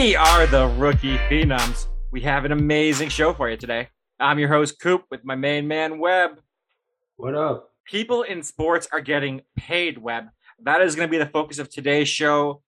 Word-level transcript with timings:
We 0.00 0.16
are 0.16 0.46
the 0.46 0.66
Rookie 0.66 1.18
Phenoms. 1.28 1.86
We 2.10 2.22
have 2.22 2.46
an 2.46 2.52
amazing 2.52 3.10
show 3.10 3.34
for 3.34 3.50
you 3.50 3.58
today. 3.58 3.88
I'm 4.18 4.38
your 4.38 4.48
host, 4.48 4.80
Coop, 4.80 5.04
with 5.10 5.26
my 5.26 5.34
main 5.34 5.68
man, 5.68 5.98
Webb. 5.98 6.40
What 7.18 7.34
up? 7.34 7.72
People 7.84 8.22
in 8.22 8.42
sports 8.42 8.88
are 8.92 9.02
getting 9.02 9.42
paid, 9.58 9.98
Webb. 9.98 10.28
That 10.62 10.80
is 10.80 10.94
going 10.94 11.06
to 11.06 11.10
be 11.10 11.18
the 11.18 11.26
focus 11.26 11.58
of 11.58 11.68
today's 11.68 12.08
show. 12.08 12.62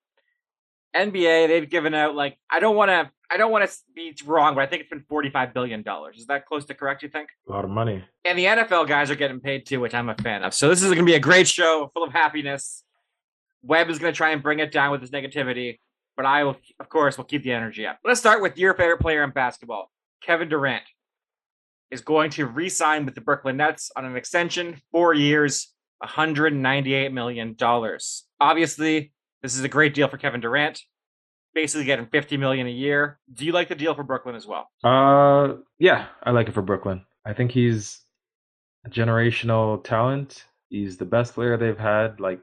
NBA, 0.95 1.49
they've 1.49 1.71
given 1.71 1.95
out 1.95 2.15
like 2.15 2.37
I 2.51 2.61
don't 2.61 2.77
want 2.77 2.91
to 2.91 3.11
I 3.31 3.39
don't 3.39 3.51
want 3.51 3.67
to 3.67 3.75
be 3.95 4.15
wrong, 4.27 4.55
but 4.55 4.61
I 4.61 4.67
think 4.67 4.83
it's 4.83 4.91
been 4.91 5.07
forty 5.09 5.31
five 5.31 5.55
billion 5.55 5.83
dollars. 5.83 6.19
Is 6.19 6.27
that 6.27 6.45
close 6.45 6.67
to 6.67 6.75
correct? 6.75 7.03
You 7.03 7.09
think? 7.09 7.31
A 7.49 7.51
lot 7.51 7.65
of 7.65 7.71
money. 7.71 8.05
And 8.27 8.39
the 8.39 8.45
NFL 8.45 8.89
guys 8.89 9.11
are 9.11 9.17
getting 9.17 9.41
paid 9.41 9.65
too, 9.65 9.81
which 9.81 9.95
I'm 9.95 10.11
a 10.11 10.17
fan 10.17 10.43
of. 10.43 10.53
So 10.53 10.69
this 10.69 10.83
is 10.83 10.89
going 10.89 10.99
to 10.99 11.05
be 11.05 11.15
a 11.15 11.21
great 11.21 11.49
show, 11.49 11.91
full 11.95 12.05
of 12.05 12.13
happiness. 12.13 12.85
Webb 13.63 13.89
is 13.89 13.99
going 13.99 14.13
to 14.13 14.17
try 14.17 14.33
and 14.33 14.43
bring 14.43 14.59
it 14.59 14.71
down 14.71 14.91
with 14.91 15.01
his 15.01 15.11
negativity, 15.11 15.79
but 16.17 16.27
I 16.27 16.45
will, 16.45 16.57
of 16.81 16.89
course, 16.89 17.17
will 17.17 17.25
keep 17.25 17.43
the 17.43 17.53
energy 17.53 17.87
up. 17.87 17.99
Let's 18.05 18.21
start 18.21 18.43
with 18.43 18.59
your 18.59 18.75
favorite 18.75 19.01
player 19.01 19.25
in 19.25 19.31
basketball, 19.31 19.91
Kevin 20.23 20.49
Durant, 20.49 20.85
is 21.91 22.01
going 22.01 22.31
to 22.31 22.47
re-sign 22.47 23.05
with 23.05 23.15
the 23.15 23.21
Brooklyn 23.21 23.57
Nets 23.57 23.91
on 23.97 24.05
an 24.05 24.17
extension, 24.17 24.81
four 24.91 25.15
years, 25.15 25.73
198 25.99 27.13
million 27.13 27.55
dollars. 27.55 28.25
Obviously, 28.41 29.13
this 29.43 29.57
is 29.57 29.63
a 29.65 29.69
great 29.69 29.95
deal 29.95 30.09
for 30.09 30.19
Kevin 30.19 30.41
Durant. 30.41 30.81
Basically, 31.55 31.85
getting 31.85 32.07
50 32.07 32.39
million 32.39 32.67
a 32.67 32.71
year. 32.71 33.19
Do 33.33 33.45
you 33.45 33.53
like 33.53 33.69
the 33.69 33.75
deal 33.75 33.95
for 33.95 34.03
Brooklyn 34.03 34.35
as 34.35 34.47
well? 34.47 34.71
Uh, 34.83 35.57
yeah, 35.79 36.07
I 36.23 36.31
like 36.31 36.49
it 36.49 36.55
for 36.55 36.63
Brooklyn. 36.63 37.05
I 37.27 37.35
think 37.35 37.51
he's 37.51 38.01
a 38.87 38.91
generational 38.91 39.85
talent. 39.85 40.47
He's 40.71 40.97
the 40.97 41.05
best 41.05 41.35
player 41.35 41.59
they've 41.59 41.79
had, 41.79 42.21
like 42.21 42.41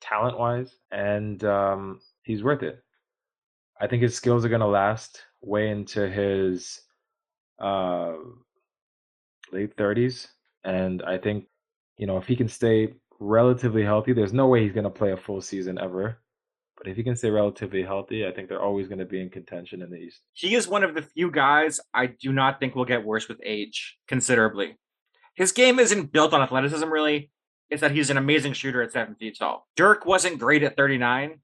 talent 0.00 0.38
wise, 0.38 0.74
and 0.90 1.42
um, 1.44 2.00
he's 2.22 2.42
worth 2.42 2.62
it. 2.62 2.82
I 3.80 3.86
think 3.86 4.02
his 4.02 4.16
skills 4.16 4.44
are 4.44 4.48
gonna 4.48 4.66
last 4.66 5.22
way 5.40 5.70
into 5.70 6.08
his 6.08 6.80
uh, 7.58 8.14
late 9.52 9.76
thirties, 9.76 10.28
and 10.64 11.02
I 11.02 11.18
think 11.18 11.46
you 11.98 12.06
know 12.06 12.16
if 12.18 12.26
he 12.26 12.36
can 12.36 12.48
stay 12.48 12.94
relatively 13.18 13.84
healthy, 13.84 14.12
there's 14.12 14.32
no 14.32 14.46
way 14.46 14.62
he's 14.62 14.72
gonna 14.72 14.90
play 14.90 15.12
a 15.12 15.16
full 15.16 15.40
season 15.40 15.78
ever. 15.78 16.18
But 16.76 16.88
if 16.88 16.96
he 16.96 17.02
can 17.02 17.16
stay 17.16 17.30
relatively 17.30 17.82
healthy, 17.82 18.26
I 18.26 18.32
think 18.32 18.48
they're 18.48 18.62
always 18.62 18.86
going 18.86 18.98
to 18.98 19.06
be 19.06 19.20
in 19.20 19.30
contention 19.30 19.80
in 19.80 19.90
the 19.90 19.96
East. 19.96 20.20
He 20.34 20.54
is 20.54 20.68
one 20.68 20.84
of 20.84 20.94
the 20.94 21.02
few 21.02 21.30
guys 21.30 21.80
I 21.94 22.06
do 22.06 22.32
not 22.32 22.60
think 22.60 22.74
will 22.74 22.84
get 22.84 23.04
worse 23.04 23.28
with 23.28 23.40
age 23.42 23.96
considerably. 24.06 24.76
His 25.34 25.52
game 25.52 25.78
isn't 25.78 26.12
built 26.12 26.34
on 26.34 26.42
athleticism, 26.42 26.88
really. 26.88 27.30
It's 27.70 27.80
that 27.80 27.90
he's 27.92 28.10
an 28.10 28.18
amazing 28.18 28.52
shooter 28.52 28.82
at 28.82 28.92
seven 28.92 29.14
feet 29.16 29.36
tall. 29.38 29.66
Dirk 29.74 30.06
wasn't 30.06 30.38
great 30.38 30.62
at 30.62 30.76
39, 30.76 31.40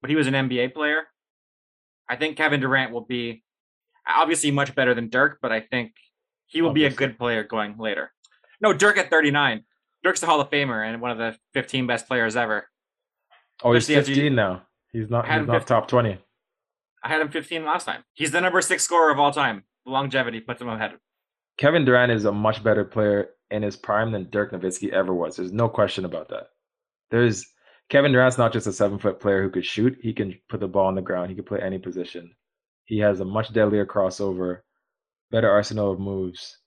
but 0.00 0.10
he 0.10 0.16
was 0.16 0.26
an 0.26 0.34
NBA 0.34 0.74
player. 0.74 1.04
I 2.08 2.16
think 2.16 2.36
Kevin 2.36 2.60
Durant 2.60 2.92
will 2.92 3.04
be 3.04 3.42
obviously 4.06 4.50
much 4.50 4.74
better 4.74 4.94
than 4.94 5.08
Dirk, 5.08 5.38
but 5.42 5.52
I 5.52 5.60
think 5.60 5.92
he 6.46 6.62
will 6.62 6.70
obviously. 6.70 6.88
be 6.90 6.94
a 6.94 7.08
good 7.08 7.18
player 7.18 7.42
going 7.44 7.76
later. 7.78 8.12
No, 8.60 8.72
Dirk 8.72 8.98
at 8.98 9.10
39. 9.10 9.64
Dirk's 10.02 10.20
the 10.20 10.26
Hall 10.26 10.40
of 10.40 10.50
Famer 10.50 10.86
and 10.86 11.00
one 11.00 11.10
of 11.10 11.18
the 11.18 11.36
15 11.54 11.86
best 11.86 12.06
players 12.06 12.36
ever. 12.36 12.68
Oh, 13.62 13.72
he's 13.72 13.86
15 13.86 14.34
now. 14.34 14.62
He's 14.92 15.10
not. 15.10 15.26
He's 15.26 15.46
not 15.46 15.60
15. 15.60 15.66
top 15.66 15.88
20. 15.88 16.18
I 17.02 17.08
had 17.08 17.20
him 17.20 17.28
15 17.28 17.64
last 17.64 17.84
time. 17.84 18.04
He's 18.14 18.30
the 18.30 18.40
number 18.40 18.60
six 18.60 18.84
scorer 18.84 19.10
of 19.10 19.18
all 19.18 19.32
time. 19.32 19.64
Longevity 19.84 20.40
puts 20.40 20.60
him 20.60 20.68
ahead. 20.68 20.92
Kevin 21.58 21.84
Durant 21.84 22.12
is 22.12 22.24
a 22.24 22.32
much 22.32 22.62
better 22.62 22.84
player 22.84 23.28
in 23.50 23.62
his 23.62 23.76
prime 23.76 24.12
than 24.12 24.28
Dirk 24.30 24.52
Nowitzki 24.52 24.92
ever 24.92 25.14
was. 25.14 25.36
There's 25.36 25.52
no 25.52 25.68
question 25.68 26.04
about 26.04 26.28
that. 26.28 26.48
There's 27.10 27.46
Kevin 27.88 28.12
Durant's 28.12 28.38
not 28.38 28.52
just 28.52 28.66
a 28.66 28.72
seven 28.72 28.98
foot 28.98 29.20
player 29.20 29.42
who 29.42 29.50
could 29.50 29.64
shoot. 29.64 29.98
He 30.00 30.12
can 30.12 30.38
put 30.48 30.60
the 30.60 30.68
ball 30.68 30.86
on 30.86 30.94
the 30.94 31.02
ground. 31.02 31.30
He 31.30 31.36
can 31.36 31.44
play 31.44 31.60
any 31.60 31.78
position. 31.78 32.34
He 32.84 32.98
has 32.98 33.20
a 33.20 33.24
much 33.24 33.52
deadlier 33.52 33.86
crossover, 33.86 34.60
better 35.30 35.50
arsenal 35.50 35.92
of 35.92 36.00
moves, 36.00 36.58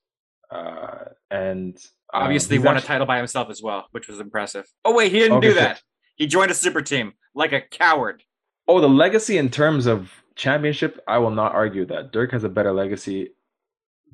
uh, 0.51 1.05
and 1.29 1.77
um, 2.13 2.23
obviously 2.23 2.57
won 2.57 2.75
actually, 2.75 2.85
a 2.85 2.87
title 2.87 3.07
by 3.07 3.17
himself 3.17 3.49
as 3.49 3.61
well, 3.61 3.87
which 3.91 4.07
was 4.07 4.19
impressive. 4.19 4.65
Oh 4.85 4.95
wait, 4.95 5.11
he 5.11 5.19
didn't 5.19 5.37
okay, 5.37 5.49
do 5.49 5.53
that. 5.55 5.81
He 6.15 6.27
joined 6.27 6.51
a 6.51 6.55
super 6.55 6.81
team 6.81 7.13
like 7.33 7.53
a 7.53 7.61
coward. 7.61 8.23
Oh, 8.67 8.81
the 8.81 8.89
legacy 8.89 9.37
in 9.37 9.49
terms 9.49 9.87
of 9.87 10.11
championship, 10.35 11.01
I 11.07 11.17
will 11.17 11.31
not 11.31 11.53
argue 11.53 11.85
that. 11.87 12.11
Dirk 12.11 12.31
has 12.31 12.43
a 12.43 12.49
better 12.49 12.71
legacy 12.71 13.31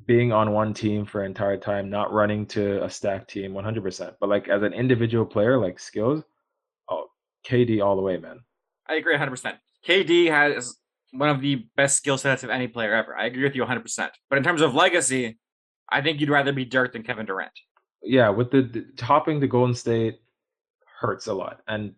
being 0.06 0.32
on 0.32 0.52
one 0.52 0.72
team 0.72 1.04
for 1.04 1.20
an 1.20 1.26
entire 1.26 1.56
time, 1.56 1.90
not 1.90 2.12
running 2.12 2.46
to 2.46 2.82
a 2.84 2.90
stacked 2.90 3.30
team 3.30 3.52
100%. 3.52 4.14
But 4.20 4.28
like 4.28 4.48
as 4.48 4.62
an 4.62 4.72
individual 4.72 5.26
player, 5.26 5.58
like 5.58 5.78
skills, 5.78 6.22
KD 7.46 7.84
all 7.84 7.96
the 7.96 8.02
way, 8.02 8.16
man. 8.16 8.40
I 8.88 8.94
agree 8.94 9.16
100%. 9.16 9.54
KD 9.86 10.30
has 10.30 10.76
one 11.12 11.28
of 11.28 11.40
the 11.40 11.66
best 11.76 11.96
skill 11.96 12.18
sets 12.18 12.42
of 12.44 12.50
any 12.50 12.68
player 12.68 12.94
ever. 12.94 13.16
I 13.16 13.26
agree 13.26 13.44
with 13.44 13.54
you 13.54 13.64
100%. 13.64 14.10
But 14.28 14.38
in 14.38 14.44
terms 14.44 14.60
of 14.60 14.74
legacy, 14.74 15.38
I 15.90 16.02
think 16.02 16.20
you'd 16.20 16.30
rather 16.30 16.52
be 16.52 16.64
Dirk 16.64 16.92
than 16.92 17.02
Kevin 17.02 17.26
Durant. 17.26 17.52
Yeah, 18.02 18.28
with 18.28 18.50
the, 18.50 18.62
the 18.62 18.86
topping 18.96 19.40
to 19.40 19.46
Golden 19.46 19.74
State, 19.74 20.20
hurts 21.00 21.26
a 21.26 21.34
lot. 21.34 21.60
And 21.68 21.90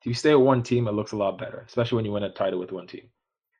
if 0.00 0.06
you 0.06 0.14
stay 0.14 0.30
at 0.30 0.40
one 0.40 0.62
team, 0.62 0.86
it 0.86 0.92
looks 0.92 1.12
a 1.12 1.16
lot 1.16 1.38
better, 1.38 1.64
especially 1.66 1.96
when 1.96 2.04
you 2.04 2.12
win 2.12 2.24
a 2.24 2.30
title 2.30 2.58
with 2.58 2.72
one 2.72 2.86
team. 2.86 3.08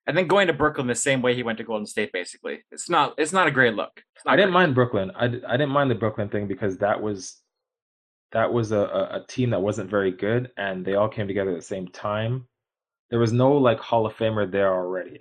I 0.06 0.12
think 0.12 0.28
going 0.28 0.48
to 0.48 0.52
Brooklyn 0.52 0.86
the 0.86 0.94
same 0.94 1.22
way 1.22 1.34
he 1.34 1.42
went 1.42 1.58
to 1.58 1.64
Golden 1.64 1.86
State, 1.86 2.12
basically, 2.12 2.62
it's 2.70 2.90
not 2.90 3.14
it's 3.16 3.32
not 3.32 3.46
a 3.46 3.50
great 3.50 3.74
look. 3.74 4.02
I 4.26 4.36
didn't 4.36 4.52
mind 4.52 4.74
Brooklyn. 4.74 5.10
I, 5.16 5.24
I 5.24 5.56
didn't 5.56 5.70
mind 5.70 5.90
the 5.90 5.94
Brooklyn 5.94 6.28
thing 6.28 6.46
because 6.46 6.76
that 6.78 7.00
was 7.00 7.40
that 8.34 8.52
was 8.52 8.72
a, 8.72 8.80
a 8.80 9.24
team 9.28 9.50
that 9.50 9.62
wasn't 9.62 9.88
very 9.88 10.10
good, 10.10 10.50
and 10.56 10.84
they 10.84 10.96
all 10.96 11.08
came 11.08 11.28
together 11.28 11.50
at 11.50 11.56
the 11.56 11.62
same 11.62 11.86
time. 11.88 12.46
There 13.08 13.20
was 13.20 13.32
no 13.32 13.52
like 13.52 13.78
Hall 13.78 14.06
of 14.06 14.14
Famer 14.14 14.50
there 14.50 14.74
already. 14.74 15.20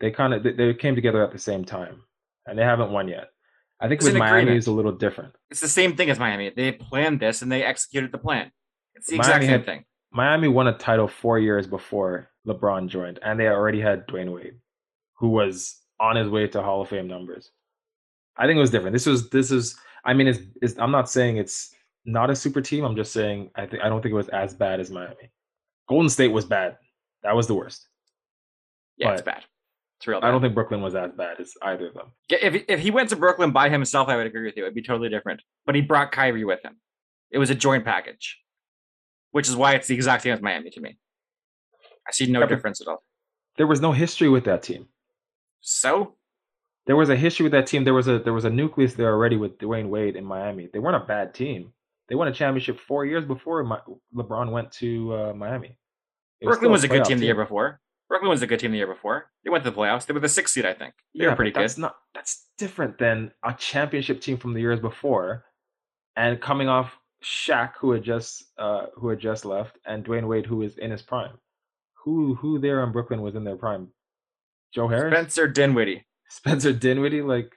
They 0.00 0.10
kind 0.10 0.32
of 0.32 0.42
they, 0.42 0.52
they 0.52 0.74
came 0.74 0.94
together 0.94 1.22
at 1.22 1.30
the 1.30 1.38
same 1.38 1.64
time, 1.64 2.02
and 2.46 2.58
they 2.58 2.64
haven't 2.64 2.90
won 2.90 3.06
yet. 3.06 3.28
I 3.80 3.88
think 3.88 4.00
it's 4.00 4.06
with 4.06 4.16
Miami 4.16 4.38
agreement. 4.38 4.58
is 4.58 4.66
a 4.66 4.72
little 4.72 4.92
different. 4.92 5.34
It's 5.50 5.60
the 5.60 5.68
same 5.68 5.94
thing 5.94 6.08
as 6.08 6.18
Miami. 6.18 6.50
They 6.56 6.72
planned 6.72 7.20
this 7.20 7.42
and 7.42 7.52
they 7.52 7.62
executed 7.62 8.12
the 8.12 8.18
plan. 8.18 8.50
It's 8.94 9.08
the 9.08 9.18
Miami 9.18 9.26
exact 9.28 9.42
same 9.42 9.50
had, 9.50 9.66
thing. 9.66 9.84
Miami 10.10 10.48
won 10.48 10.68
a 10.68 10.78
title 10.78 11.08
four 11.08 11.38
years 11.38 11.66
before 11.66 12.30
LeBron 12.46 12.88
joined, 12.88 13.18
and 13.22 13.38
they 13.38 13.48
already 13.48 13.80
had 13.80 14.06
Dwyane 14.06 14.32
Wade, 14.32 14.54
who 15.18 15.28
was 15.28 15.76
on 16.00 16.16
his 16.16 16.30
way 16.30 16.46
to 16.46 16.62
Hall 16.62 16.80
of 16.80 16.88
Fame 16.88 17.08
numbers. 17.08 17.50
I 18.38 18.46
think 18.46 18.56
it 18.56 18.60
was 18.60 18.70
different. 18.70 18.94
This 18.94 19.06
was 19.06 19.28
this 19.28 19.50
is. 19.50 19.76
I 20.06 20.14
mean, 20.14 20.28
it's, 20.28 20.40
it's 20.62 20.78
I'm 20.78 20.90
not 20.90 21.10
saying 21.10 21.38
it's 21.38 21.73
not 22.04 22.30
a 22.30 22.36
super 22.36 22.60
team. 22.60 22.84
I'm 22.84 22.96
just 22.96 23.12
saying 23.12 23.50
I 23.54 23.66
think 23.66 23.82
I 23.82 23.88
don't 23.88 24.02
think 24.02 24.12
it 24.12 24.16
was 24.16 24.28
as 24.28 24.54
bad 24.54 24.80
as 24.80 24.90
Miami. 24.90 25.30
Golden 25.88 26.08
State 26.08 26.28
was 26.28 26.44
bad. 26.44 26.76
That 27.22 27.34
was 27.34 27.46
the 27.46 27.54
worst. 27.54 27.88
Yeah, 28.96 29.08
but, 29.08 29.12
it's 29.14 29.22
bad. 29.22 29.44
It's 29.98 30.06
real. 30.06 30.20
Bad. 30.20 30.28
I 30.28 30.30
don't 30.30 30.40
think 30.40 30.54
Brooklyn 30.54 30.82
was 30.82 30.94
as 30.94 31.12
bad 31.12 31.40
as 31.40 31.52
either 31.62 31.88
of 31.88 31.94
them. 31.94 32.12
If 32.28 32.64
if 32.68 32.80
he 32.80 32.90
went 32.90 33.08
to 33.10 33.16
Brooklyn 33.16 33.50
by 33.50 33.68
himself, 33.68 34.08
I 34.08 34.16
would 34.16 34.26
agree 34.26 34.44
with 34.44 34.56
you. 34.56 34.64
It'd 34.64 34.74
be 34.74 34.82
totally 34.82 35.08
different. 35.08 35.42
But 35.66 35.74
he 35.74 35.80
brought 35.80 36.12
Kyrie 36.12 36.44
with 36.44 36.62
him. 36.62 36.76
It 37.30 37.38
was 37.38 37.50
a 37.50 37.54
joint 37.54 37.84
package, 37.84 38.38
which 39.32 39.48
is 39.48 39.56
why 39.56 39.74
it's 39.74 39.88
the 39.88 39.94
exact 39.94 40.22
same 40.22 40.32
as 40.32 40.42
Miami 40.42 40.70
to 40.70 40.80
me. 40.80 40.98
I 42.06 42.12
see 42.12 42.26
no 42.26 42.46
difference 42.46 42.80
at 42.80 42.88
all. 42.88 43.02
There 43.56 43.66
was 43.66 43.80
no 43.80 43.92
history 43.92 44.28
with 44.28 44.44
that 44.44 44.62
team. 44.62 44.86
So 45.60 46.16
there 46.86 46.96
was 46.96 47.08
a 47.08 47.16
history 47.16 47.44
with 47.44 47.52
that 47.52 47.66
team. 47.66 47.84
There 47.84 47.94
was 47.94 48.08
a 48.08 48.18
there 48.18 48.34
was 48.34 48.44
a 48.44 48.50
nucleus 48.50 48.94
there 48.94 49.12
already 49.12 49.36
with 49.36 49.58
Dwyane 49.58 49.88
Wade 49.88 50.16
in 50.16 50.24
Miami. 50.24 50.68
They 50.72 50.78
weren't 50.78 51.02
a 51.02 51.06
bad 51.06 51.34
team. 51.34 51.72
They 52.08 52.14
won 52.14 52.28
a 52.28 52.32
championship 52.32 52.78
four 52.80 53.06
years 53.06 53.24
before 53.24 53.62
my, 53.64 53.80
LeBron 54.14 54.50
went 54.50 54.70
to 54.72 55.14
uh, 55.14 55.32
Miami. 55.34 55.78
Brooklyn 56.42 56.70
was, 56.70 56.80
was 56.80 56.84
a 56.84 56.88
good 56.88 57.04
team, 57.04 57.16
team 57.16 57.18
the 57.20 57.26
year 57.26 57.34
before. 57.34 57.80
Brooklyn 58.08 58.30
was 58.30 58.42
a 58.42 58.46
good 58.46 58.60
team 58.60 58.72
the 58.72 58.76
year 58.76 58.86
before. 58.86 59.30
They 59.42 59.50
went 59.50 59.64
to 59.64 59.70
the 59.70 59.76
playoffs. 59.76 60.06
They 60.06 60.12
were 60.12 60.20
the 60.20 60.28
sixth 60.28 60.54
seed, 60.54 60.66
I 60.66 60.74
think. 60.74 60.94
They 61.14 61.24
yeah, 61.24 61.30
were 61.30 61.36
pretty 61.36 61.52
that's 61.52 61.74
good. 61.74 61.82
Not 61.82 61.96
that's 62.14 62.48
different 62.58 62.98
than 62.98 63.32
a 63.42 63.54
championship 63.54 64.20
team 64.20 64.36
from 64.36 64.52
the 64.52 64.60
years 64.60 64.80
before, 64.80 65.44
and 66.16 66.40
coming 66.40 66.68
off 66.68 66.98
Shaq, 67.24 67.72
who 67.78 67.92
had 67.92 68.02
just 68.02 68.44
uh, 68.58 68.86
who 68.94 69.08
had 69.08 69.18
just 69.18 69.44
left, 69.44 69.78
and 69.86 70.04
Dwyane 70.04 70.28
Wade, 70.28 70.46
who 70.46 70.58
was 70.58 70.76
in 70.78 70.90
his 70.90 71.02
prime. 71.02 71.38
Who 72.04 72.34
who 72.34 72.58
there 72.58 72.84
in 72.84 72.92
Brooklyn 72.92 73.22
was 73.22 73.34
in 73.34 73.44
their 73.44 73.56
prime? 73.56 73.88
Joe 74.74 74.88
Harris, 74.88 75.12
Spencer 75.12 75.48
Dinwiddie, 75.48 76.04
Spencer 76.28 76.72
Dinwiddie. 76.72 77.22
Like, 77.22 77.52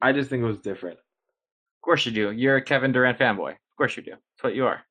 I 0.00 0.12
just 0.12 0.30
think 0.30 0.42
it 0.42 0.46
was 0.46 0.58
different. 0.58 0.98
Of 0.98 1.82
course 1.82 2.06
you 2.06 2.12
do. 2.12 2.30
You're 2.30 2.56
a 2.56 2.62
Kevin 2.62 2.92
Durant 2.92 3.18
fanboy. 3.18 3.56
Of 3.74 3.78
course 3.78 3.96
you 3.96 4.04
do. 4.04 4.12
That's 4.12 4.42
what 4.44 4.54
you 4.54 4.66
are. 4.66 4.82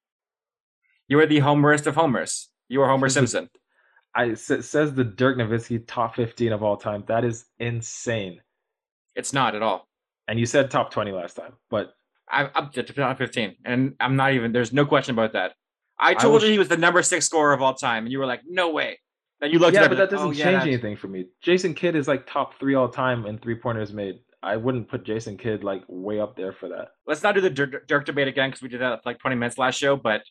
You 1.07 1.19
are 1.19 1.25
the 1.25 1.39
homerist 1.39 1.87
of 1.87 1.95
homers. 1.95 2.49
You 2.67 2.81
are 2.81 2.89
Homer 2.89 3.07
Simpson. 3.17 3.49
I 4.13 4.33
says 4.33 4.93
the 4.93 5.05
Dirk 5.05 5.37
Nowitzki 5.37 5.85
top 5.87 6.15
15 6.15 6.51
of 6.51 6.61
all 6.61 6.75
time. 6.75 7.05
That 7.07 7.23
is 7.23 7.45
insane. 7.59 8.41
It's 9.15 9.31
not 9.31 9.55
at 9.55 9.61
all. 9.61 9.87
And 10.27 10.37
you 10.37 10.45
said 10.45 10.69
top 10.69 10.91
20 10.91 11.11
last 11.11 11.35
time, 11.35 11.53
but 11.69 11.93
I'm 12.29 12.49
up 12.55 12.73
to 12.73 12.83
top 12.83 13.17
15, 13.17 13.55
and 13.65 13.95
I'm 14.01 14.15
not 14.15 14.33
even. 14.33 14.51
There's 14.51 14.73
no 14.73 14.85
question 14.85 15.13
about 15.15 15.33
that. 15.33 15.53
I 15.99 16.13
told 16.13 16.41
I 16.41 16.47
you 16.47 16.51
he 16.53 16.59
was 16.59 16.67
the 16.67 16.77
number 16.77 17.01
six 17.03 17.25
scorer 17.25 17.53
of 17.53 17.61
all 17.61 17.73
time, 17.73 18.03
and 18.03 18.11
you 18.11 18.19
were 18.19 18.25
like, 18.25 18.41
"No 18.47 18.71
way." 18.71 18.99
Then 19.39 19.51
you 19.51 19.59
looked. 19.59 19.75
Yeah, 19.75 19.87
but 19.87 19.97
that 19.97 20.09
doesn't 20.09 20.29
oh, 20.29 20.33
change 20.33 20.39
yeah, 20.39 20.61
anything 20.61 20.95
for 20.95 21.07
me. 21.07 21.25
Jason 21.41 21.73
Kidd 21.73 21.95
is 21.95 22.07
like 22.07 22.25
top 22.25 22.59
three 22.59 22.75
all 22.75 22.89
time 22.89 23.25
in 23.25 23.37
three 23.37 23.55
pointers 23.55 23.93
made. 23.93 24.19
I 24.43 24.57
wouldn't 24.57 24.89
put 24.89 25.05
Jason 25.05 25.37
Kidd 25.37 25.63
like 25.63 25.83
way 25.87 26.19
up 26.19 26.35
there 26.35 26.51
for 26.51 26.69
that. 26.69 26.89
Let's 27.07 27.23
not 27.23 27.33
do 27.33 27.41
the 27.41 27.49
Dirk, 27.49 27.87
Dirk 27.87 28.05
debate 28.05 28.27
again 28.27 28.49
because 28.49 28.61
we 28.61 28.69
did 28.69 28.81
that 28.81 29.05
like 29.05 29.19
20 29.19 29.37
minutes 29.37 29.57
last 29.57 29.75
show. 29.75 29.95
But 29.95 30.23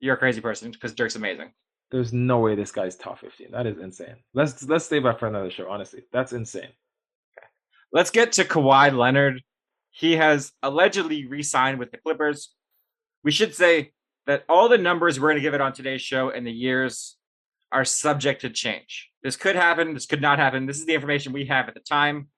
you're 0.00 0.14
a 0.14 0.18
crazy 0.18 0.40
person 0.40 0.70
because 0.70 0.94
Dirk's 0.94 1.16
amazing. 1.16 1.52
There's 1.90 2.12
no 2.12 2.38
way 2.38 2.54
this 2.54 2.70
guy's 2.70 2.96
top 2.96 3.18
15. 3.18 3.50
That 3.50 3.66
is 3.66 3.78
insane. 3.78 4.16
Let's 4.32 4.62
let's 4.68 4.86
save 4.86 5.02
that 5.02 5.18
for 5.18 5.26
another 5.26 5.50
show. 5.50 5.68
Honestly, 5.68 6.02
that's 6.12 6.32
insane. 6.32 6.62
Okay. 6.64 7.46
Let's 7.92 8.10
get 8.10 8.32
to 8.32 8.44
Kawhi 8.44 8.96
Leonard. 8.96 9.42
He 9.90 10.16
has 10.16 10.52
allegedly 10.62 11.26
re-signed 11.26 11.78
with 11.78 11.90
the 11.90 11.98
Clippers. 11.98 12.54
We 13.24 13.32
should 13.32 13.54
say 13.54 13.92
that 14.26 14.44
all 14.48 14.68
the 14.68 14.78
numbers 14.78 15.18
we're 15.18 15.28
going 15.28 15.36
to 15.36 15.42
give 15.42 15.54
it 15.54 15.60
on 15.60 15.72
today's 15.72 16.02
show 16.02 16.30
and 16.30 16.46
the 16.46 16.52
years 16.52 17.16
are 17.72 17.84
subject 17.84 18.42
to 18.42 18.50
change. 18.50 19.10
This 19.22 19.36
could 19.36 19.56
happen. 19.56 19.94
This 19.94 20.06
could 20.06 20.22
not 20.22 20.38
happen. 20.38 20.66
This 20.66 20.78
is 20.78 20.86
the 20.86 20.94
information 20.94 21.32
we 21.32 21.46
have 21.46 21.66
at 21.66 21.74
the 21.74 21.80
time. 21.80 22.28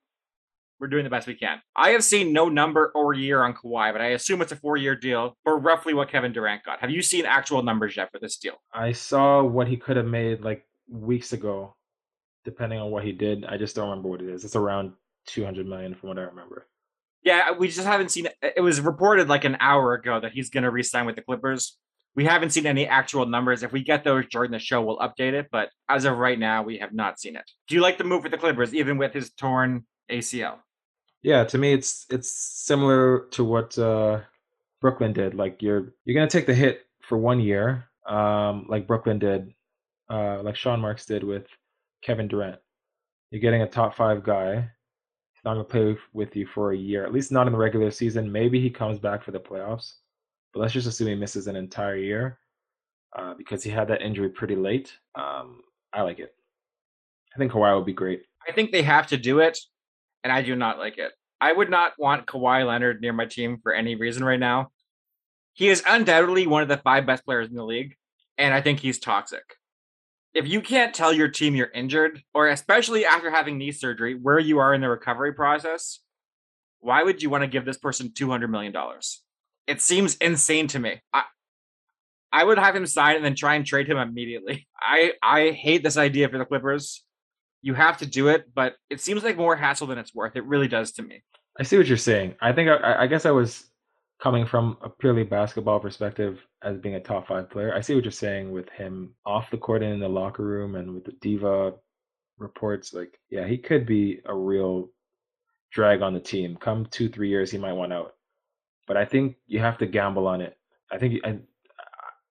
We're 0.81 0.87
doing 0.87 1.03
the 1.03 1.11
best 1.11 1.27
we 1.27 1.35
can. 1.35 1.61
I 1.75 1.89
have 1.91 2.03
seen 2.03 2.33
no 2.33 2.49
number 2.49 2.91
or 2.95 3.13
year 3.13 3.43
on 3.43 3.53
Kawhi, 3.53 3.93
but 3.93 4.01
I 4.01 4.07
assume 4.07 4.41
it's 4.41 4.51
a 4.51 4.55
four-year 4.55 4.95
deal 4.95 5.37
for 5.43 5.59
roughly 5.59 5.93
what 5.93 6.09
Kevin 6.09 6.33
Durant 6.33 6.63
got. 6.63 6.79
Have 6.79 6.89
you 6.89 7.03
seen 7.03 7.27
actual 7.27 7.61
numbers 7.61 7.95
yet 7.95 8.11
for 8.11 8.17
this 8.17 8.37
deal? 8.37 8.55
I 8.73 8.91
saw 8.91 9.43
what 9.43 9.67
he 9.67 9.77
could 9.77 9.95
have 9.95 10.07
made 10.07 10.41
like 10.41 10.65
weeks 10.89 11.33
ago, 11.33 11.75
depending 12.45 12.79
on 12.79 12.89
what 12.89 13.03
he 13.03 13.11
did. 13.11 13.45
I 13.45 13.57
just 13.57 13.75
don't 13.75 13.89
remember 13.91 14.09
what 14.09 14.23
it 14.23 14.29
is. 14.29 14.43
It's 14.43 14.55
around 14.55 14.93
200 15.27 15.67
million 15.67 15.93
from 15.93 16.09
what 16.09 16.17
I 16.17 16.23
remember. 16.23 16.65
Yeah, 17.23 17.51
we 17.51 17.67
just 17.67 17.85
haven't 17.85 18.09
seen 18.09 18.25
it. 18.25 18.35
It 18.41 18.61
was 18.61 18.81
reported 18.81 19.29
like 19.29 19.45
an 19.45 19.57
hour 19.59 19.93
ago 19.93 20.19
that 20.19 20.31
he's 20.31 20.49
going 20.49 20.63
to 20.63 20.71
re-sign 20.71 21.05
with 21.05 21.15
the 21.15 21.21
Clippers. 21.21 21.77
We 22.15 22.25
haven't 22.25 22.49
seen 22.49 22.65
any 22.65 22.87
actual 22.87 23.27
numbers. 23.27 23.61
If 23.61 23.71
we 23.71 23.83
get 23.83 24.03
those 24.03 24.25
during 24.31 24.49
the 24.49 24.57
show, 24.57 24.81
we'll 24.81 24.97
update 24.97 25.33
it. 25.33 25.49
But 25.51 25.69
as 25.87 26.05
of 26.05 26.17
right 26.17 26.39
now, 26.39 26.63
we 26.63 26.79
have 26.79 26.91
not 26.91 27.19
seen 27.19 27.35
it. 27.35 27.43
Do 27.67 27.75
you 27.75 27.81
like 27.81 27.99
the 27.99 28.03
move 28.03 28.23
with 28.23 28.31
the 28.31 28.39
Clippers, 28.39 28.73
even 28.73 28.97
with 28.97 29.13
his 29.13 29.29
torn 29.29 29.85
ACL? 30.09 30.57
Yeah, 31.23 31.43
to 31.45 31.57
me, 31.57 31.73
it's 31.73 32.05
it's 32.09 32.31
similar 32.31 33.27
to 33.31 33.43
what 33.43 33.77
uh, 33.77 34.21
Brooklyn 34.79 35.13
did. 35.13 35.35
Like 35.35 35.61
you're 35.61 35.93
you're 36.05 36.15
gonna 36.15 36.29
take 36.29 36.47
the 36.47 36.53
hit 36.53 36.87
for 37.01 37.17
one 37.17 37.39
year, 37.39 37.85
um, 38.07 38.65
like 38.69 38.87
Brooklyn 38.87 39.19
did, 39.19 39.53
uh, 40.09 40.41
like 40.41 40.55
Sean 40.55 40.79
Marks 40.79 41.05
did 41.05 41.23
with 41.23 41.45
Kevin 42.01 42.27
Durant. 42.27 42.59
You're 43.29 43.41
getting 43.41 43.61
a 43.61 43.67
top 43.67 43.95
five 43.95 44.23
guy 44.23 44.71
he's 45.41 45.45
not 45.45 45.55
to 45.55 45.63
play 45.63 45.97
with 46.13 46.35
you 46.35 46.45
for 46.45 46.71
a 46.71 46.77
year, 46.77 47.03
at 47.03 47.13
least 47.13 47.31
not 47.31 47.47
in 47.47 47.53
the 47.53 47.59
regular 47.59 47.91
season. 47.91 48.31
Maybe 48.31 48.61
he 48.61 48.69
comes 48.69 48.99
back 48.99 49.23
for 49.23 49.31
the 49.31 49.39
playoffs, 49.39 49.93
but 50.53 50.59
let's 50.59 50.73
just 50.73 50.87
assume 50.87 51.07
he 51.07 51.15
misses 51.15 51.47
an 51.47 51.55
entire 51.55 51.95
year 51.95 52.39
uh, 53.17 53.33
because 53.33 53.63
he 53.63 53.69
had 53.69 53.87
that 53.87 54.01
injury 54.01 54.29
pretty 54.29 54.55
late. 54.55 54.93
Um, 55.15 55.61
I 55.93 56.01
like 56.03 56.19
it. 56.19 56.35
I 57.35 57.39
think 57.39 57.51
Kawhi 57.51 57.75
would 57.75 57.85
be 57.85 57.93
great. 57.93 58.23
I 58.47 58.51
think 58.51 58.71
they 58.71 58.83
have 58.83 59.07
to 59.07 59.17
do 59.17 59.39
it, 59.39 59.57
and 60.23 60.31
I 60.31 60.41
do 60.41 60.55
not 60.55 60.77
like 60.79 60.97
it. 60.97 61.11
I 61.39 61.51
would 61.51 61.69
not 61.69 61.93
want 61.97 62.27
Kawhi 62.27 62.65
Leonard 62.65 63.01
near 63.01 63.13
my 63.13 63.25
team 63.25 63.57
for 63.63 63.73
any 63.73 63.95
reason 63.95 64.23
right 64.23 64.39
now. 64.39 64.71
He 65.53 65.69
is 65.69 65.83
undoubtedly 65.85 66.47
one 66.47 66.61
of 66.61 66.69
the 66.69 66.77
five 66.77 67.05
best 67.05 67.25
players 67.25 67.49
in 67.49 67.55
the 67.55 67.65
league, 67.65 67.95
and 68.37 68.53
I 68.53 68.61
think 68.61 68.79
he's 68.79 68.99
toxic 68.99 69.43
if 70.33 70.47
you 70.47 70.61
can't 70.61 70.93
tell 70.93 71.11
your 71.11 71.27
team 71.27 71.55
you're 71.55 71.71
injured, 71.71 72.23
or 72.33 72.47
especially 72.47 73.05
after 73.05 73.29
having 73.29 73.57
knee 73.57 73.71
surgery, 73.71 74.15
where 74.15 74.39
you 74.39 74.59
are 74.59 74.73
in 74.73 74.81
the 74.81 74.89
recovery 74.89 75.33
process, 75.33 75.99
why 76.79 77.03
would 77.03 77.21
you 77.21 77.29
want 77.29 77.43
to 77.43 77.47
give 77.47 77.65
this 77.65 77.77
person 77.77 78.09
$200 78.09 78.49
million? 78.49 78.73
It 79.67 79.81
seems 79.81 80.15
insane 80.15 80.67
to 80.67 80.79
me. 80.79 81.01
I, 81.13 81.23
I 82.31 82.43
would 82.43 82.57
have 82.57 82.75
him 82.75 82.85
sign 82.85 83.17
and 83.17 83.25
then 83.25 83.35
try 83.35 83.55
and 83.55 83.65
trade 83.65 83.87
him 83.87 83.97
immediately. 83.97 84.67
I, 84.79 85.13
I 85.21 85.49
hate 85.49 85.83
this 85.83 85.97
idea 85.97 86.29
for 86.29 86.37
the 86.37 86.45
Clippers. 86.45 87.03
You 87.61 87.73
have 87.73 87.97
to 87.99 88.05
do 88.05 88.27
it, 88.27 88.53
but 88.53 88.75
it 88.89 89.01
seems 89.01 89.23
like 89.23 89.37
more 89.37 89.55
hassle 89.55 89.87
than 89.87 89.97
it's 89.97 90.15
worth. 90.15 90.35
It 90.35 90.45
really 90.45 90.67
does 90.67 90.91
to 90.93 91.03
me. 91.03 91.23
I 91.59 91.63
see 91.63 91.77
what 91.77 91.87
you're 91.87 91.97
saying. 91.97 92.35
I 92.41 92.53
think 92.53 92.69
I, 92.69 93.03
I 93.03 93.07
guess 93.07 93.25
I 93.25 93.31
was 93.31 93.65
coming 94.21 94.45
from 94.45 94.77
a 94.81 94.89
purely 94.89 95.23
basketball 95.23 95.79
perspective 95.79 96.39
as 96.63 96.77
being 96.77 96.95
a 96.95 96.99
top 96.99 97.27
five 97.27 97.49
player. 97.49 97.73
I 97.73 97.81
see 97.81 97.95
what 97.95 98.03
you're 98.03 98.11
saying 98.11 98.51
with 98.51 98.69
him 98.69 99.15
off 99.25 99.51
the 99.51 99.57
court 99.57 99.83
and 99.83 99.93
in 99.93 99.99
the 99.99 100.07
locker 100.07 100.43
room 100.43 100.75
and 100.75 100.93
with 100.93 101.05
the 101.05 101.13
diva 101.13 101.73
reports. 102.37 102.93
Like, 102.93 103.19
yeah, 103.29 103.47
he 103.47 103.57
could 103.57 103.85
be 103.85 104.21
a 104.25 104.33
real 104.33 104.89
drag 105.71 106.01
on 106.01 106.13
the 106.13 106.19
team. 106.19 106.55
Come 106.55 106.85
two, 106.85 107.09
three 107.09 107.29
years, 107.29 107.51
he 107.51 107.57
might 107.57 107.73
want 107.73 107.93
out. 107.93 108.13
But 108.87 108.97
I 108.97 109.05
think 109.05 109.35
you 109.47 109.59
have 109.59 109.77
to 109.79 109.85
gamble 109.85 110.27
on 110.27 110.41
it. 110.41 110.57
I 110.91 110.97
think 110.97 111.25
I, 111.25 111.39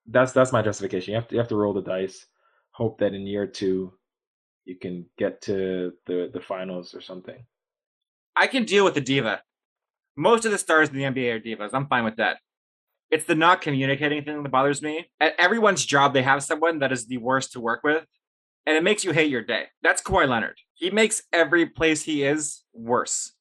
that's 0.07 0.31
that's 0.31 0.51
my 0.51 0.61
justification. 0.61 1.11
You 1.11 1.15
have 1.15 1.27
to 1.29 1.35
you 1.35 1.39
have 1.39 1.49
to 1.49 1.55
roll 1.55 1.73
the 1.73 1.81
dice, 1.81 2.25
hope 2.71 2.99
that 2.99 3.13
in 3.13 3.27
year 3.27 3.47
two 3.47 3.93
you 4.65 4.75
can 4.75 5.05
get 5.17 5.41
to 5.43 5.93
the 6.05 6.29
the 6.33 6.41
finals 6.41 6.93
or 6.93 7.01
something. 7.01 7.45
I 8.35 8.47
can 8.47 8.65
deal 8.65 8.85
with 8.85 8.93
the 8.93 9.01
diva 9.01 9.41
most 10.15 10.45
of 10.45 10.51
the 10.51 10.57
stars 10.57 10.89
in 10.89 10.95
the 10.95 11.03
NBA 11.03 11.35
are 11.35 11.39
divas. 11.39 11.71
I'm 11.73 11.87
fine 11.87 12.03
with 12.03 12.17
that. 12.17 12.37
It's 13.09 13.25
the 13.25 13.35
not 13.35 13.61
communicating 13.61 14.23
thing 14.23 14.41
that 14.41 14.49
bothers 14.49 14.81
me. 14.81 15.09
At 15.19 15.35
everyone's 15.37 15.85
job, 15.85 16.13
they 16.13 16.21
have 16.21 16.43
someone 16.43 16.79
that 16.79 16.91
is 16.91 17.07
the 17.07 17.17
worst 17.17 17.51
to 17.53 17.59
work 17.59 17.81
with, 17.83 18.05
and 18.65 18.77
it 18.77 18.83
makes 18.83 19.03
you 19.03 19.11
hate 19.11 19.29
your 19.29 19.43
day. 19.43 19.65
That's 19.81 20.01
Kawhi 20.01 20.29
Leonard. 20.29 20.57
He 20.73 20.89
makes 20.89 21.23
every 21.33 21.65
place 21.65 22.03
he 22.03 22.23
is 22.23 22.63
worse 22.73 23.33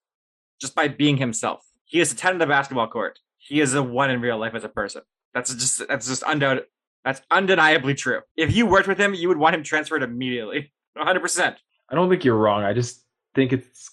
just 0.60 0.74
by 0.74 0.88
being 0.88 1.18
himself. 1.18 1.64
He 1.84 2.00
is 2.00 2.12
a 2.12 2.16
10 2.16 2.32
in 2.32 2.38
the 2.38 2.46
basketball 2.46 2.88
court. 2.88 3.18
He 3.38 3.60
is 3.60 3.74
a 3.74 3.82
one 3.82 4.10
in 4.10 4.20
real 4.20 4.38
life 4.38 4.54
as 4.54 4.64
a 4.64 4.68
person. 4.68 5.02
That's 5.34 5.54
just 5.54 5.86
that's 5.88 6.08
just 6.08 6.24
undoubted. 6.26 6.64
That's 7.04 7.22
undeniably 7.30 7.94
true. 7.94 8.20
If 8.36 8.54
you 8.54 8.66
worked 8.66 8.88
with 8.88 8.98
him, 8.98 9.14
you 9.14 9.28
would 9.28 9.38
want 9.38 9.54
him 9.54 9.62
transferred 9.62 10.02
immediately. 10.02 10.72
100%. 10.98 11.56
I 11.88 11.94
don't 11.94 12.08
think 12.08 12.24
you're 12.24 12.36
wrong. 12.36 12.62
I 12.62 12.72
just 12.72 13.04
think 13.34 13.52
it's 13.52 13.90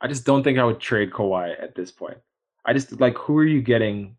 I 0.00 0.08
just 0.08 0.26
don't 0.26 0.42
think 0.42 0.58
I 0.58 0.64
would 0.64 0.80
trade 0.80 1.10
Kawhi 1.10 1.60
at 1.60 1.74
this 1.74 1.90
point. 1.90 2.18
I 2.64 2.72
just 2.72 3.00
like 3.00 3.16
who 3.16 3.38
are 3.38 3.46
you 3.46 3.62
getting 3.62 4.16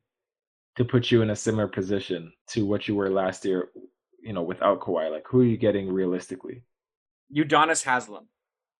to 0.75 0.85
put 0.85 1.11
you 1.11 1.21
in 1.21 1.29
a 1.29 1.35
similar 1.35 1.67
position 1.67 2.31
to 2.49 2.65
what 2.65 2.87
you 2.87 2.95
were 2.95 3.09
last 3.09 3.45
year, 3.45 3.69
you 4.21 4.33
know, 4.33 4.43
without 4.43 4.79
Kawhi? 4.81 5.11
Like 5.11 5.25
who 5.27 5.41
are 5.41 5.45
you 5.45 5.57
getting 5.57 5.91
realistically? 5.91 6.63
Udonis 7.35 7.83
Haslem. 7.83 8.27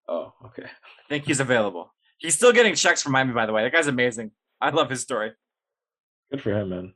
Oh, 0.07 0.33
okay. 0.45 0.63
I 0.63 1.09
think 1.09 1.25
he's 1.25 1.39
available. 1.39 1.93
He's 2.17 2.35
still 2.35 2.53
getting 2.53 2.75
checks 2.75 3.03
from 3.03 3.11
Miami, 3.11 3.33
by 3.33 3.45
the 3.45 3.53
way. 3.53 3.63
That 3.63 3.73
guy's 3.73 3.87
amazing. 3.87 4.31
I 4.59 4.69
love 4.69 4.89
his 4.89 5.01
story. 5.01 5.33
Good 6.31 6.41
for 6.41 6.51
him, 6.51 6.69
man. 6.69 6.93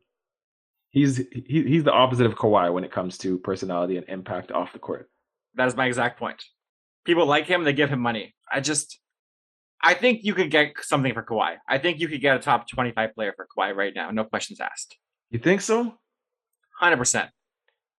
He's 0.89 1.18
he, 1.18 1.44
he's 1.45 1.84
the 1.84 1.92
opposite 1.94 2.25
of 2.25 2.36
Kawhi 2.36 2.74
when 2.74 2.84
it 2.84 2.92
comes 2.92 3.18
to 3.19 3.38
personality 3.38 3.98
and 3.98 4.07
impact 4.10 4.51
off 4.51 4.74
the 4.74 4.80
court. 4.80 5.10
That 5.56 5.68
is 5.68 5.75
my 5.75 5.88
exact 5.88 6.19
point. 6.19 6.44
People 7.03 7.25
like 7.25 7.45
him, 7.45 7.63
they 7.63 7.74
give 7.74 7.89
him 7.89 8.00
money. 8.00 8.33
I 8.51 8.59
just 8.59 9.00
I 9.83 9.94
think 9.94 10.21
you 10.24 10.33
could 10.33 10.51
get 10.51 10.74
something 10.81 11.13
for 11.13 11.24
Kawhi. 11.24 11.57
I 11.68 11.77
think 11.77 12.00
you 12.00 12.07
could 12.07 12.21
get 12.21 12.36
a 12.36 12.39
top 12.39 12.69
25 12.69 13.15
player 13.15 13.33
for 13.36 13.48
Kawhi 13.48 13.75
right 13.75 13.94
now. 13.95 14.12
No 14.12 14.24
questions 14.24 14.59
asked. 14.59 14.98
You 15.31 15.39
think 15.39 15.62
so? 15.62 15.98
100%. 16.81 17.29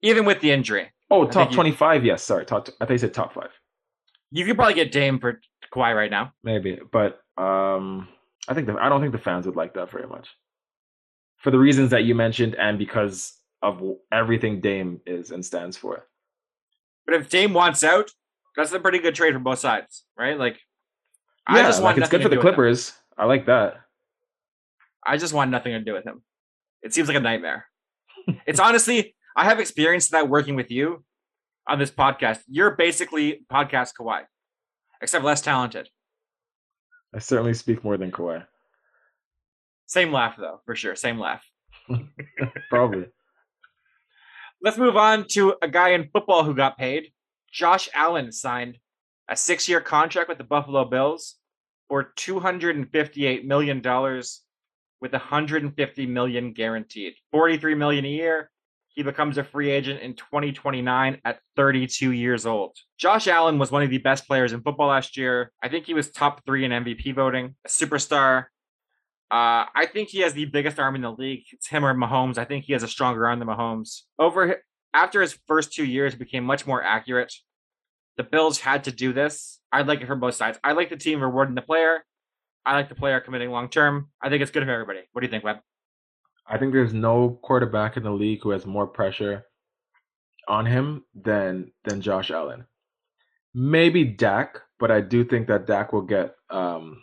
Even 0.03 0.25
with 0.25 0.41
the 0.41 0.53
injury. 0.53 0.93
Oh, 1.11 1.27
top 1.27 1.51
25. 1.51 2.05
You, 2.05 2.13
yes. 2.13 2.23
Sorry. 2.23 2.47
Top, 2.47 2.69
I 2.81 2.87
think 2.87 2.91
you 2.93 2.99
said 2.99 3.15
top 3.15 3.35
five. 3.35 3.51
You 4.31 4.45
could 4.45 4.57
probably 4.57 4.75
get 4.75 4.93
Dame 4.93 5.19
for 5.19 5.41
Kawhi 5.75 5.95
right 5.95 6.11
now. 6.11 6.33
Maybe. 6.43 6.79
But 6.91 7.21
um, 7.37 8.09
I 8.49 8.55
think 8.55 8.67
the, 8.67 8.75
I 8.75 8.89
don't 8.89 9.01
think 9.01 9.13
the 9.13 9.19
fans 9.19 9.47
would 9.47 9.57
like 9.57 9.75
that 9.75 9.91
very 9.91 10.07
much. 10.07 10.29
For 11.39 11.51
the 11.51 11.59
reasons 11.59 11.91
that 11.91 12.05
you 12.05 12.15
mentioned 12.15 12.55
and 12.55 12.79
because 12.79 13.35
of 13.61 13.83
everything 14.13 14.61
Dame 14.61 15.01
is 15.05 15.33
and 15.33 15.45
stands 15.45 15.77
for. 15.77 16.07
But 17.07 17.17
if 17.17 17.29
Dame 17.29 17.53
wants 17.53 17.83
out, 17.83 18.11
that's 18.57 18.73
a 18.73 18.81
pretty 18.81 18.99
good 18.99 19.15
trade 19.15 19.33
for 19.33 19.41
both 19.41 19.59
sides, 19.59 20.05
right? 20.17 20.39
Like 20.39 20.61
yeah, 21.49 21.57
I 21.57 21.63
just 21.63 21.83
want 21.83 21.97
like 21.97 22.03
it's 22.05 22.11
good 22.11 22.23
for 22.23 22.29
the 22.29 22.37
Clippers. 22.37 22.93
I 23.19 23.25
like 23.27 23.47
that. 23.47 23.81
I 25.05 25.17
just 25.17 25.35
want 25.35 25.51
nothing 25.51 25.73
to 25.73 25.81
do 25.81 25.93
with 25.93 26.07
him. 26.07 26.23
It 26.83 26.95
seems 26.95 27.09
like 27.09 27.17
a 27.17 27.21
nightmare. 27.21 27.67
it's 28.47 28.61
honestly, 28.61 29.15
I 29.37 29.45
have 29.45 29.59
experienced 29.59 30.13
that 30.13 30.29
working 30.29 30.55
with 30.55 30.71
you 30.71 31.05
on 31.69 31.79
this 31.79 31.91
podcast. 31.91 32.41
You're 32.49 32.77
basically 32.77 33.45
podcast 33.51 33.93
Kawhi, 33.99 34.23
except 35.01 35.25
less 35.25 35.41
talented. 35.41 35.89
I 37.15 37.19
certainly 37.19 37.55
speak 37.55 37.85
more 37.85 37.97
than 37.97 38.11
Kawhi. 38.11 38.47
Same 39.87 40.13
laugh, 40.13 40.37
though, 40.39 40.61
for 40.65 40.75
sure. 40.75 40.95
Same 40.95 41.19
laugh. 41.19 41.45
Probably. 42.71 43.07
Let's 44.65 44.79
move 44.79 44.97
on 44.97 45.27
to 45.31 45.57
a 45.61 45.67
guy 45.67 45.89
in 45.89 46.09
football 46.13 46.45
who 46.45 46.55
got 46.55 46.79
paid. 46.79 47.13
Josh 47.51 47.89
Allen 47.95 48.31
signed 48.31 48.79
a 49.29 49.35
six 49.35 49.69
year 49.69 49.81
contract 49.81 50.29
with 50.29 50.39
the 50.39 50.45
Buffalo 50.45 50.85
Bills 50.85 51.35
for 51.89 52.13
$258 52.17 53.45
million 53.45 53.83
with 55.01 55.13
150 55.13 56.07
million 56.07 56.53
guaranteed. 56.53 57.15
43 57.33 57.75
million 57.75 58.05
a 58.05 58.09
year. 58.09 58.51
He 58.87 59.03
becomes 59.03 59.37
a 59.37 59.43
free 59.43 59.69
agent 59.69 60.01
in 60.01 60.15
2029 60.15 61.21
at 61.25 61.41
32 61.57 62.13
years 62.13 62.47
old. 62.47 62.77
Josh 62.99 63.27
Allen 63.27 63.59
was 63.59 63.73
one 63.73 63.83
of 63.83 63.91
the 63.91 63.99
best 63.99 64.29
players 64.29 64.53
in 64.53 64.63
football 64.63 64.91
last 64.91 65.17
year. 65.17 65.51
I 65.61 65.71
think 65.71 65.87
he 65.87 65.95
was 65.95 66.11
top 66.13 66.45
three 66.45 66.65
in 66.65 66.71
MVP 66.71 67.17
voting, 67.17 67.57
a 67.65 67.69
superstar. 67.69 68.45
Uh, 69.33 69.65
I 69.75 69.87
think 69.91 70.11
he 70.11 70.21
has 70.21 70.35
the 70.35 70.45
biggest 70.45 70.79
arm 70.79 70.95
in 70.95 71.01
the 71.01 71.11
league. 71.11 71.45
It's 71.53 71.67
him 71.67 71.87
or 71.87 71.95
Mahomes. 71.95 72.37
I 72.37 72.45
think 72.45 72.67
he 72.67 72.75
has 72.75 72.83
a 72.83 72.89
stronger 72.89 73.27
arm 73.27 73.39
than 73.39 73.49
Mahomes. 73.49 74.03
Over 74.19 74.63
after 74.93 75.23
his 75.23 75.39
first 75.49 75.73
two 75.73 75.87
years, 75.87 76.15
became 76.15 76.45
much 76.45 76.67
more 76.67 76.83
accurate 76.83 77.33
the 78.17 78.23
Bills 78.23 78.61
had 78.61 78.85
to 78.85 78.93
do 78.93 79.13
this. 79.13 79.61
I'd 79.73 79.87
like 79.87 80.01
it 80.01 80.07
from 80.07 80.21
both 80.21 80.35
sides. 80.35 80.59
I 80.63 80.73
like 80.73 80.91
the 80.91 80.97
team 80.97 81.23
rewarding 81.23 81.55
the 81.55 81.63
player. 81.63 82.05
I 82.65 82.75
like 82.75 82.89
the 82.89 82.95
player 82.95 83.21
committing 83.21 83.51
long 83.51 83.69
term. 83.69 84.11
I 84.21 84.29
think 84.29 84.43
it's 84.43 84.51
good 84.51 84.65
for 84.65 84.71
everybody. 84.71 85.01
What 85.13 85.21
do 85.21 85.27
you 85.27 85.31
think, 85.31 85.45
Webb? 85.45 85.59
I 86.47 86.59
think 86.59 86.73
there's 86.73 86.93
no 86.93 87.39
quarterback 87.43 87.97
in 87.97 88.03
the 88.03 88.11
league 88.11 88.43
who 88.43 88.51
has 88.51 88.67
more 88.67 88.87
pressure 88.87 89.47
on 90.49 90.67
him 90.67 91.05
than 91.15 91.73
than 91.85 92.01
Josh 92.01 92.31
Allen. 92.31 92.67
Maybe 93.55 94.05
Dak, 94.05 94.61
but 94.79 94.91
I 94.91 95.01
do 95.01 95.25
think 95.25 95.49
that 95.49 95.67
Dak 95.67 95.93
will 95.93 96.03
get 96.03 96.35
um, 96.51 97.03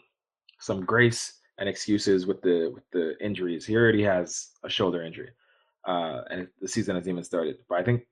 some 0.59 0.86
grace 0.86 1.33
and 1.60 1.68
excuses 1.70 2.25
with 2.25 2.42
the 2.42 2.72
with 2.74 2.89
the 2.92 3.13
injuries. 3.24 3.66
He 3.66 3.75
already 3.75 4.04
has 4.04 4.50
a 4.63 4.70
shoulder 4.70 5.04
injury, 5.04 5.30
uh, 5.88 6.22
and 6.32 6.48
the 6.62 6.68
season 6.68 6.96
hasn't 6.96 7.12
even 7.12 7.24
started. 7.24 7.58
But 7.68 7.80
I 7.80 7.84
think 7.84 8.08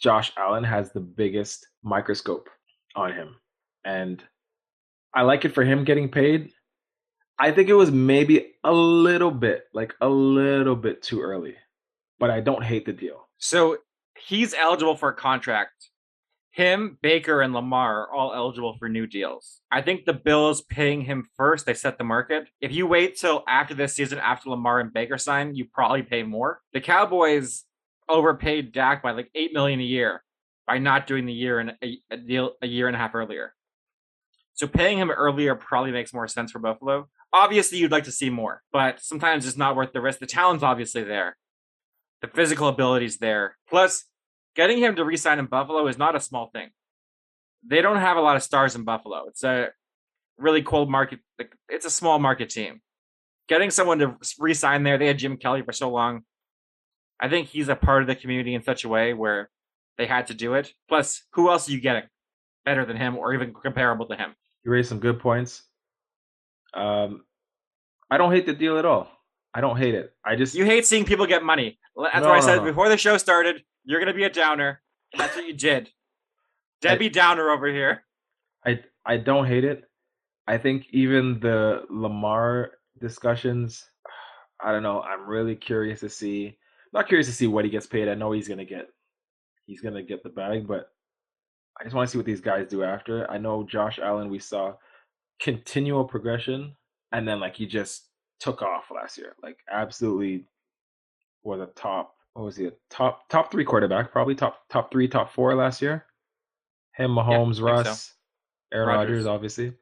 Josh 0.00 0.32
Allen 0.36 0.64
has 0.64 0.92
the 0.92 1.00
biggest 1.00 1.66
microscope 1.82 2.48
on 2.94 3.12
him, 3.12 3.36
and 3.84 4.22
I 5.12 5.22
like 5.22 5.44
it 5.44 5.52
for 5.52 5.64
him 5.64 5.84
getting 5.84 6.08
paid. 6.08 6.52
I 7.38 7.50
think 7.50 7.68
it 7.68 7.74
was 7.74 7.90
maybe 7.90 8.54
a 8.64 8.72
little 8.72 9.30
bit, 9.30 9.64
like 9.74 9.94
a 10.00 10.08
little 10.08 10.76
bit 10.76 11.02
too 11.02 11.20
early, 11.20 11.56
but 12.18 12.30
I 12.30 12.40
don't 12.40 12.64
hate 12.64 12.86
the 12.86 12.92
deal. 12.92 13.28
So 13.38 13.78
he's 14.16 14.54
eligible 14.54 14.96
for 14.96 15.10
a 15.10 15.14
contract. 15.14 15.90
Him, 16.56 16.96
Baker, 17.02 17.42
and 17.42 17.52
Lamar 17.52 18.04
are 18.04 18.14
all 18.14 18.32
eligible 18.32 18.76
for 18.78 18.88
new 18.88 19.06
deals. 19.06 19.60
I 19.70 19.82
think 19.82 20.06
the 20.06 20.14
Bills 20.14 20.62
paying 20.62 21.02
him 21.02 21.28
first, 21.36 21.66
they 21.66 21.74
set 21.74 21.98
the 21.98 22.04
market. 22.04 22.48
If 22.62 22.72
you 22.72 22.86
wait 22.86 23.18
till 23.18 23.44
after 23.46 23.74
this 23.74 23.94
season, 23.94 24.18
after 24.18 24.48
Lamar 24.48 24.80
and 24.80 24.90
Baker 24.90 25.18
sign, 25.18 25.54
you 25.54 25.66
probably 25.66 26.02
pay 26.02 26.22
more. 26.22 26.62
The 26.72 26.80
Cowboys 26.80 27.64
overpaid 28.08 28.72
Dak 28.72 29.02
by 29.02 29.10
like 29.10 29.30
eight 29.34 29.52
million 29.52 29.80
a 29.80 29.82
year 29.82 30.24
by 30.66 30.78
not 30.78 31.06
doing 31.06 31.26
the 31.26 31.32
year 31.34 31.58
and 31.58 31.74
a, 31.82 32.16
deal 32.16 32.52
a 32.62 32.66
year 32.66 32.86
and 32.86 32.96
a 32.96 32.98
half 32.98 33.14
earlier. 33.14 33.52
So 34.54 34.66
paying 34.66 34.96
him 34.96 35.10
earlier 35.10 35.56
probably 35.56 35.92
makes 35.92 36.14
more 36.14 36.26
sense 36.26 36.52
for 36.52 36.58
Buffalo. 36.58 37.10
Obviously, 37.34 37.76
you'd 37.76 37.92
like 37.92 38.04
to 38.04 38.12
see 38.12 38.30
more, 38.30 38.62
but 38.72 39.00
sometimes 39.00 39.46
it's 39.46 39.58
not 39.58 39.76
worth 39.76 39.92
the 39.92 40.00
risk. 40.00 40.20
The 40.20 40.26
talent's 40.26 40.64
obviously 40.64 41.04
there, 41.04 41.36
the 42.22 42.28
physical 42.28 42.68
ability's 42.68 43.18
there. 43.18 43.58
Plus, 43.68 44.06
getting 44.56 44.78
him 44.78 44.96
to 44.96 45.04
resign 45.04 45.38
in 45.38 45.46
Buffalo 45.46 45.86
is 45.86 45.98
not 45.98 46.16
a 46.16 46.20
small 46.20 46.50
thing. 46.52 46.70
They 47.64 47.82
don't 47.82 47.98
have 47.98 48.16
a 48.16 48.20
lot 48.20 48.36
of 48.36 48.42
stars 48.42 48.74
in 48.74 48.84
Buffalo. 48.84 49.26
It's 49.28 49.44
a 49.44 49.68
really 50.38 50.62
cold 50.62 50.90
market. 50.90 51.20
It's 51.68 51.86
a 51.86 51.90
small 51.90 52.18
market 52.18 52.50
team. 52.50 52.80
Getting 53.48 53.70
someone 53.70 53.98
to 54.00 54.16
resign 54.38 54.82
there, 54.82 54.98
they 54.98 55.06
had 55.06 55.18
Jim 55.18 55.36
Kelly 55.36 55.62
for 55.62 55.72
so 55.72 55.90
long. 55.90 56.22
I 57.20 57.28
think 57.28 57.48
he's 57.48 57.68
a 57.68 57.76
part 57.76 58.02
of 58.02 58.08
the 58.08 58.16
community 58.16 58.54
in 58.54 58.62
such 58.62 58.84
a 58.84 58.88
way 58.88 59.14
where 59.14 59.50
they 59.98 60.06
had 60.06 60.26
to 60.28 60.34
do 60.34 60.54
it. 60.54 60.72
Plus, 60.88 61.22
who 61.32 61.50
else 61.50 61.68
are 61.68 61.72
you 61.72 61.80
getting 61.80 62.02
better 62.64 62.84
than 62.84 62.96
him 62.96 63.16
or 63.16 63.34
even 63.34 63.54
comparable 63.54 64.06
to 64.06 64.16
him? 64.16 64.34
You 64.64 64.72
raised 64.72 64.88
some 64.88 64.98
good 64.98 65.20
points. 65.20 65.62
Um, 66.74 67.24
I 68.10 68.18
don't 68.18 68.32
hate 68.32 68.46
the 68.46 68.52
deal 68.52 68.78
at 68.78 68.84
all. 68.84 69.08
I 69.54 69.60
don't 69.60 69.78
hate 69.78 69.94
it. 69.94 70.12
I 70.24 70.36
just 70.36 70.54
you 70.54 70.64
hate 70.66 70.84
seeing 70.84 71.04
people 71.04 71.26
get 71.26 71.42
money. 71.42 71.78
That's 71.96 72.22
no, 72.22 72.28
what 72.28 72.36
I 72.36 72.40
said 72.40 72.56
no, 72.56 72.64
no. 72.64 72.70
before 72.70 72.88
the 72.90 72.98
show 72.98 73.16
started. 73.16 73.62
You're 73.86 74.00
gonna 74.00 74.12
be 74.12 74.24
a 74.24 74.30
downer. 74.30 74.82
That's 75.16 75.34
what 75.36 75.46
you 75.46 75.54
did. 75.54 75.90
Debbie 76.82 77.06
I, 77.06 77.08
Downer 77.08 77.50
over 77.50 77.68
here. 77.68 78.02
I 78.66 78.80
I 79.04 79.16
don't 79.16 79.46
hate 79.46 79.64
it. 79.64 79.84
I 80.46 80.58
think 80.58 80.86
even 80.90 81.40
the 81.40 81.84
Lamar 81.88 82.72
discussions. 83.00 83.84
I 84.60 84.72
don't 84.72 84.82
know. 84.82 85.00
I'm 85.00 85.26
really 85.26 85.54
curious 85.54 86.00
to 86.00 86.08
see. 86.08 86.58
Not 86.92 87.08
curious 87.08 87.28
to 87.28 87.32
see 87.32 87.46
what 87.46 87.64
he 87.64 87.70
gets 87.70 87.86
paid. 87.86 88.08
I 88.08 88.14
know 88.14 88.32
he's 88.32 88.48
gonna 88.48 88.64
get. 88.64 88.88
He's 89.66 89.80
gonna 89.80 90.02
get 90.02 90.22
the 90.22 90.30
bag, 90.30 90.66
but 90.66 90.90
I 91.80 91.84
just 91.84 91.94
want 91.94 92.08
to 92.08 92.12
see 92.12 92.18
what 92.18 92.26
these 92.26 92.40
guys 92.40 92.68
do 92.68 92.82
after. 92.82 93.30
I 93.30 93.38
know 93.38 93.64
Josh 93.64 93.98
Allen. 93.98 94.30
We 94.30 94.38
saw 94.40 94.74
continual 95.40 96.04
progression, 96.04 96.74
and 97.12 97.26
then 97.26 97.38
like 97.38 97.54
he 97.54 97.66
just 97.66 98.08
took 98.40 98.62
off 98.62 98.90
last 98.92 99.16
year. 99.16 99.36
Like 99.42 99.58
absolutely 99.70 100.46
was 101.44 101.60
a 101.60 101.66
top. 101.66 102.15
What 102.36 102.44
was 102.44 102.56
he? 102.56 102.66
A 102.66 102.72
top 102.90 103.30
top 103.30 103.50
three 103.50 103.64
quarterback, 103.64 104.12
probably 104.12 104.34
top 104.34 104.68
top 104.68 104.92
three, 104.92 105.08
top 105.08 105.32
four 105.32 105.54
last 105.54 105.80
year. 105.80 106.04
Him, 106.94 107.12
Mahomes, 107.12 107.58
yeah, 107.58 107.64
Russ, 107.64 108.02
so. 108.02 108.76
Aaron 108.76 108.88
Rodgers, 108.88 109.24
obviously. 109.24 109.72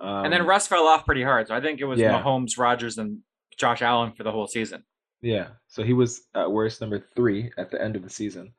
Um, 0.00 0.24
and 0.24 0.32
then 0.32 0.44
Russ 0.44 0.66
fell 0.66 0.88
off 0.88 1.06
pretty 1.06 1.22
hard. 1.22 1.46
So 1.46 1.54
I 1.54 1.60
think 1.60 1.78
it 1.78 1.84
was 1.84 2.00
yeah. 2.00 2.20
Mahomes, 2.20 2.58
Rodgers, 2.58 2.98
and 2.98 3.20
Josh 3.56 3.80
Allen 3.80 4.12
for 4.12 4.24
the 4.24 4.32
whole 4.32 4.48
season. 4.48 4.82
Yeah. 5.22 5.50
So 5.68 5.84
he 5.84 5.92
was 5.92 6.22
at 6.34 6.50
worst 6.50 6.80
number 6.80 6.98
three 6.98 7.52
at 7.56 7.70
the 7.70 7.80
end 7.80 7.94
of 7.94 8.02
the 8.02 8.10
season. 8.10 8.54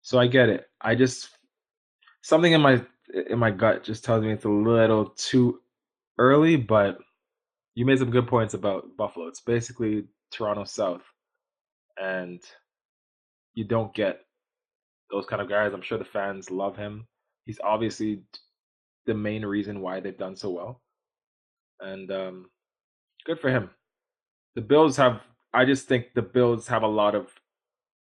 So 0.00 0.18
I 0.18 0.26
get 0.26 0.48
it. 0.48 0.66
I 0.80 0.96
just 0.96 1.28
something 2.22 2.52
in 2.52 2.60
my 2.60 2.82
in 3.30 3.38
my 3.38 3.52
gut 3.52 3.84
just 3.84 4.04
tells 4.04 4.24
me 4.24 4.32
it's 4.32 4.46
a 4.46 4.48
little 4.48 5.10
too 5.10 5.60
early, 6.18 6.56
but 6.56 6.98
you 7.76 7.86
made 7.86 8.00
some 8.00 8.10
good 8.10 8.26
points 8.26 8.54
about 8.54 8.96
Buffalo. 8.96 9.28
It's 9.28 9.40
basically 9.40 10.06
Toronto 10.32 10.64
South, 10.64 11.02
and 12.00 12.40
you 13.54 13.64
don't 13.64 13.94
get 13.94 14.20
those 15.10 15.26
kind 15.26 15.42
of 15.42 15.48
guys. 15.48 15.72
I'm 15.72 15.82
sure 15.82 15.98
the 15.98 16.04
fans 16.04 16.50
love 16.50 16.76
him. 16.76 17.06
He's 17.44 17.60
obviously 17.62 18.22
the 19.06 19.14
main 19.14 19.44
reason 19.44 19.80
why 19.80 20.00
they've 20.00 20.16
done 20.16 20.36
so 20.36 20.50
well, 20.50 20.80
and 21.80 22.10
um, 22.10 22.50
good 23.24 23.40
for 23.40 23.50
him. 23.50 23.70
The 24.54 24.62
Bills 24.62 24.96
have. 24.96 25.20
I 25.54 25.64
just 25.64 25.86
think 25.86 26.14
the 26.14 26.22
Bills 26.22 26.66
have 26.68 26.82
a 26.82 26.86
lot 26.86 27.14
of 27.14 27.28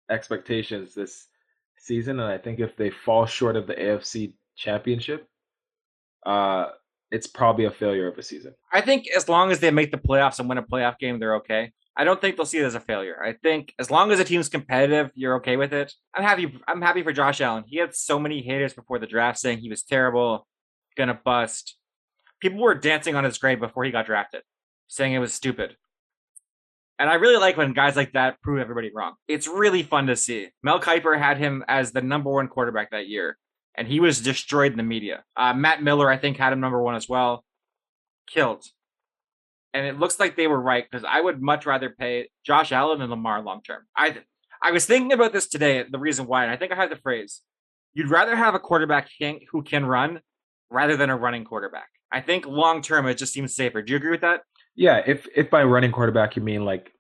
expectations 0.10 0.94
this 0.94 1.28
season, 1.78 2.20
and 2.20 2.32
I 2.32 2.38
think 2.38 2.60
if 2.60 2.76
they 2.76 2.90
fall 2.90 3.26
short 3.26 3.56
of 3.56 3.68
the 3.68 3.76
AFC 3.76 4.34
Championship, 4.56 5.28
uh, 6.26 6.68
it's 7.12 7.28
probably 7.28 7.66
a 7.66 7.72
failure 7.72 8.08
of 8.08 8.18
a 8.18 8.24
season. 8.24 8.54
I 8.74 8.82
think 8.82 9.06
as 9.16 9.30
long 9.30 9.52
as 9.52 9.60
they 9.60 9.72
make 9.72 9.92
the 9.92 9.98
playoffs 9.98 10.40
and 10.40 10.50
win 10.50 10.58
a 10.58 10.64
playoff 10.64 10.98
game, 11.00 11.20
they're 11.20 11.36
okay. 11.36 11.72
I 12.00 12.04
don't 12.04 12.22
think 12.22 12.38
they'll 12.38 12.46
see 12.46 12.60
it 12.60 12.66
as 12.66 12.76
a 12.76 12.80
failure. 12.80 13.22
I 13.22 13.34
think 13.34 13.74
as 13.80 13.90
long 13.90 14.12
as 14.12 14.20
a 14.20 14.24
team's 14.24 14.50
competitive, 14.50 15.10
you're 15.16 15.38
okay 15.38 15.58
with 15.58 15.74
it. 15.74 15.92
I'm 16.14 16.24
happy. 16.24 16.56
I'm 16.68 16.82
happy 16.82 17.02
for 17.02 17.12
Josh 17.12 17.42
Allen. 17.42 17.64
He 17.66 17.78
had 17.78 17.96
so 17.96 18.20
many 18.20 18.44
haters 18.44 18.74
before 18.74 19.00
the 19.00 19.08
draft 19.08 19.40
saying 19.40 19.58
he 19.58 19.70
was 19.70 19.82
terrible, 19.82 20.48
gonna 20.96 21.20
bust. 21.26 21.76
People 22.40 22.60
were 22.60 22.76
dancing 22.76 23.16
on 23.16 23.24
his 23.24 23.40
grave 23.40 23.60
before 23.60 23.84
he 23.84 23.90
got 23.90 24.06
drafted, 24.06 24.44
saying 24.88 25.14
it 25.14 25.20
was 25.20 25.34
stupid. 25.34 25.76
And 27.00 27.10
I 27.10 27.16
really 27.16 27.38
like 27.38 27.58
when 27.58 27.74
guys 27.74 27.96
like 27.96 28.14
that 28.14 28.42
prove 28.42 28.60
everybody 28.60 28.92
wrong. 28.94 29.14
It's 29.28 29.48
really 29.48 29.82
fun 29.82 30.08
to 30.08 30.16
see. 30.16 30.50
Mel 30.62 30.80
Kiper 30.80 31.18
had 31.18 31.38
him 31.38 31.64
as 31.68 31.92
the 31.92 32.02
number 32.02 32.32
one 32.32 32.48
quarterback 32.48 32.92
that 32.92 33.08
year, 33.08 33.38
and 33.76 33.88
he 33.88 34.00
was 34.00 34.22
destroyed 34.22 34.72
in 34.72 34.78
the 34.78 34.84
media. 34.84 35.24
Uh, 35.36 35.54
Matt 35.54 35.82
Miller, 35.82 36.10
I 36.12 36.18
think, 36.18 36.38
had 36.38 36.54
him 36.54 36.60
number 36.60 36.82
one 36.82 36.96
as 36.96 37.10
well. 37.10 37.44
Killed. 38.28 38.66
And 39.78 39.86
it 39.86 40.00
looks 40.00 40.20
like 40.20 40.36
they 40.36 40.48
were 40.48 40.60
right 40.60 40.86
because 40.90 41.06
I 41.08 41.22
would 41.22 41.40
much 41.40 41.68
rather 41.68 41.92
pay 41.92 42.30
Josh 42.44 42.72
Allen 42.72 42.98
than 42.98 43.12
Lamar 43.12 43.44
long 43.44 43.62
term. 43.62 43.84
I 43.96 44.18
I 44.64 44.72
was 44.72 44.88
thinking 44.88 45.14
about 45.14 45.34
this 45.34 45.48
today. 45.48 45.86
The 45.88 46.00
reason 46.00 46.26
why, 46.26 46.44
and 46.44 46.52
I 46.52 46.58
think 46.58 46.72
I 46.72 46.76
have 46.76 46.90
the 46.90 46.96
phrase: 46.96 47.42
you'd 47.94 48.10
rather 48.10 48.36
have 48.36 48.56
a 48.56 48.60
quarterback 48.60 49.10
who 49.52 49.62
can 49.62 49.86
run 49.86 50.22
rather 50.72 50.98
than 50.98 51.12
a 51.12 51.16
running 51.16 51.46
quarterback. 51.46 51.90
I 52.12 52.22
think 52.22 52.48
long 52.48 52.82
term 52.82 53.08
it 53.08 53.20
just 53.20 53.34
seems 53.34 53.56
safer. 53.56 53.84
Do 53.84 53.92
you 53.92 53.98
agree 53.98 54.10
with 54.10 54.22
that? 54.22 54.42
Yeah, 54.76 55.04
if 55.06 55.28
if 55.36 55.52
by 55.52 55.64
running 55.64 55.92
quarterback 55.92 56.36
you 56.36 56.42
mean 56.42 56.66
like 56.66 56.92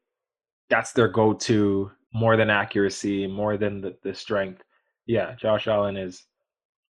that's 0.69 0.91
their 0.91 1.07
go 1.07 1.33
to 1.33 1.91
more 2.13 2.37
than 2.37 2.49
accuracy, 2.49 3.25
more 3.25 3.57
than 3.57 3.81
the, 3.81 3.95
the 4.03 4.13
strength. 4.13 4.61
Yeah, 5.07 5.33
Josh 5.35 5.67
Allen 5.67 5.97
is 5.97 6.25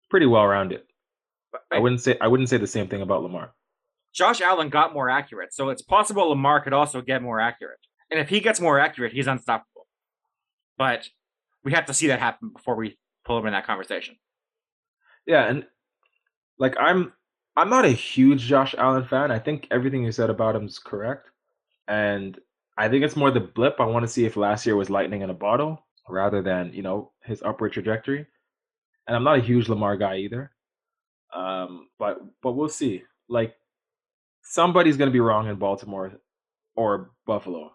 pretty 0.10 0.26
well 0.26 0.48
rounded. 0.48 0.82
I 1.72 1.80
wouldn't 1.80 2.02
say 2.02 2.18
I 2.20 2.28
wouldn't 2.28 2.50
say 2.50 2.58
the 2.58 2.68
same 2.68 2.88
thing 2.88 3.02
about 3.02 3.24
Lamar. 3.24 3.54
Josh 4.16 4.40
Allen 4.40 4.70
got 4.70 4.94
more 4.94 5.10
accurate, 5.10 5.54
so 5.54 5.70
it's 5.70 5.82
possible 5.82 6.30
Lamar 6.30 6.62
could 6.62 6.74
also 6.74 7.02
get 7.02 7.22
more 7.22 7.40
accurate. 7.40 7.80
And 8.10 8.20
if 8.20 8.30
he 8.30 8.40
gets 8.40 8.62
more 8.62 8.80
accurate, 8.80 9.12
he's 9.12 9.28
unstoppable. 9.28 9.88
But 10.78 11.10
we 11.64 11.74
have 11.74 11.86
to 11.88 11.94
see 11.94 12.08
that 12.08 12.20
happen 12.20 12.50
before 12.50 12.76
we 12.76 12.98
pull 13.26 13.38
him 13.38 13.48
in 13.48 13.54
that 13.54 13.68
conversation. 13.68 14.16
Yeah, 15.28 15.46
and 15.46 15.66
like 16.58 16.76
I'm 16.80 17.12
I'm 17.58 17.70
not 17.70 17.86
a 17.86 17.90
huge 17.90 18.42
Josh 18.42 18.74
Allen 18.78 19.06
fan. 19.06 19.32
I 19.32 19.40
think 19.40 19.68
everything 19.70 20.04
you 20.04 20.12
said 20.12 20.30
about 20.30 20.56
him 20.56 20.66
is 20.66 20.80
correct. 20.80 21.30
And 21.88 22.40
I 22.78 22.90
think 22.90 23.04
it's 23.04 23.16
more 23.16 23.32
the 23.32 23.40
blip. 23.40 23.80
I 23.80 23.86
want 23.86 24.04
to 24.04 24.12
see 24.12 24.26
if 24.26 24.38
last 24.38 24.66
year 24.66 24.76
was 24.76 24.90
lightning 24.90 25.22
in 25.22 25.30
a 25.30 25.34
bottle 25.36 25.86
rather 26.10 26.42
than, 26.42 26.74
you 26.74 26.82
know, 26.82 27.12
his 27.24 27.42
upward 27.42 27.74
trajectory. 27.74 28.26
And 29.08 29.16
I'm 29.16 29.24
not 29.24 29.40
a 29.40 29.42
huge 29.42 29.70
Lamar 29.70 29.98
guy 29.98 30.18
either. 30.18 30.52
Um, 31.34 31.88
but 32.00 32.20
but 32.42 32.54
we'll 32.54 32.70
see. 32.70 33.04
Like 33.28 33.56
somebody's 34.46 34.98
gonna 34.98 35.12
be 35.12 35.20
wrong 35.20 35.48
in 35.48 35.56
Baltimore 35.56 36.14
or 36.76 37.12
Buffalo. 37.26 37.72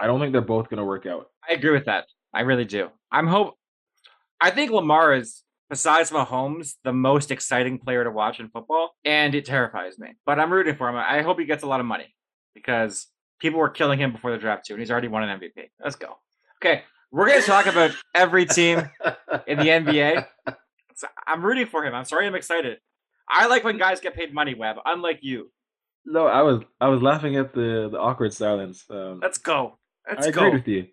I 0.00 0.06
don't 0.06 0.20
think 0.20 0.32
they're 0.32 0.40
both 0.40 0.68
gonna 0.68 0.84
work 0.84 1.06
out. 1.06 1.26
I 1.48 1.54
agree 1.54 1.70
with 1.70 1.86
that. 1.86 2.06
I 2.34 2.42
really 2.42 2.64
do. 2.64 2.88
I'm 3.10 3.26
hope 3.26 3.56
I 4.40 4.50
think 4.50 4.70
Lamar 4.70 5.14
is 5.14 5.42
besides 5.70 6.10
Mahomes, 6.10 6.74
the 6.84 6.92
most 6.92 7.30
exciting 7.30 7.78
player 7.78 8.04
to 8.04 8.10
watch 8.10 8.40
in 8.40 8.48
football, 8.48 8.90
and 9.04 9.34
it 9.34 9.44
terrifies 9.44 9.98
me. 9.98 10.08
But 10.26 10.38
I'm 10.38 10.52
rooting 10.52 10.76
for 10.76 10.88
him. 10.88 10.96
I 10.96 11.22
hope 11.22 11.38
he 11.38 11.46
gets 11.46 11.62
a 11.62 11.66
lot 11.66 11.80
of 11.80 11.86
money 11.86 12.14
because 12.54 13.06
people 13.38 13.58
were 13.60 13.70
killing 13.70 13.98
him 13.98 14.12
before 14.12 14.32
the 14.32 14.38
draft 14.38 14.66
too, 14.66 14.74
and 14.74 14.80
he's 14.80 14.90
already 14.90 15.08
won 15.08 15.22
an 15.22 15.40
MVP. 15.40 15.70
Let's 15.82 15.96
go. 15.96 16.18
Okay, 16.58 16.82
we're 17.10 17.26
going 17.26 17.40
to 17.40 17.46
talk 17.46 17.66
about 17.66 17.92
every 18.14 18.46
team 18.46 18.78
in 19.46 19.58
the 19.58 19.64
NBA. 19.64 20.26
I'm 21.26 21.44
rooting 21.44 21.66
for 21.66 21.84
him. 21.84 21.94
I'm 21.94 22.04
sorry, 22.04 22.26
I'm 22.26 22.34
excited. 22.34 22.78
I 23.28 23.46
like 23.46 23.64
when 23.64 23.78
guys 23.78 24.00
get 24.00 24.14
paid 24.14 24.34
money, 24.34 24.54
Webb. 24.54 24.76
Unlike 24.84 25.20
you. 25.22 25.50
No, 26.04 26.26
I 26.26 26.42
was 26.42 26.60
I 26.80 26.88
was 26.88 27.02
laughing 27.02 27.36
at 27.36 27.54
the 27.54 27.88
the 27.90 27.98
awkward 27.98 28.32
silence. 28.32 28.84
Um, 28.90 29.20
Let's 29.22 29.38
go. 29.38 29.78
Let's 30.08 30.26
I 30.26 30.30
go. 30.30 30.46
agree 30.46 30.58
with 30.58 30.68
you. 30.68 30.86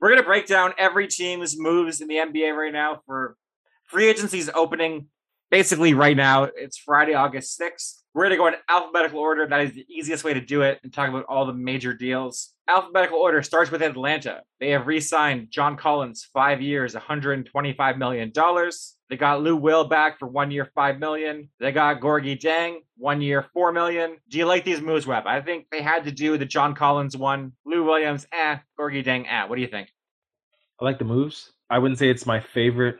We're 0.00 0.10
gonna 0.10 0.24
break 0.24 0.46
down 0.46 0.72
every 0.78 1.08
team's 1.08 1.58
moves 1.58 2.00
in 2.00 2.08
the 2.08 2.16
NBA 2.16 2.56
right 2.56 2.72
now 2.72 3.00
for 3.06 3.36
free 3.84 4.08
agency's 4.08 4.50
opening 4.54 5.08
basically 5.50 5.94
right 5.94 6.16
now. 6.16 6.44
It's 6.44 6.76
Friday, 6.76 7.14
August 7.14 7.60
6th. 7.60 8.02
We're 8.16 8.22
going 8.22 8.30
to 8.30 8.36
go 8.38 8.46
in 8.46 8.54
alphabetical 8.70 9.18
order. 9.18 9.46
That 9.46 9.60
is 9.60 9.74
the 9.74 9.84
easiest 9.90 10.24
way 10.24 10.32
to 10.32 10.40
do 10.40 10.62
it 10.62 10.80
and 10.82 10.90
talk 10.90 11.10
about 11.10 11.26
all 11.28 11.44
the 11.44 11.52
major 11.52 11.92
deals. 11.92 12.54
Alphabetical 12.66 13.18
order 13.18 13.42
starts 13.42 13.70
with 13.70 13.82
Atlanta. 13.82 14.40
They 14.58 14.70
have 14.70 14.86
re 14.86 15.00
signed 15.00 15.48
John 15.50 15.76
Collins, 15.76 16.26
five 16.32 16.62
years, 16.62 16.94
$125 16.94 17.98
million. 17.98 18.32
They 19.10 19.16
got 19.18 19.42
Lou 19.42 19.54
Will 19.54 19.84
back 19.84 20.18
for 20.18 20.28
one 20.28 20.50
year, 20.50 20.70
5 20.74 20.98
million. 20.98 21.50
They 21.60 21.72
got 21.72 22.00
Gorgui 22.00 22.40
Dieng, 22.40 22.76
one 22.96 23.20
year, 23.20 23.44
4 23.52 23.70
million. 23.72 24.16
Do 24.30 24.38
you 24.38 24.46
like 24.46 24.64
these 24.64 24.80
moves, 24.80 25.06
Webb? 25.06 25.24
I 25.26 25.42
think 25.42 25.66
they 25.70 25.82
had 25.82 26.04
to 26.04 26.10
do 26.10 26.38
the 26.38 26.46
John 26.46 26.74
Collins 26.74 27.18
one. 27.18 27.52
Lou 27.66 27.84
Williams, 27.84 28.26
eh. 28.32 28.56
Gorgui 28.80 29.04
Dieng, 29.04 29.26
eh. 29.28 29.44
What 29.44 29.56
do 29.56 29.60
you 29.60 29.68
think? 29.68 29.90
I 30.80 30.86
like 30.86 30.98
the 30.98 31.04
moves. 31.04 31.52
I 31.68 31.78
wouldn't 31.78 31.98
say 31.98 32.08
it's 32.08 32.24
my 32.24 32.40
favorite. 32.40 32.96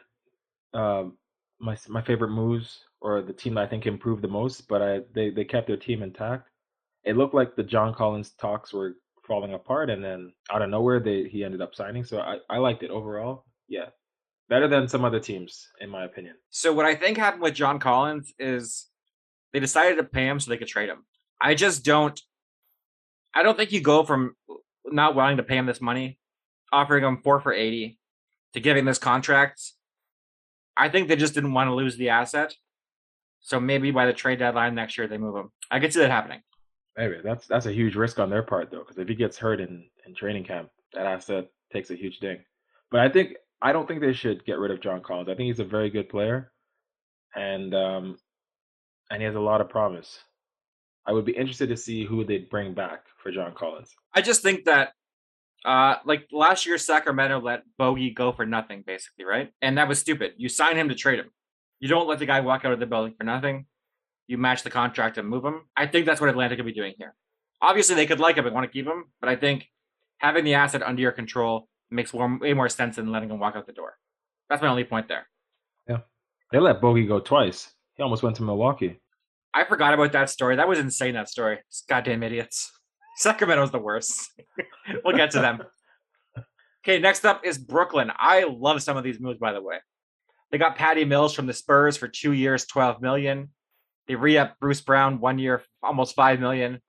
Uh, 0.75 1.05
my 1.59 1.75
my 1.89 2.03
favorite 2.03 2.33
moves 2.33 2.81
or 3.01 3.23
the 3.23 3.33
team 3.33 3.55
that 3.55 3.65
I 3.65 3.67
think 3.67 3.87
improved 3.87 4.23
the 4.23 4.29
most, 4.29 4.69
but 4.69 4.83
I 4.83 5.01
they 5.15 5.31
they 5.31 5.45
kept 5.45 5.67
their 5.67 5.77
team 5.77 6.03
intact. 6.03 6.49
It 7.05 7.17
looked 7.17 7.35
like 7.35 7.55
the 7.55 7.63
John 7.63 7.95
Collins 7.95 8.33
talks 8.33 8.73
were 8.73 8.97
falling 9.27 9.55
apart, 9.55 9.91
and 9.91 10.03
then 10.03 10.33
out 10.53 10.63
of 10.63 10.71
nowhere 10.71 11.01
they 11.01 11.25
he 11.25 11.45
ended 11.45 11.61
up 11.61 11.75
signing. 11.75 12.05
So 12.05 12.21
I 12.21 12.39
I 12.49 12.59
liked 12.59 12.83
it 12.83 12.91
overall. 12.91 13.45
Yeah, 13.69 13.87
better 14.49 14.69
than 14.69 14.89
some 14.89 15.05
other 15.05 15.21
teams 15.21 15.69
in 15.81 15.91
my 15.91 16.05
opinion. 16.05 16.37
So 16.51 16.73
what 16.73 16.87
I 16.87 16.95
think 16.95 17.19
happened 17.19 17.43
with 17.43 17.55
John 17.55 17.79
Collins 17.79 18.33
is 18.39 18.87
they 19.53 19.61
decided 19.61 19.97
to 19.97 20.05
pay 20.05 20.27
him 20.27 20.41
so 20.41 20.51
they 20.51 20.59
could 20.59 20.69
trade 20.69 20.89
him. 20.89 21.05
I 21.41 21.55
just 21.55 21.85
don't. 21.85 22.21
I 23.35 23.43
don't 23.43 23.57
think 23.57 23.73
you 23.73 23.81
go 23.81 24.03
from 24.05 24.35
not 24.87 25.15
wanting 25.15 25.37
to 25.37 25.43
pay 25.43 25.57
him 25.59 25.67
this 25.67 25.81
money, 25.81 26.19
offering 26.73 27.05
him 27.05 27.21
four 27.23 27.41
for 27.41 27.53
eighty, 27.53 27.99
to 28.55 28.61
giving 28.61 28.85
this 28.85 28.99
contract. 28.99 29.61
I 30.77 30.89
think 30.89 31.09
they 31.09 31.17
just 31.17 31.35
didn't 31.35 31.53
want 31.53 31.69
to 31.69 31.75
lose 31.75 31.97
the 31.97 32.11
asset. 32.11 32.55
So 33.47 33.61
maybe 33.61 33.93
by 33.93 34.07
the 34.07 34.13
trade 34.13 34.41
deadline 34.41 34.75
next 34.75 34.99
year 34.99 35.07
they 35.07 35.19
move 35.19 35.37
him. 35.37 35.53
I 35.71 35.79
could 35.79 35.93
see 35.93 36.01
that 36.01 36.11
happening. 36.11 36.43
Maybe 36.97 37.19
that's 37.23 37.47
that's 37.47 37.67
a 37.67 37.73
huge 37.73 37.95
risk 37.95 38.19
on 38.19 38.29
their 38.29 38.43
part 38.43 38.73
though, 38.73 38.81
because 38.81 38.99
if 38.99 39.07
he 39.07 39.15
gets 39.15 39.39
hurt 39.39 39.61
in 39.61 39.89
in 40.05 40.17
training 40.17 40.43
camp, 40.43 40.69
that 40.95 41.07
asset 41.07 41.47
takes 41.73 41.91
a 41.91 41.95
huge 41.95 42.19
ding. 42.19 42.39
But 42.91 43.01
I 43.01 43.09
think 43.09 43.35
I 43.63 43.73
don't 43.73 43.87
think 43.87 44.01
they 44.01 44.15
should 44.15 44.45
get 44.45 44.59
rid 44.59 44.73
of 44.73 44.81
John 44.81 45.01
Collins. 45.01 45.29
I 45.29 45.37
think 45.37 45.47
he's 45.47 45.61
a 45.61 45.65
very 45.65 45.91
good 45.91 46.09
player, 46.09 46.51
and 47.37 47.73
um, 47.73 48.19
and 49.13 49.23
he 49.23 49.27
has 49.27 49.37
a 49.37 49.41
lot 49.41 49.61
of 49.61 49.69
promise. 49.69 50.19
I 51.07 51.13
would 51.13 51.25
be 51.25 51.37
interested 51.37 51.69
to 51.69 51.77
see 51.77 52.05
who 52.05 52.25
they'd 52.25 52.51
bring 52.51 52.75
back 52.75 53.05
for 53.23 53.31
John 53.31 53.55
Collins. 53.55 53.95
I 54.13 54.23
just 54.23 54.43
think 54.43 54.65
that, 54.65 54.91
uh, 55.65 55.97
like 56.05 56.27
last 56.33 56.67
year, 56.67 56.79
Sacramento 56.79 57.41
let 57.41 57.63
Bogi 57.81 58.13
go 58.13 58.33
for 58.33 58.45
nothing, 58.45 58.83
basically, 58.85 59.25
right? 59.25 59.53
And 59.63 59.79
that 59.79 59.87
was 59.87 60.01
stupid. 60.01 60.33
You 60.37 60.49
sign 60.49 60.77
him 60.77 60.89
to 60.89 60.97
trade 60.97 61.21
him. 61.21 61.31
You 61.81 61.89
don't 61.89 62.09
let 62.09 62.19
the 62.19 62.27
guy 62.27 62.41
walk 62.41 62.65
out 62.65 62.73
of 62.73 62.81
the 62.81 62.87
building 62.87 63.15
for 63.17 63.25
nothing. 63.25 63.67
You 64.27 64.39
match 64.39 64.63
the 64.63 64.71
contract 64.71 65.19
and 65.19 65.29
move 65.29 65.45
him. 65.45 65.63
I 65.77 65.87
think 65.87 66.07
that's 66.07 66.21
what 66.21 66.31
Atlanta 66.31 66.57
could 66.57 66.65
be 66.65 66.73
doing 66.73 66.95
here. 66.99 67.15
Obviously, 67.63 67.95
they 67.95 68.07
could 68.07 68.21
like 68.21 68.37
him 68.37 68.47
and 68.47 68.55
want 68.55 68.65
to 68.67 68.73
keep 68.73 68.87
him, 68.87 69.05
but 69.21 69.29
I 69.29 69.37
think 69.37 69.67
having 70.19 70.45
the 70.45 70.55
asset 70.55 70.83
under 70.83 71.03
your 71.03 71.13
control 71.13 71.69
makes 71.91 72.13
way 72.13 72.53
more 72.53 72.69
sense 72.69 72.97
than 72.97 73.13
letting 73.13 73.31
him 73.31 73.39
walk 73.39 73.57
out 73.57 73.67
the 73.67 73.73
door. 73.73 73.97
That's 74.49 74.63
my 74.63 74.69
only 74.69 74.85
point 74.85 75.09
there. 75.09 75.29
Yeah, 75.89 75.99
they 76.53 76.59
let 76.59 76.81
Bogi 76.81 77.07
go 77.07 77.21
twice. 77.21 77.73
He 77.95 78.03
almost 78.03 78.23
went 78.23 78.37
to 78.37 78.43
Milwaukee. 78.43 79.01
I 79.55 79.65
forgot 79.65 79.95
about 79.95 80.13
that 80.13 80.29
story. 80.29 80.57
That 80.57 80.69
was 80.69 80.79
insane. 80.79 81.15
That 81.15 81.29
story. 81.29 81.59
Goddamn 81.89 82.23
idiots. 82.23 82.71
Sacramento's 83.17 83.71
the 83.71 83.79
worst. 83.79 84.31
we'll 85.05 85.17
get 85.17 85.31
to 85.33 85.41
them. 85.41 85.63
Okay, 86.85 87.01
next 87.01 87.25
up 87.25 87.45
is 87.45 87.59
Brooklyn. 87.59 88.13
I 88.17 88.45
love 88.45 88.81
some 88.81 88.97
of 88.97 89.03
these 89.03 89.19
moves, 89.19 89.41
by 89.41 89.53
the 89.53 89.61
way. 89.61 89.79
They 90.51 90.59
got 90.59 90.77
Patty 90.77 91.05
Mills 91.05 91.35
from 91.35 91.47
the 91.47 91.53
Spurs 91.53 91.97
for 91.97 92.09
two 92.09 92.33
years, 92.33 92.67
twelve 92.67 93.03
million. 93.03 93.51
They 94.07 94.15
re-up 94.15 94.59
Bruce 94.61 94.81
Brown 94.81 95.21
one 95.21 95.39
year, 95.39 95.63
almost 95.83 96.15
five 96.15 96.39
million. 96.39 96.81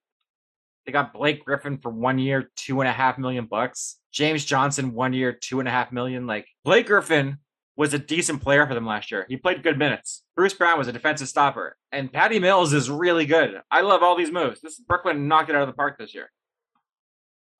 They 0.86 0.92
got 0.92 1.14
Blake 1.14 1.44
Griffin 1.44 1.80
for 1.80 1.92
one 1.92 2.20
year, 2.20 2.50
two 2.56 2.80
and 2.82 2.88
a 2.88 2.94
half 2.94 3.18
million 3.18 3.46
bucks. 3.46 3.98
James 4.12 4.46
Johnson 4.46 4.94
one 4.94 5.14
year, 5.14 5.34
two 5.34 5.60
and 5.60 5.68
a 5.68 5.72
half 5.72 5.92
million. 5.92 6.28
Like 6.28 6.48
Blake 6.64 6.88
Griffin 6.88 7.40
was 7.76 7.94
a 7.94 8.00
decent 8.00 8.42
player 8.42 8.66
for 8.66 8.74
them 8.74 8.86
last 8.86 9.12
year. 9.12 9.26
He 9.28 9.38
played 9.38 9.64
good 9.64 9.78
minutes. 9.78 10.24
Bruce 10.36 10.54
Brown 10.54 10.78
was 10.78 10.88
a 10.88 10.94
defensive 10.94 11.28
stopper, 11.28 11.76
and 11.92 12.12
Patty 12.12 12.40
Mills 12.40 12.74
is 12.74 12.90
really 12.90 13.26
good. 13.26 13.62
I 13.70 13.82
love 13.82 14.02
all 14.02 14.18
these 14.18 14.32
moves. 14.32 14.62
This 14.62 14.80
Brooklyn 14.80 15.28
knocked 15.28 15.50
it 15.50 15.56
out 15.56 15.62
of 15.62 15.68
the 15.68 15.74
park 15.74 15.98
this 15.98 16.16
year. 16.16 16.32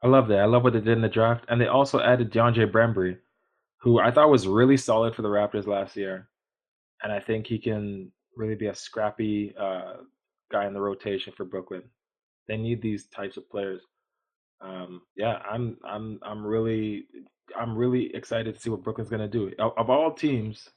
I 0.02 0.08
love 0.08 0.28
that. 0.28 0.40
I 0.40 0.46
love 0.46 0.64
what 0.64 0.74
they 0.74 0.80
did 0.80 0.90
in 0.90 1.02
the 1.02 1.10
draft, 1.10 1.46
and 1.50 1.60
they 1.60 1.68
also 1.68 2.00
added 2.00 2.32
DeAndre 2.32 2.72
Bembry, 2.72 3.18
who 3.80 4.00
I 4.00 4.12
thought 4.12 4.30
was 4.30 4.48
really 4.48 4.78
solid 4.78 5.16
for 5.16 5.22
the 5.22 5.30
Raptors 5.30 5.68
last 5.68 5.96
year, 5.96 6.30
and 7.04 7.12
I 7.12 7.20
think 7.20 7.48
he 7.48 7.60
can 7.60 8.12
really 8.36 8.56
be 8.56 8.68
a 8.68 8.76
scrappy 8.76 9.54
uh, 9.60 9.98
guy 10.52 10.66
in 10.68 10.74
the 10.74 10.82
rotation 10.82 11.34
for 11.36 11.46
Brooklyn. 11.46 11.84
They 12.48 12.58
need 12.58 12.82
these 12.82 13.08
types 13.08 13.38
of 13.38 13.50
players. 13.50 13.82
Um, 14.62 15.02
yeah, 15.16 15.40
I'm 15.50 15.78
I'm 15.86 16.20
I'm 16.24 16.46
really 16.46 17.06
I'm 17.58 17.78
really 17.78 18.16
excited 18.16 18.56
to 18.56 18.62
see 18.62 18.70
what 18.70 18.84
Brooklyn's 18.84 19.10
gonna 19.10 19.28
do. 19.28 19.52
Of, 19.60 19.74
of 19.78 19.90
all 19.90 20.14
teams, 20.14 20.70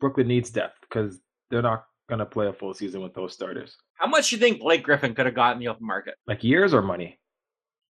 Brooklyn 0.00 0.28
needs 0.28 0.50
depth 0.50 0.78
because 0.80 1.20
they're 1.50 1.62
not 1.62 1.86
gonna 2.08 2.26
play 2.26 2.48
a 2.48 2.52
full 2.52 2.74
season 2.74 3.02
with 3.02 3.14
those 3.14 3.32
starters. 3.32 3.76
How 3.94 4.06
much 4.08 4.30
do 4.30 4.36
you 4.36 4.40
think 4.40 4.60
Blake 4.60 4.82
Griffin 4.82 5.14
could 5.14 5.26
have 5.26 5.34
gotten 5.34 5.58
in 5.58 5.60
the 5.60 5.68
open 5.68 5.86
market? 5.86 6.16
Like 6.26 6.42
years 6.42 6.74
or 6.74 6.82
money? 6.82 7.18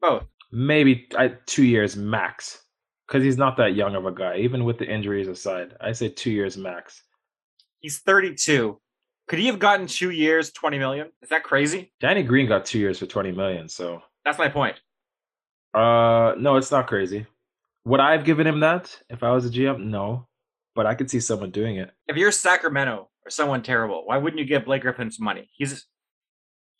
Both. 0.00 0.24
Maybe 0.50 1.08
uh, 1.16 1.28
two 1.46 1.64
years 1.64 1.94
max 1.94 2.64
because 3.10 3.24
he's 3.24 3.36
not 3.36 3.56
that 3.56 3.74
young 3.74 3.96
of 3.96 4.06
a 4.06 4.12
guy. 4.12 4.36
Even 4.36 4.64
with 4.64 4.78
the 4.78 4.86
injuries 4.86 5.26
aside, 5.26 5.74
I 5.80 5.92
say 5.92 6.08
two 6.08 6.30
years 6.30 6.56
max. 6.56 7.02
He's 7.80 7.98
32. 7.98 8.78
Could 9.26 9.38
he 9.38 9.46
have 9.46 9.58
gotten 9.58 9.86
two 9.86 10.10
years, 10.10 10.52
20 10.52 10.78
million? 10.78 11.08
Is 11.22 11.30
that 11.30 11.42
crazy? 11.42 11.92
Danny 12.00 12.22
Green 12.22 12.46
got 12.46 12.64
two 12.64 12.78
years 12.78 12.98
for 12.98 13.06
20 13.06 13.32
million. 13.32 13.68
So 13.68 14.00
that's 14.24 14.38
my 14.38 14.48
point. 14.48 14.76
Uh, 15.74 16.34
no, 16.38 16.56
it's 16.56 16.70
not 16.70 16.86
crazy. 16.86 17.26
Would 17.84 18.00
I 18.00 18.12
have 18.12 18.24
given 18.24 18.46
him 18.46 18.60
that 18.60 18.96
if 19.08 19.22
I 19.22 19.30
was 19.32 19.46
a 19.46 19.50
GM? 19.50 19.84
No, 19.84 20.28
but 20.74 20.86
I 20.86 20.94
could 20.94 21.10
see 21.10 21.20
someone 21.20 21.50
doing 21.50 21.76
it. 21.76 21.90
If 22.06 22.16
you're 22.16 22.32
Sacramento 22.32 23.08
or 23.24 23.30
someone 23.30 23.62
terrible, 23.62 24.02
why 24.04 24.18
wouldn't 24.18 24.38
you 24.38 24.46
give 24.46 24.66
Blake 24.66 24.82
Griffin 24.82 25.10
some 25.10 25.24
money? 25.24 25.48
He's 25.52 25.86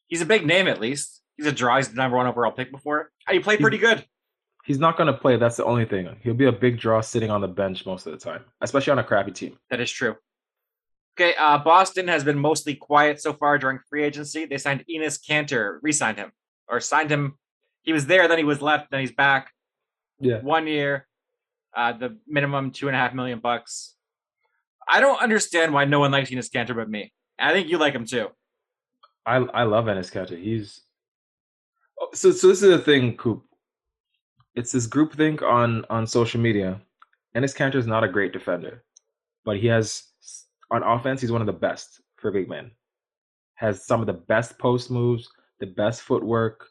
he's 0.08 0.20
a 0.20 0.26
big 0.26 0.46
name 0.46 0.68
at 0.68 0.80
least. 0.80 1.22
He's 1.36 1.46
a 1.46 1.52
draw. 1.52 1.78
He's 1.78 1.88
the 1.88 1.94
number 1.94 2.16
one 2.16 2.26
overall 2.26 2.52
pick 2.52 2.70
before. 2.70 3.10
He 3.30 3.38
played 3.40 3.60
pretty 3.60 3.78
good 3.78 4.04
he's 4.70 4.78
not 4.78 4.96
going 4.96 5.08
to 5.08 5.12
play. 5.12 5.36
That's 5.36 5.56
the 5.56 5.64
only 5.64 5.84
thing. 5.84 6.08
He'll 6.22 6.32
be 6.32 6.44
a 6.46 6.52
big 6.52 6.78
draw 6.78 7.00
sitting 7.00 7.28
on 7.28 7.40
the 7.40 7.48
bench 7.48 7.84
most 7.84 8.06
of 8.06 8.12
the 8.12 8.18
time, 8.18 8.44
especially 8.60 8.92
on 8.92 9.00
a 9.00 9.04
crappy 9.04 9.32
team. 9.32 9.58
That 9.68 9.80
is 9.80 9.90
true. 9.90 10.14
Okay, 11.18 11.34
uh, 11.36 11.58
Boston 11.58 12.06
has 12.06 12.22
been 12.22 12.38
mostly 12.38 12.76
quiet 12.76 13.20
so 13.20 13.32
far 13.32 13.58
during 13.58 13.80
free 13.88 14.04
agency. 14.04 14.44
They 14.44 14.58
signed 14.58 14.84
Enes 14.88 15.18
Kanter, 15.20 15.80
re-signed 15.82 16.18
him, 16.18 16.30
or 16.68 16.78
signed 16.78 17.10
him. 17.10 17.36
He 17.82 17.92
was 17.92 18.06
there, 18.06 18.28
then 18.28 18.38
he 18.38 18.44
was 18.44 18.62
left, 18.62 18.92
then 18.92 19.00
he's 19.00 19.10
back. 19.10 19.50
Yeah, 20.20 20.40
one 20.40 20.68
year, 20.68 21.08
uh, 21.76 21.94
the 21.94 22.18
minimum 22.28 22.70
two 22.70 22.86
and 22.86 22.94
a 22.94 22.98
half 23.00 23.12
million 23.12 23.40
bucks. 23.40 23.96
I 24.88 25.00
don't 25.00 25.20
understand 25.20 25.74
why 25.74 25.84
no 25.84 25.98
one 25.98 26.12
likes 26.12 26.30
Enes 26.30 26.48
Kanter 26.48 26.76
but 26.76 26.88
me. 26.88 27.12
I 27.40 27.52
think 27.52 27.68
you 27.70 27.78
like 27.78 27.94
him 27.94 28.06
too. 28.06 28.28
I 29.26 29.36
I 29.36 29.64
love 29.64 29.86
Enes 29.86 30.12
Kanter. 30.12 30.40
He's 30.40 30.80
oh, 32.00 32.10
so 32.14 32.30
so. 32.30 32.46
This 32.46 32.62
is 32.62 32.70
the 32.70 32.78
thing, 32.78 33.16
Coop 33.16 33.42
it's 34.60 34.72
this 34.72 34.86
groupthink 34.86 35.42
on 35.42 35.84
on 35.90 36.06
social 36.06 36.40
media. 36.40 36.80
Enes 37.36 37.56
Kanter 37.56 37.76
is 37.76 37.86
not 37.86 38.04
a 38.04 38.08
great 38.08 38.32
defender, 38.32 38.84
but 39.44 39.56
he 39.56 39.66
has 39.66 40.04
on 40.70 40.82
offense. 40.82 41.20
He's 41.20 41.32
one 41.32 41.40
of 41.42 41.46
the 41.46 41.52
best 41.52 42.00
for 42.16 42.30
big 42.30 42.48
men. 42.48 42.70
Has 43.54 43.84
some 43.86 44.00
of 44.00 44.06
the 44.06 44.12
best 44.12 44.58
post 44.58 44.90
moves, 44.90 45.28
the 45.58 45.66
best 45.66 46.02
footwork. 46.02 46.68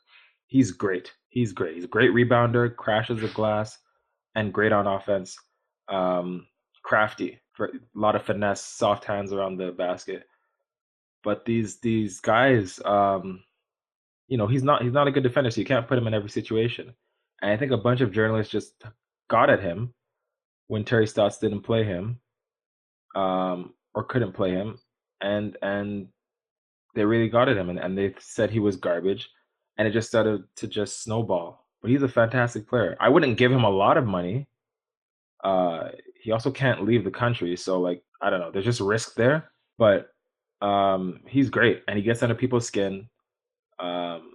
He's 0.47 0.71
great. 0.71 1.11
He's 1.27 1.51
great. 1.51 1.75
He's 1.75 1.83
a 1.83 1.87
great 1.87 2.11
rebounder, 2.11 2.75
crashes 2.75 3.21
the 3.21 3.27
glass, 3.29 3.77
and 4.35 4.53
great 4.53 4.71
on 4.71 4.87
offense. 4.87 5.37
Um, 5.87 6.47
crafty 6.83 7.39
a 7.59 7.67
lot 7.93 8.15
of 8.15 8.23
finesse, 8.23 8.63
soft 8.63 9.05
hands 9.05 9.33
around 9.33 9.57
the 9.57 9.71
basket. 9.71 10.23
But 11.23 11.45
these 11.45 11.79
these 11.79 12.19
guys, 12.19 12.79
um, 12.85 13.43
you 14.27 14.37
know, 14.37 14.47
he's 14.47 14.63
not 14.63 14.81
he's 14.81 14.93
not 14.93 15.07
a 15.07 15.11
good 15.11 15.23
defender, 15.23 15.51
so 15.51 15.59
you 15.59 15.65
can't 15.65 15.87
put 15.87 15.97
him 15.97 16.07
in 16.07 16.13
every 16.13 16.29
situation. 16.29 16.93
And 17.41 17.51
I 17.51 17.57
think 17.57 17.71
a 17.71 17.77
bunch 17.77 18.01
of 18.01 18.11
journalists 18.11 18.51
just 18.51 18.83
got 19.29 19.49
at 19.49 19.61
him 19.61 19.93
when 20.67 20.83
Terry 20.83 21.07
Stotts 21.07 21.37
didn't 21.37 21.61
play 21.61 21.83
him, 21.83 22.19
um, 23.15 23.73
or 23.93 24.03
couldn't 24.03 24.33
play 24.33 24.51
him, 24.51 24.77
and 25.21 25.57
and 25.61 26.07
they 26.95 27.05
really 27.05 27.29
got 27.29 27.49
at 27.49 27.57
him, 27.57 27.69
and, 27.69 27.79
and 27.79 27.97
they 27.97 28.13
said 28.19 28.51
he 28.51 28.59
was 28.59 28.75
garbage, 28.75 29.29
and 29.77 29.87
it 29.87 29.91
just 29.91 30.07
started 30.07 30.43
to 30.57 30.67
just 30.67 31.03
snowball. 31.03 31.65
But 31.81 31.91
he's 31.91 32.03
a 32.03 32.09
fantastic 32.09 32.67
player. 32.67 32.97
I 32.99 33.09
wouldn't 33.09 33.37
give 33.37 33.51
him 33.51 33.63
a 33.63 33.69
lot 33.69 33.97
of 33.97 34.05
money. 34.05 34.47
Uh, 35.43 35.89
he 36.21 36.31
also 36.31 36.51
can't 36.51 36.83
leave 36.83 37.03
the 37.03 37.11
country, 37.11 37.55
so 37.55 37.79
like 37.79 38.03
I 38.21 38.29
don't 38.29 38.39
know. 38.39 38.51
There's 38.51 38.65
just 38.65 38.81
risk 38.81 39.15
there, 39.15 39.51
but 39.77 40.09
um, 40.61 41.21
he's 41.25 41.49
great, 41.49 41.83
and 41.87 41.97
he 41.97 42.03
gets 42.03 42.21
under 42.21 42.35
people's 42.35 42.67
skin. 42.67 43.07
Um, 43.79 44.28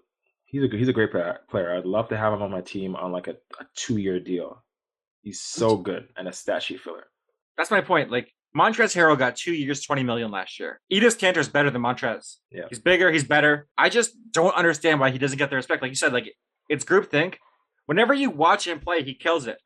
he's 0.55 0.63
a 0.63 0.77
he's 0.77 0.89
a 0.89 0.93
great 0.93 1.11
player. 1.11 1.75
I'd 1.75 1.85
love 1.85 2.09
to 2.11 2.17
have 2.17 2.33
him 2.33 2.41
on 2.43 2.51
my 2.51 2.61
team 2.61 2.95
on 2.95 3.11
like 3.11 3.27
a, 3.27 3.33
a 3.59 3.67
two 3.75 3.97
year 3.97 4.21
deal. 4.21 4.63
He's 5.23 5.41
so 5.41 5.77
good 5.77 6.09
and 6.17 6.29
a 6.29 6.33
statue 6.33 6.79
filler. 6.79 7.09
That's 7.57 7.71
my 7.71 7.81
point. 7.81 8.11
Like 8.11 8.33
Montrezl 8.57 8.95
Harrell 8.97 9.19
got 9.19 9.37
two 9.37 9.53
years, 9.53 9.83
twenty 9.83 10.05
million 10.05 10.31
last 10.31 10.61
year. 10.61 10.81
Enes 10.93 11.19
Kanter 11.19 11.39
is 11.39 11.49
better 11.49 11.71
than 11.71 11.83
Montrez. 11.83 12.37
Yeah. 12.53 12.67
he's 12.69 12.79
bigger, 12.79 13.11
he's 13.11 13.25
better. 13.25 13.67
I 13.77 13.89
just 13.89 14.13
don't 14.31 14.55
understand 14.55 15.01
why 15.01 15.11
he 15.11 15.19
doesn't 15.19 15.39
get 15.39 15.51
the 15.51 15.57
respect. 15.57 15.83
Like 15.83 15.91
you 15.91 15.97
said, 15.97 16.13
like 16.13 16.33
it's 16.69 16.85
groupthink. 16.85 17.37
Whenever 17.87 18.15
you 18.15 18.31
watch 18.31 18.67
him 18.67 18.79
play, 18.79 19.03
he 19.03 19.15
kills 19.15 19.47
it. 19.47 19.59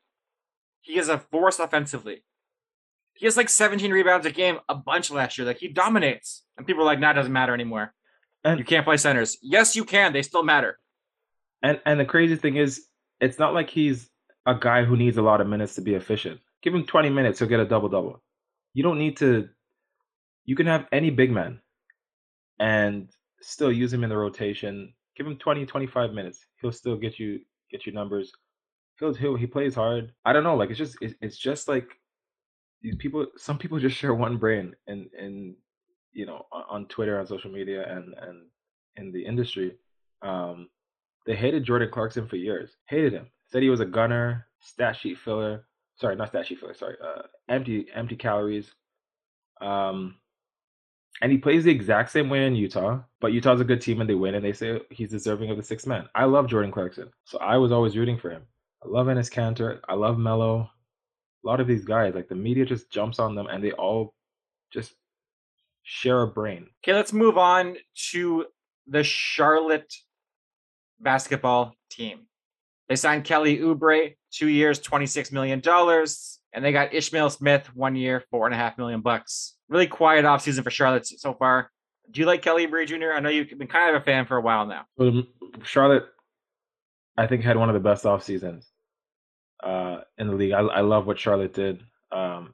He 0.81 0.97
is 0.97 1.07
a 1.07 1.19
force 1.19 1.59
offensively. 1.59 2.23
He 3.13 3.25
has 3.27 3.37
like 3.37 3.49
17 3.49 3.91
rebounds 3.91 4.25
a 4.25 4.31
game, 4.31 4.59
a 4.67 4.75
bunch 4.75 5.11
last 5.11 5.37
year. 5.37 5.45
Like 5.45 5.59
he 5.59 5.67
dominates, 5.67 6.43
and 6.57 6.65
people 6.65 6.81
are 6.81 6.85
like, 6.85 6.99
"Nah, 6.99 7.11
it 7.11 7.15
doesn't 7.15 7.33
matter 7.33 7.53
anymore." 7.53 7.93
And- 8.43 8.59
you 8.59 8.65
can't 8.65 8.85
play 8.85 8.97
centers. 8.97 9.37
Yes, 9.41 9.75
you 9.75 9.83
can. 9.83 10.13
They 10.13 10.21
still 10.21 10.43
matter. 10.43 10.79
And 11.61 11.81
and 11.85 11.99
the 11.99 12.05
crazy 12.05 12.35
thing 12.37 12.55
is, 12.55 12.85
it's 13.19 13.37
not 13.37 13.53
like 13.53 13.69
he's 13.69 14.09
a 14.45 14.55
guy 14.55 14.85
who 14.85 14.95
needs 14.95 15.17
a 15.17 15.21
lot 15.21 15.41
of 15.41 15.47
minutes 15.47 15.75
to 15.75 15.81
be 15.81 15.95
efficient. 15.95 16.39
Give 16.61 16.73
him 16.73 16.85
20 16.85 17.09
minutes, 17.09 17.39
he'll 17.39 17.47
get 17.49 17.59
a 17.59 17.65
double 17.65 17.89
double. 17.89 18.21
You 18.73 18.83
don't 18.83 18.97
need 18.97 19.17
to. 19.17 19.49
You 20.45 20.55
can 20.55 20.67
have 20.67 20.87
any 20.91 21.09
big 21.09 21.31
man, 21.31 21.59
and 22.59 23.09
still 23.41 23.71
use 23.71 23.91
him 23.93 24.03
in 24.03 24.09
the 24.09 24.17
rotation. 24.17 24.93
Give 25.15 25.27
him 25.27 25.37
20, 25.37 25.65
25 25.65 26.11
minutes. 26.13 26.45
He'll 26.61 26.71
still 26.71 26.95
get 26.95 27.19
you 27.19 27.41
get 27.71 27.85
your 27.85 27.93
numbers. 27.93 28.31
He'll, 28.99 29.13
he'll 29.13 29.35
he 29.35 29.47
plays 29.47 29.75
hard. 29.75 30.13
I 30.25 30.33
don't 30.33 30.43
know. 30.43 30.55
Like 30.55 30.69
it's 30.69 30.79
just 30.79 30.97
it, 31.01 31.15
it's 31.21 31.37
just 31.37 31.67
like 31.67 31.89
these 32.81 32.95
people. 32.95 33.27
Some 33.37 33.57
people 33.57 33.79
just 33.79 33.97
share 33.97 34.13
one 34.13 34.37
brain, 34.37 34.75
and 34.87 35.07
and 35.17 35.55
you 36.13 36.25
know 36.25 36.45
on, 36.51 36.85
Twitter, 36.87 37.19
on 37.19 37.27
social 37.27 37.51
media, 37.51 37.85
and 37.89 38.13
and 38.21 38.45
in 38.95 39.11
the 39.11 39.25
industry. 39.25 39.75
Um, 40.21 40.69
they 41.25 41.35
hated 41.35 41.63
Jordan 41.63 41.89
Clarkson 41.91 42.27
for 42.27 42.35
years. 42.35 42.75
Hated 42.87 43.13
him. 43.13 43.27
Said 43.51 43.61
he 43.61 43.69
was 43.69 43.79
a 43.79 43.85
gunner, 43.85 44.47
stat 44.59 44.95
sheet 44.95 45.17
filler. 45.17 45.65
Sorry, 45.95 46.15
not 46.15 46.29
stat 46.29 46.47
sheet 46.47 46.59
filler. 46.59 46.73
Sorry, 46.73 46.95
uh, 47.03 47.23
empty 47.49 47.87
empty 47.93 48.15
calories. 48.15 48.73
Um, 49.61 50.15
and 51.21 51.31
he 51.31 51.37
plays 51.37 51.65
the 51.65 51.71
exact 51.71 52.11
same 52.11 52.29
way 52.29 52.45
in 52.45 52.55
Utah. 52.55 52.99
But 53.19 53.33
Utah's 53.33 53.61
a 53.61 53.65
good 53.65 53.81
team 53.81 54.01
and 54.01 54.09
they 54.09 54.15
win, 54.15 54.35
and 54.35 54.43
they 54.43 54.53
say 54.53 54.81
he's 54.89 55.09
deserving 55.09 55.51
of 55.51 55.57
the 55.57 55.63
sixth 55.63 55.87
man. 55.87 56.07
I 56.15 56.25
love 56.25 56.47
Jordan 56.47 56.71
Clarkson, 56.71 57.09
so 57.25 57.37
I 57.39 57.57
was 57.57 57.71
always 57.71 57.97
rooting 57.97 58.17
for 58.17 58.29
him. 58.29 58.43
I 58.83 58.87
love 58.87 59.07
Enes 59.07 59.31
Kanter. 59.31 59.79
I 59.89 59.95
love 59.95 60.17
Melo. 60.17 60.69
A 61.43 61.47
lot 61.47 61.59
of 61.59 61.67
these 61.67 61.85
guys, 61.85 62.15
like 62.15 62.29
the 62.29 62.35
media, 62.35 62.65
just 62.65 62.89
jumps 62.89 63.19
on 63.19 63.35
them, 63.35 63.47
and 63.47 63.63
they 63.63 63.71
all 63.73 64.13
just 64.71 64.93
share 65.89 66.21
a 66.21 66.27
brain. 66.27 66.67
Okay, 66.83 66.93
let's 66.93 67.11
move 67.11 67.37
on 67.39 67.75
to 68.11 68.45
the 68.85 69.03
Charlotte 69.03 69.91
basketball 70.99 71.73
team. 71.89 72.27
They 72.87 72.95
signed 72.95 73.23
Kelly 73.23 73.57
Oubre, 73.57 74.15
two 74.31 74.47
years, 74.47 74.79
$26 74.79 75.31
million. 75.31 75.61
And 76.53 76.63
they 76.65 76.71
got 76.71 76.93
Ishmael 76.93 77.31
Smith, 77.31 77.75
one 77.75 77.95
year, 77.95 78.23
four 78.29 78.45
and 78.45 78.53
a 78.53 78.57
half 78.57 78.77
million 78.77 79.01
bucks. 79.01 79.55
Really 79.67 79.87
quiet 79.87 80.25
offseason 80.25 80.63
for 80.63 80.69
Charlotte 80.69 81.07
so 81.07 81.33
far. 81.33 81.71
Do 82.11 82.19
you 82.19 82.27
like 82.27 82.43
Kelly 82.43 82.67
Oubre 82.67 82.85
Jr.? 82.85 83.11
I 83.13 83.19
know 83.19 83.29
you've 83.29 83.49
been 83.57 83.67
kind 83.67 83.95
of 83.95 84.01
a 84.01 84.05
fan 84.05 84.27
for 84.27 84.37
a 84.37 84.41
while 84.41 84.67
now. 84.67 84.85
Well, 84.95 85.23
Charlotte, 85.63 86.05
I 87.17 87.25
think, 87.25 87.43
had 87.43 87.57
one 87.57 87.69
of 87.69 87.73
the 87.73 87.79
best 87.79 88.05
off 88.05 88.23
seasons 88.23 88.69
uh, 89.63 90.01
in 90.19 90.27
the 90.27 90.33
league. 90.35 90.53
I, 90.53 90.59
I 90.59 90.81
love 90.81 91.07
what 91.07 91.19
Charlotte 91.19 91.53
did. 91.53 91.81
Um, 92.11 92.53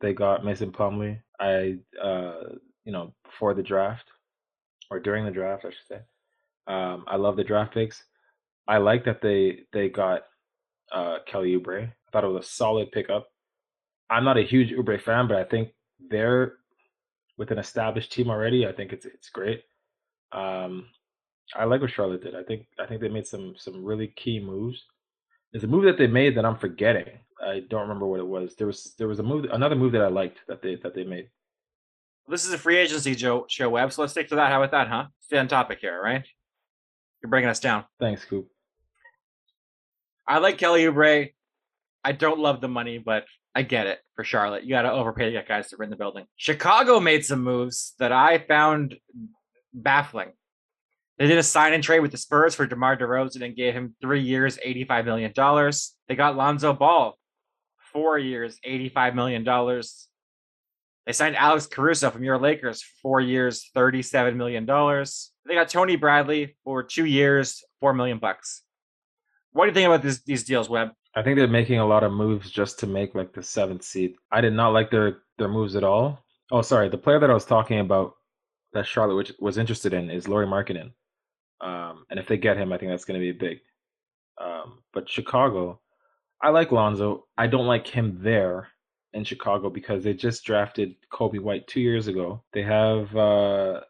they 0.00 0.12
got 0.12 0.44
Mason 0.44 0.70
Plumlee. 0.70 1.20
I, 1.40 1.78
uh, 2.02 2.56
you 2.84 2.92
know, 2.92 3.14
before 3.24 3.54
the 3.54 3.62
draft 3.62 4.04
or 4.90 5.00
during 5.00 5.24
the 5.24 5.30
draft, 5.30 5.64
I 5.64 5.70
should 5.70 5.88
say. 5.88 6.00
Um, 6.66 7.04
I 7.06 7.16
love 7.16 7.36
the 7.36 7.44
draft 7.44 7.74
picks. 7.74 8.02
I 8.66 8.78
like 8.78 9.04
that 9.04 9.20
they 9.20 9.60
they 9.72 9.88
got 9.88 10.22
uh, 10.92 11.18
Kelly 11.26 11.54
Oubre. 11.56 11.88
I 11.88 12.10
thought 12.12 12.24
it 12.24 12.28
was 12.28 12.46
a 12.46 12.48
solid 12.48 12.92
pickup. 12.92 13.28
I'm 14.10 14.24
not 14.24 14.38
a 14.38 14.42
huge 14.42 14.70
Oubre 14.72 15.00
fan, 15.00 15.28
but 15.28 15.36
I 15.36 15.44
think 15.44 15.70
they're 16.10 16.54
with 17.36 17.50
an 17.50 17.58
established 17.58 18.12
team 18.12 18.30
already. 18.30 18.66
I 18.66 18.72
think 18.72 18.92
it's 18.92 19.06
it's 19.06 19.28
great. 19.30 19.62
Um, 20.32 20.86
I 21.54 21.64
like 21.64 21.80
what 21.80 21.90
Charlotte 21.90 22.22
did. 22.22 22.34
I 22.34 22.42
think 22.42 22.66
I 22.78 22.86
think 22.86 23.00
they 23.00 23.08
made 23.08 23.26
some 23.26 23.54
some 23.56 23.84
really 23.84 24.08
key 24.08 24.40
moves. 24.40 24.82
There's 25.52 25.64
a 25.64 25.68
move 25.68 25.84
that 25.84 25.98
they 25.98 26.06
made 26.06 26.36
that 26.36 26.44
I'm 26.44 26.58
forgetting. 26.58 27.18
I 27.44 27.60
don't 27.68 27.82
remember 27.82 28.06
what 28.06 28.20
it 28.20 28.26
was. 28.26 28.54
There 28.56 28.66
was 28.66 28.94
there 28.98 29.08
was 29.08 29.18
a 29.18 29.22
move 29.22 29.44
another 29.52 29.76
move 29.76 29.92
that 29.92 30.02
I 30.02 30.08
liked 30.08 30.40
that 30.48 30.62
they 30.62 30.76
that 30.76 30.94
they 30.94 31.04
made. 31.04 31.28
This 32.28 32.46
is 32.46 32.52
a 32.52 32.58
free 32.58 32.78
agency 32.78 33.14
Joe, 33.14 33.44
show 33.48 33.68
Webb, 33.68 33.92
so 33.92 34.02
let's 34.02 34.12
stick 34.12 34.28
to 34.28 34.36
that. 34.36 34.50
How 34.50 34.62
about 34.62 34.70
that, 34.70 34.88
huh? 34.88 35.06
Stay 35.20 35.38
on 35.38 35.48
topic 35.48 35.78
here, 35.80 36.00
right? 36.00 36.24
You're 37.22 37.30
breaking 37.30 37.50
us 37.50 37.60
down. 37.60 37.84
Thanks, 38.00 38.24
Coop. 38.24 38.48
I 40.26 40.38
like 40.38 40.56
Kelly 40.56 40.84
Oubre. 40.84 41.32
I 42.02 42.12
don't 42.12 42.38
love 42.38 42.60
the 42.60 42.68
money, 42.68 42.98
but 42.98 43.24
I 43.54 43.62
get 43.62 43.86
it 43.86 43.98
for 44.14 44.24
Charlotte. 44.24 44.64
You 44.64 44.70
got 44.70 44.82
to 44.82 44.92
overpay 44.92 45.26
to 45.26 45.32
get 45.32 45.48
guys 45.48 45.68
to 45.68 45.76
rent 45.76 45.90
the 45.90 45.96
building. 45.96 46.24
Chicago 46.36 46.98
made 46.98 47.24
some 47.24 47.42
moves 47.42 47.94
that 47.98 48.12
I 48.12 48.38
found 48.38 48.96
baffling. 49.72 50.32
They 51.18 51.26
did 51.26 51.38
a 51.38 51.42
sign 51.42 51.72
and 51.72 51.84
trade 51.84 52.00
with 52.00 52.10
the 52.10 52.18
Spurs 52.18 52.54
for 52.54 52.66
DeMar 52.66 52.96
DeRozan 52.96 53.44
and 53.44 53.54
gave 53.54 53.74
him 53.74 53.94
three 54.00 54.22
years, 54.22 54.58
$85 54.66 55.04
million. 55.04 55.72
They 56.08 56.16
got 56.16 56.36
Lonzo 56.36 56.72
Ball, 56.72 57.16
four 57.92 58.18
years, 58.18 58.58
$85 58.66 59.14
million. 59.14 59.44
They 61.06 61.12
signed 61.12 61.36
Alex 61.36 61.66
Caruso 61.66 62.10
from 62.10 62.24
your 62.24 62.38
Lakers, 62.38 62.82
four 63.02 63.20
years, 63.20 63.70
$37 63.76 64.36
million. 64.36 64.64
They 64.64 65.54
got 65.54 65.68
Tony 65.68 65.96
Bradley 65.96 66.56
for 66.64 66.82
two 66.82 67.04
years, 67.04 67.62
four 67.80 67.92
million 67.92 68.18
bucks. 68.18 68.62
What 69.52 69.64
do 69.64 69.68
you 69.68 69.74
think 69.74 69.86
about 69.86 70.02
this, 70.02 70.22
these 70.22 70.44
deals, 70.44 70.68
Webb? 70.68 70.90
I 71.14 71.22
think 71.22 71.36
they're 71.36 71.46
making 71.46 71.78
a 71.78 71.86
lot 71.86 72.02
of 72.02 72.12
moves 72.12 72.50
just 72.50 72.78
to 72.80 72.86
make 72.86 73.14
like 73.14 73.32
the 73.32 73.42
seventh 73.42 73.84
seed. 73.84 74.14
I 74.32 74.40
did 74.40 74.52
not 74.52 74.70
like 74.70 74.90
their 74.90 75.18
their 75.38 75.48
moves 75.48 75.76
at 75.76 75.84
all. 75.84 76.24
Oh, 76.50 76.62
sorry. 76.62 76.88
The 76.88 76.98
player 76.98 77.20
that 77.20 77.30
I 77.30 77.34
was 77.34 77.44
talking 77.44 77.78
about 77.78 78.14
that 78.72 78.86
Charlotte 78.86 79.30
was 79.38 79.58
interested 79.58 79.92
in 79.92 80.10
is 80.10 80.26
Lauri 80.26 80.46
Markkanen. 80.46 80.92
Um, 81.60 82.04
and 82.10 82.18
if 82.18 82.26
they 82.26 82.36
get 82.36 82.56
him, 82.56 82.72
I 82.72 82.78
think 82.78 82.90
that's 82.90 83.04
going 83.04 83.20
to 83.20 83.24
be 83.24 83.32
big. 83.32 83.60
Um, 84.40 84.80
but 84.92 85.08
Chicago, 85.08 85.80
I 86.42 86.50
like 86.50 86.72
Lonzo. 86.72 87.26
I 87.38 87.46
don't 87.46 87.66
like 87.66 87.86
him 87.86 88.18
there 88.22 88.68
in 89.14 89.24
Chicago 89.24 89.70
because 89.70 90.04
they 90.04 90.12
just 90.12 90.44
drafted 90.44 90.94
Coby 91.12 91.40
White 91.40 91.66
two 91.66 91.80
years 91.80 92.08
ago. 92.08 92.42
They 92.52 92.62
have 92.62 93.14
uh, 93.16 93.80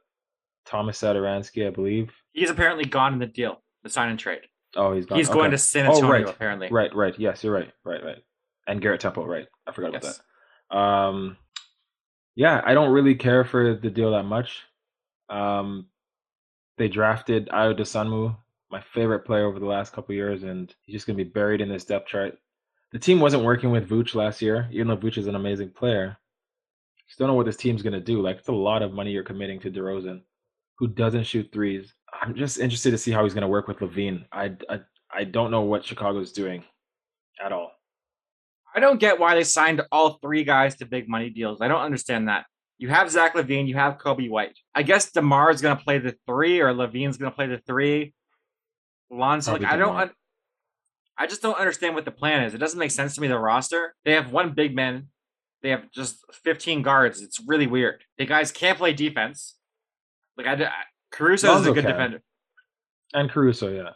Tomas 0.67 1.01
Satoransky, 1.01 1.67
I 1.67 1.71
believe. 1.71 2.13
He's 2.33 2.51
apparently 2.51 2.85
gone 2.85 3.13
in 3.15 3.19
the 3.19 3.27
deal, 3.27 3.61
the 3.83 3.91
sign 3.91 4.11
and 4.11 4.19
trade. 4.19 4.43
Oh, 4.77 4.95
he's 4.95 5.07
gone. 5.07 5.19
He's 5.19 5.29
going 5.29 5.51
to 5.51 5.59
San 5.59 5.87
Oh, 5.87 5.95
Antonio, 5.95 6.11
right. 6.11 6.29
apparently. 6.29 6.69
Right, 6.71 6.95
right. 6.95 7.15
Yes, 7.19 7.43
you're 7.45 7.55
right. 7.55 7.73
Right, 7.85 8.05
right. 8.05 8.23
And 8.67 8.81
Garrett 8.81 9.01
Temple, 9.01 9.27
right. 9.27 9.47
I 9.67 9.73
forgot 9.73 9.91
about 9.97 10.03
that. 10.71 10.77
Um 10.77 11.37
yeah, 12.37 12.61
I 12.65 12.75
don't 12.75 12.91
really 12.93 13.15
care 13.15 13.45
for 13.45 13.75
the 13.75 13.91
deal 13.91 14.11
that 14.13 14.25
much. 14.25 14.63
Um 15.29 15.87
they 16.79 16.89
drafted 16.89 17.49
Ayo 17.51 17.79
Dosunmu, 17.79 18.37
my 18.71 18.81
favorite 18.93 19.21
player 19.21 19.47
over 19.47 19.61
the 19.61 19.67
last 19.67 19.93
couple 19.93 20.13
of 20.13 20.17
years, 20.17 20.43
and 20.43 20.75
he's 20.83 20.95
just 20.95 21.07
gonna 21.07 21.17
be 21.17 21.23
buried 21.25 21.61
in 21.61 21.69
this 21.69 21.85
depth 21.85 22.09
chart. 22.09 22.37
The 22.95 23.01
team 23.01 23.19
wasn't 23.19 23.43
working 23.43 23.73
with 23.73 23.89
Vooch 23.89 24.15
last 24.15 24.41
year, 24.41 24.69
even 24.71 24.87
though 24.87 24.97
Vooch 24.97 25.19
is 25.19 25.27
an 25.27 25.35
amazing 25.35 25.71
player. 25.71 26.17
Just 27.09 27.19
don't 27.19 27.27
know 27.27 27.35
what 27.35 27.45
this 27.45 27.57
team's 27.57 27.83
gonna 27.83 28.01
do. 28.01 28.23
Like 28.23 28.39
it's 28.39 28.47
a 28.47 28.53
lot 28.53 28.83
of 28.83 28.93
money 28.93 29.11
you're 29.11 29.25
committing 29.25 29.59
to 29.61 29.71
DeRozan, 29.71 30.23
who 30.79 30.87
doesn't 30.87 31.25
shoot 31.25 31.51
threes. 31.53 31.93
I'm 32.23 32.37
just 32.37 32.61
interested 32.61 32.93
to 32.93 32.99
see 32.99 33.11
how 33.11 33.25
he's 33.25 33.35
gonna 33.35 33.49
work 33.49 33.67
with 33.67 33.81
LaVine. 33.81 34.25
I 34.31 34.53
I, 34.71 34.81
I 35.13 35.25
don't 35.25 35.51
know 35.51 35.63
what 35.63 35.85
Chicago's 35.85 36.31
doing 36.31 36.63
at 37.45 37.51
all. 37.51 37.73
I 38.77 38.79
don't 38.79 39.01
get 39.01 39.19
why 39.19 39.35
they 39.35 39.43
signed 39.45 39.83
all 39.91 40.19
three 40.23 40.45
guys 40.45 40.77
to 40.77 40.87
big 40.87 41.09
money 41.09 41.31
deals. 41.31 41.61
I 41.61 41.67
don't 41.67 41.81
understand 41.81 42.29
that. 42.29 42.47
You 42.79 42.91
have 42.91 43.11
Zach 43.11 43.35
LaVine, 43.35 43.67
you 43.67 43.75
have 43.75 43.99
Coby 43.99 44.31
White. 44.31 44.57
I 44.73 44.85
guess 44.85 45.11
DeMar 45.11 45.51
is 45.51 45.61
going 45.61 45.77
to 45.77 45.83
play 45.83 45.99
the 45.99 46.17
three, 46.27 46.61
or 46.61 46.73
LaVine's 46.73 47.17
going 47.17 47.31
to 47.31 47.35
play 47.35 47.47
the 47.47 47.59
three. 47.59 48.13
Lonzo, 49.11 49.53
like, 49.53 49.65
I 49.65 49.77
don't, 49.77 49.97
un- 49.97 50.11
I 51.17 51.27
just 51.27 51.43
don't 51.43 51.59
understand 51.59 51.95
what 51.95 52.05
the 52.05 52.11
plan 52.11 52.45
is. 52.45 52.55
It 52.55 52.59
doesn't 52.59 52.79
make 52.79 52.91
sense 52.91 53.15
to 53.15 53.21
me. 53.21 53.29
The 53.29 53.39
roster, 53.39 53.95
they 54.05 54.13
have 54.13 54.33
one 54.33 54.53
big 54.53 54.75
man, 54.75 55.09
they 55.63 55.71
have 55.71 55.91
just 55.93 56.19
15 56.45 56.83
guards. 56.83 57.23
It's 57.23 57.41
really 57.47 57.67
weird. 57.67 58.05
The 58.19 58.27
guys 58.27 58.53
can't 58.53 58.77
play 58.79 58.93
defense. 58.93 59.57
Like 60.37 60.47
I, 60.47 60.65
I 60.65 60.71
Caruso 61.11 61.59
is 61.59 61.67
a 61.67 61.73
good 61.73 61.85
can. 61.85 61.93
defender. 61.93 62.23
And 63.15 63.31
Caruso, 63.31 63.73
yeah. 63.73 63.91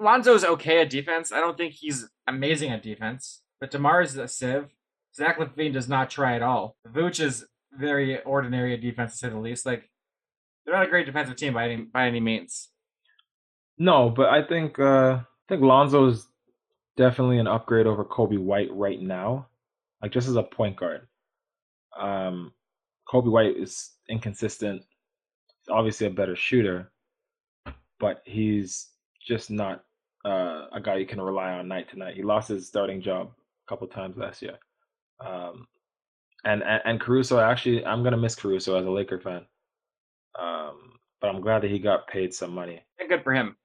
Lonzo's 0.00 0.44
okay 0.44 0.80
at 0.80 0.90
defense. 0.90 1.32
I 1.32 1.40
don't 1.40 1.56
think 1.56 1.74
he's 1.74 2.08
amazing 2.26 2.70
at 2.70 2.82
defense, 2.82 3.42
but 3.60 3.70
Demar 3.70 4.02
is 4.02 4.16
a 4.16 4.26
sieve. 4.28 4.66
Zach 5.14 5.38
LaVine 5.38 5.72
does 5.72 5.88
not 5.88 6.10
try 6.10 6.34
at 6.36 6.42
all. 6.42 6.76
Vooch 6.86 7.20
is 7.20 7.44
very 7.72 8.20
ordinary 8.22 8.74
at 8.74 8.80
defense, 8.80 9.12
to 9.12 9.18
say 9.18 9.28
the 9.28 9.38
least. 9.38 9.66
Like 9.66 9.90
they're 10.64 10.74
not 10.74 10.86
a 10.86 10.90
great 10.90 11.06
defensive 11.06 11.36
team 11.36 11.54
by 11.54 11.64
any 11.64 11.76
by 11.82 12.06
any 12.06 12.20
means. 12.20 12.68
No, 13.78 14.10
but 14.10 14.28
I 14.28 14.42
think 14.42 14.78
uh 14.78 15.20
think 15.48 15.62
Lonzo's 15.62 16.28
definitely 16.96 17.38
an 17.38 17.46
upgrade 17.46 17.86
over 17.86 18.04
Coby 18.04 18.38
White 18.38 18.72
right 18.72 19.00
now. 19.00 19.46
Like 20.02 20.12
just 20.12 20.28
as 20.28 20.36
a 20.36 20.42
point 20.42 20.76
guard. 20.76 21.06
Um 21.98 22.52
Coby 23.08 23.30
White 23.30 23.56
is 23.56 23.92
inconsistent. 24.08 24.82
He's 25.46 25.68
obviously 25.70 26.06
a 26.06 26.10
better 26.10 26.36
shooter, 26.36 26.92
but 27.98 28.22
he's 28.24 28.88
just 29.26 29.50
not 29.50 29.84
uh, 30.24 30.66
a 30.72 30.80
guy 30.82 30.96
you 30.96 31.06
can 31.06 31.20
rely 31.20 31.52
on 31.52 31.68
night 31.68 31.88
to 31.90 31.98
night. 31.98 32.14
He 32.16 32.22
lost 32.22 32.48
his 32.48 32.66
starting 32.66 33.00
job 33.00 33.30
a 33.30 33.70
couple 33.70 33.86
times 33.86 34.16
last 34.16 34.42
year. 34.42 34.58
Um, 35.24 35.66
and, 36.44 36.62
and 36.62 36.82
and 36.84 37.00
Caruso, 37.00 37.40
actually, 37.40 37.84
I'm 37.84 38.02
gonna 38.02 38.16
miss 38.16 38.34
Caruso 38.34 38.78
as 38.78 38.86
a 38.86 38.90
Laker 38.90 39.18
fan. 39.18 39.46
Um, 40.38 40.98
but 41.20 41.28
I'm 41.28 41.40
glad 41.40 41.62
that 41.62 41.70
he 41.70 41.78
got 41.78 42.06
paid 42.06 42.32
some 42.32 42.54
money. 42.54 42.82
And 42.98 43.08
good 43.08 43.24
for 43.24 43.32
him. 43.32 43.56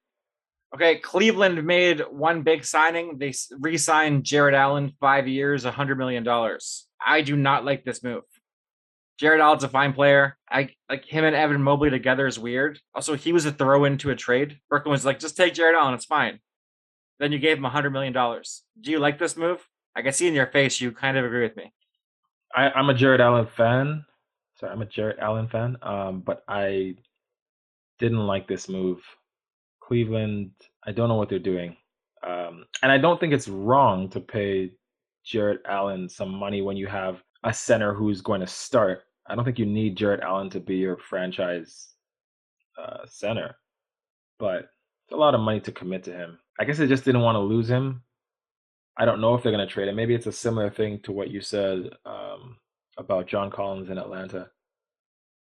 Okay, 0.74 0.98
Cleveland 0.98 1.64
made 1.66 2.02
one 2.10 2.42
big 2.42 2.66
signing. 2.66 3.20
They 3.20 3.34
re-signed 3.60 4.24
Jarrett 4.24 4.56
Allen, 4.56 4.94
five 5.00 5.28
years, 5.28 5.64
hundred 5.66 6.00
million 6.00 6.24
dollars. 6.24 6.88
I 7.06 7.22
do 7.22 7.36
not 7.36 7.64
like 7.64 7.84
this 7.84 8.04
move. 8.04 8.24
Jarrett 9.20 9.42
Allen's 9.42 9.64
a 9.64 9.70
fine 9.70 9.94
player. 9.94 10.36
I 10.50 10.70
like 10.90 11.06
him 11.06 11.24
and 11.26 11.36
Evan 11.36 11.62
Mobley 11.62 11.92
together 11.92 12.26
is 12.26 12.40
weird. 12.40 12.80
Also, 12.96 13.16
he 13.16 13.32
was 13.32 13.46
a 13.46 13.52
throw 13.52 13.86
into 13.86 14.10
a 14.10 14.16
trade. 14.16 14.60
Brooklyn 14.68 14.92
was 14.92 15.06
like, 15.06 15.20
just 15.20 15.38
take 15.38 15.54
Jarrett 15.54 15.76
Allen, 15.76 15.94
it's 15.94 16.06
fine. 16.06 16.40
Then 17.20 17.32
you 17.32 17.38
gave 17.38 17.58
him 17.58 17.64
hundred 17.66 17.92
million 17.92 18.14
dollars. 18.14 18.64
Do 18.82 18.90
you 18.90 18.98
like 19.00 19.20
this 19.20 19.38
move? 19.38 19.66
I 19.96 20.02
can 20.02 20.14
see 20.14 20.28
in 20.28 20.34
your 20.34 20.48
face 20.48 20.82
you 20.82 20.92
kind 20.92 21.18
of 21.18 21.26
agree 21.26 21.44
with 21.44 21.56
me. 21.56 21.72
I, 22.56 22.72
I'm 22.72 22.90
a 22.90 22.96
Jarrett 22.96 23.22
Allen 23.22 23.48
fan. 23.56 24.06
Sorry, 24.60 24.72
I'm 24.72 24.82
a 24.82 24.88
Jarrett 24.88 25.20
Allen 25.20 25.48
fan. 25.48 25.78
Um, 25.84 26.22
but 26.22 26.44
I 26.48 26.96
didn't 28.00 28.26
like 28.26 28.48
this 28.48 28.68
move. 28.68 29.04
Cleveland, 29.88 30.52
I 30.86 30.92
don't 30.92 31.10
know 31.10 31.16
what 31.16 31.30
they're 31.30 31.40
doing. 31.40 31.76
Um, 32.26 32.66
and 32.82 32.92
I 32.92 32.98
don't 32.98 33.20
think 33.20 33.34
it's 33.34 33.48
wrong 33.48 34.10
to 34.10 34.20
pay 34.20 34.72
Jarrett 35.26 35.62
Allen 35.68 36.08
some 36.08 36.30
money 36.30 36.62
when 36.62 36.78
you 36.78 36.88
have 36.88 37.22
a 37.44 37.54
center 37.54 37.94
who's 37.94 38.22
going 38.22 38.42
to 38.42 38.48
start. 38.48 39.04
I 39.28 39.36
don't 39.36 39.44
think 39.44 39.60
you 39.60 39.66
need 39.66 39.98
Jarrett 39.98 40.22
Allen 40.22 40.50
to 40.52 40.60
be 40.60 40.78
your 40.78 40.98
franchise 40.98 41.90
uh, 42.82 43.06
center, 43.06 43.56
but 44.40 44.70
it's 45.06 45.14
a 45.14 45.18
lot 45.18 45.36
of 45.36 45.42
money 45.42 45.60
to 45.62 45.72
commit 45.72 46.04
to 46.04 46.14
him. 46.14 46.40
I 46.60 46.66
guess 46.66 46.78
they 46.78 46.88
just 46.88 47.06
didn't 47.06 47.22
want 47.22 47.36
to 47.36 47.40
lose 47.40 47.70
him. 47.70 48.04
I 48.98 49.06
don't 49.06 49.22
know 49.22 49.34
if 49.34 49.44
they're 49.44 49.52
going 49.52 49.68
to 49.68 49.74
trade 49.74 49.88
him. 49.88 49.96
Maybe 49.96 50.14
it's 50.14 50.28
a 50.28 50.32
similar 50.32 50.70
thing 50.70 51.00
to 51.04 51.12
what 51.12 51.32
you 51.32 51.42
said 51.42 51.90
um, 52.06 52.58
about 52.98 53.28
John 53.28 53.50
Collins 53.50 53.90
in 53.90 53.98
Atlanta. 53.98 54.50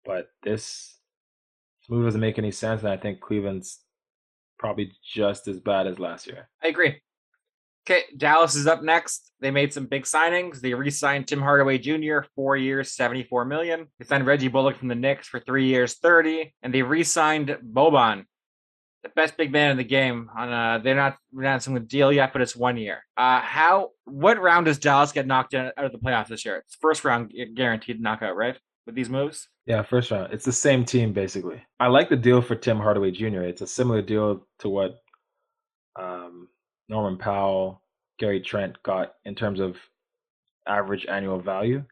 But 0.05 0.29
this 0.41 0.97
move 1.89 2.05
doesn't 2.05 2.21
make 2.21 2.39
any 2.39 2.51
sense, 2.51 2.81
and 2.81 2.89
I 2.89 2.97
think 2.97 3.19
Cleveland's 3.19 3.79
probably 4.61 4.93
just 5.03 5.47
as 5.47 5.59
bad 5.59 5.87
as 5.87 5.99
last 5.99 6.27
year. 6.27 6.47
I 6.63 6.67
agree. 6.67 7.01
Okay, 7.83 8.03
Dallas 8.15 8.53
is 8.53 8.67
up 8.67 8.83
next. 8.83 9.31
They 9.41 9.49
made 9.49 9.73
some 9.73 9.87
big 9.87 10.03
signings. 10.03 10.61
They 10.61 10.75
re-signed 10.75 11.27
Tim 11.27 11.41
Hardaway 11.41 11.79
Jr. 11.79 12.19
four 12.35 12.55
years, 12.55 12.93
seventy-four 12.93 13.43
million. 13.45 13.87
They 13.97 14.05
signed 14.05 14.27
Reggie 14.27 14.49
Bullock 14.49 14.77
from 14.77 14.87
the 14.87 14.95
Knicks 14.95 15.27
for 15.27 15.39
three 15.39 15.65
years, 15.65 15.95
thirty, 15.95 16.53
and 16.61 16.71
they 16.71 16.83
re-signed 16.83 17.57
Boban, 17.73 18.25
the 19.01 19.09
best 19.09 19.35
big 19.35 19.51
man 19.51 19.71
in 19.71 19.77
the 19.77 19.83
game. 19.83 20.29
On 20.37 20.53
uh, 20.53 20.77
they're 20.77 20.95
not 20.95 21.17
announcing 21.35 21.73
the 21.73 21.79
deal 21.79 22.13
yet, 22.13 22.31
but 22.31 22.43
it's 22.43 22.55
one 22.55 22.77
year. 22.77 23.03
Uh, 23.17 23.41
how? 23.41 23.89
What 24.05 24.39
round 24.39 24.67
does 24.67 24.77
Dallas 24.77 25.11
get 25.11 25.25
knocked 25.25 25.55
out 25.55 25.73
of 25.75 25.91
the 25.91 25.97
playoffs 25.97 26.27
this 26.27 26.45
year? 26.45 26.57
It's 26.57 26.77
first 26.79 27.03
round 27.03 27.33
guaranteed 27.55 27.99
knockout, 27.99 28.35
right? 28.35 28.57
With 28.85 28.95
these 28.95 29.09
moves. 29.09 29.47
Yeah, 29.65 29.83
first 29.83 30.09
round. 30.11 30.33
It's 30.33 30.45
the 30.45 30.51
same 30.51 30.85
team 30.85 31.13
basically. 31.13 31.61
I 31.79 31.87
like 31.87 32.09
the 32.09 32.15
deal 32.15 32.41
for 32.41 32.55
Tim 32.55 32.77
Hardaway 32.77 33.11
Jr. 33.11 33.41
It's 33.41 33.61
a 33.61 33.67
similar 33.67 34.01
deal 34.01 34.47
to 34.59 34.69
what 34.69 34.95
um, 35.99 36.47
Norman 36.89 37.17
Powell, 37.17 37.81
Gary 38.17 38.41
Trent 38.41 38.81
got 38.83 39.13
in 39.25 39.35
terms 39.35 39.59
of 39.59 39.77
average 40.67 41.05
annual 41.05 41.39
value, 41.39 41.83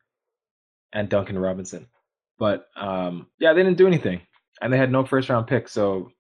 and 0.94 1.10
Duncan 1.10 1.38
Robinson. 1.38 1.88
But 2.38 2.68
um, 2.76 3.28
yeah, 3.40 3.54
they 3.54 3.64
didn't 3.64 3.78
do 3.78 3.88
anything, 3.88 4.22
and 4.62 4.72
they 4.72 4.78
had 4.78 4.92
no 4.92 5.06
first 5.06 5.30
round 5.30 5.48
pick, 5.48 5.68
so 5.68 6.12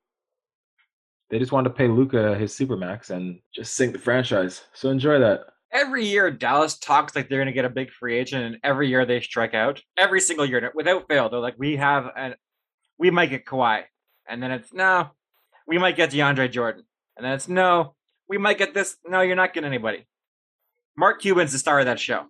they 1.29 1.39
just 1.39 1.51
wanted 1.51 1.69
to 1.69 1.75
pay 1.75 1.87
Luka 1.87 2.35
his 2.35 2.53
supermax 2.53 3.09
and 3.09 3.39
just 3.53 3.75
sink 3.75 3.93
the 3.93 3.99
franchise. 3.99 4.63
So 4.73 4.89
enjoy 4.89 5.19
that. 5.19 5.41
Every 5.71 6.05
year, 6.05 6.31
Dallas 6.31 6.77
talks 6.77 7.15
like 7.15 7.29
they're 7.29 7.39
going 7.39 7.47
to 7.47 7.53
get 7.53 7.65
a 7.65 7.69
big 7.69 7.91
free 7.91 8.17
agent, 8.17 8.43
and 8.43 8.57
every 8.63 8.89
year 8.89 9.05
they 9.05 9.21
strike 9.21 9.53
out. 9.53 9.81
Every 9.97 10.19
single 10.19 10.45
year, 10.45 10.71
without 10.73 11.07
fail, 11.07 11.29
they're 11.29 11.39
like, 11.39 11.55
"We 11.59 11.77
have 11.77 12.09
an, 12.15 12.35
we 12.97 13.11
might 13.11 13.29
get 13.29 13.45
Kawhi," 13.45 13.83
and 14.27 14.41
then 14.41 14.51
it's 14.51 14.73
no, 14.73 15.11
we 15.67 15.77
might 15.77 15.95
get 15.95 16.11
DeAndre 16.11 16.51
Jordan, 16.51 16.83
and 17.15 17.25
then 17.25 17.33
it's 17.33 17.47
no, 17.47 17.95
we 18.27 18.37
might 18.37 18.57
get 18.57 18.73
this. 18.73 18.97
No, 19.05 19.21
you're 19.21 19.35
not 19.35 19.53
getting 19.53 19.67
anybody. 19.67 20.07
Mark 20.97 21.21
Cuban's 21.21 21.51
the 21.51 21.59
star 21.59 21.79
of 21.79 21.85
that 21.85 21.99
show. 21.99 22.25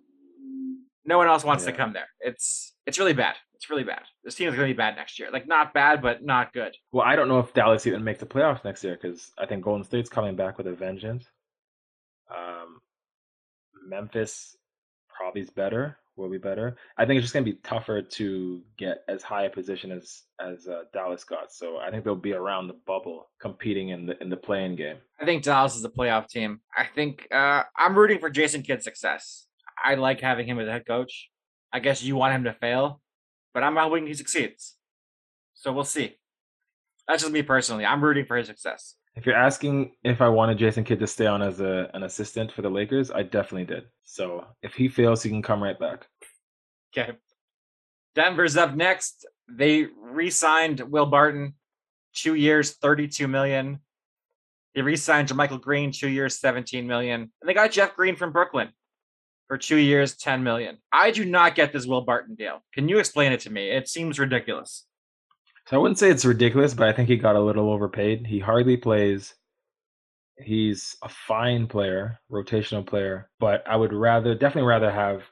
No 1.04 1.18
one 1.18 1.26
else 1.26 1.42
wants 1.42 1.64
yeah. 1.64 1.70
to 1.70 1.76
come 1.76 1.92
there. 1.92 2.08
It's 2.20 2.74
it's 2.86 2.98
really 2.98 3.14
bad. 3.14 3.36
It's 3.54 3.68
really 3.68 3.84
bad. 3.84 4.02
This 4.24 4.34
team 4.34 4.48
is 4.48 4.54
going 4.54 4.68
to 4.68 4.74
be 4.74 4.76
bad 4.76 4.96
next 4.96 5.18
year. 5.18 5.30
Like 5.30 5.46
not 5.46 5.74
bad, 5.74 6.02
but 6.02 6.24
not 6.24 6.52
good. 6.52 6.74
Well, 6.92 7.06
I 7.06 7.16
don't 7.16 7.28
know 7.28 7.40
if 7.40 7.52
Dallas 7.52 7.86
even 7.86 8.04
makes 8.04 8.20
the 8.20 8.26
playoffs 8.26 8.64
next 8.64 8.82
year 8.84 8.98
because 9.00 9.32
I 9.38 9.46
think 9.46 9.64
Golden 9.64 9.84
State's 9.84 10.08
coming 10.08 10.36
back 10.36 10.56
with 10.56 10.66
a 10.66 10.72
vengeance. 10.72 11.26
Um, 12.30 12.79
Memphis 13.90 14.56
probably 15.08 15.42
is 15.42 15.50
better 15.50 15.98
will 16.20 16.28
be 16.28 16.38
better. 16.38 16.76
I 16.98 17.06
think 17.06 17.18
it's 17.18 17.24
just 17.24 17.34
going 17.34 17.44
to 17.44 17.50
be 17.50 17.58
tougher 17.64 18.02
to 18.02 18.62
get 18.78 18.98
as 19.08 19.22
high 19.22 19.44
a 19.44 19.50
position 19.50 19.90
as 19.90 20.22
as 20.38 20.68
uh, 20.68 20.82
Dallas 20.92 21.24
got. 21.24 21.52
So 21.52 21.78
I 21.78 21.90
think 21.90 22.04
they'll 22.04 22.14
be 22.14 22.34
around 22.34 22.68
the 22.68 22.76
bubble, 22.86 23.28
competing 23.40 23.88
in 23.88 24.06
the 24.06 24.22
in 24.22 24.28
the 24.28 24.36
play-in 24.36 24.76
game. 24.76 24.96
I 25.20 25.24
think 25.24 25.42
Dallas 25.42 25.76
is 25.76 25.84
a 25.84 25.88
playoff 25.88 26.28
team. 26.28 26.60
I 26.76 26.84
think 26.94 27.26
uh, 27.32 27.62
I'm 27.76 27.96
rooting 27.96 28.18
for 28.18 28.30
Jason 28.30 28.62
Kidd's 28.62 28.84
success. 28.84 29.46
I 29.82 29.94
like 29.94 30.20
having 30.20 30.46
him 30.46 30.58
as 30.58 30.68
a 30.68 30.72
head 30.72 30.86
coach. 30.86 31.30
I 31.72 31.80
guess 31.80 32.02
you 32.02 32.16
want 32.16 32.34
him 32.34 32.44
to 32.44 32.52
fail, 32.52 33.00
but 33.54 33.62
I'm 33.62 33.76
hoping 33.76 34.06
he 34.06 34.14
succeeds. 34.14 34.76
So 35.54 35.72
we'll 35.72 35.84
see. 35.84 36.16
That's 37.08 37.22
just 37.22 37.32
me 37.32 37.42
personally. 37.42 37.84
I'm 37.84 38.04
rooting 38.04 38.26
for 38.26 38.36
his 38.36 38.46
success. 38.46 38.96
If 39.16 39.26
you're 39.26 39.36
asking 39.36 39.92
if 40.04 40.20
I 40.20 40.28
wanted 40.28 40.58
Jason 40.58 40.84
Kidd 40.84 41.00
to 41.00 41.06
stay 41.06 41.26
on 41.26 41.42
as 41.42 41.60
a, 41.60 41.90
an 41.94 42.04
assistant 42.04 42.52
for 42.52 42.62
the 42.62 42.70
Lakers, 42.70 43.10
I 43.10 43.22
definitely 43.22 43.64
did. 43.66 43.84
So 44.02 44.46
if 44.62 44.74
he 44.74 44.88
fails, 44.88 45.22
he 45.22 45.30
can 45.30 45.42
come 45.42 45.62
right 45.62 45.78
back. 45.78 46.06
Okay. 46.96 47.12
Denver's 48.14 48.56
up 48.56 48.74
next. 48.74 49.26
They 49.48 49.86
re-signed 50.00 50.80
Will 50.80 51.06
Barton, 51.06 51.54
two 52.14 52.34
years, 52.34 52.72
thirty-two 52.72 53.28
million. 53.28 53.80
They 54.74 54.82
re-signed 54.82 55.28
JaMychal 55.28 55.60
Green, 55.60 55.90
two 55.90 56.08
years, 56.08 56.38
seventeen 56.38 56.86
million. 56.86 57.20
And 57.40 57.48
they 57.48 57.54
got 57.54 57.72
Jeff 57.72 57.96
Green 57.96 58.16
from 58.16 58.32
Brooklyn 58.32 58.70
for 59.48 59.58
two 59.58 59.76
years, 59.76 60.16
ten 60.16 60.44
million. 60.44 60.78
I 60.92 61.10
do 61.10 61.24
not 61.24 61.56
get 61.56 61.72
this 61.72 61.86
Will 61.86 62.02
Barton 62.02 62.36
deal. 62.36 62.62
Can 62.72 62.88
you 62.88 62.98
explain 62.98 63.32
it 63.32 63.40
to 63.40 63.50
me? 63.50 63.70
It 63.70 63.88
seems 63.88 64.18
ridiculous. 64.18 64.86
So 65.66 65.76
I 65.76 65.78
wouldn't 65.78 65.98
say 65.98 66.10
it's 66.10 66.24
ridiculous, 66.24 66.74
but 66.74 66.88
I 66.88 66.92
think 66.92 67.08
he 67.08 67.16
got 67.16 67.36
a 67.36 67.40
little 67.40 67.70
overpaid. 67.70 68.26
He 68.26 68.40
hardly 68.40 68.76
plays. 68.76 69.34
He's 70.36 70.96
a 71.02 71.08
fine 71.08 71.66
player, 71.66 72.18
rotational 72.30 72.86
player, 72.86 73.28
but 73.38 73.62
I 73.68 73.76
would 73.76 73.92
rather 73.92 74.34
definitely 74.34 74.68
rather 74.68 74.90
have 74.90 75.22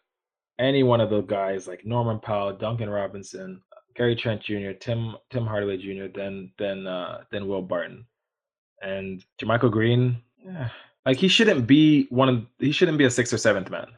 any 0.59 0.83
one 0.83 1.01
of 1.01 1.11
those 1.11 1.27
guys 1.27 1.67
like 1.67 1.87
Norman 1.87 2.21
Powell, 2.21 2.53
Duncan 2.53 2.91
Robinson, 2.91 3.63
Gary 3.95 4.15
Trent 4.15 4.43
Jr., 4.43 4.73
Tim 4.79 5.17
Tim 5.31 5.47
Hardaway 5.47 5.77
Jr. 5.77 6.07
than 6.15 6.53
than 6.59 6.87
uh, 6.87 7.25
than 7.31 7.49
Will 7.49 7.63
Barton, 7.63 8.07
and 8.83 9.25
JaMychal 9.41 9.73
Green. 9.73 10.23
Yeah, 10.45 10.69
like 11.05 11.17
he 11.17 11.29
shouldn't 11.29 11.67
be 11.67 12.07
one 12.11 12.29
of 12.29 12.47
he 12.59 12.73
shouldn't 12.73 12.99
be 12.99 13.05
a 13.05 13.11
sixth 13.11 13.33
or 13.33 13.39
seventh 13.39 13.71
man. 13.71 13.89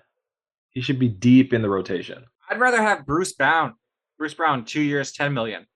He 0.71 0.81
should 0.81 0.99
be 0.99 1.09
deep 1.09 1.53
in 1.53 1.63
the 1.63 1.69
rotation. 1.69 2.25
I'd 2.49 2.61
rather 2.61 2.81
have 2.81 3.05
Bruce 3.05 3.33
Brown. 3.33 3.75
Bruce 4.19 4.35
Brown, 4.35 4.65
two 4.65 4.83
years, 4.83 5.13
ten 5.13 5.35
million, 5.35 5.67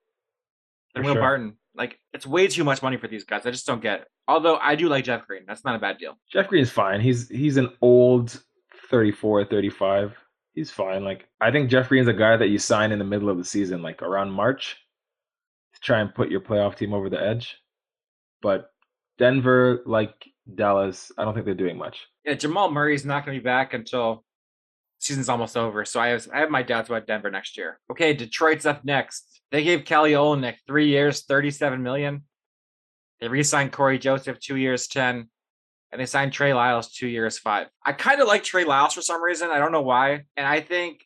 than 0.95 1.03
Will 1.03 1.13
sure. 1.13 1.21
Barton. 1.21 1.57
Like 1.75 1.99
it's 2.13 2.25
way 2.25 2.47
too 2.47 2.63
much 2.63 2.81
money 2.81 2.97
for 2.97 3.07
these 3.07 3.23
guys. 3.23 3.45
I 3.45 3.51
just 3.51 3.67
don't 3.67 3.81
get 3.81 4.01
it. 4.01 4.07
Although 4.27 4.57
I 4.57 4.75
do 4.75 4.89
like 4.89 5.03
Jeff 5.05 5.27
Green. 5.27 5.43
That's 5.47 5.63
not 5.63 5.75
a 5.75 5.79
bad 5.79 5.97
deal. 5.97 6.17
Jeff 6.31 6.47
Green 6.47 6.63
is 6.63 6.71
fine. 6.71 7.01
He's 7.01 7.29
he's 7.29 7.57
an 7.57 7.69
old 7.81 8.41
34, 8.89 9.45
35 9.45 10.15
he's 10.55 10.71
fine. 10.71 11.03
Like 11.03 11.27
I 11.39 11.51
think 11.51 11.69
Jeff 11.69 11.89
Green's 11.89 12.07
a 12.07 12.13
guy 12.13 12.35
that 12.37 12.47
you 12.47 12.57
sign 12.57 12.91
in 12.91 12.99
the 12.99 13.05
middle 13.05 13.29
of 13.29 13.37
the 13.37 13.45
season, 13.45 13.81
like 13.81 14.01
around 14.01 14.31
March, 14.31 14.77
to 15.73 15.79
try 15.81 15.99
and 15.99 16.15
put 16.15 16.31
your 16.31 16.41
playoff 16.41 16.75
team 16.75 16.93
over 16.93 17.09
the 17.09 17.21
edge. 17.21 17.57
But 18.41 18.71
Denver, 19.17 19.83
like 19.85 20.13
Dallas, 20.55 21.11
I 21.17 21.23
don't 21.23 21.33
think 21.33 21.45
they're 21.45 21.53
doing 21.53 21.77
much. 21.77 22.07
Yeah, 22.25 22.33
Jamal 22.33 22.71
Murray's 22.71 23.05
not 23.05 23.25
going 23.25 23.37
to 23.37 23.41
be 23.41 23.45
back 23.45 23.73
until 23.73 24.23
season's 25.05 25.29
almost 25.29 25.55
over. 25.55 25.85
So 25.85 25.99
I 25.99 26.07
have 26.07 26.27
I 26.33 26.39
have 26.39 26.49
my 26.49 26.63
doubts 26.63 26.89
about 26.89 27.07
Denver 27.07 27.31
next 27.31 27.57
year. 27.57 27.79
Okay, 27.91 28.13
Detroit's 28.13 28.65
up 28.65 28.83
next. 28.83 29.41
They 29.51 29.63
gave 29.63 29.85
Kelly 29.85 30.11
Olynyk 30.11 30.55
three 30.67 30.89
years, 30.89 31.23
thirty-seven 31.23 31.81
million. 31.81 32.23
They 33.21 33.27
re-signed 33.27 33.71
Cory 33.71 33.97
Joseph 33.97 34.39
two 34.39 34.57
years, 34.57 34.87
ten 34.87 35.29
and 35.95 36.01
they 36.01 36.05
signed 36.05 36.33
Trey 36.33 36.53
Lyles 36.53 36.91
two 36.91 37.07
years, 37.07 37.39
five. 37.39 37.67
I 37.85 37.93
kind 37.93 38.19
of 38.19 38.27
like 38.27 38.43
Trey 38.43 38.65
Lyles 38.65 38.93
for 38.93 39.01
some 39.01 39.23
reason. 39.23 39.49
I 39.49 39.59
don't 39.59 39.71
know 39.71 39.81
why. 39.81 40.23
And 40.35 40.45
I 40.45 40.59
think 40.59 41.05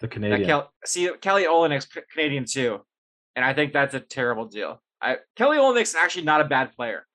the 0.00 0.08
Canadian. 0.08 0.46
Kel- 0.46 0.72
see, 0.84 1.10
Kelly 1.20 1.44
Olynyk's 1.44 1.86
Canadian 2.12 2.46
too, 2.46 2.80
and 3.36 3.44
I 3.44 3.52
think 3.52 3.74
that's 3.74 3.92
a 3.92 4.00
terrible 4.00 4.46
deal. 4.46 4.82
I, 5.02 5.18
Kelly 5.36 5.58
Olynyk's 5.58 5.94
actually 5.94 6.24
not 6.24 6.40
a 6.40 6.44
bad 6.44 6.72
player, 6.74 7.06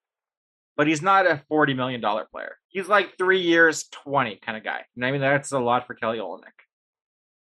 but 0.77 0.85
he's 0.85 1.01
not 1.01 1.25
a 1.25 1.41
forty 1.47 1.73
million 1.73 1.99
dollar 1.99 2.27
player. 2.31 2.57
He's 2.73 2.87
like 2.87 3.17
three 3.17 3.39
years, 3.39 3.85
twenty 3.91 4.35
kind 4.35 4.57
of 4.57 4.63
guy. 4.63 4.81
You 4.95 5.01
know 5.01 5.07
I 5.07 5.11
mean, 5.11 5.21
that's 5.21 5.51
a 5.51 5.59
lot 5.59 5.87
for 5.87 5.93
Kelly 5.93 6.17
Olynyk. 6.17 6.41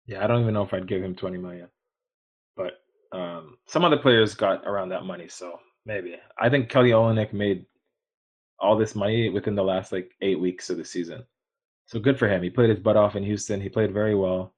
Yeah, 0.05 0.23
I 0.23 0.27
don't 0.27 0.41
even 0.41 0.53
know 0.53 0.63
if 0.63 0.73
I'd 0.73 0.87
give 0.87 1.01
him 1.01 1.15
twenty 1.15 1.37
million, 1.37 1.69
but 2.55 2.83
um, 3.13 3.57
some 3.65 3.85
other 3.85 3.97
players 3.97 4.35
got 4.35 4.67
around 4.67 4.89
that 4.89 5.05
money, 5.05 5.29
so 5.29 5.57
maybe. 5.85 6.17
I 6.39 6.49
think 6.49 6.69
Kelly 6.69 6.91
Olynyk 6.91 7.31
made 7.33 7.65
all 8.59 8.77
this 8.77 8.93
money 8.93 9.29
within 9.29 9.55
the 9.55 9.63
last 9.63 9.91
like 9.91 10.11
eight 10.21 10.39
weeks 10.39 10.69
of 10.69 10.77
the 10.77 10.85
season. 10.85 11.23
So 11.85 11.99
good 11.99 12.19
for 12.19 12.27
him. 12.27 12.43
He 12.43 12.49
played 12.49 12.69
his 12.69 12.79
butt 12.79 12.97
off 12.97 13.15
in 13.15 13.23
Houston. 13.23 13.61
He 13.61 13.69
played 13.69 13.93
very 13.93 14.15
well, 14.15 14.53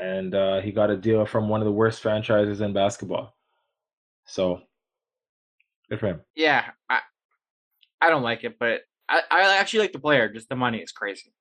and 0.00 0.34
uh, 0.34 0.60
he 0.60 0.70
got 0.72 0.90
a 0.90 0.96
deal 0.96 1.26
from 1.26 1.48
one 1.48 1.60
of 1.60 1.66
the 1.66 1.72
worst 1.72 2.00
franchises 2.00 2.60
in 2.60 2.72
basketball. 2.72 3.36
So 4.26 4.62
good 5.90 6.00
for 6.00 6.06
him. 6.06 6.20
Yeah, 6.36 6.64
I 6.88 7.00
I 8.00 8.10
don't 8.10 8.22
like 8.22 8.44
it, 8.44 8.58
but 8.58 8.82
I, 9.08 9.22
I 9.30 9.56
actually 9.56 9.80
like 9.80 9.92
the 9.92 9.98
player. 9.98 10.28
Just 10.28 10.48
the 10.48 10.56
money 10.56 10.78
is 10.78 10.92
crazy. 10.92 11.32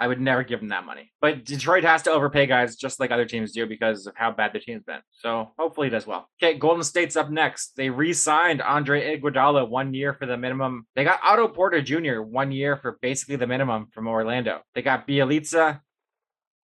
I 0.00 0.06
would 0.06 0.20
never 0.20 0.44
give 0.44 0.60
him 0.60 0.68
that 0.68 0.86
money. 0.86 1.12
But 1.20 1.44
Detroit 1.44 1.82
has 1.82 2.02
to 2.02 2.12
overpay 2.12 2.46
guys 2.46 2.76
just 2.76 3.00
like 3.00 3.10
other 3.10 3.24
teams 3.24 3.50
do 3.50 3.66
because 3.66 4.06
of 4.06 4.14
how 4.14 4.30
bad 4.30 4.52
the 4.52 4.60
team's 4.60 4.84
been. 4.84 5.00
So 5.10 5.50
hopefully 5.58 5.88
he 5.88 5.90
does 5.90 6.06
well. 6.06 6.28
Okay, 6.40 6.56
Golden 6.56 6.84
State's 6.84 7.16
up 7.16 7.30
next. 7.30 7.74
They 7.76 7.90
re-signed 7.90 8.62
Andre 8.62 9.18
Iguodala 9.18 9.68
one 9.68 9.92
year 9.92 10.14
for 10.14 10.26
the 10.26 10.36
minimum. 10.36 10.86
They 10.94 11.02
got 11.02 11.18
Otto 11.24 11.48
Porter 11.48 11.82
Jr. 11.82 12.20
one 12.20 12.52
year 12.52 12.76
for 12.76 12.96
basically 13.02 13.36
the 13.36 13.48
minimum 13.48 13.88
from 13.92 14.06
Orlando. 14.06 14.60
They 14.76 14.82
got 14.82 15.08
Bjelica 15.08 15.80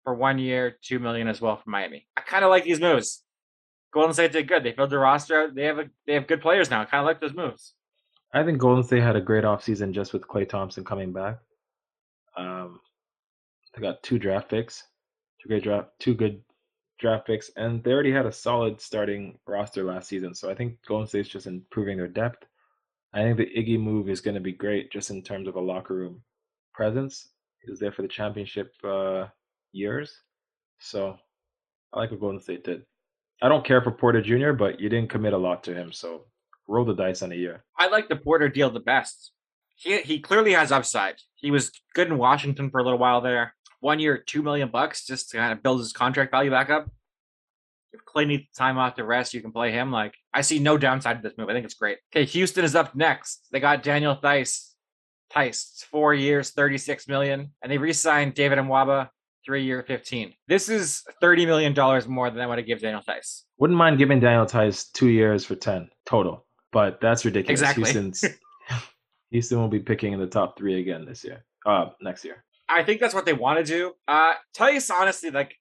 for 0.05 0.15
one 0.15 0.39
year, 0.39 0.77
two 0.83 0.99
million 0.99 1.27
as 1.27 1.41
well 1.41 1.57
from 1.57 1.71
Miami. 1.71 2.07
I 2.17 2.21
kind 2.21 2.45
of 2.45 2.51
like 2.51 2.65
these 2.65 2.81
moves. 2.81 3.23
Golden 3.95 4.13
State 4.13 4.33
did 4.33 4.49
good. 4.49 4.63
They 4.63 4.73
filled 4.73 4.91
their 4.91 4.99
roster. 4.99 5.51
They 5.51 5.65
have 5.65 5.79
a, 5.79 5.91
they 6.07 6.15
have 6.15 6.27
good 6.27 6.43
players 6.43 6.71
now. 6.71 6.83
I 6.83 6.85
kind 6.85 7.01
of 7.01 7.07
like 7.07 7.21
those 7.21 7.35
moves. 7.35 7.75
I 8.35 8.45
think 8.45 8.59
Golden 8.59 8.83
State 8.83 9.03
had 9.03 9.17
a 9.17 9.21
great 9.21 9.45
offseason 9.45 9.93
just 9.93 10.13
with 10.13 10.27
Klay 10.27 10.49
Thompson 10.49 10.85
coming 10.85 11.13
back. 11.13 11.39
Um, 12.37 12.81
they 13.75 13.83
got 13.83 14.03
two 14.03 14.19
draft 14.19 14.49
picks, 14.49 14.85
two 15.41 15.49
great 15.49 15.63
draft, 15.63 15.89
two 15.99 16.15
good 16.15 16.43
draft 16.99 17.27
picks, 17.27 17.51
and 17.57 17.85
they 17.85 17.93
already 17.93 18.13
had 18.13 18.25
a 18.25 18.33
solid 18.33 18.81
starting 18.81 19.39
roster 19.47 19.85
last 19.85 20.09
season. 20.09 20.35
So 20.35 20.51
I 20.51 20.55
think 20.55 20.79
Golden 20.87 21.07
State's 21.07 21.29
just 21.29 21.47
improving 21.47 21.99
their 21.99 22.09
depth. 22.09 22.47
I 23.13 23.23
think 23.23 23.37
the 23.37 23.51
Iggy 23.55 23.79
move 23.79 24.09
is 24.09 24.23
going 24.23 24.37
to 24.37 24.41
be 24.41 24.53
great 24.53 24.91
just 24.91 25.11
in 25.11 25.23
terms 25.23 25.47
of 25.47 25.57
a 25.57 25.61
locker 25.61 25.95
room 25.95 26.23
presence. 26.73 27.29
He 27.63 27.71
was 27.71 27.79
there 27.79 27.93
for 27.93 28.01
the 28.01 28.09
championship 28.09 28.73
uh, 28.83 29.27
years, 29.73 30.23
so 30.79 31.19
I 31.93 31.99
like 31.99 32.11
what 32.11 32.21
Golden 32.21 32.41
State 32.41 32.65
did. 32.65 32.83
I 33.43 33.49
don't 33.49 33.65
care 33.65 33.83
for 33.83 33.91
Porter 33.91 34.23
Jr., 34.23 34.53
but 34.53 34.81
you 34.81 34.89
didn't 34.89 35.11
commit 35.11 35.35
a 35.35 35.39
lot 35.39 35.63
to 35.65 35.75
him, 35.75 35.93
so 35.93 36.25
roll 36.69 36.85
the 36.85 36.95
dice 36.95 37.23
on 37.23 37.33
a 37.33 37.37
year. 37.37 37.65
I 37.79 37.89
like 37.89 38.09
the 38.09 38.17
Porter 38.17 38.49
deal 38.49 38.71
the 38.71 38.81
best. 38.81 39.33
He 39.77 40.01
he 40.03 40.21
clearly 40.21 40.53
has 40.53 40.71
upside. 40.71 41.17
He 41.35 41.51
was 41.51 41.73
good 41.95 42.09
in 42.09 42.19
Washington 42.19 42.71
for 42.71 42.81
a 42.81 42.85
little 42.85 42.99
while 42.99 43.21
there 43.21 43.55
one 43.81 43.99
year, 43.99 44.17
two 44.17 44.43
million 44.43 44.69
bucks 44.69 45.05
just 45.05 45.31
to 45.31 45.37
kind 45.37 45.53
of 45.53 45.63
build 45.63 45.81
his 45.81 45.93
contract 45.93 46.31
value 46.31 46.51
back 46.51 46.71
up. 46.71 46.89
If 47.93 48.01
Klay 48.05 48.27
needs 48.27 48.45
time 48.57 48.79
off 48.79 48.95
to 48.95 49.05
rest, 49.05 49.35
you 49.35 49.43
can 49.43 49.53
play 49.53 49.73
him. 49.73 49.91
Like 49.91 50.15
I 50.33 50.41
see 50.43 50.59
no 50.59 50.79
downside 50.79 51.21
to 51.21 51.29
this 51.29 51.37
move. 51.37 51.49
I 51.49 51.53
think 51.53 51.65
it's 51.65 51.75
great. 51.75 51.99
Okay, 52.13 52.25
Houston 52.25 52.65
is 52.65 52.75
up 52.75 52.95
next. 52.95 53.49
They 53.51 53.61
got 53.61 53.83
Daniel 53.83 54.15
Theis, 54.15 54.75
Theis, 55.35 55.85
four 55.91 56.15
years, 56.15 56.51
thirty-six 56.51 57.09
million, 57.09 57.51
and 57.61 57.71
they 57.71 57.77
re-signed 57.77 58.35
David 58.35 58.59
Nwaba, 58.59 59.09
three 59.45 59.65
year, 59.65 59.83
fifteen. 59.83 60.33
This 60.47 60.69
is 60.69 61.03
thirty 61.21 61.45
million 61.45 61.75
dollars 61.75 62.07
more 62.07 62.31
than 62.31 62.41
I 62.41 62.47
want 62.47 62.59
to 62.59 62.65
give 62.65 62.81
Daniel 62.81 63.03
Theis. 63.03 63.43
Wouldn't 63.59 63.77
mind 63.77 63.99
giving 63.99 64.21
Daniel 64.21 64.47
Theis 64.47 64.91
two 64.93 65.09
years 65.09 65.45
for 65.45 65.57
ten 65.57 65.91
total, 66.07 66.47
but 66.73 67.01
that's 67.01 67.25
ridiculous. 67.25 67.61
Exactly. 67.61 67.85
Houston's, 67.85 68.25
Houston 69.31 69.59
will 69.59 69.69
be 69.69 69.81
picking 69.81 70.13
in 70.13 70.21
the 70.21 70.27
top 70.27 70.59
three 70.59 70.81
again 70.81 71.05
this 71.05 71.25
year. 71.25 71.45
Uh, 71.65 71.91
next 72.01 72.25
year. 72.25 72.45
I 72.69 72.83
think 72.83 73.01
that's 73.01 73.15
what 73.15 73.27
they 73.27 73.33
want 73.33 73.59
to 73.59 73.65
do. 73.65 73.93
Uh, 74.09 74.35
Theis, 74.57 74.91
honestly, 74.91 75.31
like 75.31 75.55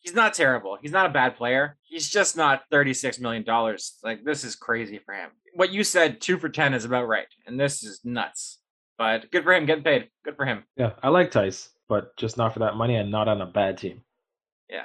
he's 0.00 0.14
not 0.14 0.34
terrible. 0.34 0.76
He's 0.80 0.92
not 0.92 1.06
a 1.06 1.10
bad 1.10 1.36
player. 1.36 1.76
He's 1.82 2.08
just 2.08 2.36
not 2.36 2.62
thirty-six 2.70 3.18
million 3.18 3.44
dollars. 3.44 3.98
Like 4.02 4.24
this 4.24 4.44
is 4.44 4.56
crazy 4.56 4.98
for 4.98 5.14
him. 5.14 5.30
What 5.54 5.72
you 5.72 5.84
said, 5.84 6.20
two 6.20 6.38
for 6.38 6.48
ten, 6.48 6.74
is 6.74 6.84
about 6.84 7.08
right, 7.08 7.28
and 7.46 7.58
this 7.58 7.82
is 7.82 8.00
nuts. 8.04 8.58
But 8.98 9.30
good 9.30 9.44
for 9.44 9.52
him 9.52 9.66
getting 9.66 9.84
paid. 9.84 10.08
Good 10.24 10.36
for 10.36 10.44
him. 10.44 10.64
Yeah, 10.76 10.92
I 11.02 11.08
like 11.08 11.32
Theis, 11.32 11.68
but 11.88 12.16
just 12.16 12.36
not 12.36 12.52
for 12.52 12.60
that 12.60 12.76
money 12.76 12.96
and 12.96 13.10
not 13.10 13.28
on 13.28 13.40
a 13.40 13.46
bad 13.46 13.78
team. 13.78 14.02
Yeah. 14.68 14.84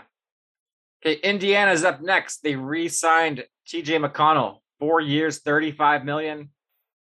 Okay, 1.05 1.19
Indiana's 1.21 1.83
up 1.83 2.01
next. 2.01 2.43
They 2.43 2.55
re-signed 2.55 3.45
T.J. 3.67 3.99
McConnell, 3.99 4.57
four 4.79 5.01
years, 5.01 5.39
thirty-five 5.39 6.05
million, 6.05 6.49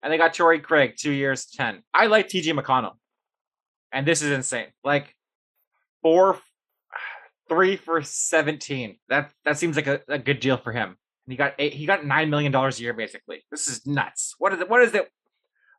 and 0.03 0.13
they 0.13 0.19
got 0.19 0.35
Torrey 0.35 0.61
Craig, 0.61 0.95
two 0.99 1.13
years, 1.13 1.47
ten. 1.47 1.83
I 1.95 2.07
like 2.07 2.29
T.J. 2.29 2.53
McConnell 2.53 2.95
and 3.93 4.07
this 4.07 4.23
is 4.23 4.31
insane. 4.31 4.67
Like 4.85 5.15
four, 6.03 6.39
three 7.49 7.77
for 7.77 8.03
seventeen. 8.03 8.99
That 9.09 9.33
that 9.45 9.59
seems 9.59 9.77
like 9.77 9.87
a, 9.87 10.01
a 10.09 10.19
good 10.19 10.41
deal 10.41 10.57
for 10.57 10.73
him. 10.73 10.89
And 10.89 11.33
he 11.33 11.37
got 11.37 11.55
eight, 11.59 11.75
he 11.75 11.87
got 11.87 12.05
nine 12.05 12.31
million 12.31 12.53
dollars 12.53 12.79
a 12.79 12.83
year 12.83 12.95
basically. 12.95 13.45
This 13.51 13.69
is 13.69 13.87
nuts. 13.87 14.35
What 14.39 14.53
is 14.53 14.61
it? 14.61 14.69
What 14.69 14.83
is 14.83 14.95
it? 14.95 15.11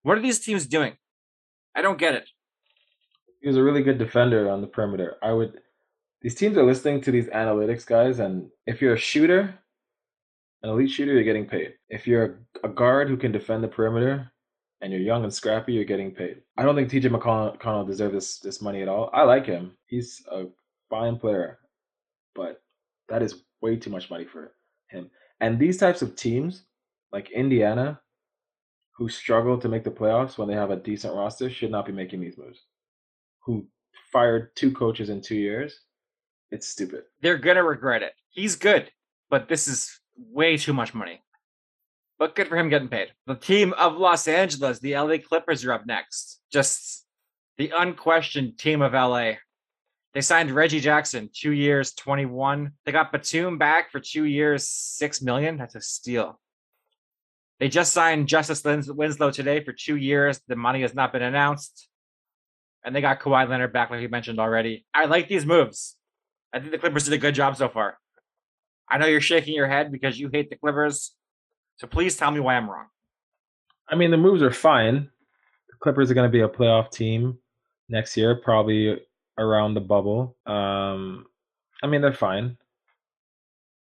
What 0.04 0.18
are 0.18 0.22
these 0.22 0.40
teams 0.40 0.66
doing? 0.66 0.94
I 1.76 1.82
don't 1.82 1.98
get 1.98 2.16
it. 2.16 2.30
He 3.42 3.48
was 3.48 3.58
a 3.58 3.64
really 3.64 3.84
good 3.84 3.98
defender 3.98 4.50
on 4.50 4.62
the 4.62 4.68
perimeter. 4.68 5.18
I 5.22 5.32
would. 5.32 5.62
These 6.22 6.36
teams 6.36 6.58
are 6.58 6.66
listening 6.66 7.00
to 7.02 7.12
these 7.12 7.28
analytics 7.28 7.86
guys, 7.86 8.20
and 8.20 8.50
if 8.68 8.82
you're 8.82 8.96
a 8.96 8.98
shooter, 8.98 9.58
an 10.64 10.70
elite 10.70 10.92
shooter, 10.92 11.14
you're 11.14 11.24
getting 11.24 11.48
paid. 11.48 11.74
If 11.90 12.08
you're 12.08 12.40
a 12.64 12.70
guard 12.70 13.08
who 13.08 13.18
can 13.18 13.32
defend 13.32 13.64
the 13.64 13.68
perimeter, 13.68 14.32
and 14.82 14.92
you're 14.92 15.02
young 15.02 15.24
and 15.24 15.34
scrappy, 15.34 15.74
you're 15.74 15.84
getting 15.84 16.12
paid. 16.12 16.42
I 16.58 16.64
don't 16.64 16.76
think 16.76 16.90
TJ 16.90 17.10
McConnell 17.10 17.88
deserves 17.88 18.14
this 18.14 18.40
this 18.40 18.62
money 18.62 18.82
at 18.82 18.88
all. 18.88 19.10
I 19.14 19.24
like 19.24 19.46
him. 19.46 19.78
He's 19.86 20.24
a 20.32 20.46
fine 20.90 21.18
player, 21.18 21.60
but 22.34 22.62
that 23.10 23.22
is 23.22 23.44
way 23.62 23.76
too 23.76 23.90
much 23.90 24.10
money 24.10 24.26
for 24.26 24.54
him. 24.88 25.10
And 25.42 25.60
these 25.60 25.78
types 25.78 26.02
of 26.02 26.16
teams, 26.16 26.64
like 27.12 27.32
Indiana, 27.32 28.00
who 28.96 29.10
struggle 29.10 29.58
to 29.58 29.70
make 29.70 29.84
the 29.84 29.92
playoffs 29.92 30.38
when 30.38 30.48
they 30.48 30.54
have 30.54 30.72
a 30.72 30.76
decent 30.78 31.16
roster, 31.16 31.50
should 31.50 31.72
not 31.72 31.86
be 31.86 31.92
making 31.92 32.22
these 32.22 32.38
moves. 32.38 32.64
Who 33.46 33.66
fired 34.12 34.56
two 34.56 34.72
coaches 34.72 35.10
in 35.10 35.22
two 35.22 35.36
years? 35.36 35.82
It's 36.52 36.68
stupid. 36.68 37.04
They're 37.22 37.38
gonna 37.38 37.64
regret 37.64 38.02
it. 38.02 38.14
He's 38.30 38.56
good, 38.56 38.92
but 39.30 39.50
this 39.50 39.68
is 39.68 39.99
way 40.32 40.58
too 40.58 40.74
much 40.74 40.94
money. 40.94 41.22
But 42.18 42.36
good 42.36 42.48
for 42.48 42.58
him 42.58 42.70
getting 42.70 42.90
paid. 42.90 43.14
The 43.28 43.36
team 43.36 43.74
of 43.74 43.98
Los 43.98 44.28
Angeles, 44.28 44.80
the 44.80 44.96
LA 44.96 45.18
Clippers, 45.18 45.64
are 45.64 45.74
up 45.74 45.86
next. 45.86 46.42
Just 46.52 47.06
the 47.58 47.72
unquestioned 47.76 48.58
team 48.58 48.82
of 48.82 48.94
LA. 48.94 49.34
They 50.14 50.22
signed 50.22 50.52
Reggie 50.52 50.80
Jackson, 50.80 51.30
two 51.34 51.52
years, 51.52 51.94
21. 51.94 52.72
They 52.86 52.92
got 52.92 53.12
Batum 53.12 53.58
back 53.58 53.92
for 53.92 54.00
two 54.00 54.26
years, 54.26 54.68
six 54.68 55.22
million. 55.22 55.58
That's 55.58 55.76
a 55.76 55.82
steal. 55.82 56.40
They 57.60 57.70
just 57.70 57.94
signed 57.94 58.28
Justice 58.28 58.64
Winslow 58.64 59.32
today 59.32 59.64
for 59.64 59.72
two 59.74 59.98
years. 59.98 60.40
The 60.48 60.56
money 60.56 60.82
has 60.82 60.96
not 60.96 61.14
been 61.14 61.22
announced. 61.22 61.88
And 62.84 62.96
they 62.96 63.02
got 63.02 63.20
Kawhi 63.20 63.48
Leonard 63.48 63.74
back, 63.74 63.92
like 63.92 64.02
you 64.02 64.10
mentioned 64.10 64.40
already. 64.40 64.86
I 64.94 65.06
like 65.06 65.28
these 65.28 65.46
moves. 65.46 65.98
I 66.54 66.60
think 66.60 66.72
the 66.72 66.78
Clippers 66.78 67.04
did 67.04 67.14
a 67.14 67.18
good 67.18 67.36
job 67.36 67.58
so 67.58 67.70
far. 67.70 67.98
I 68.90 68.98
know 68.98 69.06
you're 69.06 69.22
shaking 69.22 69.54
your 69.54 69.68
head 69.68 69.92
because 69.92 70.20
you 70.20 70.30
hate 70.32 70.50
the 70.50 70.56
Clippers. 70.56 71.12
So 71.78 71.88
please 71.88 72.18
tell 72.18 72.32
me 72.32 72.40
why 72.40 72.56
I'm 72.56 72.70
wrong. 72.70 72.88
I 73.88 73.96
mean, 73.96 74.12
the 74.12 74.18
moves 74.18 74.42
are 74.42 74.52
fine. 74.52 75.10
The 75.70 75.76
Clippers 75.80 76.12
are 76.12 76.14
going 76.14 76.30
to 76.30 76.32
be 76.32 76.42
a 76.42 76.50
playoff 76.50 76.92
team 76.92 77.38
next 77.88 78.18
year, 78.18 78.36
probably 78.36 79.00
around 79.38 79.74
the 79.74 79.82
bubble. 79.82 80.38
Um, 80.46 81.26
I 81.82 81.88
mean, 81.88 82.02
they're 82.02 82.14
fine. 82.14 82.58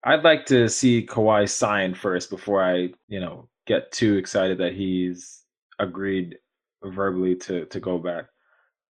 I'd 0.04 0.24
like 0.24 0.46
to 0.46 0.68
see 0.68 1.06
Kawhi 1.06 1.48
sign 1.48 1.94
first 1.94 2.30
before 2.30 2.62
I, 2.62 2.92
you 3.08 3.20
know, 3.20 3.48
get 3.66 3.92
too 3.92 4.16
excited 4.16 4.58
that 4.58 4.74
he's 4.74 5.42
agreed 5.78 6.38
verbally 6.82 7.36
to 7.36 7.66
to 7.66 7.80
go 7.80 7.98
back. 7.98 8.24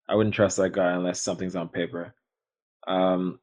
I 0.09 0.15
wouldn't 0.15 0.35
trust 0.35 0.57
that 0.57 0.71
guy 0.71 0.91
unless 0.93 1.21
something's 1.21 1.55
on 1.55 1.69
paper. 1.69 2.15
Um, 2.87 3.39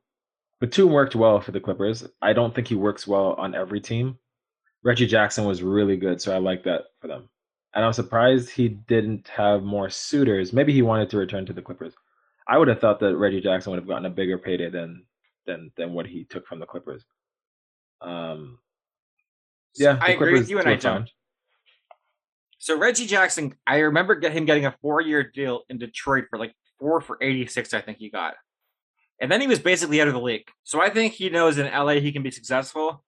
Batum 0.61 0.91
worked 0.91 1.17
well 1.17 1.41
for 1.41 1.53
the 1.53 1.61
Clippers. 1.61 2.07
I 2.21 2.33
don't 2.33 2.55
think 2.55 2.69
he 2.69 2.75
works 2.75 3.07
well 3.07 3.35
on 3.39 3.55
every 3.55 3.81
team. 3.81 4.19
Reggie 4.83 5.07
Jackson 5.07 5.45
was 5.45 5.63
really 5.63 5.97
good, 5.97 6.21
so 6.21 6.35
I 6.35 6.39
like 6.39 6.65
that 6.65 6.83
for 7.01 7.09
them. 7.09 7.29
And 7.75 7.85
I'm 7.85 7.93
surprised 7.93 8.51
he 8.51 8.69
didn't 8.69 9.29
have 9.29 9.63
more 9.63 9.89
suitors. 9.91 10.53
Maybe 10.53 10.73
he 10.73 10.83
wanted 10.83 11.09
to 11.11 11.19
return 11.19 11.47
to 11.47 11.53
the 11.53 11.63
Clippers. 11.63 11.95
I 12.49 12.59
would 12.59 12.69
have 12.69 12.81
thought 12.81 12.99
that 13.01 13.17
Reggie 13.17 13.41
Jackson 13.41 13.71
would 13.71 13.79
have 13.79 13.89
gotten 13.89 14.07
a 14.07 14.11
bigger 14.11 14.39
payday 14.39 14.71
than 14.71 15.05
than 15.47 15.71
than 15.77 15.93
what 15.93 16.07
he 16.07 16.25
took 16.25 16.47
from 16.47 16.59
the 16.59 16.67
Clippers. 16.67 17.05
Um, 18.01 18.59
yeah, 19.77 19.99
I 20.01 20.13
agree 20.13 20.33
with 20.33 20.51
you, 20.51 20.59
and 20.59 20.69
I 20.69 20.77
don't. 20.77 21.09
So 22.59 22.77
Reggie 22.77 23.07
Jackson, 23.07 23.55
I 23.67 23.79
remember 23.79 24.21
him 24.29 24.45
getting 24.45 24.67
a 24.67 24.75
four-year 24.83 25.31
deal 25.33 25.63
in 25.71 25.79
Detroit 25.79 26.25
for 26.29 26.39
like 26.39 26.55
four 26.79 27.01
for 27.01 27.19
eighty-six. 27.21 27.73
I 27.73 27.81
think 27.81 27.99
he 27.99 28.11
got, 28.11 28.35
and 29.21 29.31
then 29.31 29.41
he 29.41 29.47
was 29.47 29.59
basically 29.59 30.01
out 30.01 30.09
of 30.09 30.15
the 30.15 30.21
league. 30.21 30.49
So 30.65 30.81
I 30.81 30.89
think 30.89 31.13
he 31.15 31.29
knows 31.29 31.59
in 31.59 31.67
LA 31.67 31.95
he 31.95 32.11
can 32.11 32.23
be 32.23 32.31
successful. 32.31 33.05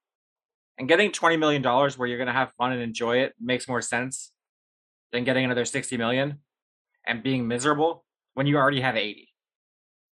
And 0.79 0.89
getting 0.89 1.11
$20 1.11 1.39
million 1.39 1.63
where 1.63 2.09
you're 2.09 2.19
going 2.19 2.27
to 2.27 2.33
have 2.33 2.53
fun 2.55 2.73
and 2.73 2.83
enjoy 2.83 3.19
it 3.19 3.35
makes 3.41 3.69
more 3.69 3.83
sense 3.83 4.33
than 5.13 5.25
getting 5.25 5.45
another 5.45 5.65
60 5.65 5.97
million 5.97 6.39
and 7.07 7.23
being 7.23 7.47
miserable 7.47 8.05
when 8.35 8.47
you 8.47 8.57
already 8.57 8.81
have 8.81 8.97
80. 8.97 9.29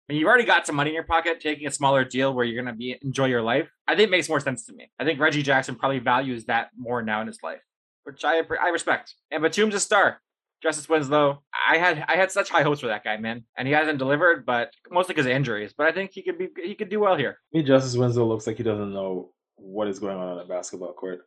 When 0.07 0.19
you've 0.19 0.27
already 0.27 0.45
got 0.45 0.67
some 0.67 0.77
money 0.77 0.91
in 0.91 0.95
your 0.95 1.05
pocket, 1.05 1.41
taking 1.41 1.67
a 1.67 1.71
smaller 1.71 2.05
deal 2.05 2.35
where 2.35 2.45
you're 2.45 2.61
going 2.63 2.73
to 2.73 2.79
be 2.79 2.97
enjoy 3.03 3.27
your 3.27 3.43
life, 3.43 3.69
I 3.87 3.95
think 3.95 4.11
makes 4.11 4.29
more 4.29 4.41
sense 4.41 4.65
to 4.67 4.73
me. 4.73 4.91
I 4.99 5.05
think 5.05 5.21
Reggie 5.21 5.43
Jackson 5.43 5.75
probably 5.75 5.99
values 5.99 6.47
that 6.47 6.71
more 6.77 7.03
now 7.03 7.21
in 7.21 7.27
his 7.27 7.39
life, 7.43 7.61
which 8.05 8.25
I 8.25 8.41
I 8.61 8.69
respect. 8.71 9.15
And 9.31 9.43
Batum's 9.43 9.75
a 9.75 9.81
star. 9.81 10.21
Justice 10.63 10.89
Winslow, 10.89 11.43
I 11.69 11.79
had 11.79 12.05
I 12.09 12.17
had 12.17 12.33
such 12.33 12.51
high 12.51 12.63
hopes 12.63 12.81
for 12.81 12.89
that 12.89 13.05
guy, 13.05 13.17
man, 13.17 13.45
and 13.57 13.69
he 13.69 13.75
hasn't 13.75 13.99
delivered, 13.99 14.45
but 14.45 14.73
mostly 14.91 15.15
because 15.15 15.27
of 15.27 15.33
injuries. 15.33 15.73
But 15.77 15.87
I 15.87 15.93
think 15.93 16.11
he 16.13 16.23
could 16.23 16.39
be 16.39 16.49
he 16.63 16.75
could 16.75 16.89
do 16.89 17.01
well 17.01 17.17
here. 17.17 17.39
Me, 17.53 17.63
Justice 17.63 17.97
Winslow 17.97 18.27
looks 18.27 18.47
like 18.47 18.57
he 18.57 18.63
doesn't 18.63 18.93
know 18.93 19.31
what 19.57 19.89
is 19.89 19.99
going 19.99 20.17
on 20.17 20.29
on 20.29 20.41
a 20.41 20.45
basketball 20.45 20.93
court. 20.93 21.21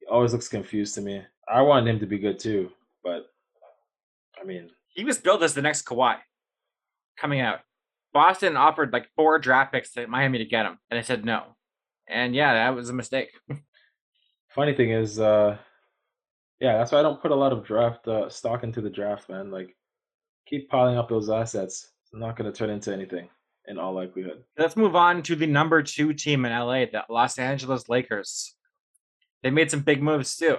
He 0.00 0.06
always 0.06 0.32
looks 0.32 0.48
confused 0.48 0.94
to 0.94 1.00
me. 1.00 1.22
I 1.46 1.62
want 1.62 1.88
him 1.88 2.00
to 2.00 2.06
be 2.06 2.18
good 2.18 2.38
too, 2.38 2.70
but 3.02 3.26
I 4.40 4.44
mean, 4.44 4.70
he 4.88 5.04
was 5.04 5.18
billed 5.18 5.42
as 5.42 5.54
the 5.54 5.62
next 5.62 5.84
Kawhi 5.84 6.16
coming 7.18 7.40
out. 7.40 7.60
Boston 8.12 8.56
offered 8.56 8.92
like 8.92 9.08
four 9.16 9.38
draft 9.38 9.72
picks 9.72 9.92
to 9.92 10.06
Miami 10.06 10.38
to 10.38 10.44
get 10.44 10.66
him, 10.66 10.78
and 10.90 10.98
they 10.98 11.04
said 11.04 11.24
no. 11.24 11.56
And 12.08 12.34
yeah, 12.34 12.54
that 12.54 12.74
was 12.74 12.88
a 12.88 12.94
mistake. 12.94 13.30
Funny 14.48 14.74
thing 14.74 14.90
is, 14.90 15.20
uh, 15.20 15.58
yeah, 16.60 16.76
that's 16.76 16.92
why 16.92 16.98
I 16.98 17.02
don't 17.02 17.20
put 17.22 17.30
a 17.30 17.36
lot 17.36 17.52
of 17.52 17.64
draft 17.64 18.06
uh, 18.08 18.28
stock 18.28 18.64
into 18.64 18.80
the 18.80 18.90
draft, 18.90 19.28
man. 19.28 19.50
Like, 19.50 19.76
keep 20.46 20.68
piling 20.68 20.96
up 20.96 21.08
those 21.08 21.30
assets. 21.30 21.90
It's 22.02 22.14
not 22.14 22.36
going 22.36 22.50
to 22.50 22.56
turn 22.56 22.70
into 22.70 22.92
anything 22.92 23.28
in 23.66 23.78
all 23.78 23.92
likelihood. 23.92 24.42
Let's 24.56 24.76
move 24.76 24.96
on 24.96 25.22
to 25.24 25.36
the 25.36 25.46
number 25.46 25.82
two 25.82 26.12
team 26.14 26.44
in 26.44 26.52
LA, 26.52 26.86
the 26.86 27.04
Los 27.08 27.38
Angeles 27.38 27.88
Lakers. 27.88 28.54
They 29.42 29.50
made 29.50 29.70
some 29.70 29.80
big 29.80 30.02
moves 30.02 30.36
too. 30.36 30.58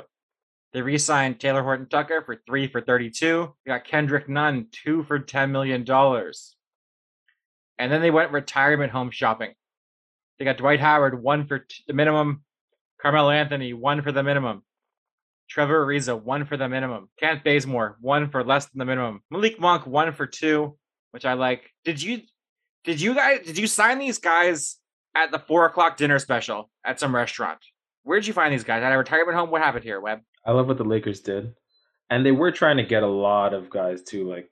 They 0.72 0.82
re-signed 0.82 1.40
Talen 1.40 1.64
Horton-Tucker 1.64 2.22
for 2.26 2.38
three 2.46 2.68
for 2.68 2.80
thirty-two. 2.80 3.54
They 3.66 3.70
got 3.70 3.86
Kendrick 3.86 4.30
Nunn 4.30 4.68
two 4.72 5.04
for 5.04 5.20
ten 5.20 5.52
million 5.52 5.84
dollars, 5.84 6.56
and 7.80 7.92
then 7.92 8.02
they 8.02 8.12
went 8.12 8.32
retirement 8.32 8.92
home 8.92 9.10
shopping. 9.10 9.54
They 10.38 10.46
got 10.46 10.58
Dwight 10.58 10.80
Howard 10.80 11.22
one 11.22 11.48
for 11.48 11.60
t- 11.60 11.84
the 11.88 11.94
minimum, 11.94 12.44
Carmelo 13.02 13.32
Anthony 13.32 13.74
one 13.74 14.04
for 14.04 14.12
the 14.12 14.24
minimum, 14.24 14.64
Trevor 15.50 15.86
Ariza 15.86 16.22
one 16.22 16.46
for 16.46 16.58
the 16.58 16.70
minimum, 16.70 17.10
Kent 17.20 17.44
Bazemore 17.44 17.98
one 18.02 18.30
for 18.30 18.44
less 18.44 18.68
than 18.68 18.80
the 18.80 18.86
minimum, 18.86 19.22
Malik 19.32 19.60
Monk 19.60 19.88
one 19.88 20.14
for 20.14 20.28
two, 20.28 20.78
which 21.12 21.26
I 21.26 21.34
like. 21.34 21.70
Did 21.84 22.02
you 22.02 22.22
did 22.84 23.02
you 23.02 23.16
guys 23.16 23.46
did 23.46 23.58
you 23.58 23.68
sign 23.68 24.00
these 24.00 24.20
guys 24.20 24.78
at 25.16 25.32
the 25.32 25.40
four 25.40 25.66
o'clock 25.66 25.98
dinner 25.98 26.20
special 26.20 26.70
at 26.86 27.00
some 27.00 27.16
restaurant? 27.16 27.60
Where'd 28.04 28.26
you 28.26 28.34
find 28.34 28.54
these 28.54 28.64
guys? 28.64 28.84
At 28.84 28.92
a 28.92 28.98
retirement 28.98 29.38
home? 29.38 29.50
What 29.50 29.62
happened 29.62 29.84
here, 29.84 30.00
Webb? 30.00 30.22
I 30.46 30.52
love 30.52 30.68
what 30.68 30.78
the 30.78 30.84
Lakers 30.84 31.22
did. 31.22 31.54
And 32.10 32.26
they 32.26 32.32
were 32.32 32.52
trying 32.52 32.78
to 32.78 32.84
get 32.84 33.04
a 33.04 33.08
lot 33.08 33.54
of 33.54 33.70
guys 33.70 34.04
too. 34.04 34.30
Like 34.30 34.50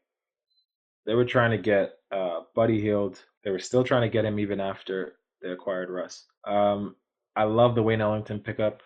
they 1.05 1.15
were 1.15 1.25
trying 1.25 1.51
to 1.51 1.57
get 1.57 1.93
uh, 2.11 2.41
Buddy 2.55 2.81
Hield. 2.81 3.23
They 3.43 3.51
were 3.51 3.59
still 3.59 3.83
trying 3.83 4.01
to 4.01 4.09
get 4.09 4.25
him 4.25 4.39
even 4.39 4.59
after 4.59 5.13
they 5.41 5.49
acquired 5.49 5.89
Russ. 5.89 6.25
Um, 6.45 6.95
I 7.35 7.43
love 7.43 7.75
the 7.75 7.83
Wayne 7.83 8.01
Ellington 8.01 8.39
pickup. 8.39 8.81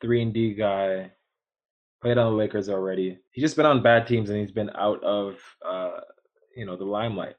Three 0.00 0.22
and 0.22 0.32
D 0.32 0.54
guy. 0.54 1.12
Played 2.00 2.18
on 2.18 2.30
the 2.30 2.38
Lakers 2.38 2.68
already. 2.68 3.18
He's 3.32 3.42
just 3.42 3.56
been 3.56 3.66
on 3.66 3.82
bad 3.82 4.06
teams 4.06 4.30
and 4.30 4.38
he's 4.38 4.52
been 4.52 4.70
out 4.76 5.02
of 5.02 5.36
uh, 5.68 6.00
you 6.56 6.64
know 6.64 6.76
the 6.76 6.84
limelight. 6.84 7.34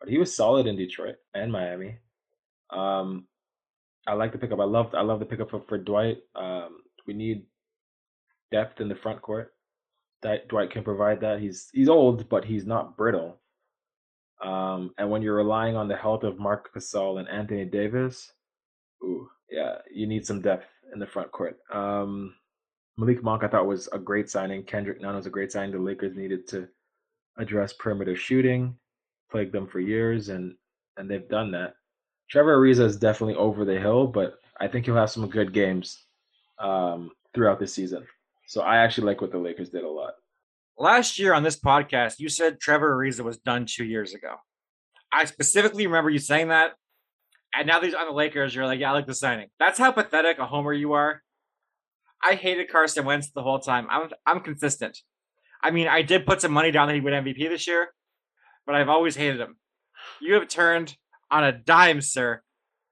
But 0.00 0.08
he 0.08 0.18
was 0.18 0.34
solid 0.34 0.66
in 0.66 0.76
Detroit 0.76 1.16
and 1.34 1.52
Miami. 1.52 1.98
Um, 2.70 3.26
I 4.06 4.14
like 4.14 4.32
the 4.32 4.38
pickup. 4.38 4.60
I 4.60 4.64
love 4.64 4.94
I 4.94 5.02
love 5.02 5.20
the 5.20 5.26
pickup 5.26 5.50
for, 5.50 5.60
for 5.68 5.78
Dwight. 5.78 6.18
Um, 6.34 6.78
we 7.06 7.14
need 7.14 7.44
depth 8.50 8.80
in 8.80 8.88
the 8.88 8.94
front 8.96 9.22
court. 9.22 9.54
That 10.22 10.48
Dwight 10.48 10.70
can 10.70 10.82
provide 10.82 11.20
that. 11.20 11.40
He's 11.40 11.68
he's 11.72 11.88
old, 11.88 12.28
but 12.28 12.44
he's 12.44 12.66
not 12.66 12.96
brittle. 12.96 13.38
Um, 14.42 14.92
and 14.98 15.10
when 15.10 15.22
you're 15.22 15.36
relying 15.36 15.76
on 15.76 15.88
the 15.88 15.96
health 15.96 16.24
of 16.24 16.38
Marc 16.38 16.74
Gasol 16.74 17.18
and 17.18 17.28
Anthony 17.28 17.64
Davis, 17.64 18.32
ooh, 19.02 19.28
yeah, 19.50 19.76
you 19.90 20.06
need 20.06 20.26
some 20.26 20.42
depth 20.42 20.66
in 20.94 21.00
the 21.00 21.06
front 21.06 21.30
court. 21.32 21.58
Um, 21.72 22.34
Malik 22.96 23.22
Monk, 23.22 23.42
I 23.42 23.48
thought 23.48 23.66
was 23.66 23.88
a 23.92 23.98
great 23.98 24.30
signing. 24.30 24.62
Kendrick 24.62 25.00
Nunn 25.00 25.16
was 25.16 25.26
a 25.26 25.30
great 25.30 25.52
signing. 25.52 25.72
The 25.72 25.78
Lakers 25.78 26.16
needed 26.16 26.46
to 26.48 26.68
address 27.36 27.72
perimeter 27.72 28.16
shooting, 28.16 28.76
plagued 29.30 29.52
them 29.52 29.66
for 29.66 29.80
years, 29.80 30.28
and 30.28 30.54
and 30.96 31.10
they've 31.10 31.28
done 31.28 31.50
that. 31.50 31.74
Trevor 32.30 32.56
Ariza 32.56 32.84
is 32.84 32.96
definitely 32.96 33.34
over 33.34 33.64
the 33.64 33.78
hill, 33.78 34.06
but 34.06 34.38
I 34.60 34.68
think 34.68 34.86
he'll 34.86 34.94
have 34.94 35.10
some 35.10 35.28
good 35.28 35.52
games 35.52 36.04
um, 36.58 37.10
throughout 37.34 37.58
the 37.58 37.66
season. 37.66 38.06
So 38.46 38.62
I 38.62 38.78
actually 38.78 39.08
like 39.08 39.20
what 39.20 39.32
the 39.32 39.38
Lakers 39.38 39.70
did 39.70 39.84
a 39.84 39.90
lot. 39.90 40.14
Last 40.78 41.18
year 41.18 41.34
on 41.34 41.42
this 41.42 41.58
podcast, 41.58 42.18
you 42.18 42.28
said 42.28 42.60
Trevor 42.60 42.96
Ariza 42.96 43.24
was 43.24 43.38
done 43.38 43.66
two 43.66 43.84
years 43.84 44.14
ago. 44.14 44.36
I 45.12 45.24
specifically 45.24 45.86
remember 45.86 46.10
you 46.10 46.18
saying 46.18 46.48
that. 46.48 46.72
And 47.56 47.66
now 47.66 47.78
that 47.78 47.86
he's 47.86 47.94
on 47.94 48.06
the 48.06 48.12
Lakers, 48.12 48.54
you're 48.54 48.66
like, 48.66 48.80
yeah, 48.80 48.90
I 48.90 48.94
like 48.94 49.06
the 49.06 49.14
signing. 49.14 49.48
That's 49.58 49.78
how 49.78 49.92
pathetic 49.92 50.38
a 50.38 50.46
homer 50.46 50.72
you 50.72 50.92
are. 50.92 51.22
I 52.22 52.34
hated 52.34 52.70
Carson 52.70 53.04
Wentz 53.04 53.30
the 53.30 53.42
whole 53.42 53.58
time. 53.58 53.86
I'm 53.90 54.08
I'm 54.26 54.40
consistent. 54.40 54.98
I 55.62 55.70
mean, 55.70 55.88
I 55.88 56.02
did 56.02 56.26
put 56.26 56.40
some 56.40 56.52
money 56.52 56.70
down 56.70 56.88
that 56.88 56.94
he 56.94 57.00
would 57.00 57.12
MVP 57.12 57.48
this 57.48 57.66
year, 57.66 57.88
but 58.66 58.74
I've 58.74 58.88
always 58.88 59.16
hated 59.16 59.40
him. 59.40 59.56
You 60.20 60.34
have 60.34 60.48
turned 60.48 60.96
on 61.30 61.44
a 61.44 61.52
dime, 61.52 62.00
sir. 62.00 62.42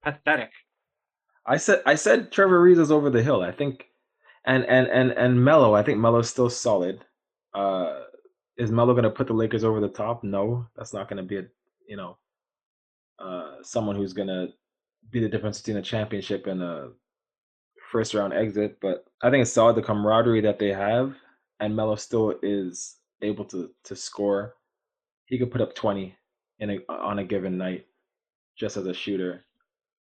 Pathetic. 0.03 0.51
I 1.47 1.57
said 1.57 1.83
I 1.87 1.95
said 1.95 2.31
Trevor 2.31 2.61
Ariza's 2.61 2.93
over 2.93 3.11
the 3.11 3.23
hill. 3.23 3.43
I 3.43 3.53
think 3.53 3.87
and 4.45 4.65
and 4.65 4.87
and 4.89 5.13
and 5.13 5.45
Melo, 5.45 5.75
I 5.75 5.83
think 5.83 5.99
Melo's 5.99 6.29
still 6.29 6.51
solid. 6.51 7.05
Uh, 7.55 8.01
is 8.57 8.71
Melo 8.71 8.93
going 8.93 9.05
to 9.05 9.11
put 9.11 9.27
the 9.27 9.33
Lakers 9.33 9.65
over 9.65 9.81
the 9.81 9.89
top? 9.89 10.25
No, 10.25 10.67
that's 10.77 10.93
not 10.93 11.09
going 11.09 11.19
to 11.19 11.23
be 11.23 11.39
a 11.39 11.45
you 11.87 11.97
know 11.97 12.17
uh, 13.23 13.63
someone 13.63 13.97
who's 13.97 14.13
going 14.13 14.29
to 14.29 14.49
be 15.11 15.21
the 15.21 15.29
difference 15.29 15.61
between 15.61 15.79
a 15.79 15.83
championship 15.83 16.47
and 16.47 16.63
a 16.63 16.91
first 17.91 18.15
round 18.15 18.33
exit. 18.33 18.79
But 18.81 19.05
I 19.23 19.31
think 19.31 19.43
it's 19.43 19.53
solid 19.53 19.77
the 19.77 19.83
camaraderie 19.83 20.41
that 20.43 20.59
they 20.59 20.73
have, 20.73 21.15
and 21.61 21.75
Melo 21.75 21.97
still 21.97 22.35
is 22.43 22.97
able 23.23 23.45
to 23.47 23.71
to 23.85 23.97
score. 23.97 24.55
He 25.27 25.39
could 25.39 25.51
put 25.51 25.61
up 25.61 25.75
twenty 25.75 26.17
in 26.59 26.71
a, 26.71 26.79
on 26.89 27.19
a 27.19 27.25
given 27.25 27.57
night, 27.59 27.87
just 28.59 28.77
as 28.77 28.87
a 28.87 28.95
shooter 28.95 29.45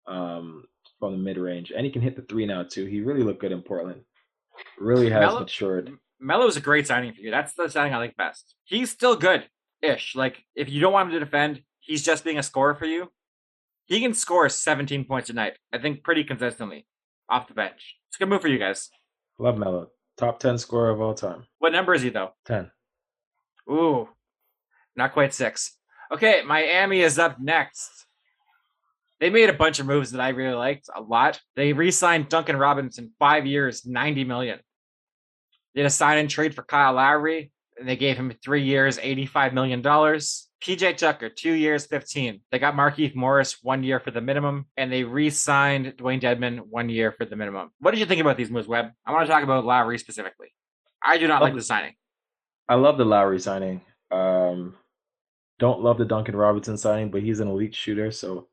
um, 0.08 0.66
from 1.00 1.14
the 1.14 1.18
mid 1.18 1.38
range, 1.38 1.72
and 1.76 1.86
he 1.86 1.92
can 1.92 2.02
hit 2.02 2.16
the 2.16 2.22
three 2.24 2.46
now 2.46 2.64
too. 2.64 2.86
He 2.86 3.02
really 3.02 3.24
looked 3.24 3.42
good 3.42 3.52
in 3.52 3.62
Portland 3.62 4.02
really 4.80 5.10
has 5.10 5.22
Melo, 5.22 5.40
matured. 5.42 5.92
Melo's 6.20 6.58
a 6.58 6.62
great 6.62 6.88
signing 6.88 7.14
for 7.14 7.22
you. 7.22 7.32
That's 7.32 7.54
the 7.54 7.68
signing 7.70 7.94
I 7.94 7.98
like 7.98 8.18
best. 8.18 8.56
He's 8.66 8.92
still 8.92 9.16
good 9.16 9.48
ish. 9.82 10.16
Like 10.16 10.44
if 10.56 10.70
you 10.70 10.82
don't 10.82 10.94
want 10.94 11.10
him 11.10 11.20
to 11.20 11.26
defend, 11.26 11.62
he's 11.88 12.04
just 12.04 12.24
being 12.24 12.38
a 12.38 12.44
scorer 12.44 12.76
for 12.76 12.86
you. 12.86 13.10
He 13.86 14.02
can 14.02 14.14
score 14.14 14.48
17 14.48 15.06
points 15.06 15.30
a 15.30 15.34
night. 15.34 15.54
I 15.74 15.80
think 15.80 16.04
pretty 16.04 16.24
consistently 16.24 16.86
off 17.30 17.48
the 17.48 17.54
bench. 17.54 17.96
It's 18.10 18.18
a 18.18 18.20
good 18.20 18.30
move 18.30 18.42
for 18.42 18.50
you 18.50 18.60
guys. 18.60 18.90
Love 19.40 19.58
Melo. 19.58 19.88
Top 20.18 20.40
10 20.40 20.58
scorer 20.58 20.90
of 20.90 21.02
all 21.02 21.14
time. 21.14 21.46
What 21.60 21.72
number 21.72 21.94
is 21.94 22.02
he 22.02 22.10
though? 22.10 22.32
10. 22.46 22.70
Ooh. 23.70 24.10
Not 24.96 25.14
quite 25.14 25.34
6. 25.34 25.74
Okay, 26.12 26.42
Miami 26.46 27.02
is 27.02 27.20
up 27.20 27.40
next. 27.40 28.06
They 29.20 29.30
made 29.30 29.50
a 29.50 29.54
bunch 29.54 29.80
of 29.80 29.86
moves 29.86 30.12
that 30.12 30.22
I 30.22 30.30
really 30.30 30.56
liked 30.56 30.90
a 30.96 31.02
lot. 31.02 31.40
They 31.56 31.74
re-signed 31.74 32.30
Duncan 32.30 32.56
Robinson, 32.56 33.12
five 33.18 33.46
years, 33.46 33.86
ninety 33.86 34.24
million. 34.24 34.60
They 35.74 35.82
did 35.82 35.88
a 35.88 35.92
sign 35.92 36.20
and 36.20 36.30
trade 36.30 36.54
for 36.54 36.62
Kyle 36.64 36.94
Lowry, 36.94 37.52
and 37.80 37.90
they 37.90 37.96
gave 37.96 38.16
him 38.16 38.32
three 38.44 38.64
years, 38.64 39.00
eighty-five 39.02 39.54
million 39.54 39.82
dollars. 39.82 40.47
PJ 40.62 40.98
Tucker, 40.98 41.30
two 41.30 41.54
years, 41.54 41.86
15. 41.86 42.42
They 42.52 42.60
got 42.60 42.74
Markieff 42.74 43.16
Morris 43.16 43.58
one 43.62 43.84
year 43.84 44.00
for 44.00 44.12
the 44.12 44.22
minimum, 44.22 44.66
and 44.76 44.92
they 44.92 45.04
re 45.04 45.30
signed 45.30 45.94
Dewayne 45.98 46.22
Dedmon 46.22 46.60
one 46.70 46.90
year 46.90 47.12
for 47.12 47.26
the 47.26 47.36
minimum. 47.36 47.72
What 47.80 47.92
did 47.92 48.00
you 48.00 48.06
think 48.06 48.22
about 48.22 48.38
these 48.38 48.50
moves, 48.50 48.68
Webb? 48.68 48.92
I 49.06 49.12
want 49.12 49.26
to 49.28 49.32
talk 49.32 49.44
about 49.44 49.66
Lowry 49.66 49.98
specifically. 49.98 50.48
I 51.06 51.18
do 51.18 51.28
not 51.28 51.42
love, 51.42 51.50
like 51.50 51.56
the 51.56 51.64
signing. 51.64 51.94
I 52.68 52.76
love 52.76 52.98
the 52.98 53.06
Lowry 53.06 53.40
signing. 53.40 53.82
Um, 54.12 54.76
don't 55.60 55.82
love 55.82 55.98
the 55.98 56.06
Duncan 56.06 56.36
Robinson 56.36 56.78
signing, 56.78 57.12
but 57.12 57.22
he's 57.22 57.40
an 57.40 57.48
elite 57.48 57.76
shooter, 57.76 58.12
so 58.12 58.48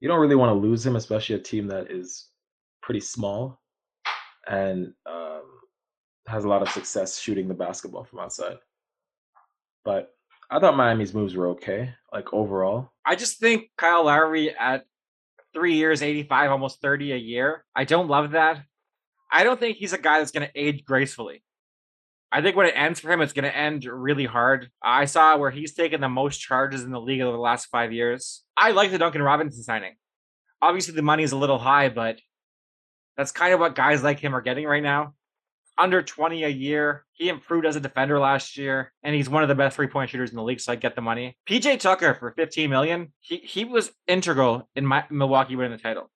you 0.00 0.08
don't 0.08 0.20
really 0.20 0.34
want 0.34 0.50
to 0.50 0.68
lose 0.68 0.84
him, 0.84 0.96
especially 0.96 1.36
a 1.36 1.40
team 1.40 1.66
that 1.68 1.90
is 1.90 2.28
pretty 2.82 3.00
small 3.00 3.60
and 4.46 4.92
um, 5.06 5.42
has 6.26 6.44
a 6.44 6.48
lot 6.48 6.62
of 6.62 6.68
success 6.68 7.18
shooting 7.18 7.48
the 7.48 7.54
basketball 7.54 8.04
from 8.04 8.20
outside. 8.20 8.56
But 9.84 10.15
I 10.50 10.60
thought 10.60 10.76
Miami's 10.76 11.14
moves 11.14 11.34
were 11.34 11.48
okay, 11.48 11.94
like 12.12 12.32
overall. 12.32 12.90
I 13.04 13.16
just 13.16 13.38
think 13.38 13.70
Kyle 13.76 14.04
Lowry 14.04 14.54
at 14.54 14.84
three 15.52 15.74
years, 15.74 16.02
85, 16.02 16.50
almost 16.50 16.80
30 16.80 17.12
a 17.12 17.16
year. 17.16 17.64
I 17.74 17.84
don't 17.84 18.08
love 18.08 18.32
that. 18.32 18.62
I 19.30 19.42
don't 19.42 19.58
think 19.58 19.76
he's 19.76 19.92
a 19.92 19.98
guy 19.98 20.18
that's 20.18 20.30
going 20.30 20.46
to 20.46 20.60
age 20.60 20.84
gracefully. 20.84 21.42
I 22.30 22.42
think 22.42 22.56
when 22.56 22.66
it 22.66 22.74
ends 22.76 23.00
for 23.00 23.10
him, 23.10 23.20
it's 23.20 23.32
going 23.32 23.44
to 23.44 23.56
end 23.56 23.84
really 23.84 24.26
hard. 24.26 24.70
I 24.82 25.06
saw 25.06 25.36
where 25.36 25.50
he's 25.50 25.74
taken 25.74 26.00
the 26.00 26.08
most 26.08 26.38
charges 26.38 26.82
in 26.82 26.90
the 26.90 27.00
league 27.00 27.20
over 27.20 27.36
the 27.36 27.42
last 27.42 27.66
five 27.66 27.92
years. 27.92 28.42
I 28.56 28.72
like 28.72 28.90
the 28.90 28.98
Duncan 28.98 29.22
Robinson 29.22 29.62
signing. 29.62 29.94
Obviously, 30.60 30.94
the 30.94 31.02
money 31.02 31.22
is 31.22 31.32
a 31.32 31.36
little 31.36 31.58
high, 31.58 31.88
but 31.88 32.18
that's 33.16 33.32
kind 33.32 33.54
of 33.54 33.60
what 33.60 33.74
guys 33.74 34.02
like 34.02 34.20
him 34.20 34.34
are 34.34 34.40
getting 34.40 34.66
right 34.66 34.82
now. 34.82 35.14
Under 35.78 36.02
20 36.02 36.44
a 36.44 36.48
year. 36.48 37.04
He 37.12 37.28
improved 37.28 37.66
as 37.66 37.76
a 37.76 37.80
defender 37.80 38.18
last 38.18 38.56
year, 38.56 38.92
and 39.02 39.14
he's 39.14 39.28
one 39.28 39.42
of 39.42 39.48
the 39.48 39.54
best 39.54 39.76
three 39.76 39.86
point 39.86 40.10
shooters 40.10 40.30
in 40.30 40.36
the 40.36 40.42
league, 40.42 40.60
so 40.60 40.72
I 40.72 40.76
get 40.76 40.94
the 40.94 41.02
money. 41.02 41.36
PJ 41.48 41.80
Tucker 41.80 42.14
for 42.14 42.32
15 42.32 42.68
million. 42.70 43.12
He 43.20 43.36
he 43.38 43.64
was 43.64 43.90
integral 44.06 44.68
in 44.74 44.86
my, 44.86 45.04
Milwaukee 45.10 45.56
winning 45.56 45.72
the 45.72 45.82
title. 45.82 46.10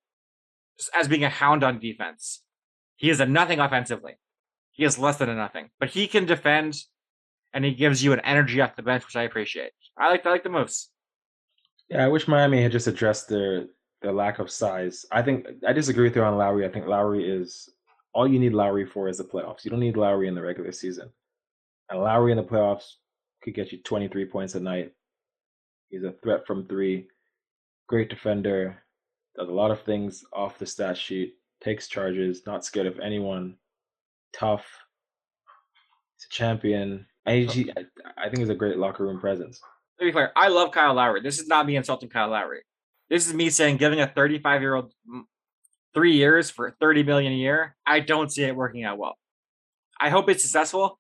Just 0.79 0.91
as 0.95 1.09
being 1.09 1.25
a 1.25 1.29
hound 1.29 1.63
on 1.63 1.79
defense. 1.79 2.43
He 2.97 3.09
is 3.09 3.21
a 3.21 3.27
nothing 3.27 3.61
offensively. 3.61 4.19
He 4.73 4.85
is 4.85 4.99
less 4.99 5.17
than 5.17 5.29
a 5.29 5.35
nothing, 5.35 5.71
but 5.79 5.91
he 5.91 6.07
can 6.07 6.27
defend 6.27 6.77
and 7.53 7.65
he 7.65 7.75
gives 7.75 8.05
you 8.05 8.13
an 8.13 8.21
energy 8.21 8.61
off 8.61 8.77
the 8.77 8.83
bench, 8.83 9.05
which 9.05 9.17
I 9.17 9.23
appreciate. 9.23 9.73
I 9.99 10.09
like 10.09 10.25
I 10.25 10.31
like 10.31 10.43
the 10.43 10.51
moves. 10.51 10.91
Yeah, 11.89 12.05
I 12.05 12.09
wish 12.09 12.29
Miami 12.29 12.63
had 12.63 12.73
just 12.73 12.87
addressed 12.87 13.29
their 13.29 13.67
their 14.03 14.13
lack 14.13 14.39
of 14.39 14.51
size. 14.51 15.05
I 15.11 15.23
think 15.23 15.47
I 15.67 15.73
disagree 15.73 16.05
with 16.05 16.17
you 16.17 16.23
on 16.23 16.37
Lowry. 16.37 16.65
I 16.65 16.71
think 16.71 16.87
Lowry 16.87 17.29
is 17.29 17.69
all 18.13 18.27
you 18.27 18.39
need 18.39 18.53
Lowry 18.53 18.87
for 18.87 19.09
is 19.09 19.19
the 19.19 19.25
playoffs. 19.25 19.65
You 19.65 19.71
don't 19.71 19.81
need 19.81 19.97
Lowry 19.97 20.29
in 20.29 20.35
the 20.35 20.43
regular 20.43 20.73
season. 20.73 21.11
And 21.89 22.01
Lowry 22.01 22.33
in 22.33 22.37
the 22.37 22.45
playoffs 22.45 22.95
could 23.43 23.55
get 23.55 23.73
you 23.73 23.79
23 23.79 24.27
points 24.27 24.55
a 24.55 24.61
night. 24.61 24.93
He's 25.89 26.05
a 26.05 26.13
threat 26.23 26.47
from 26.47 26.67
three. 26.67 27.09
Great 27.89 28.11
defender. 28.11 28.83
Does 29.37 29.49
a 29.49 29.53
lot 29.53 29.71
of 29.71 29.83
things 29.83 30.25
off 30.33 30.59
the 30.59 30.67
stat 30.67 30.97
sheet. 30.97 31.35
Takes 31.63 31.89
charges. 31.89 32.43
Not 32.47 32.65
scared 32.65 32.87
of 32.87 32.99
anyone. 33.01 33.57
Tough. 34.33 34.67
He's 36.17 36.27
a 36.27 36.35
champion. 36.35 37.07
I, 37.77 37.85
I 38.17 38.29
think 38.29 38.39
he's 38.39 38.49
a 38.49 38.55
great 38.55 38.79
locker 38.79 39.05
room 39.05 39.21
presence. 39.21 39.61
To 39.99 40.07
be 40.07 40.13
clear, 40.13 40.33
I 40.35 40.49
love 40.49 40.73
Kyle 40.73 40.95
Lowry. 40.95 41.21
This 41.21 41.39
is 41.39 41.47
not 41.47 41.67
me 41.67 41.77
insulting 41.77 42.09
Kyle 42.09 42.31
Lowry. 42.31 42.61
This 43.11 43.27
is 43.27 43.35
me 43.35 43.51
saying 43.51 43.77
giving 43.77 44.01
a 44.01 44.07
35 44.07 44.61
year 44.63 44.75
old 44.75 44.95
three 45.95 46.15
years 46.15 46.51
for 46.51 46.77
30 46.81 47.03
million 47.03 47.33
a 47.33 47.37
year. 47.37 47.77
I 47.87 48.01
don't 48.01 48.31
see 48.31 48.45
it 48.45 48.55
working 48.55 48.85
out 48.85 48.99
well. 48.99 49.17
I 50.01 50.09
hope 50.09 50.29
it's 50.29 50.43
successful. 50.43 50.99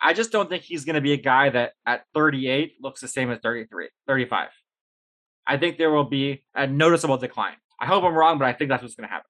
I 0.00 0.14
just 0.14 0.32
don't 0.32 0.48
think 0.48 0.62
he's 0.62 0.84
going 0.84 0.94
to 0.94 1.00
be 1.00 1.12
a 1.12 1.18
guy 1.18 1.50
that 1.50 1.72
at 1.84 2.04
38 2.14 2.74
looks 2.80 3.00
the 3.00 3.08
same 3.08 3.30
as 3.30 3.38
33, 3.42 3.88
35. 4.06 4.48
I 5.46 5.56
think 5.58 5.76
there 5.76 5.90
will 5.90 6.04
be 6.04 6.44
a 6.54 6.66
noticeable 6.66 7.18
decline. 7.18 7.56
I 7.78 7.86
hope 7.86 8.04
I'm 8.04 8.14
wrong, 8.14 8.38
but 8.38 8.46
I 8.46 8.52
think 8.52 8.70
that's 8.70 8.82
what's 8.82 8.94
going 8.94 9.08
to 9.08 9.12
happen. 9.12 9.26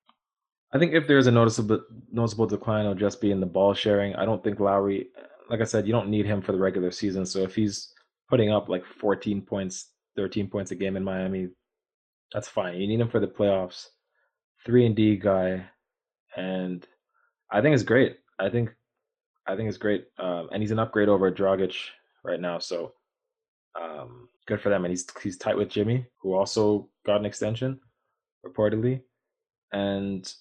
I 0.72 0.78
think 0.78 0.92
if 0.92 1.08
there's 1.08 1.26
a 1.26 1.32
noticeable 1.32 1.82
noticeable 2.12 2.46
decline, 2.46 2.82
it'll 2.82 2.94
just 2.94 3.20
be 3.20 3.32
in 3.32 3.40
the 3.40 3.46
ball 3.46 3.74
sharing. 3.74 4.14
I 4.14 4.24
don't 4.24 4.42
think 4.42 4.60
Lowry, 4.60 5.08
like 5.48 5.60
I 5.60 5.64
said, 5.64 5.86
you 5.86 5.92
don't 5.92 6.08
need 6.08 6.26
him 6.26 6.40
for 6.40 6.52
the 6.52 6.58
regular 6.58 6.92
season. 6.92 7.26
So 7.26 7.40
if 7.40 7.56
he's 7.56 7.92
putting 8.28 8.52
up 8.52 8.68
like 8.68 8.84
14 8.84 9.42
points, 9.42 9.88
13 10.16 10.46
points 10.48 10.70
a 10.70 10.76
game 10.76 10.96
in 10.96 11.02
Miami, 11.02 11.48
that's 12.32 12.48
fine. 12.48 12.76
You 12.76 12.86
need 12.86 13.00
him 13.00 13.08
for 13.08 13.18
the 13.18 13.26
playoffs. 13.26 13.86
Three 14.66 14.86
and 14.86 14.94
D 14.94 15.16
guy, 15.16 15.64
and 16.36 16.86
I 17.50 17.60
think 17.60 17.74
it's 17.74 17.82
great. 17.82 18.18
I 18.38 18.50
think 18.50 18.70
I 19.46 19.56
think 19.56 19.68
it's 19.68 19.78
great, 19.78 20.06
um, 20.18 20.48
and 20.52 20.62
he's 20.62 20.70
an 20.70 20.78
upgrade 20.78 21.08
over 21.08 21.30
Dragic 21.30 21.74
right 22.24 22.40
now. 22.40 22.58
So 22.58 22.92
um, 23.80 24.28
good 24.46 24.60
for 24.60 24.68
them, 24.68 24.84
and 24.84 24.92
he's 24.92 25.06
he's 25.22 25.38
tight 25.38 25.56
with 25.56 25.68
Jimmy, 25.68 26.06
who 26.20 26.34
also 26.34 26.88
got 27.06 27.20
an 27.20 27.26
extension 27.26 27.80
reportedly, 28.46 29.00
and 29.72 30.32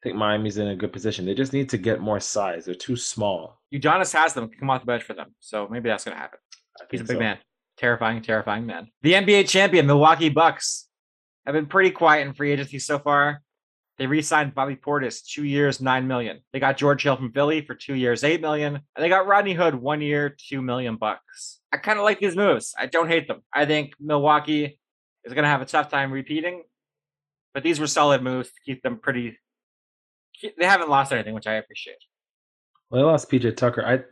I 0.00 0.08
think 0.08 0.16
Miami's 0.16 0.58
in 0.58 0.68
a 0.68 0.76
good 0.76 0.92
position. 0.92 1.24
They 1.24 1.34
just 1.34 1.52
need 1.52 1.68
to 1.70 1.78
get 1.78 2.00
more 2.00 2.20
size. 2.20 2.64
They're 2.64 2.74
too 2.74 2.96
small. 2.96 3.60
Udonis 3.72 4.12
Haslem 4.12 4.48
come 4.48 4.70
off 4.70 4.82
the 4.82 4.86
bench 4.86 5.02
for 5.02 5.14
them, 5.14 5.34
so 5.40 5.68
maybe 5.68 5.88
that's 5.88 6.04
going 6.04 6.16
to 6.16 6.20
happen. 6.20 6.38
He's 6.90 7.00
a 7.00 7.04
big 7.04 7.16
so. 7.16 7.20
man, 7.20 7.38
terrifying, 7.76 8.22
terrifying 8.22 8.66
man. 8.66 8.88
The 9.02 9.14
NBA 9.14 9.48
champion 9.48 9.86
Milwaukee 9.86 10.28
Bucks 10.28 10.87
have 11.48 11.54
been 11.54 11.66
pretty 11.66 11.90
quiet 11.90 12.26
in 12.26 12.34
free 12.34 12.52
agency 12.52 12.78
so 12.78 12.98
far. 12.98 13.42
They 13.96 14.06
re-signed 14.06 14.54
Bobby 14.54 14.76
Portis, 14.76 15.24
two 15.24 15.44
years, 15.44 15.80
nine 15.80 16.06
million. 16.06 16.40
They 16.52 16.60
got 16.60 16.76
George 16.76 17.02
Hill 17.02 17.16
from 17.16 17.32
Philly 17.32 17.62
for 17.62 17.74
two 17.74 17.94
years, 17.94 18.22
eight 18.22 18.42
million, 18.42 18.76
and 18.76 19.04
they 19.04 19.08
got 19.08 19.26
Rodney 19.26 19.54
Hood, 19.54 19.74
one 19.74 20.02
year, 20.02 20.36
two 20.38 20.60
million 20.60 20.96
bucks. 20.96 21.60
I 21.72 21.78
kind 21.78 21.98
of 21.98 22.04
like 22.04 22.20
these 22.20 22.36
moves. 22.36 22.74
I 22.78 22.84
don't 22.84 23.08
hate 23.08 23.26
them. 23.28 23.42
I 23.52 23.64
think 23.64 23.94
Milwaukee 23.98 24.78
is 25.24 25.32
going 25.32 25.44
to 25.44 25.48
have 25.48 25.62
a 25.62 25.64
tough 25.66 25.88
time 25.88 26.12
repeating, 26.12 26.64
but 27.54 27.62
these 27.62 27.80
were 27.80 27.86
solid 27.86 28.22
moves 28.22 28.48
to 28.48 28.60
keep 28.64 28.82
them 28.82 28.98
pretty. 28.98 29.38
They 30.42 30.66
haven't 30.66 30.90
lost 30.90 31.12
anything, 31.12 31.34
which 31.34 31.46
I 31.46 31.54
appreciate. 31.54 31.96
Well, 32.90 33.00
they 33.00 33.06
lost 33.06 33.30
PJ 33.30 33.56
Tucker. 33.56 33.84
I 33.84 34.04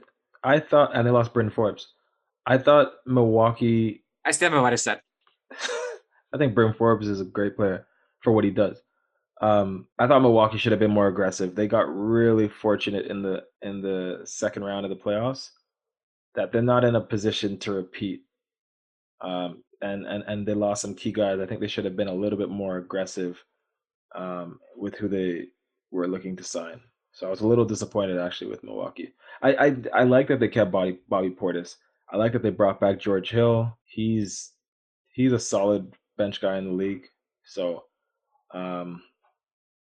I 0.42 0.60
thought, 0.60 0.96
and 0.96 1.06
they 1.06 1.10
lost 1.10 1.34
Bryn 1.34 1.50
Forbes. 1.50 1.92
I 2.46 2.56
thought 2.58 2.92
Milwaukee. 3.04 4.04
I 4.24 4.30
stand 4.30 4.54
by 4.54 4.60
what 4.62 4.72
I 4.72 4.76
said. 4.76 5.00
I 6.34 6.38
think 6.38 6.54
Bryn 6.54 6.74
Forbes 6.74 7.08
is 7.08 7.20
a 7.20 7.24
great 7.24 7.56
player 7.56 7.86
for 8.20 8.32
what 8.32 8.44
he 8.44 8.50
does. 8.50 8.80
Um, 9.40 9.86
I 9.98 10.06
thought 10.06 10.22
Milwaukee 10.22 10.58
should 10.58 10.72
have 10.72 10.78
been 10.78 10.90
more 10.90 11.08
aggressive. 11.08 11.54
They 11.54 11.68
got 11.68 11.94
really 11.94 12.48
fortunate 12.48 13.06
in 13.06 13.22
the 13.22 13.44
in 13.62 13.82
the 13.82 14.20
second 14.24 14.64
round 14.64 14.86
of 14.86 14.90
the 14.90 14.96
playoffs 14.96 15.50
that 16.34 16.52
they're 16.52 16.62
not 16.62 16.84
in 16.84 16.94
a 16.96 17.00
position 17.00 17.58
to 17.58 17.72
repeat. 17.72 18.22
Um, 19.20 19.62
and 19.82 20.06
and 20.06 20.24
and 20.26 20.46
they 20.46 20.54
lost 20.54 20.82
some 20.82 20.94
key 20.94 21.12
guys. 21.12 21.40
I 21.40 21.46
think 21.46 21.60
they 21.60 21.66
should 21.68 21.84
have 21.84 21.96
been 21.96 22.08
a 22.08 22.14
little 22.14 22.38
bit 22.38 22.48
more 22.48 22.78
aggressive 22.78 23.42
um, 24.14 24.58
with 24.76 24.94
who 24.94 25.08
they 25.08 25.48
were 25.90 26.08
looking 26.08 26.36
to 26.36 26.44
sign. 26.44 26.80
So 27.12 27.26
I 27.26 27.30
was 27.30 27.40
a 27.40 27.46
little 27.46 27.64
disappointed 27.64 28.18
actually 28.18 28.50
with 28.50 28.64
Milwaukee. 28.64 29.12
I 29.42 29.54
I, 29.54 29.76
I 29.94 30.02
like 30.04 30.28
that 30.28 30.40
they 30.40 30.48
kept 30.48 30.70
Bobby 30.70 30.98
Bobby 31.08 31.30
Portis. 31.30 31.76
I 32.10 32.16
like 32.16 32.32
that 32.32 32.42
they 32.42 32.50
brought 32.50 32.80
back 32.80 32.98
George 32.98 33.30
Hill. 33.30 33.76
He's 33.84 34.52
he's 35.12 35.32
a 35.32 35.38
solid 35.38 35.94
bench 36.16 36.40
guy 36.40 36.58
in 36.58 36.64
the 36.64 36.72
league. 36.72 37.06
So 37.44 37.84
um, 38.52 39.02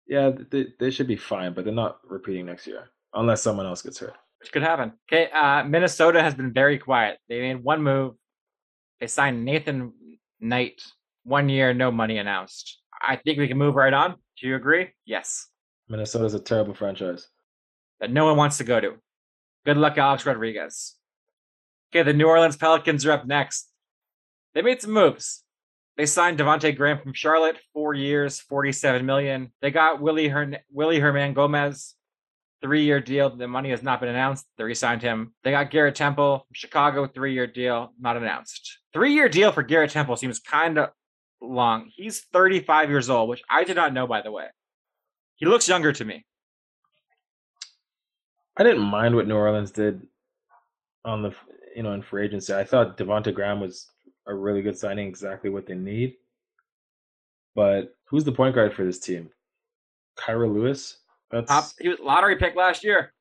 yeah, 0.07 0.31
they, 0.51 0.67
they 0.79 0.91
should 0.91 1.07
be 1.07 1.15
fine, 1.15 1.53
but 1.53 1.65
they're 1.65 1.73
not 1.73 1.99
repeating 2.07 2.45
next 2.45 2.67
year 2.67 2.89
unless 3.13 3.41
someone 3.41 3.65
else 3.65 3.81
gets 3.81 3.99
hurt. 3.99 4.15
Which 4.39 4.51
could 4.51 4.61
happen. 4.61 4.93
Okay, 5.09 5.29
uh, 5.31 5.63
Minnesota 5.63 6.21
has 6.21 6.35
been 6.35 6.53
very 6.53 6.77
quiet. 6.77 7.17
They 7.29 7.39
made 7.41 7.63
one 7.63 7.81
move. 7.81 8.15
They 8.99 9.07
signed 9.07 9.43
Nathan 9.43 9.93
Knight. 10.39 10.81
One 11.23 11.49
year, 11.49 11.73
no 11.73 11.89
money 11.89 12.19
announced. 12.19 12.79
I 13.01 13.15
think 13.15 13.39
we 13.39 13.47
can 13.47 13.57
move 13.57 13.75
right 13.75 13.93
on. 13.93 14.15
Do 14.39 14.47
you 14.47 14.55
agree? 14.55 14.89
Yes. 15.05 15.47
Minnesota's 15.89 16.35
a 16.35 16.39
terrible 16.39 16.75
franchise 16.75 17.27
that 17.99 18.11
no 18.11 18.25
one 18.25 18.37
wants 18.37 18.57
to 18.57 18.63
go 18.63 18.79
to. 18.79 18.93
Good 19.65 19.77
luck, 19.77 19.97
Alex 19.97 20.25
Rodriguez. 20.25 20.95
Okay, 21.91 22.03
the 22.03 22.13
New 22.13 22.27
Orleans 22.27 22.57
Pelicans 22.57 23.05
are 23.05 23.11
up 23.11 23.25
next. 23.25 23.69
They 24.53 24.61
made 24.61 24.81
some 24.81 24.91
moves. 24.91 25.43
They 25.97 26.05
signed 26.05 26.37
Devonte 26.37 26.75
Graham 26.75 26.99
from 26.99 27.13
Charlotte, 27.13 27.57
four 27.73 27.93
years, 27.93 28.39
forty-seven 28.41 29.05
million. 29.05 29.51
They 29.61 29.71
got 29.71 30.01
Willy 30.01 30.27
Hern- 30.27 30.57
Willy 30.69 30.99
Hernangomez, 30.99 31.93
three-year 32.61 32.99
deal. 32.99 33.35
The 33.35 33.47
money 33.47 33.69
has 33.69 33.81
not 33.81 34.01
been 34.01 34.09
announced. 34.09 34.45
They 34.57 34.65
re-signed 34.65 35.01
him. 35.01 35.33
They 35.43 35.51
got 35.51 35.71
Garrett 35.71 35.95
Temple 35.95 36.39
from 36.39 36.53
Chicago, 36.53 37.07
three-year 37.07 37.47
deal, 37.47 37.93
not 37.99 38.17
announced. 38.17 38.79
Three-year 38.93 39.29
deal 39.29 39.51
for 39.53 39.63
Garrett 39.63 39.91
Temple 39.91 40.17
seems 40.17 40.39
kind 40.39 40.77
of 40.77 40.89
long. 41.41 41.89
He's 41.95 42.25
35 42.33 42.89
years 42.89 43.09
old, 43.09 43.29
which 43.29 43.43
I 43.49 43.63
did 43.63 43.77
not 43.77 43.93
know, 43.93 44.05
by 44.05 44.21
the 44.21 44.31
way. 44.31 44.47
He 45.37 45.45
looks 45.45 45.67
younger 45.69 45.93
to 45.93 46.03
me. 46.05 46.25
I 48.57 48.63
didn't 48.63 48.83
mind 48.83 49.15
what 49.15 49.27
New 49.27 49.35
Orleans 49.35 49.71
did 49.71 50.07
on 51.03 51.21
the 51.21 51.33
you 51.75 51.83
know 51.83 51.93
in 51.93 52.01
free 52.01 52.25
agency. 52.25 52.53
I 52.53 52.63
thought 52.63 52.97
Devonte 52.97 53.33
Graham 53.33 53.59
was 53.59 53.89
a 54.27 54.33
really 54.33 54.61
good 54.61 54.77
signing, 54.77 55.07
exactly 55.07 55.49
what 55.49 55.65
they 55.65 55.75
need. 55.75 56.15
But 57.55 57.95
who's 58.05 58.23
the 58.23 58.31
point 58.31 58.55
guard 58.55 58.73
for 58.73 58.83
this 58.83 58.99
team? 58.99 59.29
Kira 60.17 60.51
Lewis. 60.51 60.97
That's 61.31 61.49
Top, 61.49 61.65
he 61.79 61.89
was 61.89 61.99
lottery 61.99 62.35
pick 62.35 62.55
last 62.55 62.83
year. 62.83 63.13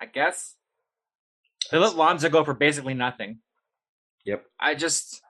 I 0.00 0.06
guess. 0.06 0.54
They 1.70 1.78
let 1.78 1.96
Lonzo 1.96 2.28
go 2.28 2.44
for 2.44 2.54
basically 2.54 2.94
nothing. 2.94 3.40
Yep. 4.24 4.44
I 4.60 4.74
just 4.74 5.22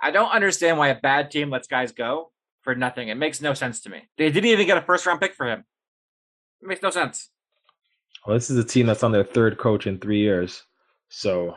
I 0.00 0.10
don't 0.10 0.30
understand 0.30 0.78
why 0.78 0.88
a 0.88 1.00
bad 1.00 1.30
team 1.30 1.50
lets 1.50 1.68
guys 1.68 1.92
go 1.92 2.30
for 2.62 2.74
nothing. 2.74 3.08
It 3.08 3.16
makes 3.16 3.40
no 3.40 3.54
sense 3.54 3.80
to 3.82 3.90
me. 3.90 4.02
They 4.16 4.30
didn't 4.30 4.50
even 4.50 4.66
get 4.66 4.78
a 4.78 4.82
first 4.82 5.06
round 5.06 5.20
pick 5.20 5.34
for 5.34 5.46
him. 5.46 5.64
It 6.62 6.68
makes 6.68 6.82
no 6.82 6.90
sense. 6.90 7.30
Well, 8.26 8.34
this 8.34 8.50
is 8.50 8.58
a 8.58 8.64
team 8.64 8.86
that's 8.86 9.02
on 9.02 9.12
their 9.12 9.24
third 9.24 9.58
coach 9.58 9.86
in 9.86 9.98
three 9.98 10.20
years. 10.20 10.64
So 11.08 11.56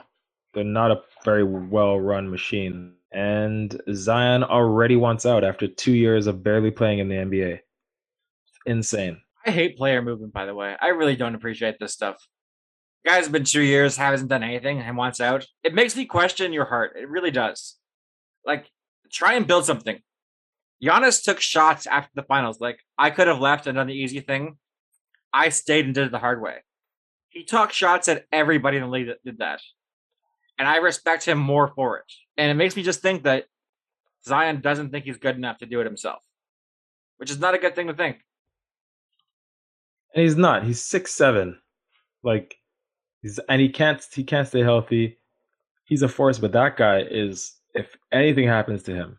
they're 0.54 0.64
not 0.64 0.92
a 0.92 1.02
very 1.24 1.44
well 1.44 2.00
run 2.00 2.30
machine. 2.30 2.94
And 3.12 3.80
Zion 3.94 4.44
already 4.44 4.96
wants 4.96 5.26
out 5.26 5.44
after 5.44 5.68
two 5.68 5.94
years 5.94 6.28
of 6.28 6.44
barely 6.44 6.72
playing 6.72 7.00
in 7.00 7.10
the 7.10 7.16
NBA. 7.16 7.60
insane. 8.66 9.20
I 9.46 9.52
hate 9.52 9.78
player 9.78 10.02
movement, 10.02 10.34
by 10.34 10.46
the 10.46 10.54
way. 10.54 10.76
I 10.80 10.90
really 10.90 11.16
don't 11.16 11.36
appreciate 11.36 11.78
this 11.80 11.94
stuff. 11.94 12.16
Guy's 13.06 13.28
been 13.28 13.44
two 13.44 13.62
years, 13.62 13.98
hasn't 13.98 14.30
done 14.30 14.44
anything, 14.44 14.80
and 14.80 14.96
wants 14.96 15.20
out. 15.20 15.46
It 15.64 15.74
makes 15.74 15.96
me 15.96 16.06
question 16.06 16.54
your 16.54 16.66
heart. 16.66 16.96
It 16.96 17.10
really 17.10 17.32
does. 17.32 17.78
Like, 18.46 18.70
try 19.12 19.34
and 19.34 19.48
build 19.48 19.66
something. 19.66 20.00
Giannis 20.84 21.24
took 21.24 21.42
shots 21.42 21.88
after 21.88 22.12
the 22.14 22.24
finals. 22.24 22.62
Like, 22.62 22.80
I 23.00 23.10
could 23.10 23.28
have 23.28 23.40
left 23.40 23.66
and 23.66 23.76
done 23.76 23.88
the 23.88 23.96
easy 23.96 24.20
thing. 24.20 24.58
I 25.34 25.50
stayed 25.50 25.86
and 25.86 25.96
did 25.96 26.06
it 26.06 26.12
the 26.12 26.20
hard 26.20 26.42
way. 26.42 26.58
He 27.30 27.44
took 27.44 27.72
shots 27.72 28.08
at 28.08 28.26
everybody 28.32 28.78
in 28.78 28.84
the 28.84 28.90
league 28.90 29.08
that 29.08 29.24
did 29.26 29.40
that 29.40 29.62
and 30.62 30.70
I 30.70 30.78
respect 30.78 31.26
him 31.26 31.40
more 31.40 31.70
for 31.70 31.98
it. 31.98 32.06
And 32.38 32.52
it 32.52 32.54
makes 32.54 32.76
me 32.76 32.84
just 32.84 33.02
think 33.02 33.24
that 33.24 33.46
Zion 34.26 34.62
doesn't 34.62 34.92
think 34.92 35.06
he's 35.06 35.18
good 35.18 35.36
enough 35.36 35.58
to 35.58 35.66
do 35.66 35.82
it 35.82 35.86
himself, 35.86 36.22
which 37.18 37.32
is 37.32 37.40
not 37.40 37.56
a 37.56 37.58
good 37.58 37.76
thing 37.76 37.88
to 37.88 37.96
think. 37.96 38.20
And 40.14 40.24
he's 40.24 40.38
not. 40.38 40.64
He's 40.64 40.84
six 40.84 41.14
seven, 41.14 41.60
like 42.24 42.56
he's 43.24 43.40
and 43.50 43.60
he 43.60 43.70
can't 43.70 44.06
he 44.14 44.24
can't 44.24 44.48
stay 44.48 44.62
healthy. 44.62 45.18
He's 45.86 46.04
a 46.04 46.08
force, 46.08 46.38
but 46.40 46.52
that 46.54 46.78
guy 46.78 47.02
is. 47.02 47.56
If 47.74 47.98
anything 48.12 48.48
happens 48.48 48.84
to 48.84 48.94
him, 48.94 49.18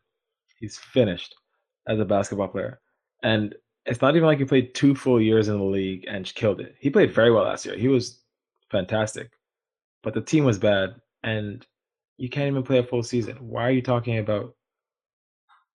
he's 0.60 0.78
finished 0.78 1.34
as 1.88 1.98
a 1.98 2.04
basketball 2.04 2.48
player. 2.48 2.80
And 3.24 3.54
it's 3.86 4.00
not 4.02 4.14
even 4.14 4.26
like 4.26 4.38
he 4.38 4.44
played 4.44 4.74
two 4.74 4.94
full 4.94 5.20
years 5.20 5.48
in 5.48 5.58
the 5.58 5.64
league 5.64 6.04
and 6.08 6.24
killed 6.34 6.60
it. 6.60 6.76
He 6.78 6.90
played 6.90 7.12
very 7.12 7.32
well 7.32 7.44
last 7.44 7.66
year. 7.66 7.76
He 7.76 7.88
was 7.88 8.20
fantastic. 8.70 9.30
but 10.02 10.14
the 10.14 10.22
team 10.22 10.44
was 10.44 10.58
bad, 10.58 10.94
and 11.22 11.64
you 12.16 12.28
can't 12.28 12.48
even 12.48 12.62
play 12.62 12.78
a 12.78 12.84
full 12.84 13.02
season. 13.02 13.36
Why 13.40 13.64
are 13.64 13.70
you 13.70 13.82
talking 13.82 14.18
about 14.18 14.54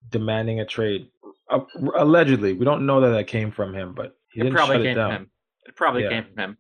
demanding 0.10 0.60
a 0.60 0.66
trade? 0.66 1.10
Uh, 1.50 1.62
allegedly, 1.96 2.54
we 2.54 2.66
don't 2.66 2.86
know 2.86 3.02
that 3.02 3.10
that 3.10 3.28
came 3.28 3.52
from 3.52 3.74
him, 3.74 3.94
but 3.94 4.16
he 4.30 4.42
it 4.42 4.44
didn't 4.44 4.56
probably 4.56 4.78
came 4.84 4.98
it 4.98 5.02
from 5.02 5.12
him. 5.12 5.32
It 5.66 5.76
probably 5.76 6.04
Yeah. 6.04 6.10
came 6.10 6.26
from 6.26 6.38
him. 6.40 6.58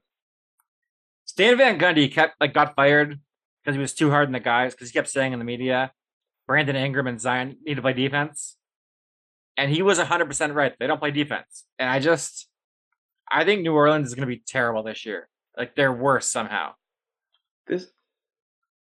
Stan 1.25 1.57
Van 1.57 1.79
Gundy 1.79 2.11
kept 2.11 2.39
like 2.39 2.53
got 2.53 2.75
fired 2.75 3.19
because 3.61 3.75
he 3.75 3.81
was 3.81 3.93
too 3.93 4.09
hard 4.09 4.27
on 4.27 4.33
the 4.33 4.39
guys 4.39 4.73
because 4.73 4.89
he 4.89 4.93
kept 4.93 5.09
saying 5.09 5.33
in 5.33 5.39
the 5.39 5.45
media, 5.45 5.91
Brandon 6.47 6.75
Ingram 6.75 7.07
and 7.07 7.19
Zion 7.19 7.57
need 7.65 7.75
to 7.75 7.81
play 7.81 7.93
defense, 7.93 8.55
and 9.57 9.69
he 9.71 9.81
was 9.81 9.99
hundred 9.99 10.25
percent 10.27 10.53
right. 10.53 10.73
They 10.79 10.87
don't 10.87 10.99
play 10.99 11.11
defense, 11.11 11.65
and 11.77 11.89
I 11.89 11.99
just, 11.99 12.47
I 13.29 13.43
think 13.43 13.61
New 13.61 13.73
Orleans 13.73 14.07
is 14.07 14.15
going 14.15 14.27
to 14.27 14.33
be 14.33 14.41
terrible 14.47 14.83
this 14.83 15.05
year. 15.05 15.27
Like 15.57 15.75
they're 15.75 15.91
worse 15.91 16.27
somehow. 16.29 16.75
This 17.67 17.87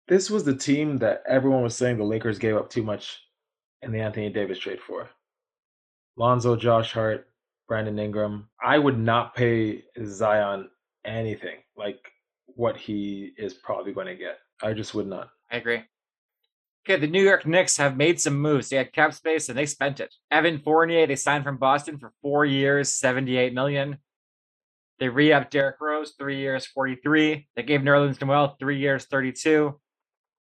this 0.09 0.30
was 0.30 0.44
the 0.44 0.54
team 0.54 0.98
that 0.98 1.22
everyone 1.28 1.62
was 1.62 1.76
saying 1.76 1.98
the 1.98 2.04
Lakers 2.04 2.38
gave 2.38 2.57
up 2.57 2.70
too 2.70 2.82
much 2.82 3.20
in 3.82 3.92
the 3.92 4.00
Anthony 4.00 4.30
Davis 4.30 4.59
trade 4.59 4.80
for. 4.80 5.09
Lonzo, 6.16 6.57
Josh 6.57 6.92
Hart, 6.92 7.28
Brandon 7.68 7.98
Ingram. 7.98 8.48
I 8.64 8.78
would 8.78 8.98
not 8.98 9.34
pay 9.34 9.84
Zion 10.04 10.70
anything 11.04 11.59
like 11.76 12.00
what 12.46 12.76
he 12.76 13.32
is 13.36 13.54
probably 13.54 13.92
going 13.92 14.07
to 14.07 14.14
get. 14.14 14.38
I 14.62 14.72
just 14.72 14.94
would 14.94 15.07
not. 15.07 15.28
I 15.50 15.57
agree. 15.57 15.82
Okay, 16.88 17.00
the 17.00 17.09
New 17.09 17.22
York 17.22 17.46
Knicks 17.46 17.76
have 17.76 17.96
made 17.96 18.20
some 18.20 18.40
moves. 18.40 18.68
They 18.68 18.76
had 18.76 18.92
cap 18.92 19.12
space 19.12 19.48
and 19.48 19.59
they 19.59 19.66
spent 19.66 19.98
it. 19.98 20.14
Evan 20.30 20.61
Fournier, 20.61 21.07
they 21.07 21.16
signed 21.16 21.42
from 21.42 21.57
Boston 21.57 21.98
for 21.98 22.12
four 22.22 22.44
years, 22.44 22.94
78 22.94 23.52
million. 23.52 23.98
They 24.98 25.09
re-upped 25.09 25.50
Derrick 25.50 25.80
Rose, 25.80 26.14
three 26.16 26.38
years, 26.38 26.64
43. 26.64 27.48
They 27.57 27.62
gave 27.64 27.80
Nerlens 27.80 28.24
Noel 28.24 28.57
three 28.59 28.78
years, 28.78 29.04
32. 29.07 29.78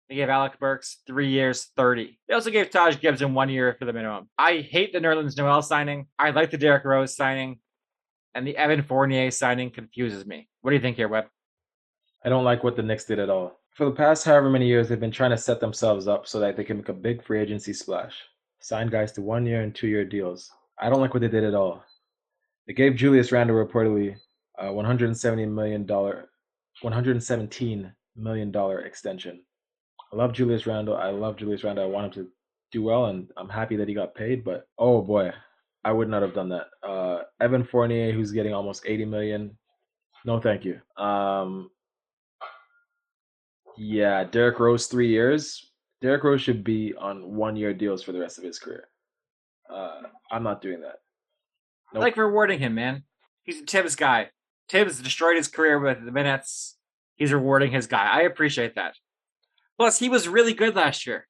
They 0.09 0.15
gave 0.15 0.29
Alec 0.29 0.59
Burks 0.59 0.97
three 1.07 1.29
years, 1.29 1.71
30. 1.77 2.19
They 2.27 2.35
also 2.35 2.51
gave 2.51 2.69
Taj 2.69 2.99
Gibson 2.99 3.33
one 3.33 3.49
year 3.49 3.75
for 3.79 3.85
the 3.85 3.93
minimum. 3.93 4.29
I 4.37 4.57
hate 4.57 4.93
the 4.93 4.99
Nerlens 4.99 5.35
Noel 5.35 5.63
signing. 5.63 6.07
I 6.19 6.29
like 6.29 6.51
the 6.51 6.57
Derrick 6.57 6.85
Rose 6.85 7.15
signing. 7.15 7.59
And 8.35 8.45
the 8.45 8.55
Evan 8.55 8.83
Fournier 8.83 9.31
signing 9.31 9.71
confuses 9.71 10.25
me. 10.25 10.47
What 10.61 10.71
do 10.71 10.75
you 10.75 10.81
think 10.81 10.97
here, 10.97 11.07
Webb? 11.07 11.25
I 12.23 12.29
don't 12.29 12.43
like 12.43 12.63
what 12.63 12.75
the 12.75 12.83
Knicks 12.83 13.05
did 13.05 13.19
at 13.19 13.29
all. 13.29 13.59
For 13.75 13.85
the 13.85 13.91
past 13.91 14.25
however 14.25 14.49
many 14.49 14.67
years, 14.67 14.87
they've 14.87 14.99
been 14.99 15.11
trying 15.11 15.31
to 15.31 15.37
set 15.37 15.59
themselves 15.59 16.07
up 16.07 16.27
so 16.27 16.39
that 16.39 16.55
they 16.55 16.63
can 16.63 16.77
make 16.77 16.89
a 16.89 16.93
big 16.93 17.23
free 17.23 17.39
agency 17.39 17.73
splash. 17.73 18.15
Sign 18.59 18.87
guys 18.87 19.11
to 19.13 19.21
one 19.21 19.45
year 19.45 19.61
and 19.61 19.73
two 19.73 19.87
year 19.87 20.05
deals. 20.05 20.51
I 20.79 20.89
don't 20.89 21.01
like 21.01 21.13
what 21.13 21.21
they 21.21 21.27
did 21.27 21.43
at 21.43 21.55
all. 21.55 21.83
They 22.67 22.73
gave 22.73 22.95
Julius 22.95 23.31
Randle 23.31 23.63
reportedly 23.63 24.15
a 24.57 24.65
$170 24.65 25.51
million, 25.51 25.85
$117 25.85 27.91
million 28.15 28.85
extension. 28.85 29.43
I 30.11 30.15
love 30.15 30.33
Julius 30.33 30.65
Randle. 30.65 30.95
I 30.95 31.09
love 31.09 31.37
Julius 31.37 31.63
Randle. 31.63 31.83
I 31.83 31.87
want 31.87 32.15
him 32.15 32.23
to 32.23 32.31
do 32.71 32.83
well, 32.83 33.05
and 33.05 33.29
I'm 33.37 33.49
happy 33.49 33.75
that 33.77 33.87
he 33.87 33.93
got 33.93 34.15
paid. 34.15 34.43
But 34.43 34.67
oh 34.77 35.01
boy, 35.01 35.31
I 35.83 35.91
would 35.91 36.09
not 36.09 36.21
have 36.21 36.33
done 36.33 36.49
that. 36.49 36.67
Uh, 36.83 37.23
Evan 37.41 37.63
Fournier, 37.63 38.11
who's 38.11 38.31
getting 38.31 38.53
almost 38.53 38.83
80 38.85 39.05
million, 39.05 39.57
no, 40.25 40.39
thank 40.39 40.65
you. 40.65 40.81
Um, 40.97 41.69
yeah, 43.77 44.23
Derrick 44.23 44.59
Rose, 44.59 44.87
three 44.87 45.09
years. 45.09 45.71
Derrick 46.01 46.23
Rose 46.23 46.41
should 46.41 46.63
be 46.63 46.93
on 46.97 47.35
one 47.35 47.55
year 47.55 47.73
deals 47.73 48.01
for 48.01 48.11
the 48.11 48.19
rest 48.19 48.37
of 48.37 48.43
his 48.43 48.59
career. 48.59 48.87
Uh, 49.69 50.01
I'm 50.31 50.43
not 50.43 50.61
doing 50.61 50.81
that. 50.81 50.97
I 51.93 51.99
like 51.99 52.17
rewarding 52.17 52.59
him, 52.59 52.75
man. 52.75 53.03
He's 53.43 53.61
a 53.61 53.65
Thibs 53.65 53.95
guy. 53.95 54.29
Thibs 54.69 54.99
destroyed 54.99 55.37
his 55.37 55.47
career 55.47 55.79
with 55.79 56.03
the 56.03 56.11
minutes. 56.11 56.77
He's 57.15 57.31
rewarding 57.31 57.71
his 57.71 57.87
guy. 57.87 58.05
I 58.05 58.21
appreciate 58.21 58.75
that. 58.75 58.95
Plus, 59.77 59.99
he 59.99 60.09
was 60.09 60.27
really 60.27 60.53
good 60.53 60.75
last 60.75 61.05
year. 61.05 61.27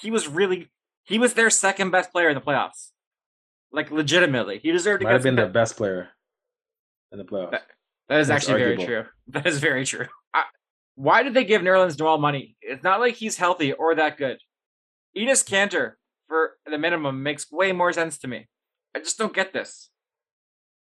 He 0.00 0.10
was 0.10 0.28
really 0.28 0.70
he 1.04 1.18
was 1.18 1.34
their 1.34 1.50
second 1.50 1.90
best 1.90 2.12
player 2.12 2.28
in 2.28 2.34
the 2.34 2.40
playoffs. 2.40 2.90
Like 3.72 3.90
legitimately. 3.90 4.60
He 4.62 4.72
deserved 4.72 5.00
to 5.02 5.04
Might 5.06 5.12
have 5.12 5.22
been 5.22 5.36
the 5.36 5.46
best 5.46 5.76
player 5.76 6.08
in 7.12 7.18
the 7.18 7.24
playoffs. 7.24 7.52
That- 7.52 7.66
That 8.08 8.20
is 8.20 8.28
That's 8.28 8.44
actually 8.44 8.62
arguable. 8.62 8.86
very 8.86 9.02
true. 9.04 9.10
That 9.28 9.46
is 9.46 9.58
very 9.58 9.84
true. 9.86 10.06
I, 10.34 10.42
why 10.96 11.22
did 11.22 11.34
they 11.34 11.44
give 11.44 11.62
Nerlens 11.62 11.98
Noel 11.98 12.18
money? 12.18 12.56
It's 12.60 12.82
not 12.82 12.98
like 13.00 13.14
he's 13.14 13.36
healthy 13.36 13.72
or 13.72 13.94
that 13.94 14.16
good. 14.16 14.38
Enes 15.16 15.44
Kanter 15.48 15.92
for 16.28 16.56
the 16.68 16.78
minimum 16.78 17.22
makes 17.22 17.50
way 17.52 17.70
more 17.72 17.92
sense 17.92 18.18
to 18.18 18.28
me. 18.28 18.48
I 18.94 18.98
just 18.98 19.16
don't 19.18 19.32
get 19.32 19.52
this. 19.52 19.90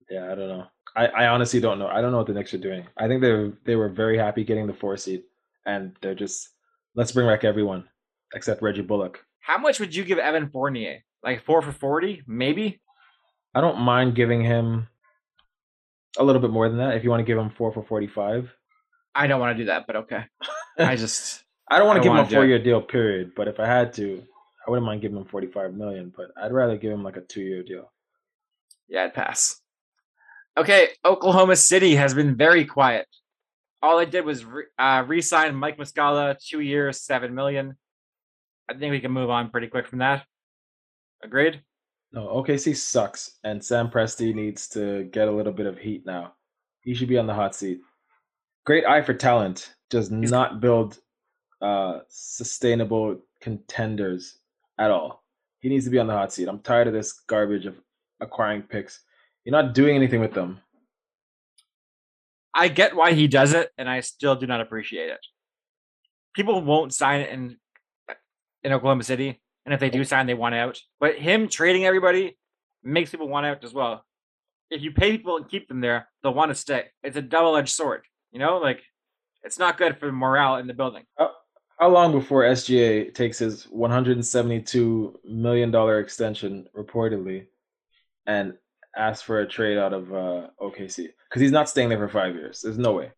Yeah, 0.09 0.25
I 0.31 0.35
don't 0.35 0.47
know. 0.49 0.65
I, 0.95 1.05
I 1.07 1.27
honestly 1.27 1.59
don't 1.59 1.77
know. 1.77 1.87
I 1.87 2.01
don't 2.01 2.11
know 2.11 2.17
what 2.17 2.25
the 2.27 2.33
Knicks 2.33 2.53
are 2.55 2.57
doing. 2.57 2.87
I 2.97 3.07
think 3.07 3.21
they 3.21 3.51
they 3.65 3.75
were 3.75 3.89
very 3.89 4.17
happy 4.17 4.43
getting 4.43 4.65
the 4.65 4.73
four 4.73 4.97
seed, 4.97 5.21
and 5.67 5.95
they're 6.01 6.15
just 6.15 6.49
let's 6.95 7.11
bring 7.11 7.27
back 7.27 7.43
everyone 7.43 7.85
except 8.33 8.61
Reggie 8.61 8.81
Bullock. 8.81 9.23
How 9.39 9.57
much 9.57 9.79
would 9.79 9.95
you 9.95 10.03
give 10.03 10.17
Evan 10.19 10.49
Fournier? 10.49 10.99
Like 11.23 11.43
four 11.43 11.61
for 11.61 11.71
forty, 11.71 12.21
maybe. 12.27 12.79
I 13.55 13.61
don't 13.61 13.79
mind 13.79 14.15
giving 14.15 14.43
him 14.43 14.87
a 16.17 16.23
little 16.23 16.41
bit 16.41 16.51
more 16.51 16.69
than 16.69 16.77
that 16.77 16.95
if 16.95 17.03
you 17.03 17.09
want 17.09 17.21
to 17.21 17.25
give 17.25 17.37
him 17.37 17.49
four 17.49 17.71
for 17.71 17.83
forty 17.83 18.07
five. 18.07 18.53
I 19.15 19.27
don't 19.27 19.39
want 19.39 19.57
to 19.57 19.63
do 19.63 19.67
that, 19.67 19.85
but 19.87 19.95
okay. 19.97 20.23
I 20.79 20.95
just 20.95 21.43
I 21.69 21.77
don't 21.77 21.87
want 21.87 21.97
to 21.97 22.03
give 22.03 22.13
him 22.13 22.19
a 22.19 22.29
four 22.29 22.45
year 22.45 22.61
deal, 22.61 22.81
period. 22.81 23.33
But 23.35 23.47
if 23.47 23.59
I 23.59 23.65
had 23.65 23.93
to, 23.93 24.23
I 24.65 24.69
wouldn't 24.69 24.85
mind 24.85 25.01
giving 25.01 25.17
him 25.17 25.25
forty 25.25 25.47
five 25.47 25.73
million. 25.73 26.13
But 26.15 26.27
I'd 26.41 26.53
rather 26.53 26.77
give 26.77 26.91
him 26.91 27.03
like 27.03 27.17
a 27.17 27.21
two 27.21 27.41
year 27.41 27.63
deal. 27.63 27.91
yeah, 28.87 29.03
I'd 29.03 29.13
pass. 29.13 29.59
Okay, 30.57 30.89
Oklahoma 31.05 31.55
City 31.55 31.95
has 31.95 32.13
been 32.13 32.35
very 32.35 32.65
quiet. 32.65 33.07
All 33.81 33.97
they 33.97 34.05
did 34.05 34.25
was 34.25 34.43
re- 34.43 34.65
uh, 34.77 35.03
re-sign 35.07 35.55
Mike 35.55 35.77
Muscala, 35.77 36.37
two 36.37 36.59
years, 36.59 37.01
seven 37.01 37.33
million. 37.33 37.77
I 38.69 38.73
think 38.73 38.91
we 38.91 38.99
can 38.99 39.11
move 39.11 39.29
on 39.29 39.49
pretty 39.49 39.67
quick 39.67 39.87
from 39.87 39.99
that. 39.99 40.25
Agreed. 41.23 41.61
No, 42.11 42.27
OKC 42.27 42.75
sucks, 42.75 43.37
and 43.43 43.63
Sam 43.63 43.89
Presti 43.89 44.33
needs 44.33 44.67
to 44.69 45.03
get 45.05 45.27
a 45.27 45.31
little 45.31 45.53
bit 45.53 45.65
of 45.65 45.77
heat 45.77 46.05
now. 46.05 46.33
He 46.81 46.93
should 46.93 47.07
be 47.07 47.17
on 47.17 47.27
the 47.27 47.33
hot 47.33 47.55
seat. 47.55 47.81
Great 48.65 48.85
eye 48.85 49.01
for 49.01 49.13
talent, 49.13 49.73
does 49.89 50.11
not 50.11 50.59
build 50.59 50.99
uh, 51.61 51.99
sustainable 52.09 53.19
contenders 53.41 54.37
at 54.77 54.91
all. 54.91 55.23
He 55.59 55.69
needs 55.69 55.85
to 55.85 55.91
be 55.91 55.99
on 55.99 56.07
the 56.07 56.13
hot 56.13 56.31
seat. 56.31 56.47
I'm 56.47 56.59
tired 56.59 56.87
of 56.87 56.93
this 56.93 57.13
garbage 57.27 57.65
of 57.65 57.75
acquiring 58.19 58.63
picks. 58.63 59.01
You're 59.43 59.51
not 59.51 59.73
doing 59.73 59.95
anything 59.95 60.21
with 60.21 60.33
them. 60.33 60.59
I 62.53 62.67
get 62.67 62.95
why 62.95 63.13
he 63.13 63.27
does 63.27 63.53
it, 63.53 63.69
and 63.77 63.89
I 63.89 64.01
still 64.01 64.35
do 64.35 64.47
not 64.47 64.61
appreciate 64.61 65.09
it. 65.09 65.19
People 66.35 66.61
won't 66.61 66.93
sign 66.93 67.21
in 67.21 67.57
in 68.63 68.73
Oklahoma 68.73 69.03
City, 69.03 69.41
and 69.65 69.73
if 69.73 69.79
they 69.79 69.89
do 69.89 70.03
sign, 70.03 70.27
they 70.27 70.33
want 70.33 70.55
out. 70.55 70.79
But 70.99 71.15
him 71.15 71.47
trading 71.47 71.85
everybody 71.85 72.37
makes 72.83 73.11
people 73.11 73.29
want 73.29 73.45
out 73.45 73.63
as 73.63 73.73
well. 73.73 74.03
If 74.69 74.81
you 74.81 74.91
pay 74.91 75.11
people 75.11 75.37
and 75.37 75.49
keep 75.49 75.67
them 75.67 75.81
there, 75.81 76.07
they'll 76.21 76.33
want 76.33 76.49
to 76.49 76.55
stay. 76.55 76.85
It's 77.03 77.17
a 77.17 77.21
double 77.21 77.55
edged 77.55 77.73
sword, 77.73 78.03
you 78.31 78.39
know. 78.39 78.57
Like 78.57 78.83
it's 79.43 79.59
not 79.59 79.77
good 79.77 79.97
for 79.97 80.11
morale 80.11 80.57
in 80.57 80.67
the 80.67 80.73
building. 80.73 81.03
How 81.79 81.87
long 81.87 82.11
before 82.11 82.43
SGA 82.43 83.13
takes 83.13 83.39
his 83.39 83.63
172 83.63 85.19
million 85.23 85.71
dollar 85.71 85.99
extension 85.99 86.67
reportedly 86.75 87.45
and 88.25 88.53
asks 88.95 89.21
for 89.21 89.39
a 89.39 89.47
trade 89.47 89.77
out 89.77 89.93
of 89.93 90.13
uh, 90.13 90.47
OKC? 90.61 91.07
Because 91.29 91.41
he's 91.41 91.51
not 91.51 91.69
staying 91.69 91.89
there 91.89 91.97
for 91.97 92.07
five 92.07 92.35
years. 92.35 92.61
There's 92.61 92.77
no 92.77 92.93
way. 92.93 93.11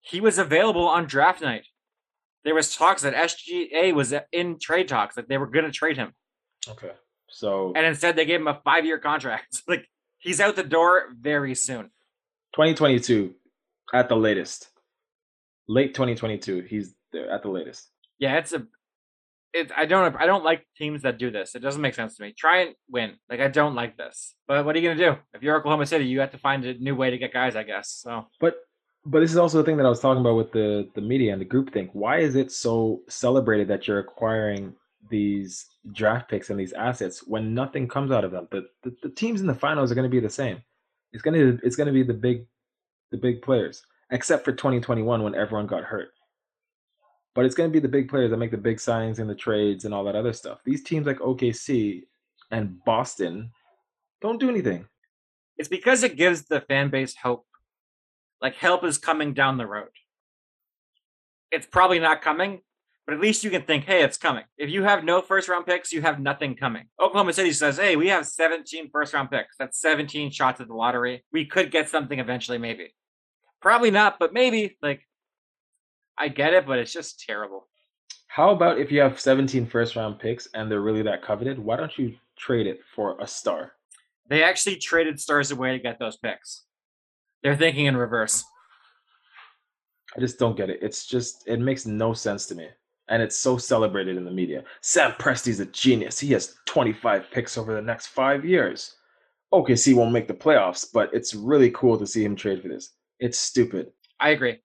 He 0.00 0.20
was 0.20 0.38
available 0.38 0.86
on 0.86 1.06
draft 1.06 1.42
night. 1.42 1.66
There 2.44 2.54
was 2.54 2.76
talks 2.76 3.02
that 3.02 3.14
SGA 3.14 3.92
was 3.92 4.14
in 4.32 4.58
trade 4.60 4.88
talks, 4.88 5.16
like 5.16 5.26
they 5.26 5.38
were 5.38 5.48
going 5.48 5.64
to 5.64 5.72
trade 5.72 5.96
him, 5.96 6.12
Okay. 6.68 6.92
So 7.28 7.72
and 7.76 7.86
instead 7.86 8.16
they 8.16 8.24
gave 8.24 8.40
him 8.40 8.48
a 8.48 8.60
five 8.64 8.84
year 8.84 8.98
contract. 8.98 9.62
like 9.68 9.88
he's 10.18 10.40
out 10.40 10.56
the 10.56 10.62
door 10.62 11.06
very 11.18 11.54
soon. 11.54 11.90
2022 12.54 13.34
at 13.92 14.08
the 14.08 14.16
latest. 14.16 14.68
Late 15.68 15.94
2022. 15.94 16.62
He's 16.62 16.94
there 17.12 17.30
at 17.30 17.42
the 17.42 17.48
latest. 17.48 17.90
Yeah, 18.18 18.38
it's 18.38 18.52
a. 18.52 18.66
It, 19.56 19.72
I 19.74 19.86
don't. 19.86 20.14
I 20.16 20.26
don't 20.26 20.44
like 20.44 20.66
teams 20.76 21.02
that 21.02 21.18
do 21.18 21.30
this. 21.30 21.54
It 21.54 21.60
doesn't 21.60 21.80
make 21.80 21.94
sense 21.94 22.16
to 22.16 22.22
me. 22.22 22.34
Try 22.36 22.62
and 22.62 22.74
win. 22.90 23.14
Like 23.30 23.40
I 23.40 23.48
don't 23.48 23.74
like 23.74 23.96
this. 23.96 24.34
But 24.46 24.66
what 24.66 24.76
are 24.76 24.78
you 24.78 24.90
gonna 24.90 25.12
do? 25.12 25.18
If 25.32 25.42
you're 25.42 25.56
Oklahoma 25.56 25.86
City, 25.86 26.04
you 26.04 26.20
have 26.20 26.32
to 26.32 26.38
find 26.38 26.62
a 26.66 26.74
new 26.74 26.94
way 26.94 27.08
to 27.08 27.16
get 27.16 27.32
guys. 27.32 27.56
I 27.56 27.62
guess. 27.62 27.90
So 27.90 28.26
But 28.38 28.56
but 29.06 29.20
this 29.20 29.30
is 29.30 29.38
also 29.38 29.58
the 29.58 29.64
thing 29.64 29.78
that 29.78 29.86
I 29.86 29.88
was 29.88 30.00
talking 30.00 30.20
about 30.20 30.36
with 30.36 30.52
the 30.52 30.90
the 30.94 31.00
media 31.00 31.32
and 31.32 31.40
the 31.40 31.46
group 31.46 31.72
think. 31.72 31.90
Why 31.94 32.18
is 32.18 32.36
it 32.36 32.52
so 32.52 33.00
celebrated 33.08 33.68
that 33.68 33.88
you're 33.88 34.00
acquiring 34.00 34.74
these 35.08 35.64
draft 35.92 36.28
picks 36.28 36.50
and 36.50 36.60
these 36.60 36.72
assets 36.74 37.26
when 37.26 37.54
nothing 37.54 37.88
comes 37.88 38.10
out 38.10 38.24
of 38.24 38.32
them? 38.32 38.48
The 38.50 38.66
the, 38.82 38.94
the 39.04 39.08
teams 39.08 39.40
in 39.40 39.46
the 39.46 39.54
finals 39.54 39.90
are 39.90 39.94
going 39.94 40.10
to 40.10 40.14
be 40.14 40.20
the 40.20 40.28
same. 40.28 40.60
It's 41.12 41.22
going 41.22 41.34
to 41.34 41.58
it's 41.64 41.76
to 41.76 41.92
be 41.92 42.02
the 42.02 42.12
big 42.12 42.46
the 43.10 43.16
big 43.16 43.40
players, 43.40 43.82
except 44.10 44.44
for 44.44 44.52
2021 44.52 45.22
when 45.22 45.34
everyone 45.34 45.66
got 45.66 45.84
hurt. 45.84 46.08
But 47.36 47.44
it's 47.44 47.54
going 47.54 47.68
to 47.70 47.72
be 47.72 47.80
the 47.80 47.86
big 47.86 48.08
players 48.08 48.30
that 48.30 48.38
make 48.38 48.50
the 48.50 48.56
big 48.56 48.78
signings 48.78 49.18
and 49.18 49.28
the 49.28 49.34
trades 49.34 49.84
and 49.84 49.92
all 49.92 50.02
that 50.04 50.16
other 50.16 50.32
stuff. 50.32 50.60
These 50.64 50.82
teams 50.82 51.06
like 51.06 51.18
OKC 51.18 52.04
and 52.50 52.82
Boston 52.84 53.52
don't 54.22 54.40
do 54.40 54.48
anything. 54.48 54.86
it's 55.58 55.68
because 55.68 56.02
it 56.02 56.16
gives 56.16 56.46
the 56.46 56.62
fan 56.62 56.88
base 56.88 57.14
hope. 57.14 57.46
Like 58.40 58.54
help 58.56 58.84
is 58.84 58.98
coming 58.98 59.34
down 59.34 59.58
the 59.58 59.66
road. 59.66 59.90
it's 61.52 61.66
probably 61.66 61.98
not 61.98 62.22
coming, 62.22 62.60
but 63.06 63.14
at 63.14 63.20
least 63.20 63.44
you 63.44 63.50
can 63.50 63.62
think, 63.62 63.84
hey, 63.84 64.02
it's 64.02 64.16
coming. 64.16 64.44
If 64.58 64.70
you 64.70 64.82
have 64.82 65.04
no 65.04 65.20
first 65.22 65.48
round 65.48 65.66
picks, 65.66 65.92
you 65.92 66.02
have 66.02 66.18
nothing 66.18 66.56
coming. 66.56 66.86
Oklahoma 67.00 67.32
City 67.34 67.52
says, 67.52 67.76
hey, 67.76 67.96
we 67.96 68.08
have 68.08 68.26
17 68.26 68.90
first 68.90 69.14
round 69.14 69.30
picks. 69.30 69.56
That's 69.58 69.78
17 69.80 70.30
shots 70.30 70.60
at 70.60 70.68
the 70.68 70.74
lottery. 70.74 71.22
We 71.32 71.44
could 71.44 71.70
get 71.70 71.88
something 71.88 72.18
eventually, 72.18 72.58
maybe. 72.58 72.94
Probably 73.60 73.90
not, 73.90 74.18
but 74.18 74.32
maybe. 74.32 74.76
Like, 74.82 75.05
I 76.18 76.28
get 76.28 76.54
it, 76.54 76.66
but 76.66 76.78
it's 76.78 76.92
just 76.92 77.20
terrible. 77.20 77.68
How 78.28 78.50
about 78.50 78.78
if 78.78 78.92
you 78.92 79.00
have 79.00 79.20
17 79.20 79.66
first 79.66 79.96
round 79.96 80.18
picks 80.18 80.46
and 80.54 80.70
they're 80.70 80.80
really 80.80 81.02
that 81.02 81.22
coveted? 81.22 81.58
Why 81.58 81.76
don't 81.76 81.96
you 81.96 82.14
trade 82.36 82.66
it 82.66 82.80
for 82.94 83.16
a 83.20 83.26
star? 83.26 83.72
They 84.28 84.42
actually 84.42 84.76
traded 84.76 85.20
stars 85.20 85.50
away 85.50 85.72
to 85.72 85.78
get 85.78 85.98
those 85.98 86.16
picks. 86.16 86.62
They're 87.42 87.56
thinking 87.56 87.86
in 87.86 87.96
reverse. 87.96 88.44
I 90.16 90.20
just 90.20 90.38
don't 90.38 90.56
get 90.56 90.70
it. 90.70 90.80
It's 90.82 91.06
just, 91.06 91.46
it 91.46 91.60
makes 91.60 91.86
no 91.86 92.12
sense 92.12 92.46
to 92.46 92.54
me. 92.54 92.68
And 93.08 93.22
it's 93.22 93.38
so 93.38 93.56
celebrated 93.56 94.16
in 94.16 94.24
the 94.24 94.30
media. 94.30 94.64
Sam 94.80 95.12
Presti's 95.12 95.60
a 95.60 95.66
genius. 95.66 96.18
He 96.18 96.32
has 96.32 96.56
25 96.64 97.30
picks 97.30 97.56
over 97.56 97.72
the 97.72 97.82
next 97.82 98.08
five 98.08 98.44
years. 98.44 98.96
OKC 99.52 99.94
won't 99.94 100.12
make 100.12 100.26
the 100.26 100.34
playoffs, 100.34 100.86
but 100.92 101.08
it's 101.12 101.34
really 101.34 101.70
cool 101.70 101.96
to 101.98 102.06
see 102.06 102.24
him 102.24 102.34
trade 102.34 102.62
for 102.62 102.68
this. 102.68 102.90
It's 103.20 103.38
stupid. 103.38 103.92
I 104.18 104.30
agree. 104.30 104.58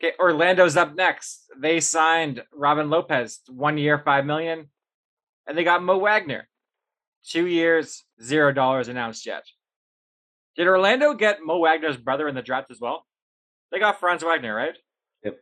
Okay, 0.00 0.14
Orlando's 0.20 0.76
up 0.76 0.94
next. 0.94 1.50
They 1.58 1.80
signed 1.80 2.44
Robin 2.52 2.88
Lopez, 2.88 3.40
one 3.48 3.78
year, 3.78 3.98
five 3.98 4.24
million, 4.24 4.68
and 5.46 5.58
they 5.58 5.64
got 5.64 5.82
Mo 5.82 5.98
Wagner, 5.98 6.48
two 7.26 7.46
years, 7.46 8.04
zero 8.22 8.52
dollars 8.52 8.88
announced 8.88 9.26
yet. 9.26 9.42
Did 10.56 10.68
Orlando 10.68 11.14
get 11.14 11.38
Mo 11.42 11.58
Wagner's 11.58 11.96
brother 11.96 12.28
in 12.28 12.34
the 12.34 12.42
draft 12.42 12.70
as 12.70 12.80
well? 12.80 13.06
They 13.72 13.78
got 13.78 13.98
Franz 13.98 14.22
Wagner, 14.22 14.54
right? 14.54 14.76
Yep. 15.24 15.36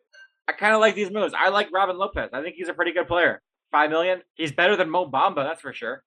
I 0.48 0.52
kind 0.52 0.74
of 0.74 0.80
like 0.80 0.94
these 0.94 1.10
moves. 1.10 1.34
I 1.36 1.50
like 1.50 1.68
Robin 1.72 1.98
Lopez. 1.98 2.30
I 2.32 2.42
think 2.42 2.56
he's 2.56 2.68
a 2.68 2.74
pretty 2.74 2.92
good 2.92 3.06
player. 3.08 3.42
Five 3.72 3.90
million. 3.90 4.22
He's 4.34 4.52
better 4.52 4.76
than 4.76 4.88
Mo 4.88 5.10
Bamba, 5.10 5.44
that's 5.44 5.60
for 5.60 5.72
sure. 5.72 6.02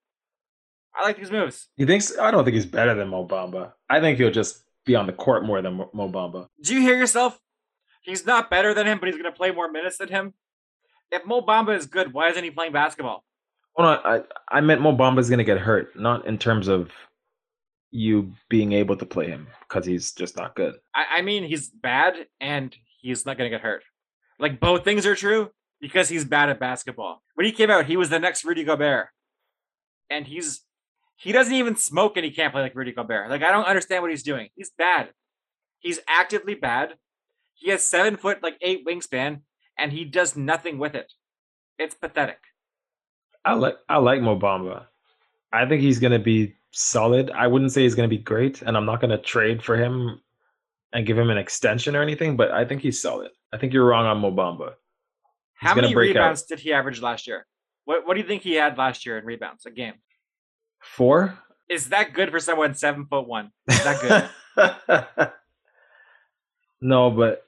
I 0.96 1.04
like 1.04 1.18
these 1.18 1.32
moves. 1.32 1.68
He 1.76 1.86
thinks 1.86 2.18
I 2.18 2.32
don't 2.32 2.44
think 2.46 2.56
he's 2.56 2.66
better 2.66 2.96
than 2.96 3.10
Mo 3.10 3.28
Bamba. 3.28 3.74
I 3.90 4.00
think 4.00 4.18
he'll 4.18 4.32
just 4.32 4.64
be 4.86 4.96
on 4.96 5.06
the 5.06 5.14
court 5.14 5.46
more 5.46 5.62
than 5.62 5.76
Mo 5.76 6.10
Bamba. 6.10 6.48
Do 6.64 6.74
you 6.74 6.82
hear 6.82 6.98
yourself? 6.98 7.40
He's 8.02 8.26
not 8.26 8.50
better 8.50 8.74
than 8.74 8.88
him, 8.88 9.00
but 9.00 9.08
he's 9.08 9.18
going 9.18 9.32
to 9.32 9.38
play 9.38 9.52
more 9.52 9.72
minutes 9.72 9.98
than 9.98 10.10
him. 10.10 10.34
If 11.12 11.26
Mo 11.26 11.42
Bamba 11.42 11.76
is 11.76 11.86
good, 11.86 12.14
why 12.14 12.30
isn't 12.30 12.44
he 12.44 12.52
playing 12.52 12.72
basketball? 12.72 13.24
Well, 13.76 14.02
no, 14.04 14.10
I 14.10 14.58
I 14.58 14.62
meant 14.62 14.82
Mo 14.82 14.96
Bamba 14.96 15.20
is 15.20 15.30
going 15.30 15.40
to 15.40 15.44
get 15.44 15.58
hurt, 15.58 15.98
not 16.00 16.26
in 16.28 16.38
terms 16.38 16.68
of 16.68 16.92
you 17.92 18.34
being 18.50 18.74
able 18.74 18.96
to 18.98 19.06
play 19.06 19.28
him 19.28 19.48
because 19.62 19.86
he's 19.86 20.12
just 20.12 20.38
not 20.38 20.56
good. 20.56 20.76
I, 20.94 21.18
I 21.18 21.22
mean, 21.22 21.44
he's 21.44 21.70
bad 21.70 22.28
and 22.40 22.76
he's 23.02 23.26
not 23.26 23.38
going 23.38 23.50
to 23.50 23.56
get 23.56 23.64
hurt. 23.64 23.84
Like 24.40 24.60
both 24.60 24.84
things 24.84 25.06
are 25.06 25.16
true 25.16 25.50
because 25.82 26.10
he's 26.10 26.26
bad 26.26 26.50
at 26.50 26.60
basketball. 26.60 27.24
When 27.36 27.46
he 27.46 27.52
came 27.52 27.70
out, 27.70 27.86
he 27.86 27.98
was 27.98 28.10
the 28.10 28.20
next 28.20 28.46
Rudy 28.46 28.64
Gobert, 28.64 29.08
and 30.10 30.28
he's 30.28 30.62
he 31.18 31.32
doesn't 31.32 31.54
even 31.54 31.76
smoke 31.76 32.16
and 32.16 32.26
he 32.26 32.32
can't 32.32 32.54
play 32.54 32.62
like 32.62 32.76
Rudy 32.76 32.94
Gobert. 32.94 33.30
Like 33.30 33.44
I 33.44 33.52
don't 33.52 33.66
understand 33.66 34.02
what 34.02 34.12
he's 34.12 34.24
doing. 34.24 34.50
He's 34.56 34.72
bad. 34.78 35.10
He's 35.80 36.00
actively 36.08 36.56
bad. 36.56 36.94
He 37.60 37.72
has 37.72 37.86
seven 37.86 38.18
foot 38.18 38.42
like 38.42 38.58
eight 38.62 38.86
wingspan, 38.88 39.42
and 39.78 39.92
he 39.92 40.06
does 40.06 40.36
nothing 40.36 40.80
with 40.80 40.96
it. 40.96 41.12
It's 41.78 41.94
pathetic. 41.94 42.40
I 43.46 43.54
like 43.54 43.78
I 43.88 43.98
like 43.98 44.22
Mo 44.22 44.40
Bamba. 44.40 44.86
I 45.52 45.66
think 45.66 45.82
he's 45.82 46.00
going 46.00 46.14
to 46.14 46.20
be 46.20 46.56
solid. 46.72 47.32
I 47.32 47.48
wouldn't 47.48 47.72
say 47.72 47.84
he's 47.84 47.96
going 47.96 48.10
to 48.10 48.16
be 48.16 48.22
great, 48.22 48.62
and 48.62 48.78
I'm 48.78 48.86
not 48.86 49.02
going 49.02 49.12
to 49.12 49.18
trade 49.18 49.64
for 49.64 49.76
him 49.76 50.22
and 50.94 51.06
give 51.06 51.18
him 51.18 51.30
an 51.30 51.38
extension 51.38 51.96
or 51.96 52.02
anything. 52.02 52.38
But 52.38 52.52
I 52.52 52.66
think 52.66 52.82
he's 52.82 53.02
solid. 53.02 53.32
I 53.52 53.58
think 53.58 53.74
you're 53.74 53.86
wrong 53.86 54.06
on 54.06 54.20
Mo 54.20 54.32
Bamba. 54.32 54.74
How 55.56 55.76
many 55.76 55.94
rebounds 55.94 56.44
out. 56.44 56.48
did 56.48 56.60
he 56.60 56.72
average 56.72 57.02
last 57.02 57.28
year? 57.28 57.46
What 57.86 58.08
What 58.08 58.14
do 58.14 58.22
you 58.22 58.28
think 58.28 58.44
he 58.44 58.54
had 58.54 58.78
last 58.78 59.06
year 59.06 59.18
in 59.18 59.26
rebounds 59.26 59.66
a 59.66 59.72
game? 59.72 59.96
Four. 60.80 61.38
Is 61.70 61.90
that 61.90 62.14
good 62.14 62.32
for 62.32 62.40
someone 62.40 62.74
seven 62.74 63.06
foot 63.06 63.28
one? 63.28 63.52
Is 63.68 63.84
that 63.84 64.30
good? 64.56 65.32
no, 66.82 67.12
but 67.12 67.46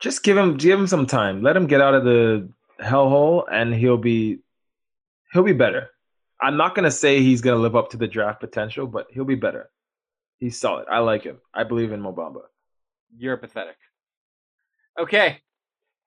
just 0.00 0.22
give 0.22 0.36
him 0.36 0.56
give 0.56 0.78
him 0.78 0.86
some 0.86 1.06
time. 1.06 1.42
Let 1.42 1.56
him 1.56 1.66
get 1.66 1.80
out 1.80 1.94
of 1.94 2.04
the 2.04 2.48
hellhole, 2.80 3.44
and 3.50 3.74
he'll 3.74 3.96
be 3.96 4.40
he'll 5.32 5.42
be 5.42 5.52
better. 5.52 5.90
I'm 6.40 6.56
not 6.56 6.74
gonna 6.74 6.90
say 6.90 7.20
he's 7.20 7.40
gonna 7.40 7.60
live 7.60 7.76
up 7.76 7.90
to 7.90 7.96
the 7.96 8.08
draft 8.08 8.40
potential, 8.40 8.86
but 8.86 9.06
he'll 9.10 9.24
be 9.24 9.34
better. 9.34 9.70
He's 10.38 10.58
solid. 10.58 10.86
I 10.90 10.98
like 10.98 11.22
him. 11.22 11.38
I 11.52 11.64
believe 11.64 11.92
in 11.92 12.00
Mo 12.00 12.12
Bamba. 12.12 12.42
You're 13.16 13.36
pathetic. 13.36 13.76
Okay. 14.98 15.38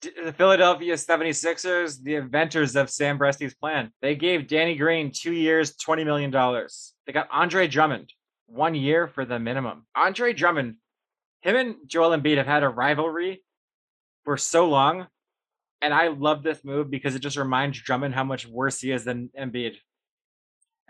The 0.01 0.31
Philadelphia 0.31 0.93
76ers, 0.93 2.03
the 2.03 2.15
inventors 2.15 2.75
of 2.75 2.89
Sam 2.89 3.17
Presti's 3.17 3.55
plan, 3.55 3.91
they 4.01 4.15
gave 4.15 4.47
Danny 4.47 4.75
Green 4.75 5.11
two 5.11 5.31
years, 5.33 5.75
$20 5.75 6.05
million. 6.05 6.29
They 6.31 7.13
got 7.13 7.27
Andre 7.31 7.67
Drummond, 7.67 8.13
one 8.45 8.75
year 8.75 9.07
for 9.07 9.25
the 9.25 9.39
minimum. 9.39 9.87
Andre 9.95 10.33
Drummond, 10.33 10.75
him 11.41 11.55
and 11.55 11.75
Joel 11.87 12.15
Embiid 12.15 12.37
have 12.37 12.45
had 12.45 12.61
a 12.61 12.69
rivalry 12.69 13.41
for 14.27 14.35
so 14.35 14.67
long. 14.67 15.07
And 15.81 15.93
I 15.93 16.09
love 16.09 16.43
this 16.43 16.65
move 16.65 16.91
because 16.91 17.15
it 17.15 17.19
just 17.19 17.37
reminds 17.37 17.79
Drummond 17.81 18.13
how 18.13 18.25
much 18.25 18.45
worse 18.45 18.81
he 18.81 18.91
is 18.91 19.05
than 19.05 19.29
Embiid. 19.39 19.75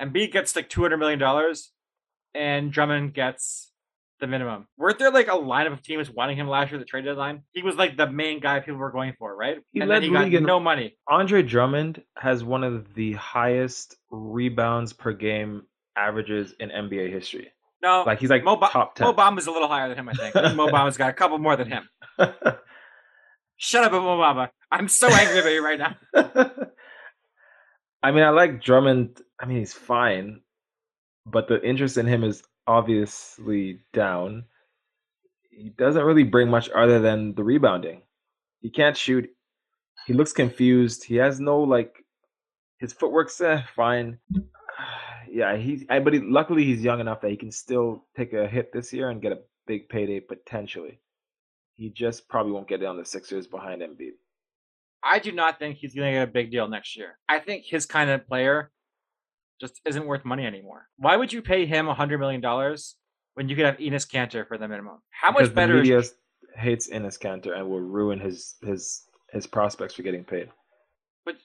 Embiid 0.02 0.32
gets 0.32 0.56
like 0.56 0.70
$200 0.72 0.98
million 0.98 1.54
and 2.34 2.72
Drummond 2.72 3.14
gets 3.14 3.72
the 4.20 4.26
minimum. 4.26 4.68
Weren't 4.76 4.98
there 4.98 5.12
like 5.12 5.28
a 5.28 5.32
lineup 5.32 5.74
of 5.74 5.84
teams 5.84 6.10
wanting 6.10 6.36
him 6.36 6.48
last 6.48 6.72
year, 6.72 6.80
the 6.80 6.86
trade 6.86 7.06
deadline? 7.06 7.44
He 7.54 7.62
was 7.62 7.76
like 7.76 7.96
the 7.96 8.10
main 8.10 8.40
guy 8.40 8.60
people 8.60 8.78
were 8.80 8.92
going 8.92 9.14
for, 9.20 9.36
right? 9.36 9.58
He 9.72 9.82
and 9.82 9.90
led 9.90 9.98
then 9.98 10.04
he 10.04 10.10
got 10.10 10.24
league 10.24 10.34
in- 10.34 10.44
no 10.44 10.60
money. 10.60 10.98
Andre 11.08 11.44
Drummond 11.44 12.02
has 12.18 12.44
one 12.44 12.64
of 12.64 12.96
the 12.96 13.14
highest 13.14 13.98
rebounds 14.10 14.94
per 14.94 15.14
game 15.14 15.62
averages 15.96 16.56
in 16.60 16.70
NBA 16.70 17.12
history. 17.12 17.52
No, 17.84 18.02
Like 18.08 18.20
he's 18.20 18.32
like 18.32 18.44
Mo, 18.44 18.58
top 18.58 18.96
ten. 18.96 19.06
Mo 19.06 19.14
Bamba's 19.14 19.46
a 19.46 19.52
little 19.52 19.68
higher 19.68 19.88
than 19.90 20.00
him, 20.00 20.10
I 20.10 20.14
think. 20.14 20.36
I 20.36 20.42
think 20.42 20.56
Mo 20.56 20.68
Bamba's 20.72 20.98
got 20.98 21.12
a 21.12 21.14
couple 21.14 21.38
more 21.38 21.56
than 21.56 21.70
him. 21.70 21.88
Shut 23.58 23.84
up, 23.84 23.92
Mo 23.92 24.18
Bamba. 24.18 24.50
I'm 24.72 24.88
so 24.88 25.08
angry 25.08 25.40
about 25.40 25.50
you 25.50 25.66
right 25.66 25.80
now. 25.80 25.96
I 28.04 28.12
mean, 28.12 28.24
I 28.24 28.30
like 28.30 28.62
Drummond. 28.62 29.20
I 29.40 29.46
mean, 29.46 29.58
he's 29.58 29.74
fine, 29.74 30.42
but 31.26 31.48
the 31.48 31.62
interest 31.64 31.98
in 31.98 32.06
him 32.06 32.24
is 32.24 32.44
obviously 32.68 33.80
down. 33.94 34.46
He 35.50 35.70
doesn't 35.70 36.04
really 36.04 36.24
bring 36.24 36.50
much 36.50 36.70
other 36.70 37.00
than 37.00 37.34
the 37.34 37.44
rebounding. 37.44 38.04
He 38.62 38.70
can't 38.70 38.96
shoot. 38.96 39.28
He 40.06 40.14
looks 40.14 40.34
confused. 40.34 41.04
He 41.04 41.16
has 41.16 41.40
no 41.40 41.60
like. 41.60 42.06
His 42.78 42.94
footwork's 42.94 43.42
eh, 43.42 43.64
fine. 43.76 44.20
Yeah, 45.30 45.58
he's. 45.58 45.84
But 45.84 46.14
he, 46.14 46.20
luckily, 46.22 46.64
he's 46.64 46.82
young 46.82 47.02
enough 47.02 47.20
that 47.20 47.30
he 47.30 47.36
can 47.36 47.52
still 47.52 48.06
take 48.16 48.32
a 48.32 48.48
hit 48.48 48.72
this 48.72 48.94
year 48.94 49.10
and 49.10 49.22
get 49.22 49.34
a 49.34 49.40
big 49.68 49.90
payday 49.90 50.22
potentially. 50.22 51.02
He 51.78 51.90
just 51.90 52.28
probably 52.28 52.52
won't 52.52 52.68
get 52.68 52.82
it 52.82 52.86
on 52.86 52.98
the 52.98 53.06
Sixers 53.06 53.48
behind 53.48 53.82
Embiid. 53.82 54.14
I 55.04 55.20
do 55.20 55.32
not 55.32 55.60
think 55.60 55.78
he's 55.78 55.94
going 55.94 56.12
to 56.12 56.20
get 56.20 56.28
a 56.28 56.32
big 56.32 56.52
deal 56.52 56.68
next 56.68 56.98
year. 56.98 57.18
I 57.30 57.40
think 57.40 57.66
his 57.66 57.86
kind 57.86 58.10
of 58.10 58.28
player 58.28 58.72
just 59.62 59.80
isn't 59.86 60.06
worth 60.06 60.26
money 60.26 60.46
anymore. 60.46 60.88
Why 60.98 61.16
would 61.16 61.32
you 61.32 61.42
pay 61.42 61.66
him 61.66 61.86
$100 61.86 62.20
million 62.20 62.42
when 63.36 63.48
you 63.48 63.56
could 63.56 63.66
have 63.66 63.78
Enes 63.78 64.08
Kanter 64.08 64.48
for 64.48 64.58
the 64.58 64.68
minimum? 64.68 64.98
How 65.12 65.32
Because 65.32 65.50
much 65.50 65.56
better 65.56 65.74
the 65.74 65.82
media 65.82 66.00
is 66.00 66.14
hates 66.56 66.90
Enes 66.90 67.20
Kanter 67.20 67.56
and 67.56 67.70
will 67.70 67.80
ruin 67.80 68.20
his 68.20 68.56
his 68.64 69.04
his 69.32 69.46
prospects 69.46 69.94
for 69.94 70.02
getting 70.02 70.24
paid. 70.24 70.50
But 71.26 71.36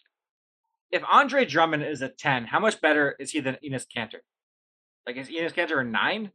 if 0.91 1.03
Andre 1.11 1.45
Drummond 1.45 1.83
is 1.83 2.01
a 2.01 2.09
10, 2.09 2.45
how 2.45 2.61
much 2.61 2.81
better 2.81 3.17
is 3.19 3.33
he 3.33 3.41
than 3.41 3.59
Enes 3.65 3.87
Kanter? 3.95 4.21
Like, 5.07 5.17
is 5.17 5.29
Enes 5.29 5.53
Kanter 5.53 5.81
a 5.81 5.85
9? 5.85 6.23
Like, 6.23 6.31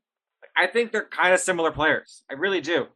I 0.56 0.72
think 0.72 0.92
they're 0.92 1.08
kind 1.08 1.34
of 1.34 1.40
similar 1.40 1.72
players. 1.72 2.24
I 2.30 2.34
really 2.34 2.62
do. 2.62 2.88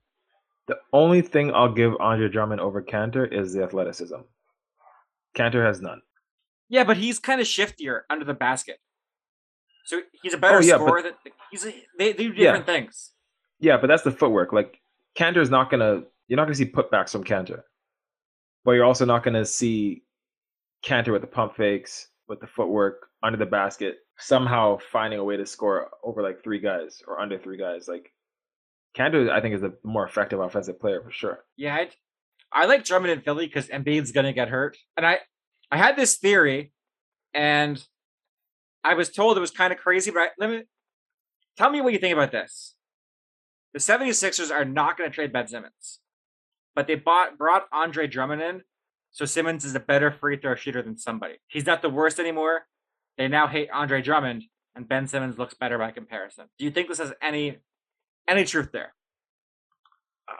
The 0.67 0.77
only 0.93 1.21
thing 1.21 1.53
I'll 1.53 1.73
give 1.73 1.93
Andre 1.99 2.29
Drummond 2.29 2.61
over 2.61 2.81
Kanter 2.81 3.31
is 3.31 3.53
the 3.53 3.63
athleticism. 3.63 4.17
Kanter 5.35 5.65
has 5.65 5.81
none. 5.81 6.01
Yeah, 6.69 6.83
but 6.83 6.97
he's 6.97 7.19
kind 7.19 7.41
of 7.41 7.47
shiftier 7.47 8.01
under 8.09 8.23
the 8.25 8.33
basket. 8.33 8.79
So 9.85 10.01
he's 10.21 10.33
a 10.33 10.37
better 10.37 10.57
Oh, 10.57 10.61
yeah, 10.61 10.75
scorer. 10.75 11.01
Than, 11.01 11.13
he's 11.51 11.65
a, 11.65 11.73
they, 11.97 12.13
they 12.13 12.23
do 12.27 12.33
different 12.33 12.65
things. 12.65 13.11
Yeah, 13.59 13.77
but 13.77 13.87
that's 13.87 14.03
the 14.03 14.11
footwork. 14.11 14.53
Like 14.53 14.79
Kanter's 15.17 15.49
not 15.49 15.69
gonna 15.69 16.03
you're 16.27 16.37
not 16.37 16.45
gonna 16.45 16.55
see 16.55 16.71
putbacks 16.71 17.09
from 17.09 17.23
Kanter. 17.23 17.63
But 18.63 18.71
you're 18.73 18.85
also 18.85 19.05
not 19.05 19.23
gonna 19.23 19.45
see 19.45 20.03
Kanter 20.85 21.11
with 21.11 21.21
the 21.21 21.27
pump 21.27 21.55
fakes, 21.55 22.07
with 22.27 22.39
the 22.39 22.47
footwork, 22.47 23.07
under 23.23 23.37
the 23.37 23.45
basket, 23.45 23.97
somehow 24.17 24.77
finding 24.91 25.19
a 25.19 25.23
way 25.23 25.35
to 25.37 25.45
score 25.45 25.89
over 26.03 26.21
like 26.21 26.43
three 26.43 26.59
guys 26.59 27.01
or 27.07 27.19
under 27.19 27.37
three 27.37 27.57
guys. 27.57 27.87
Like 27.87 28.11
Kanter, 28.95 29.29
I 29.29 29.41
think, 29.41 29.55
is 29.55 29.63
a 29.63 29.73
more 29.83 30.05
effective 30.05 30.39
offensive 30.39 30.79
player 30.79 31.01
for 31.01 31.11
sure. 31.11 31.45
Yeah, 31.57 31.75
I, 31.75 31.89
I 32.51 32.65
like 32.65 32.83
Drummond 32.83 33.11
in 33.11 33.21
Philly 33.21 33.45
because 33.47 33.67
Embiid's 33.67 34.11
gonna 34.11 34.33
get 34.33 34.49
hurt, 34.49 34.77
and 34.97 35.05
I 35.05 35.19
I 35.71 35.77
had 35.77 35.95
this 35.95 36.17
theory, 36.17 36.73
and 37.33 37.81
I 38.83 38.93
was 38.95 39.09
told 39.09 39.37
it 39.37 39.41
was 39.41 39.51
kind 39.51 39.71
of 39.71 39.79
crazy, 39.79 40.11
but 40.11 40.19
I, 40.21 40.27
let 40.37 40.49
me 40.49 40.63
tell 41.57 41.69
me 41.69 41.81
what 41.81 41.93
you 41.93 41.99
think 41.99 42.13
about 42.13 42.31
this. 42.31 42.75
The 43.73 43.79
76ers 43.79 44.51
are 44.51 44.65
not 44.65 44.97
going 44.97 45.09
to 45.09 45.13
trade 45.15 45.31
Ben 45.31 45.47
Simmons. 45.47 45.99
but 46.75 46.87
they 46.87 46.95
bought 46.95 47.37
brought 47.37 47.67
Andre 47.71 48.05
Drummond 48.07 48.41
in, 48.41 48.61
so 49.11 49.23
Simmons 49.23 49.63
is 49.63 49.75
a 49.75 49.79
better 49.79 50.11
free 50.11 50.35
throw 50.35 50.55
shooter 50.55 50.81
than 50.81 50.97
somebody. 50.97 51.35
He's 51.47 51.65
not 51.65 51.81
the 51.81 51.89
worst 51.89 52.19
anymore. 52.19 52.65
They 53.17 53.29
now 53.29 53.47
hate 53.47 53.69
Andre 53.71 54.01
Drummond, 54.01 54.43
and 54.75 54.89
Ben 54.89 55.07
Simmons 55.07 55.37
looks 55.37 55.53
better 55.53 55.77
by 55.77 55.91
comparison. 55.91 56.47
Do 56.59 56.65
you 56.65 56.71
think 56.71 56.89
this 56.89 56.97
has 56.97 57.13
any 57.21 57.59
any 58.27 58.45
truth 58.45 58.71
there? 58.71 58.93
Uh, 60.27 60.33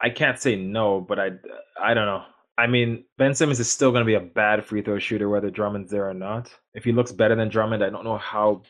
I 0.00 0.10
can't 0.10 0.38
say 0.38 0.56
no, 0.56 1.00
but 1.00 1.18
I 1.18 1.30
I 1.80 1.94
don't 1.94 2.06
know. 2.06 2.24
I 2.58 2.66
mean, 2.66 3.04
Ben 3.18 3.34
Simmons 3.34 3.60
is 3.60 3.70
still 3.70 3.92
going 3.92 4.02
to 4.02 4.06
be 4.06 4.14
a 4.14 4.20
bad 4.20 4.64
free 4.64 4.82
throw 4.82 4.98
shooter 4.98 5.28
whether 5.28 5.48
Drummond's 5.48 5.92
there 5.92 6.08
or 6.08 6.14
not. 6.14 6.52
If 6.74 6.82
he 6.82 6.90
looks 6.90 7.12
better 7.12 7.36
than 7.36 7.48
Drummond, 7.48 7.84
I 7.84 7.90
don't 7.90 8.04
know 8.04 8.18
how 8.18 8.62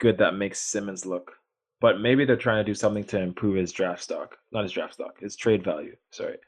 good 0.00 0.18
that 0.18 0.34
makes 0.34 0.58
Simmons 0.60 1.04
look. 1.04 1.32
But 1.80 2.00
maybe 2.00 2.24
they're 2.24 2.36
trying 2.36 2.64
to 2.64 2.68
do 2.68 2.74
something 2.74 3.04
to 3.04 3.20
improve 3.20 3.56
his 3.56 3.70
draft 3.70 4.02
stock. 4.02 4.36
Not 4.50 4.64
his 4.64 4.72
draft 4.72 4.94
stock, 4.94 5.20
his 5.20 5.36
trade 5.36 5.62
value. 5.62 5.94
Sorry. 6.10 6.38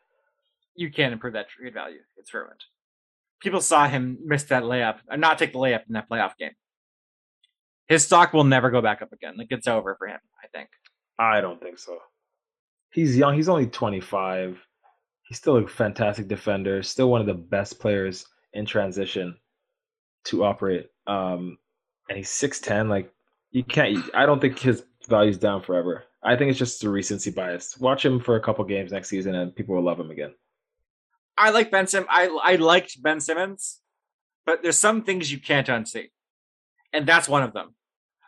You 0.75 0.91
can't 0.91 1.13
improve 1.13 1.35
that 1.35 1.51
trade 1.51 1.75
value. 1.75 2.01
It's 2.17 2.33
ruined. 2.33 2.65
People 3.41 3.61
saw 3.61 3.87
him 3.87 4.19
miss 4.25 4.45
that 4.45 4.63
layup, 4.63 4.99
or 5.11 5.19
not 5.19 5.39
take 5.39 5.53
the 5.53 5.59
layup 5.59 5.87
in 5.87 5.93
that 5.93 6.09
playoff 6.09 6.37
game. 6.39 6.53
His 7.89 8.05
stock 8.05 8.33
will 8.33 8.45
never 8.45 8.71
go 8.71 8.81
back 8.81 9.03
up 9.03 9.13
again. 9.13 9.35
Like 9.37 9.49
it's 9.51 9.67
over 9.67 9.97
for 9.97 10.07
him, 10.07 10.21
I 10.43 10.47
think. 10.49 10.69
I 11.21 11.43
don't 11.43 11.61
think 11.61 11.79
so. 11.79 11.99
He's 12.91 13.17
young. 13.17 13.37
He's 13.37 13.51
only 13.51 13.67
25. 13.67 14.59
He's 15.29 15.37
still 15.37 15.59
a 15.59 15.69
fantastic 15.69 16.29
defender. 16.29 16.83
Still 16.83 17.11
one 17.11 17.21
of 17.21 17.27
the 17.27 17.35
best 17.35 17.79
players 17.79 18.25
in 18.55 18.65
transition 18.65 19.37
to 20.25 20.45
operate. 20.45 20.89
Um, 21.07 21.59
and 22.09 22.17
he's 22.17 22.31
6'10. 22.31 22.89
Like 22.89 23.13
you 23.51 23.63
can't. 23.63 24.03
I 24.15 24.25
don't 24.25 24.41
think 24.41 24.59
his 24.59 24.83
value's 25.09 25.37
down 25.37 25.63
forever. 25.63 26.05
I 26.23 26.37
think 26.37 26.51
it's 26.51 26.59
just 26.59 26.83
a 26.85 26.91
recency 26.91 27.31
bias. 27.31 27.79
Watch 27.79 28.05
him 28.05 28.19
for 28.19 28.37
a 28.37 28.41
couple 28.41 28.65
games 28.65 28.91
next 28.91 29.09
season, 29.09 29.35
and 29.35 29.55
people 29.55 29.75
will 29.75 29.83
love 29.83 30.01
him 30.01 30.11
again. 30.11 30.35
I 31.37 31.51
like 31.51 31.71
Ben 31.71 31.87
Sim. 31.87 32.07
I 32.09 32.27
I 32.43 32.57
liked 32.57 33.03
Ben 33.03 33.21
Simmons, 33.21 33.81
but 34.47 34.63
there's 34.63 34.79
some 34.79 35.03
things 35.03 35.31
you 35.31 35.39
can't 35.39 35.67
unsee, 35.67 36.11
and 36.93 37.07
that's 37.07 37.29
one 37.29 37.43
of 37.43 37.53
them. 37.53 37.75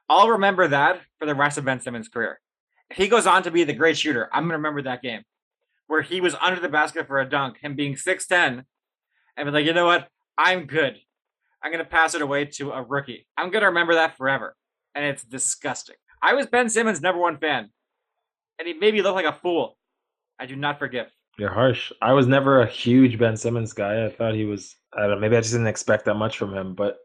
I'll 0.09 0.31
remember 0.31 0.69
that 0.69 1.01
for 1.19 1.27
the 1.27 1.35
rest 1.35 1.59
of 1.59 1.65
Ben 1.65 1.81
Simmons' 1.81 2.09
career. 2.09 2.41
He 2.95 3.09
goes 3.09 3.27
on 3.27 3.43
to 3.45 3.51
be 3.51 3.65
the 3.65 3.73
great 3.73 3.99
shooter, 3.99 4.29
I'm 4.33 4.45
gonna 4.45 4.55
remember 4.55 4.83
that 4.83 5.03
game 5.03 5.23
where 5.87 6.03
he 6.03 6.21
was 6.21 6.35
under 6.41 6.59
the 6.59 6.69
basket 6.69 7.07
for 7.07 7.21
a 7.21 7.29
dunk, 7.29 7.59
him 7.59 7.77
being 7.77 7.97
six 7.97 8.27
ten, 8.27 8.65
and 9.37 9.47
be 9.47 9.53
like, 9.53 9.67
you 9.67 9.75
know 9.75 9.87
what, 9.87 10.09
I'm 10.39 10.67
good. 10.67 10.97
I'm 11.63 11.71
gonna 11.71 11.85
pass 11.85 12.15
it 12.15 12.23
away 12.23 12.47
to 12.47 12.73
a 12.73 12.83
rookie. 12.83 13.27
I'm 13.37 13.51
gonna 13.51 13.67
remember 13.67 13.95
that 13.95 14.17
forever, 14.17 14.57
and 14.95 15.05
it's 15.05 15.23
disgusting. 15.23 15.97
I 16.23 16.35
was 16.35 16.47
Ben 16.47 16.71
Simmons' 16.71 17.03
number 17.03 17.21
one 17.21 17.39
fan, 17.39 17.69
and 18.59 18.67
he 18.67 18.75
made 18.75 18.95
me 18.95 19.03
look 19.03 19.15
like 19.15 19.27
a 19.27 19.33
fool. 19.33 19.77
I 20.39 20.47
do 20.47 20.57
not 20.57 20.79
forgive. 20.79 21.09
You're 21.39 21.53
harsh. 21.53 21.93
I 22.01 22.13
was 22.13 22.27
never 22.27 22.61
a 22.61 22.67
huge 22.67 23.19
Ben 23.19 23.37
Simmons 23.37 23.73
guy. 23.73 24.05
I 24.05 24.11
thought 24.11 24.35
he 24.35 24.45
was. 24.45 24.77
I 24.97 25.03
don't 25.03 25.11
know. 25.11 25.19
Maybe 25.19 25.37
I 25.37 25.41
just 25.41 25.53
didn't 25.53 25.67
expect 25.67 26.05
that 26.07 26.15
much 26.15 26.37
from 26.37 26.55
him. 26.55 26.75
But 26.75 26.99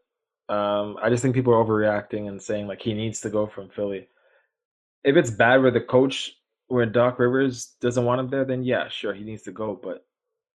um, 0.49 0.97
I 1.01 1.09
just 1.09 1.21
think 1.21 1.35
people 1.35 1.53
are 1.53 1.63
overreacting 1.63 2.27
and 2.27 2.41
saying 2.41 2.67
like 2.67 2.81
he 2.81 2.93
needs 2.93 3.21
to 3.21 3.29
go 3.29 3.47
from 3.47 3.69
Philly. 3.69 4.07
If 5.03 5.15
it's 5.15 5.31
bad 5.31 5.61
where 5.61 5.71
the 5.71 5.81
coach, 5.81 6.31
where 6.67 6.85
Doc 6.85 7.19
Rivers 7.19 7.75
doesn't 7.81 8.03
want 8.03 8.19
him 8.19 8.29
there, 8.29 8.45
then 8.45 8.63
yeah, 8.63 8.89
sure 8.89 9.13
he 9.13 9.23
needs 9.23 9.43
to 9.43 9.51
go. 9.51 9.79
But 9.81 10.05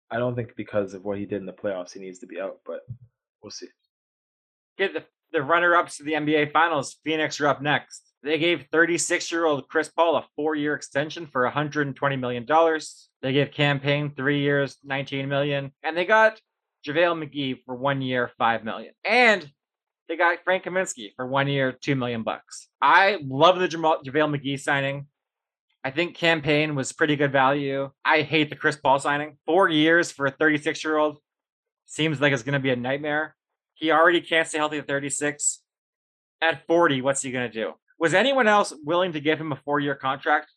I 0.10 0.18
don't 0.18 0.36
think 0.36 0.56
because 0.56 0.94
of 0.94 1.06
what 1.06 1.18
he 1.18 1.26
did 1.26 1.42
in 1.42 1.46
the 1.46 1.54
playoffs, 1.54 1.94
he 1.94 2.00
needs 2.00 2.20
to 2.20 2.28
be 2.28 2.40
out. 2.40 2.58
But 2.66 2.82
we'll 3.44 3.52
see. 3.52 3.68
Get 4.78 4.94
the 4.94 5.04
the 5.32 5.44
runner 5.44 5.76
ups 5.76 5.98
to 5.98 6.04
the 6.04 6.14
NBA 6.14 6.52
Finals. 6.52 6.98
Phoenix 7.04 7.40
are 7.40 7.48
up 7.48 7.62
next. 7.62 8.02
They 8.24 8.38
gave 8.38 8.66
36 8.72 9.32
year 9.32 9.46
old 9.46 9.68
Chris 9.68 9.90
Paul 9.90 10.18
a 10.18 10.26
four 10.36 10.56
year 10.56 10.74
extension 10.74 11.28
for 11.28 11.50
$120 11.50 12.20
million. 12.20 12.46
They 13.22 13.34
gave 13.34 13.52
Cam 13.52 13.80
Payne 13.80 14.14
three 14.16 14.42
years, 14.42 14.78
19 14.84 15.30
million, 15.30 15.72
and 15.84 15.96
they 15.96 16.06
got 16.06 16.40
JaVale 16.86 17.24
McGee 17.24 17.60
for 17.66 17.76
one 17.76 18.02
year, 18.02 18.32
five 18.38 18.64
million. 18.64 18.94
And 19.06 19.50
they 20.10 20.18
got 20.18 20.39
Frank 20.43 20.64
Kaminsky 20.64 21.14
for 21.16 21.26
one 21.26 21.47
year, 21.47 21.72
two 21.72 21.95
million 21.95 22.24
bucks. 22.24 22.68
I 22.82 23.20
love 23.24 23.60
the 23.60 23.68
Jamal, 23.68 24.01
JaVale 24.03 24.36
McGee 24.36 24.60
signing. 24.60 25.05
I 25.84 25.91
think 25.91 26.16
Cam 26.16 26.41
Payne 26.41 26.76
was 26.76 26.91
pretty 26.91 27.16
good 27.16 27.32
value. 27.32 27.91
I 28.03 28.24
hate 28.24 28.49
the 28.49 28.55
Chris 28.55 28.76
Paul 28.76 28.99
signing. 28.99 29.38
Four 29.45 29.70
years 29.70 30.12
for 30.12 30.26
a 30.26 30.32
36 30.32 30.84
year 30.84 30.97
old 30.97 31.20
seems 31.86 32.20
like 32.20 32.34
it's 32.34 32.43
going 32.43 32.53
to 32.53 32.60
be 32.60 32.72
a 32.72 32.76
nightmare. 32.76 33.36
He 33.76 33.91
already 33.91 34.20
can't 34.20 34.47
stay 34.47 34.57
healthy 34.57 34.80
at 34.80 34.88
36. 34.88 35.62
At 36.41 36.66
40, 36.68 37.01
what's 37.01 37.22
he 37.22 37.32
going 37.32 37.49
to 37.49 37.53
do? 37.53 37.74
Was 37.99 38.14
anyone 38.14 38.47
else 38.47 38.74
willing 38.84 39.14
to 39.14 39.20
give 39.20 39.39
him 39.39 39.51
a 39.51 39.57
four 39.57 39.80
year 39.80 39.95
contract? 39.95 40.51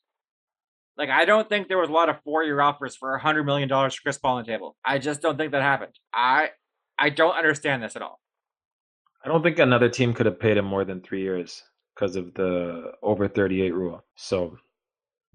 Like, 0.96 1.11
I 1.11 1.24
don't 1.24 1.48
think 1.48 1.68
there 1.68 1.78
was 1.78 1.88
a 1.88 1.92
lot 1.92 2.09
of 2.09 2.16
four 2.24 2.42
year 2.42 2.61
offers 2.61 2.96
for 2.96 3.14
a 3.14 3.20
$100 3.20 3.44
million 3.44 3.68
for 3.68 3.90
Chris 4.03 4.18
Paul 4.18 4.36
on 4.36 4.44
the 4.44 4.50
table. 4.50 4.76
I 4.84 4.98
just 4.98 5.20
don't 5.20 5.36
think 5.36 5.53
that 5.53 5.62
happened. 5.62 5.92
I 6.12 6.50
I 6.98 7.11
don't 7.11 7.34
understand 7.34 7.82
this 7.82 7.96
at 7.96 8.03
all. 8.03 8.20
I 9.25 9.29
don't 9.29 9.43
think 9.43 9.59
another 9.59 9.89
team 9.89 10.12
could 10.12 10.27
have 10.27 10.41
paid 10.41 10.57
him 10.57 10.64
more 10.64 10.85
than 10.85 11.01
three 11.01 11.23
years 11.23 11.62
because 11.95 12.16
of 12.16 12.35
the 12.35 12.93
over 13.03 13.29
38 13.29 13.73
rule. 13.75 14.05
So 14.16 14.57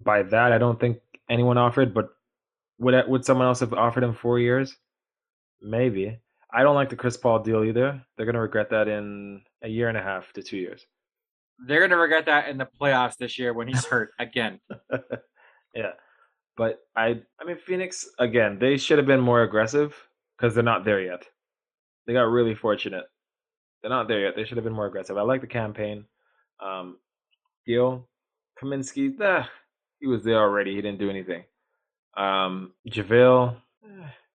by 0.04 0.24
that, 0.24 0.52
I 0.52 0.58
don't 0.58 0.80
think 0.80 0.98
anyone 1.30 1.58
offered. 1.58 1.94
But 1.94 2.10
would 2.80 3.08
would 3.08 3.26
someone 3.26 3.48
else 3.48 3.62
have 3.62 3.74
offered 3.74 4.04
him 4.04 4.14
four 4.14 4.40
years? 4.40 4.76
Maybe. 5.62 6.20
I 6.54 6.64
don't 6.64 6.76
like 6.76 6.90
the 6.90 6.96
Chris 6.96 7.18
Paul 7.18 7.40
deal 7.40 7.64
either. 7.64 8.02
They're 8.16 8.26
gonna 8.26 8.42
regret 8.42 8.70
that 8.70 8.88
in 8.88 9.42
a 9.62 9.68
year 9.68 9.90
and 9.90 9.98
a 9.98 10.02
half 10.02 10.32
to 10.34 10.44
two 10.44 10.58
years. 10.58 10.86
They're 11.66 11.82
gonna 11.82 12.00
regret 12.00 12.26
that 12.26 12.50
in 12.50 12.58
the 12.58 12.68
playoffs 12.80 13.18
this 13.18 13.38
year 13.40 13.54
when 13.54 13.68
he's 13.68 13.86
hurt 13.86 14.12
again. 14.20 14.60
yeah, 15.74 15.92
but 16.56 16.80
I, 16.96 17.22
I 17.40 17.46
mean, 17.46 17.58
Phoenix 17.58 18.08
again. 18.20 18.60
They 18.60 18.78
should 18.78 18.98
have 18.98 19.08
been 19.08 19.20
more 19.20 19.44
aggressive 19.44 19.96
because 20.38 20.54
they're 20.54 20.64
not 20.64 20.86
there 20.86 21.02
yet. 21.02 21.26
They 22.06 22.14
got 22.14 22.24
really 22.24 22.56
fortunate. 22.56 23.06
They're 23.88 23.96
not 23.96 24.10
there 24.10 24.20
yet. 24.20 24.36
They 24.36 24.44
should 24.44 24.58
have 24.58 24.66
been 24.66 24.74
more 24.74 24.88
aggressive. 24.88 25.16
I 25.16 25.22
like 25.22 25.40
the 25.40 25.48
Cam 25.48 25.74
Payne. 25.74 26.04
Um, 26.62 26.98
deal. 27.66 28.10
Kaminsky, 28.62 29.14
ah, 29.22 29.50
he 30.02 30.08
was 30.08 30.26
there 30.26 30.40
already. 30.40 30.76
He 30.76 30.82
didn't 30.82 31.00
do 31.00 31.10
anything. 31.10 31.46
Um, 32.18 32.74
JaVale. 32.90 33.56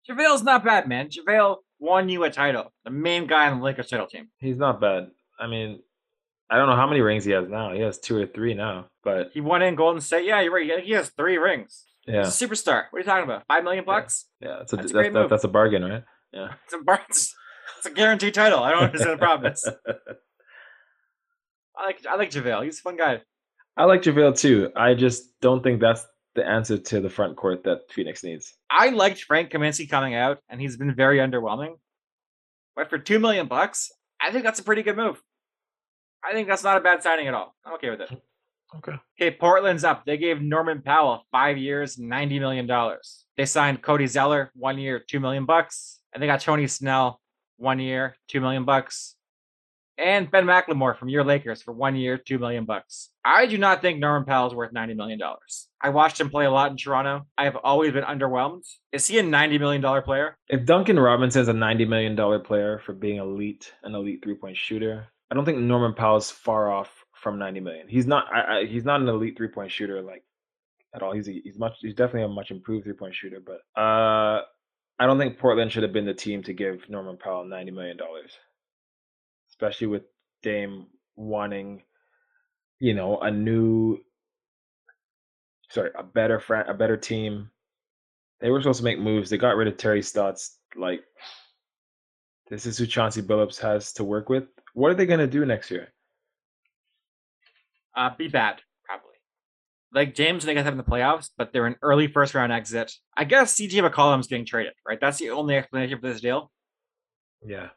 JaVale's 0.08 0.42
not 0.42 0.64
bad, 0.64 0.88
man. 0.88 1.10
JaVale 1.10 1.56
won 1.78 2.08
you 2.08 2.24
a 2.24 2.30
title. 2.30 2.72
The 2.86 2.90
main 2.90 3.26
guy 3.26 3.50
on 3.50 3.58
the 3.58 3.64
Lakers 3.64 3.88
title 3.88 4.06
team. 4.06 4.28
He's 4.38 4.56
not 4.56 4.80
bad. 4.80 5.10
I 5.38 5.48
mean, 5.48 5.82
I 6.48 6.56
don't 6.56 6.68
know 6.68 6.76
how 6.76 6.86
many 6.86 7.02
rings 7.02 7.26
he 7.26 7.32
has 7.32 7.46
now. 7.46 7.74
He 7.74 7.80
has 7.80 7.98
two 7.98 8.16
or 8.16 8.26
three 8.26 8.54
now, 8.54 8.86
but 9.04 9.32
he 9.34 9.42
won 9.42 9.60
in 9.60 9.74
Golden 9.74 10.00
State. 10.00 10.24
Yeah, 10.24 10.40
you're 10.40 10.54
right. 10.54 10.82
He 10.82 10.92
has 10.92 11.10
three 11.10 11.36
rings. 11.36 11.84
Yeah, 12.06 12.24
He's 12.24 12.40
a 12.40 12.46
superstar. 12.48 12.84
What 12.88 12.94
are 12.94 12.98
you 13.00 13.04
talking 13.04 13.24
about? 13.24 13.42
Five 13.48 13.64
million 13.64 13.84
bucks? 13.84 14.28
Yeah, 14.40 14.48
yeah 14.48 14.56
that's 14.60 14.72
a 14.72 14.76
that's, 14.76 14.92
a, 14.92 15.10
that, 15.10 15.28
that's 15.28 15.44
a 15.44 15.48
bargain, 15.48 15.84
right? 15.84 16.04
Yeah, 16.32 16.54
it's 16.64 16.72
a 16.72 16.78
bargain. 16.78 17.06
It's 17.78 17.86
a 17.86 17.90
guaranteed 17.90 18.34
title. 18.34 18.60
I 18.60 18.70
don't 18.70 18.84
understand 18.84 19.12
the 19.12 19.18
problem. 19.18 19.52
I 21.76 21.86
like 21.86 22.06
I 22.08 22.16
like 22.16 22.30
JaVale. 22.30 22.64
He's 22.64 22.78
a 22.78 22.82
fun 22.82 22.96
guy. 22.96 23.22
I 23.76 23.84
like 23.84 24.02
JaVale 24.02 24.38
too. 24.38 24.70
I 24.76 24.94
just 24.94 25.38
don't 25.40 25.62
think 25.62 25.80
that's 25.80 26.06
the 26.34 26.46
answer 26.46 26.78
to 26.78 27.00
the 27.00 27.10
front 27.10 27.36
court 27.36 27.64
that 27.64 27.90
Phoenix 27.90 28.22
needs. 28.22 28.54
I 28.70 28.90
liked 28.90 29.24
Frank 29.24 29.50
Kaminsky 29.50 29.88
coming 29.88 30.14
out, 30.14 30.38
and 30.48 30.60
he's 30.60 30.76
been 30.76 30.94
very 30.94 31.18
underwhelming. 31.18 31.74
But 32.76 32.88
for 32.88 32.98
two 32.98 33.18
million 33.18 33.48
bucks, 33.48 33.90
I 34.20 34.30
think 34.30 34.44
that's 34.44 34.60
a 34.60 34.64
pretty 34.64 34.82
good 34.82 34.96
move. 34.96 35.20
I 36.24 36.32
think 36.32 36.48
that's 36.48 36.62
not 36.62 36.76
a 36.76 36.80
bad 36.80 37.02
signing 37.02 37.26
at 37.26 37.34
all. 37.34 37.54
I'm 37.64 37.74
okay 37.74 37.90
with 37.90 38.00
it. 38.00 38.10
Okay. 38.74 38.92
Okay, 39.20 39.36
Portland's 39.36 39.84
up. 39.84 40.06
They 40.06 40.16
gave 40.16 40.40
Norman 40.40 40.80
Powell 40.80 41.26
five 41.30 41.58
years, 41.58 41.98
ninety 41.98 42.38
million 42.38 42.66
dollars. 42.66 43.26
They 43.36 43.44
signed 43.44 43.82
Cody 43.82 44.06
Zeller 44.06 44.50
one 44.54 44.78
year, 44.78 44.98
two 45.06 45.20
million 45.20 45.44
bucks, 45.44 46.00
and 46.14 46.22
they 46.22 46.26
got 46.26 46.40
Tony 46.40 46.66
Snell 46.66 47.20
one 47.62 47.78
year, 47.78 48.16
two 48.28 48.40
million 48.40 48.64
bucks, 48.64 49.14
and 49.96 50.30
Ben 50.30 50.44
McLemore 50.44 50.98
from 50.98 51.08
your 51.08 51.24
Lakers 51.24 51.62
for 51.62 51.72
one 51.72 51.96
year, 51.96 52.18
two 52.18 52.38
million 52.38 52.64
bucks. 52.64 53.10
I 53.24 53.46
do 53.46 53.56
not 53.56 53.80
think 53.80 53.98
Norman 53.98 54.26
Powell 54.26 54.48
is 54.48 54.54
worth 54.54 54.72
ninety 54.72 54.94
million 54.94 55.18
dollars. 55.18 55.68
I 55.80 55.90
watched 55.90 56.20
him 56.20 56.30
play 56.30 56.44
a 56.44 56.50
lot 56.50 56.70
in 56.70 56.76
Toronto. 56.76 57.26
I 57.38 57.44
have 57.44 57.56
always 57.56 57.92
been 57.92 58.04
underwhelmed. 58.04 58.66
Is 58.92 59.06
he 59.06 59.18
a 59.18 59.22
ninety 59.22 59.58
million 59.58 59.80
dollar 59.80 60.02
player? 60.02 60.36
If 60.48 60.66
Duncan 60.66 60.98
Robinson's 60.98 61.48
a 61.48 61.52
ninety 61.52 61.84
million 61.84 62.16
dollar 62.16 62.38
player 62.40 62.80
for 62.84 62.92
being 62.92 63.18
elite, 63.18 63.72
an 63.82 63.94
elite 63.94 64.20
three 64.22 64.34
point 64.34 64.56
shooter, 64.56 65.06
I 65.30 65.34
don't 65.34 65.44
think 65.44 65.58
Norman 65.58 65.94
Powell's 65.94 66.30
far 66.30 66.70
off 66.70 66.90
from 67.22 67.38
90 67.38 67.60
million. 67.60 67.88
He's 67.88 68.06
not. 68.06 68.26
I, 68.32 68.58
I, 68.58 68.66
he's 68.66 68.84
not 68.84 69.00
an 69.00 69.08
elite 69.08 69.36
three 69.36 69.48
point 69.48 69.70
shooter 69.70 70.02
like 70.02 70.24
at 70.94 71.02
all. 71.02 71.12
He's 71.12 71.28
a, 71.28 71.32
he's 71.32 71.58
much. 71.58 71.74
He's 71.80 71.94
definitely 71.94 72.24
a 72.24 72.28
much 72.28 72.50
improved 72.50 72.84
three 72.84 72.92
point 72.92 73.14
shooter. 73.14 73.40
But 73.40 73.80
uh, 73.80 74.42
I 75.02 75.06
don't 75.06 75.18
think 75.18 75.36
Portland 75.36 75.72
should 75.72 75.82
have 75.82 75.92
been 75.92 76.06
the 76.06 76.14
team 76.14 76.44
to 76.44 76.52
give 76.52 76.88
Norman 76.88 77.16
Powell 77.16 77.44
90 77.44 77.72
million 77.72 77.96
dollars, 77.96 78.30
especially 79.50 79.88
with 79.88 80.04
Dame 80.44 80.86
wanting, 81.16 81.82
you 82.78 82.94
know, 82.94 83.18
a 83.18 83.28
new. 83.28 83.98
Sorry, 85.70 85.90
a 85.98 86.04
better 86.04 86.38
friend, 86.38 86.68
a 86.68 86.74
better 86.74 86.96
team. 86.96 87.50
They 88.40 88.50
were 88.50 88.60
supposed 88.60 88.78
to 88.78 88.84
make 88.84 89.00
moves. 89.00 89.28
They 89.28 89.38
got 89.38 89.56
rid 89.56 89.66
of 89.66 89.76
Terry 89.76 90.02
Stotts. 90.02 90.58
Like, 90.76 91.00
this 92.48 92.64
is 92.64 92.78
who 92.78 92.86
Chauncey 92.86 93.22
Billups 93.22 93.58
has 93.58 93.92
to 93.94 94.04
work 94.04 94.28
with 94.28 94.44
what 94.74 94.92
are 94.92 94.94
they 94.94 95.06
going 95.06 95.18
to 95.18 95.26
do 95.26 95.44
next 95.44 95.72
year? 95.72 95.88
Uh, 97.96 98.10
be 98.16 98.28
bad. 98.28 98.62
Like 99.94 100.14
James 100.14 100.44
and 100.44 100.50
I 100.50 100.54
guess 100.54 100.64
have 100.64 100.74
in 100.74 100.78
the 100.78 100.84
playoffs, 100.84 101.30
but 101.36 101.52
they're 101.52 101.66
an 101.66 101.76
early 101.82 102.06
first 102.06 102.34
round 102.34 102.52
exit. 102.52 102.92
I 103.16 103.24
guess 103.24 103.56
CJ 103.56 103.88
McCollum's 103.88 104.26
getting 104.26 104.46
traded, 104.46 104.72
right? 104.86 104.98
That's 105.00 105.18
the 105.18 105.30
only 105.30 105.56
explanation 105.56 106.00
for 106.00 106.08
this 106.08 106.20
deal. 106.20 106.50
Yeah. 107.44 107.68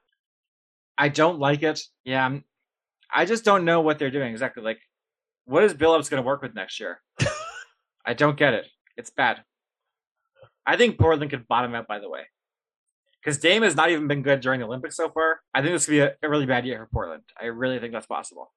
I 0.97 1.09
don't 1.09 1.39
like 1.39 1.63
it. 1.63 1.82
Yeah, 2.05 2.26
I'm, 2.26 2.43
I 3.13 3.26
just 3.26 3.43
don't 3.43 3.66
know 3.66 3.82
what 3.82 3.99
they're 3.99 4.11
doing 4.11 4.32
exactly. 4.32 4.63
Like, 4.63 4.80
what 5.45 5.63
is 5.63 5.74
Billups 5.74 6.09
going 6.09 6.24
to 6.24 6.28
work 6.28 6.41
with 6.41 6.55
next 6.55 6.80
year? 6.80 7.01
I 8.05 8.13
don't 8.13 8.38
get 8.38 8.53
it. 8.53 8.68
It's 8.97 9.09
bad. 9.09 9.43
I 10.66 10.78
think 10.78 10.97
Portland 10.97 11.32
could 11.32 11.47
bottom 11.47 11.76
out. 11.76 11.88
By 11.88 11.99
the 11.99 12.09
way, 12.09 12.22
because 13.22 13.38
Dame 13.38 13.63
has 13.63 13.76
not 13.76 13.91
even 13.91 14.07
been 14.07 14.22
good 14.22 14.39
during 14.39 14.59
the 14.59 14.66
Olympics 14.66 14.95
so 14.95 15.09
far. 15.09 15.41
I 15.53 15.61
think 15.61 15.74
this 15.74 15.86
could 15.86 15.91
be 15.91 15.99
a, 15.99 16.13
a 16.24 16.30
really 16.30 16.45
bad 16.45 16.66
year 16.66 16.80
for 16.80 16.89
Portland. 16.91 17.24
I 17.39 17.45
really 17.45 17.80
think 17.80 17.93
that's 17.93 18.07
possible. 18.07 18.51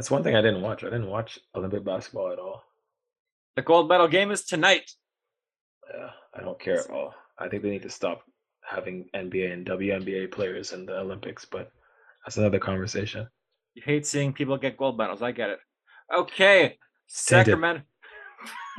That's 0.00 0.10
one 0.10 0.22
thing 0.22 0.34
I 0.34 0.40
didn't 0.40 0.62
watch. 0.62 0.82
I 0.82 0.86
didn't 0.86 1.10
watch 1.10 1.38
Olympic 1.54 1.84
basketball 1.84 2.32
at 2.32 2.38
all. 2.38 2.64
The 3.54 3.60
gold 3.60 3.86
medal 3.86 4.08
game 4.08 4.30
is 4.30 4.46
tonight. 4.46 4.92
Yeah, 5.92 6.08
I 6.34 6.40
don't 6.40 6.58
care 6.58 6.80
at 6.80 6.88
all. 6.88 7.12
I 7.38 7.48
think 7.48 7.62
they 7.62 7.68
need 7.68 7.82
to 7.82 7.90
stop 7.90 8.22
having 8.62 9.10
NBA 9.14 9.52
and 9.52 9.66
WNBA 9.66 10.32
players 10.32 10.72
in 10.72 10.86
the 10.86 10.98
Olympics, 10.98 11.44
but 11.44 11.70
that's 12.24 12.38
another 12.38 12.58
conversation. 12.58 13.28
You 13.74 13.82
hate 13.84 14.06
seeing 14.06 14.32
people 14.32 14.56
get 14.56 14.78
gold 14.78 14.96
medals. 14.96 15.20
I 15.20 15.32
get 15.32 15.50
it. 15.50 15.58
Okay, 16.16 16.78
Sacramento. 17.06 17.82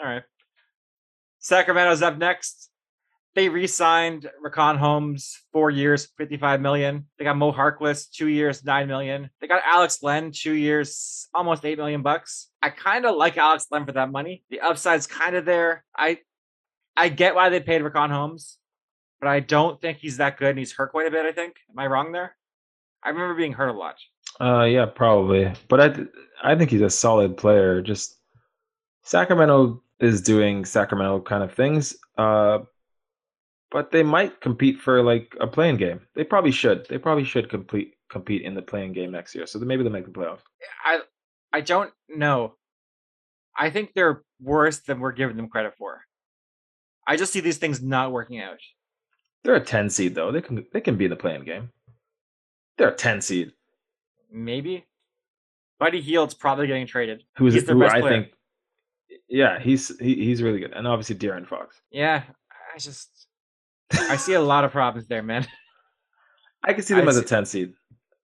all 0.00 0.06
right. 0.06 0.22
Sacramento's 1.40 2.02
up 2.02 2.18
next. 2.18 2.70
They 3.34 3.48
re-signed 3.48 4.30
Richaun 4.44 4.76
Holmes 4.76 5.40
four 5.52 5.70
years, 5.70 6.08
fifty-five 6.16 6.60
million. 6.60 7.06
They 7.18 7.24
got 7.24 7.36
Mo 7.36 7.52
Harkless 7.52 8.08
two 8.08 8.28
years, 8.28 8.64
nine 8.64 8.86
million. 8.86 9.28
They 9.40 9.48
got 9.48 9.62
Alex 9.64 10.02
Len 10.02 10.30
two 10.32 10.52
years, 10.52 11.28
almost 11.34 11.64
eight 11.64 11.78
million 11.78 12.02
bucks. 12.02 12.48
I 12.62 12.70
kind 12.70 13.04
of 13.04 13.16
like 13.16 13.36
Alex 13.36 13.66
Len 13.72 13.86
for 13.86 13.92
that 13.92 14.12
money. 14.12 14.44
The 14.50 14.60
upside's 14.60 15.08
kind 15.08 15.34
of 15.34 15.44
there. 15.44 15.84
I 15.96 16.18
I 16.96 17.08
get 17.08 17.34
why 17.34 17.48
they 17.48 17.60
paid 17.60 17.82
Richaun 17.82 18.10
Holmes, 18.10 18.56
but 19.20 19.28
I 19.28 19.40
don't 19.40 19.80
think 19.80 19.98
he's 19.98 20.18
that 20.18 20.38
good, 20.38 20.50
and 20.50 20.58
he's 20.58 20.72
hurt 20.72 20.92
quite 20.92 21.08
a 21.08 21.10
bit. 21.10 21.26
I 21.26 21.32
think. 21.32 21.56
Am 21.70 21.78
I 21.78 21.86
wrong 21.88 22.12
there? 22.12 22.36
I 23.02 23.08
remember 23.08 23.34
being 23.34 23.52
hurt 23.52 23.68
a 23.68 23.72
lot. 23.72 23.96
Uh, 24.40 24.62
yeah, 24.64 24.86
probably. 24.86 25.52
But 25.68 25.80
I, 25.80 25.88
th- 25.88 26.08
I 26.42 26.54
think 26.54 26.70
he's 26.70 26.80
a 26.82 26.90
solid 26.90 27.36
player. 27.36 27.82
Just 27.82 28.16
Sacramento 29.02 29.82
is 30.00 30.22
doing 30.22 30.64
Sacramento 30.64 31.20
kind 31.20 31.42
of 31.42 31.52
things. 31.52 31.96
Uh, 32.16 32.60
but 33.70 33.90
they 33.90 34.02
might 34.02 34.40
compete 34.40 34.78
for 34.80 35.02
like 35.02 35.34
a 35.40 35.46
play-in 35.46 35.76
game. 35.76 36.00
They 36.14 36.24
probably 36.24 36.50
should. 36.52 36.86
They 36.88 36.98
probably 36.98 37.24
should 37.24 37.48
complete 37.50 37.94
compete 38.10 38.42
in 38.42 38.54
the 38.54 38.62
play-in 38.62 38.92
game 38.92 39.10
next 39.10 39.34
year. 39.34 39.46
So 39.46 39.58
maybe 39.58 39.82
they'll 39.82 39.92
make 39.92 40.04
the 40.06 40.12
playoffs. 40.12 40.40
I 40.84 41.00
I 41.52 41.60
don't 41.60 41.92
know. 42.08 42.54
I 43.56 43.70
think 43.70 43.92
they're 43.94 44.22
worse 44.40 44.80
than 44.80 45.00
we're 45.00 45.12
giving 45.12 45.36
them 45.36 45.48
credit 45.48 45.74
for. 45.78 46.02
I 47.06 47.16
just 47.16 47.32
see 47.32 47.40
these 47.40 47.58
things 47.58 47.82
not 47.82 48.12
working 48.12 48.40
out. 48.40 48.58
They're 49.44 49.54
a 49.56 49.60
ten 49.64 49.90
seed 49.90 50.14
though. 50.14 50.32
They 50.32 50.40
can 50.40 50.66
they 50.72 50.80
can 50.80 50.96
be 50.96 51.04
in 51.04 51.10
the 51.10 51.16
play-in 51.16 51.44
game. 51.44 51.70
They're 52.78 52.88
a 52.88 52.94
ten 52.94 53.20
seed. 53.20 53.52
Maybe. 54.32 54.84
Buddy 55.78 56.00
Hield's 56.00 56.34
probably 56.34 56.66
getting 56.66 56.86
traded. 56.86 57.24
Who's 57.36 57.54
He's 57.54 57.64
their 57.64 57.74
who 57.74 57.82
best 57.82 57.94
I 57.96 58.00
player. 58.00 58.22
think 58.22 58.32
Yeah, 59.28 59.58
he's 59.58 59.96
he, 59.98 60.14
he's 60.14 60.42
really 60.42 60.60
good. 60.60 60.72
And 60.72 60.86
obviously 60.86 61.16
De'Aaron 61.16 61.46
Fox. 61.46 61.80
Yeah, 61.90 62.22
I 62.74 62.78
just 62.78 63.10
I 63.94 64.16
see 64.16 64.34
a 64.34 64.40
lot 64.40 64.64
of 64.64 64.72
problems 64.72 65.06
there, 65.08 65.22
man. 65.22 65.46
I 66.62 66.72
could 66.72 66.84
see 66.84 66.94
them 66.94 67.06
I 67.06 67.10
as 67.10 67.16
a 67.16 67.22
10 67.22 67.46
seed, 67.46 67.74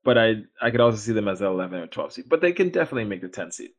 but 0.04 0.16
I 0.18 0.36
I 0.60 0.70
could 0.70 0.80
also 0.80 0.98
see 0.98 1.12
them 1.12 1.28
as 1.28 1.40
an 1.40 1.46
11 1.48 1.80
or 1.80 1.86
12 1.86 2.12
seed. 2.12 2.24
But 2.28 2.40
they 2.40 2.52
can 2.52 2.70
definitely 2.70 3.04
make 3.04 3.20
the 3.20 3.28
10 3.28 3.52
seed. 3.52 3.70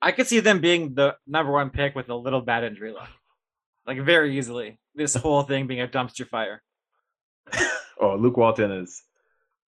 I 0.00 0.12
could 0.12 0.26
see 0.26 0.40
them 0.40 0.60
being 0.60 0.94
the 0.94 1.16
number 1.26 1.50
one 1.52 1.70
pick 1.70 1.94
with 1.94 2.08
a 2.10 2.14
little 2.14 2.40
bad 2.42 2.64
injury 2.64 2.92
luck. 2.92 3.08
Like 3.86 4.00
very 4.02 4.36
easily. 4.38 4.78
This 4.94 5.14
whole 5.16 5.42
thing 5.42 5.66
being 5.66 5.80
a 5.80 5.88
dumpster 5.88 6.26
fire. 6.26 6.62
Oh, 7.98 8.14
Luke 8.16 8.36
Walton 8.36 8.70
is 8.72 9.02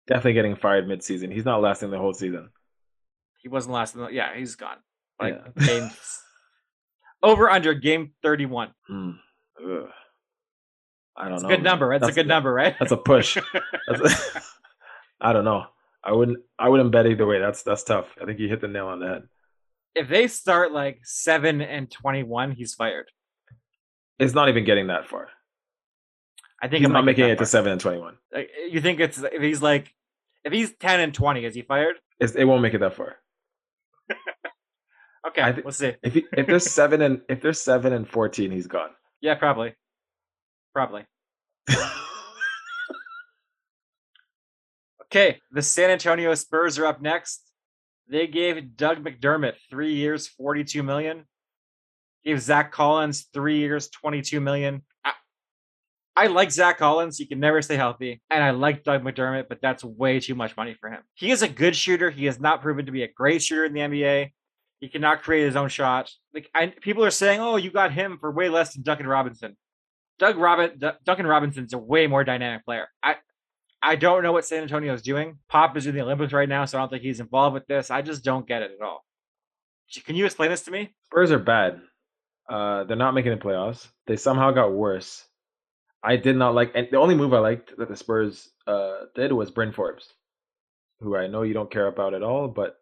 definitely 0.07 0.35
getting 0.35 0.55
fired 0.55 0.87
mid-season. 0.87 1.31
He's 1.31 1.47
not 1.47 1.63
lasting 1.63 1.91
the 1.91 1.97
whole 1.97 2.13
season. 2.13 2.51
He 3.41 3.49
wasn't 3.49 3.73
lasting. 3.73 4.03
the 4.03 4.09
yeah, 4.09 4.37
he's 4.37 4.55
gone. 4.55 4.77
Like 5.19 5.41
Yeah. 5.57 5.65
games 5.67 6.21
over 7.23 7.49
under 7.49 7.73
game 7.73 8.13
31. 8.23 8.75
Hmm. 8.87 9.11
Ugh. 9.65 9.89
I 11.19 11.25
don't 11.25 11.35
It's 11.35 11.43
a 11.43 11.49
know. 11.49 11.57
good 11.57 11.63
number. 11.65 11.99
That's, 11.99 12.11
a 12.11 12.15
good 12.15 12.29
number, 12.29 12.53
right? 12.53 12.75
That's 12.79 12.93
a 12.93 12.97
push. 12.97 13.37
That's 13.89 14.01
a- 14.37 14.43
I 15.21 15.33
don't 15.33 15.45
know. 15.45 15.65
I 16.05 16.13
wouldn't. 16.13 16.39
I 16.59 16.69
wouldn't 16.69 16.93
bet 16.93 17.07
either 17.07 17.27
way. 17.27 17.41
That's 17.41 17.63
that's 17.65 17.83
tough. 17.83 18.07
I 18.23 18.25
think 18.25 18.39
you 18.39 18.49
hit 18.49 18.61
the 18.61 18.69
nail 18.69 18.87
on 18.87 19.01
the 19.01 19.07
head. 19.09 19.23
if 19.97 20.09
they 20.09 20.29
start 20.29 20.71
like 20.73 21.01
7 21.03 21.61
and 21.61 21.91
21, 21.91 22.53
he's 22.53 22.75
fired. 22.75 23.11
It's 24.21 24.33
not 24.33 24.49
even 24.49 24.65
getting 24.65 24.87
that 24.87 25.07
far. 25.09 25.29
I 26.63 26.69
think 26.69 26.81
He's 26.83 26.89
not 26.91 27.05
making 27.05 27.29
it 27.29 27.39
to 27.39 27.47
seven 27.47 27.71
and 27.73 27.81
twenty-one. 27.81 28.17
Like, 28.33 28.51
you 28.71 28.81
think 28.81 28.99
it's 29.01 29.19
if 29.19 29.43
he's 29.43 29.61
like 29.63 29.93
if 30.45 30.53
he's 30.53 30.73
10 30.75 31.01
and 31.01 31.15
20, 31.15 31.45
is 31.45 31.55
he 31.55 31.63
fired? 31.63 31.97
It's, 32.21 32.35
it 32.35 32.45
won't 32.45 32.63
make 32.63 32.75
it 32.75 32.79
that 32.81 32.95
far. 32.95 33.17
Okay, 35.27 35.43
I 35.43 35.53
thi- 35.53 35.63
we'll 35.63 35.73
see. 35.73 35.95
If 36.03 36.15
he, 36.15 36.25
if 36.33 36.47
there's 36.47 36.65
seven 36.71 37.03
and 37.03 37.21
if 37.29 37.43
there's 37.43 37.61
seven 37.61 37.93
and 37.93 38.09
fourteen, 38.09 38.51
he's 38.51 38.67
gone. 38.69 38.91
Yeah, 39.21 39.35
probably. 39.35 39.75
Probably. 40.73 41.05
Okay, 45.11 45.41
the 45.53 45.63
San 45.63 45.91
Antonio 45.91 46.35
Spurs 46.35 46.79
are 46.79 46.85
up 46.85 47.01
next. 47.01 47.51
They 48.11 48.27
gave 48.27 48.77
Doug 48.77 49.03
McDermott 49.03 49.55
three 49.71 49.95
years, 49.95 50.29
forty-two 50.29 50.83
million. 50.83 51.25
Gave 52.25 52.43
Zach 52.43 52.73
Collins 52.73 53.27
three 53.33 53.59
years, 53.59 53.89
twenty-two 53.89 54.41
million. 54.41 54.83
I, 56.15 56.27
like 56.27 56.51
Zach 56.51 56.79
Collins. 56.79 57.17
He 57.17 57.27
can 57.27 57.41
never 57.41 57.63
stay 57.63 57.77
healthy, 57.77 58.21
and 58.29 58.43
I 58.45 58.51
like 58.51 58.85
Doug 58.85 59.03
McDermott, 59.03 59.49
but 59.49 59.63
that's 59.63 59.83
way 59.85 60.21
too 60.21 60.35
much 60.35 60.57
money 60.57 60.77
for 60.79 60.91
him. 60.91 61.01
He 61.15 61.31
is 61.31 61.43
a 61.43 61.49
good 61.49 61.77
shooter. 61.77 62.11
He 62.11 62.27
has 62.27 62.41
not 62.41 62.61
proven 62.61 62.85
to 62.87 62.93
be 62.93 63.05
a 63.05 63.09
great 63.09 63.41
shooter 63.41 63.65
in 63.65 63.73
the 63.73 63.81
NBA. 63.81 64.33
He 64.81 64.89
cannot 64.89 65.23
create 65.23 65.45
his 65.45 65.57
own 65.57 65.69
shot. 65.69 66.11
Like 66.35 66.51
people 66.83 67.05
are 67.05 67.11
saying, 67.11 67.41
"Oh, 67.41 67.57
you 67.57 67.71
got 67.71 67.93
him 67.93 68.19
for 68.19 68.31
way 68.31 68.51
less 68.51 68.75
than 68.75 68.83
Duncan 68.83 69.07
Robinson." 69.07 69.57
Doug 70.19 70.37
Robin, 70.37 70.79
D- 70.79 70.91
Duncan 71.05 71.27
Robinson's 71.27 71.73
a 71.73 71.79
way 71.79 72.07
more 72.07 72.25
dynamic 72.25 72.65
player. 72.65 72.89
I, 73.03 73.17
I 73.83 73.97
don't 73.97 74.23
know 74.23 74.33
what 74.33 74.45
San 74.45 74.63
Antonio 74.63 74.93
is 74.93 75.03
doing. 75.03 75.39
Pop 75.49 75.77
is 75.77 75.87
in 75.87 75.95
the 75.95 76.03
Olympics 76.03 76.33
right 76.33 76.49
now, 76.49 76.65
so 76.65 76.79
I 76.79 76.83
don't 76.83 76.91
think 76.91 77.03
he's 77.03 77.21
involved 77.21 77.55
with 77.55 77.67
this. 77.67 77.91
I 77.91 78.03
just 78.03 78.25
don't 78.25 78.47
get 78.47 78.63
it 78.63 78.73
at 78.79 78.85
all. 78.85 79.05
Can 80.05 80.17
you 80.17 80.25
explain 80.27 80.51
this 80.51 80.63
to 80.63 80.71
me? 80.71 80.95
Spurs 81.05 81.31
are 81.31 81.39
bad. 81.39 81.81
Uh, 82.49 82.85
they're 82.85 82.97
not 82.97 83.15
making 83.15 83.33
the 83.33 83.39
playoffs. 83.39 83.87
They 84.07 84.17
somehow 84.17 84.51
got 84.51 84.73
worse. 84.73 85.25
I 86.03 86.17
did 86.17 86.37
not 86.37 86.55
like, 86.55 86.73
and 86.75 86.89
the 86.91 86.99
only 86.99 87.15
move 87.15 87.35
I 87.35 87.39
liked 87.39 87.77
that 87.77 87.89
the 87.89 87.97
Spurs 87.97 88.49
uh, 88.67 89.05
did 89.15 89.33
was 89.33 89.51
Bryn 89.51 89.73
Forbes, 89.73 90.13
who 91.01 91.17
I 91.17 91.27
know 91.27 91.43
you 91.43 91.55
don't 91.55 91.71
care 91.71 91.87
about 91.87 92.15
at 92.15 92.23
all, 92.23 92.49
but 92.49 92.77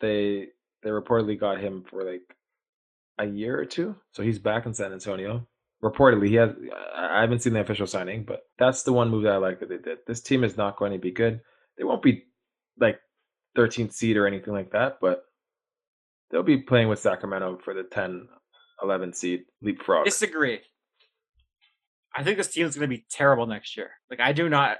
they 0.00 0.48
they 0.82 0.90
reportedly 0.90 1.38
got 1.38 1.60
him 1.60 1.84
for 1.88 2.04
like 2.04 2.36
a 3.18 3.26
year 3.26 3.58
or 3.58 3.64
two, 3.64 3.96
so 4.12 4.22
he's 4.22 4.38
back 4.38 4.66
in 4.66 4.74
San 4.74 4.92
Antonio. 4.92 5.46
Reportedly, 5.82 6.28
he 6.28 6.34
has. 6.36 6.50
I 6.96 7.20
haven't 7.20 7.40
seen 7.40 7.54
the 7.54 7.60
official 7.60 7.86
signing, 7.86 8.24
but 8.24 8.42
that's 8.58 8.84
the 8.84 8.92
one 8.92 9.10
move 9.10 9.24
that 9.24 9.32
I 9.32 9.38
like 9.38 9.60
that 9.60 9.68
they 9.68 9.78
did. 9.78 9.98
This 10.06 10.20
team 10.20 10.44
is 10.44 10.56
not 10.56 10.76
going 10.76 10.92
to 10.92 10.98
be 10.98 11.10
good. 11.10 11.40
They 11.76 11.84
won't 11.84 12.02
be 12.02 12.24
like 12.78 13.00
13th 13.56 13.92
seed 13.92 14.16
or 14.16 14.26
anything 14.26 14.52
like 14.52 14.70
that, 14.72 14.98
but 15.00 15.24
they'll 16.30 16.44
be 16.44 16.58
playing 16.58 16.88
with 16.88 17.00
Sacramento 17.00 17.58
for 17.64 17.74
the 17.74 17.82
10, 17.82 18.28
11 18.82 19.12
seed 19.12 19.40
leapfrog. 19.60 20.04
Disagree. 20.04 20.60
I 22.14 22.22
think 22.22 22.36
this 22.36 22.52
team 22.52 22.66
is 22.66 22.76
going 22.76 22.88
to 22.88 22.96
be 22.96 23.04
terrible 23.10 23.46
next 23.46 23.76
year. 23.76 23.90
Like 24.08 24.20
I 24.20 24.32
do 24.32 24.48
not. 24.48 24.78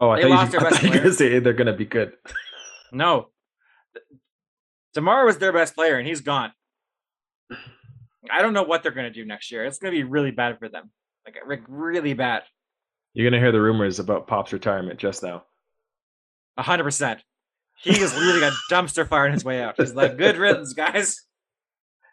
oh, 0.00 0.10
I 0.10 0.22
they 0.22 0.28
thought, 0.28 0.52
you, 0.52 0.58
I 0.60 0.70
thought 0.70 0.82
you 0.82 0.88
were 0.88 0.94
going 0.94 1.08
to 1.08 1.12
say 1.12 1.38
they're 1.40 1.52
going 1.52 1.66
to 1.66 1.72
be 1.72 1.84
good. 1.84 2.12
No. 2.92 3.28
Demar 4.94 5.26
was 5.26 5.38
their 5.38 5.52
best 5.52 5.74
player, 5.74 5.98
and 5.98 6.06
he's 6.06 6.22
gone. 6.22 6.52
I 8.30 8.42
don't 8.42 8.52
know 8.52 8.62
what 8.62 8.82
they're 8.82 8.92
going 8.92 9.06
to 9.06 9.12
do 9.12 9.24
next 9.24 9.50
year. 9.50 9.64
It's 9.64 9.78
going 9.78 9.92
to 9.92 9.98
be 9.98 10.04
really 10.04 10.30
bad 10.30 10.58
for 10.58 10.68
them. 10.68 10.90
Like, 11.24 11.36
like 11.46 11.62
really 11.68 12.14
bad. 12.14 12.42
You're 13.14 13.28
going 13.28 13.40
to 13.40 13.44
hear 13.44 13.52
the 13.52 13.60
rumors 13.60 13.98
about 13.98 14.26
Pop's 14.26 14.52
retirement 14.52 14.98
just 14.98 15.22
now. 15.22 15.44
A 16.56 16.62
hundred 16.62 16.84
percent. 16.84 17.20
He 17.76 17.90
is 17.90 18.14
literally 18.14 18.48
a 18.48 18.50
dumpster 18.72 19.06
fire 19.08 19.26
on 19.26 19.32
his 19.32 19.44
way 19.44 19.62
out. 19.62 19.74
He's 19.76 19.94
like, 19.94 20.16
good 20.16 20.36
riddance, 20.36 20.72
guys. 20.72 21.22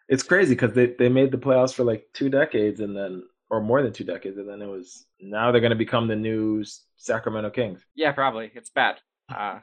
It's 0.08 0.22
crazy 0.22 0.54
because 0.54 0.74
they, 0.74 0.94
they 1.00 1.10
made 1.10 1.32
the 1.32 1.38
playoffs 1.38 1.74
for 1.74 1.84
like 1.84 2.06
two 2.14 2.30
decades 2.30 2.80
and 2.80 2.96
then, 2.96 3.24
or 3.50 3.62
more 3.62 3.82
than 3.82 3.92
two 3.92 4.04
decades, 4.04 4.38
and 4.38 4.48
then 4.48 4.62
it 4.62 4.68
was, 4.68 5.06
now 5.20 5.52
they're 5.52 5.62
going 5.62 5.72
to 5.72 5.76
become 5.76 6.08
the 6.08 6.16
new 6.16 6.64
Sacramento 6.98 7.50
Kings. 7.50 7.84
Yeah, 7.96 8.12
probably. 8.12 8.52
It's 8.54 8.70
bad. 8.70 8.98
Uh, 9.34 9.60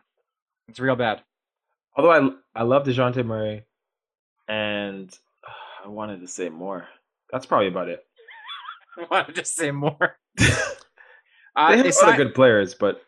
it's 0.66 0.80
real 0.80 0.96
bad. 0.96 1.22
Although 1.96 2.34
I, 2.54 2.60
I 2.60 2.62
love 2.64 2.84
Dejounte 2.84 3.24
Murray 3.24 3.64
and 4.48 5.16
I 5.84 5.88
wanted 5.88 6.20
to 6.20 6.28
say 6.28 6.48
more. 6.48 6.86
That's 7.30 7.46
probably 7.46 7.68
about 7.68 7.88
it. 7.88 8.00
I 8.98 9.06
wanted 9.10 9.34
to 9.36 9.44
say 9.44 9.70
more. 9.70 10.16
they 10.36 10.46
Uh, 11.56 11.68
have 11.68 11.70
they, 11.76 11.80
other 11.80 11.92
signed- 11.92 12.16
good 12.18 12.34
players, 12.34 12.74
but 12.74 13.00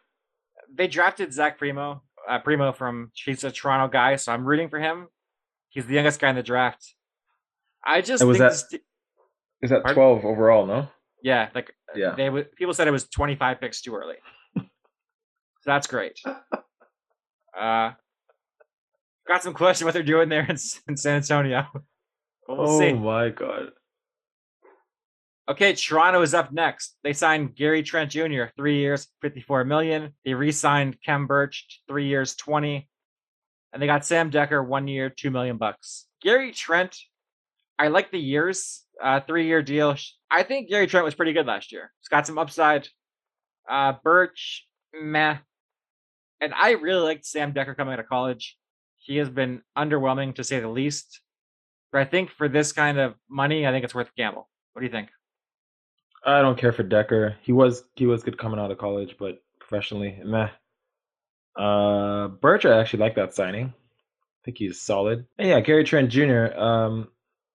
they 0.72 0.86
drafted 0.88 1.32
Zach 1.32 1.58
Primo. 1.58 2.02
Uh, 2.28 2.38
Primo 2.38 2.72
from 2.72 3.10
he's 3.14 3.44
a 3.44 3.50
Toronto 3.50 3.86
guy, 3.92 4.16
so 4.16 4.32
I'm 4.32 4.44
rooting 4.44 4.68
for 4.70 4.78
him. 4.80 5.08
He's 5.68 5.86
the 5.86 5.94
youngest 5.94 6.20
guy 6.20 6.30
in 6.30 6.36
the 6.36 6.42
draft. 6.42 6.94
I 7.84 8.00
just 8.00 8.22
And 8.22 8.28
was 8.28 8.38
think 8.38 8.50
that- 8.50 8.70
this- 8.70 8.80
Is 9.62 9.70
that 9.70 9.82
Pardon? 9.82 9.94
twelve 9.94 10.24
overall? 10.24 10.66
No. 10.66 10.88
yeah, 11.22 11.50
like 11.54 11.72
Yeah. 11.94 12.14
they 12.16 12.30
people 12.56 12.72
said 12.74 12.88
it 12.88 12.92
was 12.92 13.08
25 13.08 13.60
picks 13.60 13.82
too 13.82 13.94
early. 13.94 14.16
so 14.56 14.62
that's 15.66 15.86
great. 15.86 16.18
Uh 17.58 17.92
got 19.28 19.42
some 19.42 19.54
question 19.54 19.84
what 19.86 19.94
they're 19.94 20.02
doing 20.02 20.28
there 20.28 20.42
in, 20.44 20.56
in 20.88 20.96
San 20.96 21.16
Antonio. 21.16 21.66
We'll 22.48 22.60
oh 22.68 22.78
see. 22.78 22.92
my 22.92 23.30
god. 23.30 23.70
Okay, 25.46 25.74
Toronto 25.74 26.22
is 26.22 26.32
up 26.32 26.52
next. 26.52 26.96
They 27.02 27.12
signed 27.12 27.54
Gary 27.54 27.82
Trent 27.82 28.10
Jr. 28.10 28.44
three 28.56 28.78
years, 28.78 29.08
fifty-four 29.20 29.64
million. 29.64 30.14
They 30.24 30.32
re-signed 30.32 30.96
Khem 31.04 31.26
Birch 31.26 31.82
three 31.86 32.06
years, 32.06 32.34
twenty, 32.34 32.88
and 33.72 33.82
they 33.82 33.86
got 33.86 34.06
Sam 34.06 34.30
Dekker 34.30 34.66
one 34.66 34.88
year, 34.88 35.10
two 35.10 35.30
million 35.30 35.58
bucks. 35.58 36.06
Gary 36.22 36.52
Trent, 36.52 36.96
I 37.78 37.88
like 37.88 38.10
the 38.10 38.18
years, 38.18 38.84
uh, 39.02 39.20
three-year 39.20 39.62
deal. 39.62 39.96
I 40.30 40.44
think 40.44 40.70
Gary 40.70 40.86
Trent 40.86 41.04
was 41.04 41.14
pretty 41.14 41.34
good 41.34 41.46
last 41.46 41.72
year. 41.72 41.92
He's 42.00 42.08
got 42.08 42.26
some 42.26 42.38
upside. 42.38 42.88
Uh, 43.68 43.94
Birch, 44.02 44.66
meh, 44.98 45.38
and 46.40 46.54
I 46.54 46.72
really 46.72 47.02
liked 47.02 47.26
Sam 47.26 47.52
Dekker 47.52 47.76
coming 47.76 47.92
out 47.92 48.00
of 48.00 48.08
college. 48.08 48.56
He 48.96 49.16
has 49.18 49.28
been 49.28 49.62
underwhelming 49.76 50.34
to 50.36 50.44
say 50.44 50.60
the 50.60 50.68
least. 50.68 51.20
But 51.94 52.02
I 52.02 52.06
think 52.06 52.30
for 52.30 52.48
this 52.48 52.72
kind 52.72 52.98
of 52.98 53.14
money, 53.30 53.68
I 53.68 53.70
think 53.70 53.84
it's 53.84 53.94
worth 53.94 54.08
a 54.08 54.16
gamble. 54.16 54.48
What 54.72 54.80
do 54.80 54.84
you 54.84 54.90
think? 54.90 55.10
I 56.26 56.42
don't 56.42 56.58
care 56.58 56.72
for 56.72 56.82
Dekker. 56.82 57.36
He 57.40 57.52
was 57.52 57.84
he 57.94 58.06
was 58.06 58.24
good 58.24 58.36
coming 58.36 58.58
out 58.58 58.72
of 58.72 58.78
college, 58.78 59.14
but 59.16 59.40
professionally, 59.60 60.20
meh. 60.24 60.48
Uh, 61.56 62.26
Birch, 62.26 62.64
I 62.64 62.80
actually 62.80 62.98
like 62.98 63.14
that 63.14 63.32
signing. 63.32 63.66
I 63.66 64.40
think 64.44 64.58
he's 64.58 64.80
solid. 64.80 65.24
And 65.38 65.48
yeah, 65.48 65.60
Gary 65.60 65.84
Trent 65.84 66.10
Jr. 66.10 66.46
um 66.58 67.10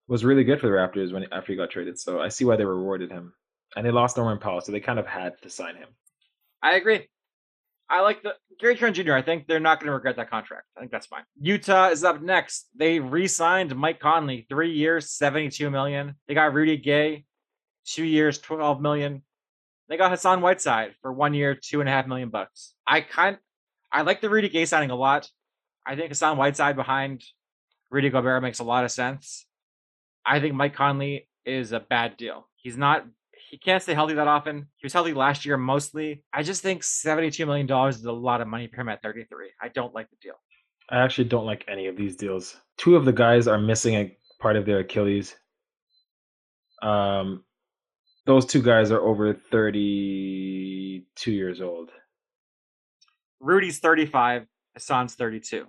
was 0.08 0.24
really 0.24 0.46
good 0.46 0.62
for 0.62 0.68
the 0.68 0.74
Raptors 0.74 1.12
when 1.12 1.26
after 1.34 1.52
he 1.52 1.58
got 1.58 1.70
traded. 1.70 2.00
So 2.00 2.22
I 2.22 2.30
see 2.30 2.46
why 2.46 2.56
they 2.56 2.64
rewarded 2.64 3.12
him. 3.12 3.34
And 3.76 3.86
they 3.86 3.92
lost 3.92 4.16
Norman 4.16 4.40
Powell, 4.40 4.62
so 4.62 4.72
they 4.72 4.80
kind 4.80 5.00
of 5.00 5.06
had 5.06 5.34
to 5.42 5.50
sign 5.50 5.76
him. 5.76 5.90
I 6.64 6.76
agree. 6.76 7.10
I 7.90 8.02
like 8.02 8.22
the 8.22 8.36
Gary 8.60 8.76
Trent 8.76 8.96
Jr. 8.96 9.14
I 9.14 9.22
think 9.22 9.48
they're 9.48 9.60
not 9.60 9.80
going 9.80 9.88
to 9.88 9.94
regret 9.94 10.18
that 10.18 10.30
contract. 10.30 10.68
I 10.78 10.80
think 10.80 10.92
that's 10.92 11.08
fine. 11.08 11.24
Utah 11.40 11.90
is 11.90 12.04
up 12.04 12.22
next. 12.22 12.68
They 12.76 13.00
re-signed 13.00 13.76
Mike 13.76 14.00
Conley, 14.00 14.46
three 14.48 14.74
years, 14.74 15.10
seventy-two 15.10 15.70
million. 15.70 16.16
They 16.28 16.36
got 16.36 16.54
Rudy 16.54 16.78
Gay, 16.78 17.26
two 17.86 18.04
years, 18.04 18.38
twelve 18.38 18.80
million. 18.82 19.24
They 19.88 19.98
got 19.98 20.12
Hassan 20.12 20.42
Whiteside 20.42 20.94
for 21.02 21.12
one 21.12 21.34
year, 21.34 21.56
two 21.56 21.80
and 21.80 21.90
a 21.90 21.92
half 21.92 22.06
million 22.06 22.30
bucks. 22.30 22.76
I 22.86 23.02
kind, 23.02 23.38
I 23.92 24.04
like 24.04 24.22
the 24.22 24.30
Rudy 24.30 24.50
Gay 24.50 24.66
signing 24.66 24.92
a 24.92 24.96
lot. 24.96 25.28
I 25.84 25.96
think 25.96 26.10
Hassan 26.10 26.38
Whiteside 26.38 26.76
behind 26.76 27.24
Rudy 27.90 28.12
Gobert 28.12 28.44
makes 28.44 28.60
a 28.60 28.64
lot 28.64 28.86
of 28.86 28.92
sense. 28.92 29.48
I 30.24 30.40
think 30.40 30.54
Mike 30.54 30.76
Conley 30.76 31.28
is 31.44 31.72
a 31.72 31.80
bad 31.80 32.18
deal. 32.18 32.48
He's 32.56 32.78
not 32.78 33.04
he 33.50 33.58
can't 33.58 33.82
stay 33.82 33.96
healthy 33.96 34.14
that 34.14 34.28
often. 34.28 34.68
He 34.78 34.86
was 34.86 34.94
healthy 34.94 35.14
last 35.14 35.46
year 35.46 35.58
mostly. 35.58 36.24
I 36.32 36.44
just 36.44 36.62
think 36.62 36.84
$72 36.84 37.46
million 37.48 37.90
is 37.90 38.06
a 38.06 38.12
lot 38.12 38.42
of 38.42 38.48
money 38.48 38.68
for 38.68 38.80
him 38.80 38.90
at 38.90 39.02
33. 39.02 39.50
I 39.62 39.70
don't 39.70 39.94
like 39.94 40.10
the 40.12 40.18
deal. 40.22 40.36
I 40.90 41.00
actually 41.00 41.30
don't 41.30 41.46
like 41.46 41.66
any 41.68 41.88
of 41.88 41.96
these 41.96 42.16
deals. 42.16 42.58
Two 42.78 42.96
of 42.96 43.06
the 43.06 43.14
guys 43.14 43.48
are 43.48 43.60
missing 43.60 43.96
a 43.96 44.16
part 44.40 44.56
of 44.56 44.66
their 44.66 44.80
Achilles. 44.80 45.36
Um, 46.82 47.44
those 48.26 48.46
two 48.46 48.62
guys 48.62 48.92
are 48.92 49.02
over 49.02 49.34
32 49.34 51.32
years 51.32 51.62
old. 51.62 51.90
Rudy's 53.40 53.80
35, 53.80 54.46
Hassan's 54.76 55.16
32. 55.16 55.66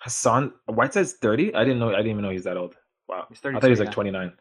Hassan 0.00 0.52
Whiteside's 0.66 1.14
30? 1.14 1.54
I 1.54 1.64
didn't 1.64 1.78
know 1.78 1.88
I 1.88 1.96
didn't 1.96 2.10
even 2.10 2.22
know 2.22 2.30
he's 2.30 2.44
that 2.44 2.56
old. 2.56 2.76
Wow. 3.08 3.26
He's 3.28 3.38
I 3.42 3.52
thought 3.52 3.64
he 3.64 3.70
was 3.70 3.80
like 3.80 3.90
29. 3.90 4.32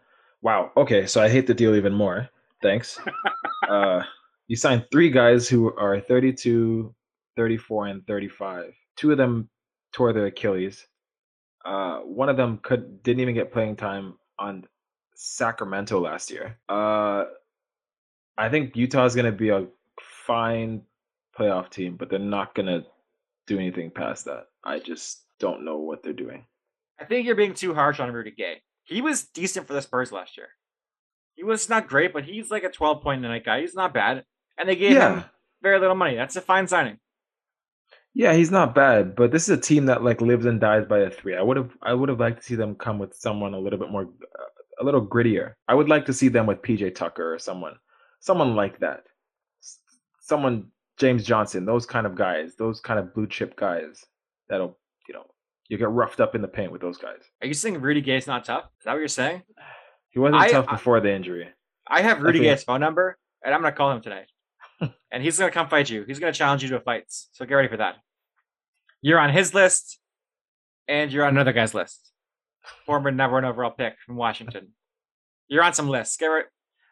Wow. 0.42 0.72
Okay, 0.78 1.06
so 1.08 1.22
I 1.22 1.30
hate 1.30 1.48
the 1.48 1.54
deal 1.54 1.76
even 1.76 1.94
more. 1.94 2.30
Thanks. 2.62 3.00
uh, 3.70 4.02
you 4.48 4.56
signed 4.56 4.86
three 4.92 5.10
guys 5.10 5.48
who 5.48 5.76
are 5.76 6.00
32, 6.00 6.94
34, 7.36 7.88
and 7.88 8.08
35. 8.08 8.74
Two 8.96 9.12
of 9.12 9.18
them 9.18 9.50
tore 9.94 10.14
their 10.14 10.28
Achilles. 10.28 10.88
Uh, 11.66 12.00
one 12.00 12.30
of 12.30 12.38
them 12.38 12.60
could 12.64 13.04
didn't 13.04 13.20
even 13.20 13.36
get 13.36 13.52
playing 13.52 13.76
time 13.76 14.14
on 14.40 14.64
Sacramento 15.16 16.00
last 16.00 16.32
year. 16.32 16.58
Uh, 16.70 17.26
I 18.38 18.50
think 18.50 18.76
Utah 18.76 19.06
is 19.06 19.16
going 19.16 19.26
to 19.26 19.32
be 19.32 19.50
a 19.50 19.68
fine 20.00 20.84
playoff 21.38 21.70
team, 21.70 21.98
but 21.98 22.10
they're 22.10 22.20
not 22.20 22.56
going 22.56 22.68
to 22.68 22.86
do 23.48 23.58
anything 23.58 23.92
past 23.92 24.26
that. 24.26 24.48
I 24.64 24.80
just 24.80 25.24
don't 25.40 25.66
know 25.66 25.78
what 25.78 26.04
they're 26.04 26.14
doing. 26.14 26.46
I 27.00 27.06
think 27.06 27.26
you're 27.26 27.36
being 27.36 27.54
too 27.54 27.74
harsh 27.74 28.00
on 28.00 28.12
Rudy 28.12 28.32
Gay. 28.32 28.62
He 28.88 29.02
was 29.02 29.26
decent 29.26 29.68
for 29.68 29.74
the 29.74 29.82
Spurs 29.82 30.12
last 30.12 30.38
year. 30.38 30.48
He 31.36 31.44
was 31.44 31.70
not 31.70 31.88
great, 31.88 32.14
but 32.14 32.24
he's 32.24 32.50
like 32.50 32.64
a 32.64 32.70
12 32.70 33.04
point 33.04 33.24
a 33.24 33.28
night 33.28 33.46
guy. 33.46 33.62
He's 33.62 33.76
not 33.76 33.94
bad. 33.94 34.24
And 34.58 34.68
they 34.68 34.76
gave 34.76 34.94
Yeah. 34.94 35.16
him 35.22 35.24
very 35.62 35.80
little 35.80 35.96
money. 35.96 36.16
That's 36.16 36.36
a 36.36 36.42
fine 36.42 36.68
signing. 36.68 36.98
Yeah, 38.14 38.34
he's 38.34 38.50
not 38.50 38.74
bad, 38.74 39.16
but 39.16 39.32
this 39.32 39.44
is 39.48 39.58
a 39.58 39.62
team 39.62 39.86
that 39.86 40.04
like 40.04 40.22
lives 40.22 40.46
and 40.48 40.60
dies 40.60 40.86
by 40.88 41.00
a 41.00 41.12
three. 41.12 41.36
I 41.36 41.42
would 41.44 41.58
have, 41.58 41.72
I 41.84 41.94
would 41.94 42.10
have 42.10 42.20
liked 42.20 42.40
to 42.40 42.44
see 42.44 42.56
them 42.56 42.74
come 42.76 42.98
with 42.98 43.14
someone 43.14 43.54
a 43.54 43.60
little 43.60 43.78
bit 43.78 43.92
more, 43.92 44.04
uh, 44.06 44.44
a 44.80 44.84
little 44.84 45.06
grittier. 45.06 45.54
I 45.68 45.76
would 45.76 45.90
like 45.90 46.06
to 46.06 46.14
see 46.14 46.30
them 46.30 46.48
with 46.48 46.64
PJ 46.64 46.96
Tucker 46.96 47.34
or 47.36 47.38
someone, 47.40 47.76
someone 48.20 48.56
like 48.56 48.80
that, 48.80 49.04
someone 50.20 50.72
James 50.98 51.24
Johnson, 51.24 51.66
those 51.66 51.86
kind 51.86 52.08
of 52.08 52.16
guys, 52.16 52.56
those 52.56 52.80
kind 52.82 53.00
of 53.00 53.14
blue 53.14 53.28
chip 53.28 53.56
guys 53.56 54.04
that'll, 54.50 54.80
you 55.08 55.14
know, 55.14 55.26
you 55.70 55.78
get 55.78 55.90
roughed 55.90 56.20
up 56.20 56.36
in 56.36 56.42
the 56.42 56.48
paint 56.48 56.72
with 56.72 56.82
those 56.82 56.98
guys. 56.98 57.20
Are 57.42 57.48
you 57.48 57.54
saying 57.54 57.82
Rudy 57.82 58.02
Gay's 58.02 58.28
not 58.28 58.46
tough? 58.46 58.66
Is 58.80 58.86
that 58.86 58.94
what 58.94 59.00
you're 59.00 59.08
saying? 59.08 59.44
He 60.10 60.20
wasn't 60.20 60.42
I- 60.42 60.52
tough 60.52 60.66
I- 60.68 60.74
before 60.74 61.00
the 61.00 61.12
injury. 61.14 61.50
I 61.90 62.02
have 62.02 62.22
Rudy 62.22 62.40
Gay's 62.40 62.64
phone 62.64 62.82
number, 62.82 63.18
and 63.44 63.54
I'm 63.56 63.62
going 63.62 63.72
to 63.72 63.78
call 63.78 63.92
him 63.94 64.02
tonight. 64.02 64.28
and 65.12 65.24
he's 65.24 65.40
going 65.40 65.50
to 65.50 65.54
come 65.54 65.70
fight 65.70 65.90
you. 65.90 66.04
He's 66.06 66.20
going 66.20 66.34
to 66.34 66.38
challenge 66.38 66.62
you 66.64 66.70
to 66.70 66.76
a 66.78 66.82
fight. 66.82 67.06
So 67.08 67.46
get 67.46 67.54
ready 67.54 67.70
for 67.70 67.78
that. 67.78 67.96
You're 69.02 69.20
on 69.20 69.30
his 69.32 69.54
list, 69.54 70.00
and 70.90 71.12
you're 71.14 71.24
on 71.24 71.30
another 71.30 71.54
guy's 71.54 71.74
list. 71.74 72.12
Former 72.86 73.10
number 73.12 73.36
one 73.36 73.46
overall 73.46 73.72
pick 73.72 73.94
from 74.06 74.18
Washington. 74.18 74.70
You're 75.48 75.64
on 75.64 75.74
some 75.74 75.88
lists. 75.88 76.18
Get 76.18 76.26
ready. 76.28 76.48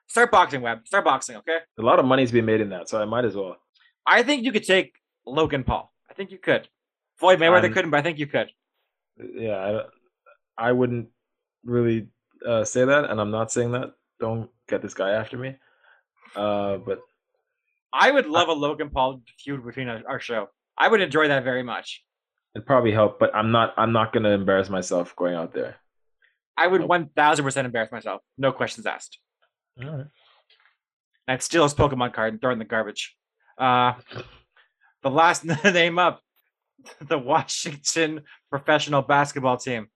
Start 0.08 0.32
boxing, 0.32 0.62
Webb. 0.62 0.88
Start 0.88 1.04
boxing, 1.04 1.36
okay? 1.38 1.58
A 1.78 1.82
lot 1.82 2.00
of 2.00 2.06
money's 2.06 2.32
being 2.32 2.46
made 2.46 2.62
in 2.62 2.70
that, 2.70 2.88
so 2.88 3.02
I 3.02 3.06
might 3.06 3.26
as 3.26 3.36
well. 3.36 3.58
I 4.08 4.24
think 4.24 4.44
you 4.44 4.52
could 4.54 4.64
take 4.64 4.94
Logan 5.26 5.64
Paul. 5.66 5.92
I 6.10 6.14
think 6.14 6.32
you 6.32 6.38
could. 6.38 6.70
Floyd 7.18 7.40
Mayweather 7.40 7.64
I'm- 7.64 7.74
couldn't, 7.74 7.92
but 7.92 7.98
I 7.98 8.04
think 8.04 8.20
you 8.20 8.28
could. 8.28 8.50
Yeah, 9.18 9.84
I, 10.58 10.70
I 10.70 10.72
wouldn't 10.72 11.10
really 11.64 12.08
uh, 12.46 12.64
say 12.64 12.86
that, 12.86 13.10
and 13.10 13.20
I'm 13.20 13.32
not 13.32 13.52
saying 13.52 13.72
that. 13.74 13.92
Don't 14.20 14.50
get 14.70 14.82
this 14.82 14.94
guy 14.94 15.12
after 15.12 15.38
me. 15.38 15.56
Uh, 16.36 16.78
but 16.78 17.00
I 17.94 18.12
would 18.12 18.28
love 18.28 18.48
a 18.50 18.54
Logan 18.54 18.90
Paul 18.90 19.22
feud 19.40 19.66
between 19.66 19.88
our, 19.90 20.02
our 20.08 20.20
show. 20.20 20.50
I 20.78 20.88
would 20.88 21.02
enjoy 21.02 21.28
that 21.30 21.44
very 21.44 21.64
much. 21.64 22.04
It'd 22.56 22.66
probably 22.66 22.92
help, 22.92 23.20
but 23.20 23.36
I'm 23.36 23.52
not. 23.52 23.74
I'm 23.78 23.92
not 23.92 24.14
gonna 24.14 24.30
embarrass 24.32 24.70
myself 24.70 25.16
going 25.16 25.36
out 25.36 25.54
there. 25.54 25.76
I 26.58 26.68
would 26.68 26.82
Nope. 26.82 26.90
one 26.90 27.10
thousand 27.16 27.44
percent 27.44 27.66
embarrass 27.66 27.92
myself. 27.92 28.22
No 28.38 28.52
questions 28.54 28.86
asked. 28.86 29.20
All 29.84 29.90
right. 29.98 30.06
I'd 31.28 31.44
steal 31.44 31.64
his 31.64 31.74
Pokemon 31.74 32.14
card 32.14 32.34
and 32.34 32.42
throw 32.42 32.52
it 32.52 32.54
in 32.54 32.60
the 32.60 32.66
garbage. 32.66 33.16
Uh, 33.58 33.94
the 35.04 35.10
last 35.10 35.44
name 35.64 36.00
up, 36.00 36.22
the 37.02 37.18
Washington 37.18 38.22
professional 38.50 39.02
basketball 39.02 39.58
team. 39.58 39.88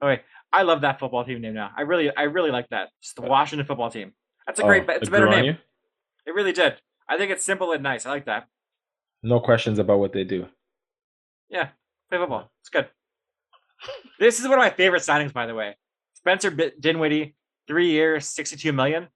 Oh 0.00 0.08
wait, 0.08 0.20
I 0.52 0.62
love 0.62 0.82
that 0.82 0.98
football 0.98 1.24
team 1.24 1.40
name 1.40 1.54
now. 1.54 1.70
I 1.76 1.82
really, 1.82 2.14
I 2.14 2.22
really 2.22 2.50
like 2.50 2.68
that. 2.70 2.88
It's 3.00 3.14
the 3.14 3.22
uh, 3.22 3.28
Washington 3.28 3.66
football 3.66 3.90
team. 3.90 4.12
That's 4.46 4.60
a 4.60 4.62
oh, 4.62 4.66
great. 4.66 4.84
Oh, 4.88 4.92
it's 4.92 5.08
a 5.08 5.10
better 5.10 5.28
name. 5.28 5.44
you? 5.44 5.56
It 6.26 6.34
really 6.34 6.52
did. 6.52 6.74
I 7.08 7.16
think 7.16 7.30
it's 7.30 7.44
simple 7.44 7.72
and 7.72 7.82
nice. 7.82 8.06
I 8.06 8.10
like 8.10 8.26
that. 8.26 8.48
No 9.22 9.40
questions 9.40 9.78
about 9.78 9.98
what 9.98 10.12
they 10.12 10.24
do. 10.24 10.46
Yeah, 11.48 11.68
play 12.08 12.18
football. 12.18 12.50
It's 12.60 12.68
good. 12.68 12.88
This 14.18 14.40
is 14.40 14.48
one 14.48 14.54
of 14.54 14.58
my 14.58 14.70
favorite 14.70 15.02
signings, 15.02 15.32
by 15.32 15.46
the 15.46 15.54
way. 15.54 15.76
Spencer 16.14 16.50
Dinwiddie, 16.50 17.36
three 17.68 17.90
years, 17.90 18.26
sixty-two 18.26 18.72
million. 18.72 19.08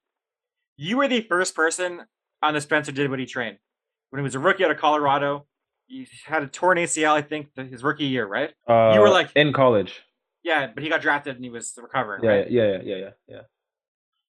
You 0.77 0.97
were 0.97 1.07
the 1.07 1.21
first 1.21 1.55
person 1.55 2.01
on 2.41 2.53
the 2.53 2.61
Spencer 2.61 2.91
Dinwiddie 2.91 3.25
train 3.25 3.57
when 4.09 4.19
he 4.19 4.23
was 4.23 4.35
a 4.35 4.39
rookie 4.39 4.63
out 4.63 4.71
of 4.71 4.77
Colorado. 4.77 5.45
He 5.91 6.07
had 6.25 6.41
a 6.43 6.47
torn 6.47 6.77
ACL, 6.77 7.13
I 7.13 7.21
think, 7.21 7.53
th- 7.53 7.69
his 7.69 7.83
rookie 7.83 8.05
year, 8.05 8.25
right? 8.25 8.53
Uh, 8.67 8.93
You 8.95 9.01
were 9.01 9.09
like- 9.09 9.29
in 9.35 9.51
college. 9.51 10.01
Yeah, 10.41 10.67
but 10.73 10.81
he 10.83 10.89
got 10.89 11.01
drafted 11.01 11.35
and 11.35 11.43
he 11.43 11.51
was 11.51 11.77
recovering. 11.81 12.23
Yeah, 12.23 12.29
right? 12.29 12.49
yeah, 12.49 12.63
yeah, 12.63 12.77
yeah, 12.83 12.95
yeah, 12.95 13.09
yeah. 13.27 13.41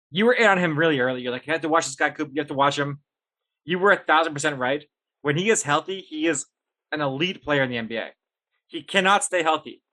You 0.09 0.25
were 0.25 0.33
in 0.33 0.47
on 0.47 0.57
him 0.57 0.77
really 0.77 0.99
early. 0.99 1.21
You're 1.21 1.31
like, 1.31 1.45
you 1.45 1.53
have 1.53 1.61
to 1.61 1.69
watch 1.69 1.85
this 1.85 1.95
guy, 1.95 2.09
Coop. 2.09 2.31
You 2.33 2.41
have 2.41 2.47
to 2.49 2.53
watch 2.55 2.77
him. 2.77 2.99
You 3.63 3.77
were 3.79 3.91
a 3.91 3.97
thousand 3.97 4.33
percent 4.33 4.57
right. 4.57 4.83
When 5.21 5.37
he 5.37 5.49
is 5.51 5.61
healthy, 5.63 6.01
he 6.01 6.25
is 6.27 6.47
an 6.91 6.99
elite 6.99 7.43
player 7.43 7.61
in 7.63 7.69
the 7.69 7.77
NBA. 7.77 8.09
He 8.67 8.81
cannot 8.83 9.23
stay 9.23 9.43
healthy. 9.43 9.83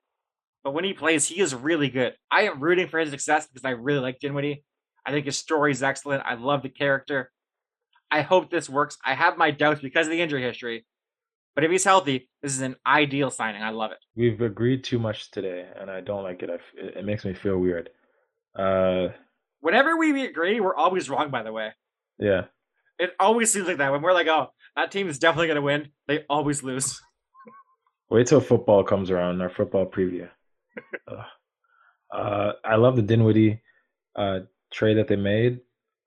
But 0.63 0.73
when 0.73 0.83
he 0.83 0.93
plays, 0.93 1.27
he 1.27 1.39
is 1.39 1.53
really 1.55 1.89
good. 1.89 2.15
I 2.31 2.41
am 2.43 2.59
rooting 2.59 2.87
for 2.89 2.99
his 2.99 3.11
success 3.11 3.47
because 3.47 3.63
I 3.63 3.69
really 3.69 3.99
like 3.99 4.19
Dinwiddie. 4.19 4.65
I 5.05 5.11
think 5.11 5.25
his 5.25 5.37
story 5.37 5.71
is 5.71 5.83
excellent. 5.83 6.23
I 6.25 6.33
love 6.33 6.63
the 6.63 6.69
character. 6.69 7.31
I 8.11 8.21
hope 8.23 8.49
this 8.49 8.67
works. 8.69 8.97
I 9.05 9.13
have 9.13 9.37
my 9.37 9.51
doubts 9.51 9.79
because 9.81 10.07
of 10.07 10.11
the 10.11 10.21
injury 10.21 10.41
history, 10.41 10.85
But 11.59 11.65
if 11.65 11.71
he's 11.71 11.83
healthy, 11.83 12.29
this 12.41 12.53
is 12.55 12.61
an 12.61 12.77
ideal 12.87 13.29
signing. 13.29 13.61
I 13.61 13.71
love 13.71 13.91
it. 13.91 13.97
We've 14.15 14.39
agreed 14.39 14.81
too 14.81 14.97
much 14.97 15.29
today, 15.29 15.67
and 15.77 15.91
I 15.91 15.99
don't 15.99 16.23
like 16.23 16.41
it. 16.41 16.49
I 16.49 16.53
f- 16.53 16.61
it 16.95 17.03
makes 17.03 17.25
me 17.25 17.33
feel 17.33 17.57
weird. 17.57 17.89
Uh, 18.57 19.09
Whenever 19.59 19.97
we 19.97 20.25
agree, 20.25 20.61
we're 20.61 20.73
always 20.73 21.09
wrong. 21.09 21.31
By 21.31 21.43
the 21.43 21.51
way, 21.51 21.71
yeah. 22.17 22.43
it 22.97 23.11
always 23.19 23.51
seems 23.51 23.67
like 23.67 23.75
that. 23.79 23.91
When 23.91 24.01
we're 24.01 24.13
like, 24.13 24.27
"Oh, 24.27 24.53
that 24.77 24.89
team 24.89 25.09
is 25.09 25.19
definitely 25.19 25.47
going 25.47 25.57
to 25.57 25.61
win," 25.61 25.89
they 26.07 26.23
always 26.29 26.63
lose. 26.63 26.97
Wait 28.09 28.27
till 28.27 28.39
football 28.39 28.85
comes 28.85 29.11
around. 29.11 29.41
Our 29.41 29.49
football 29.49 29.85
preview. 29.85 30.29
Uh, 32.11 32.53
I 32.63 32.77
love 32.77 32.95
the 32.95 33.03
Dinwiddie 33.03 33.61
uh, 34.15 34.39
trade 34.71 34.97
that 34.97 35.09
they 35.09 35.17
made. 35.17 35.59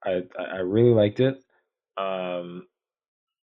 I 0.03 0.23
I 0.37 0.43
I 0.43 0.57
really 0.57 0.89
liked 0.89 1.19
it. 1.19 1.41
Um, 1.95 2.67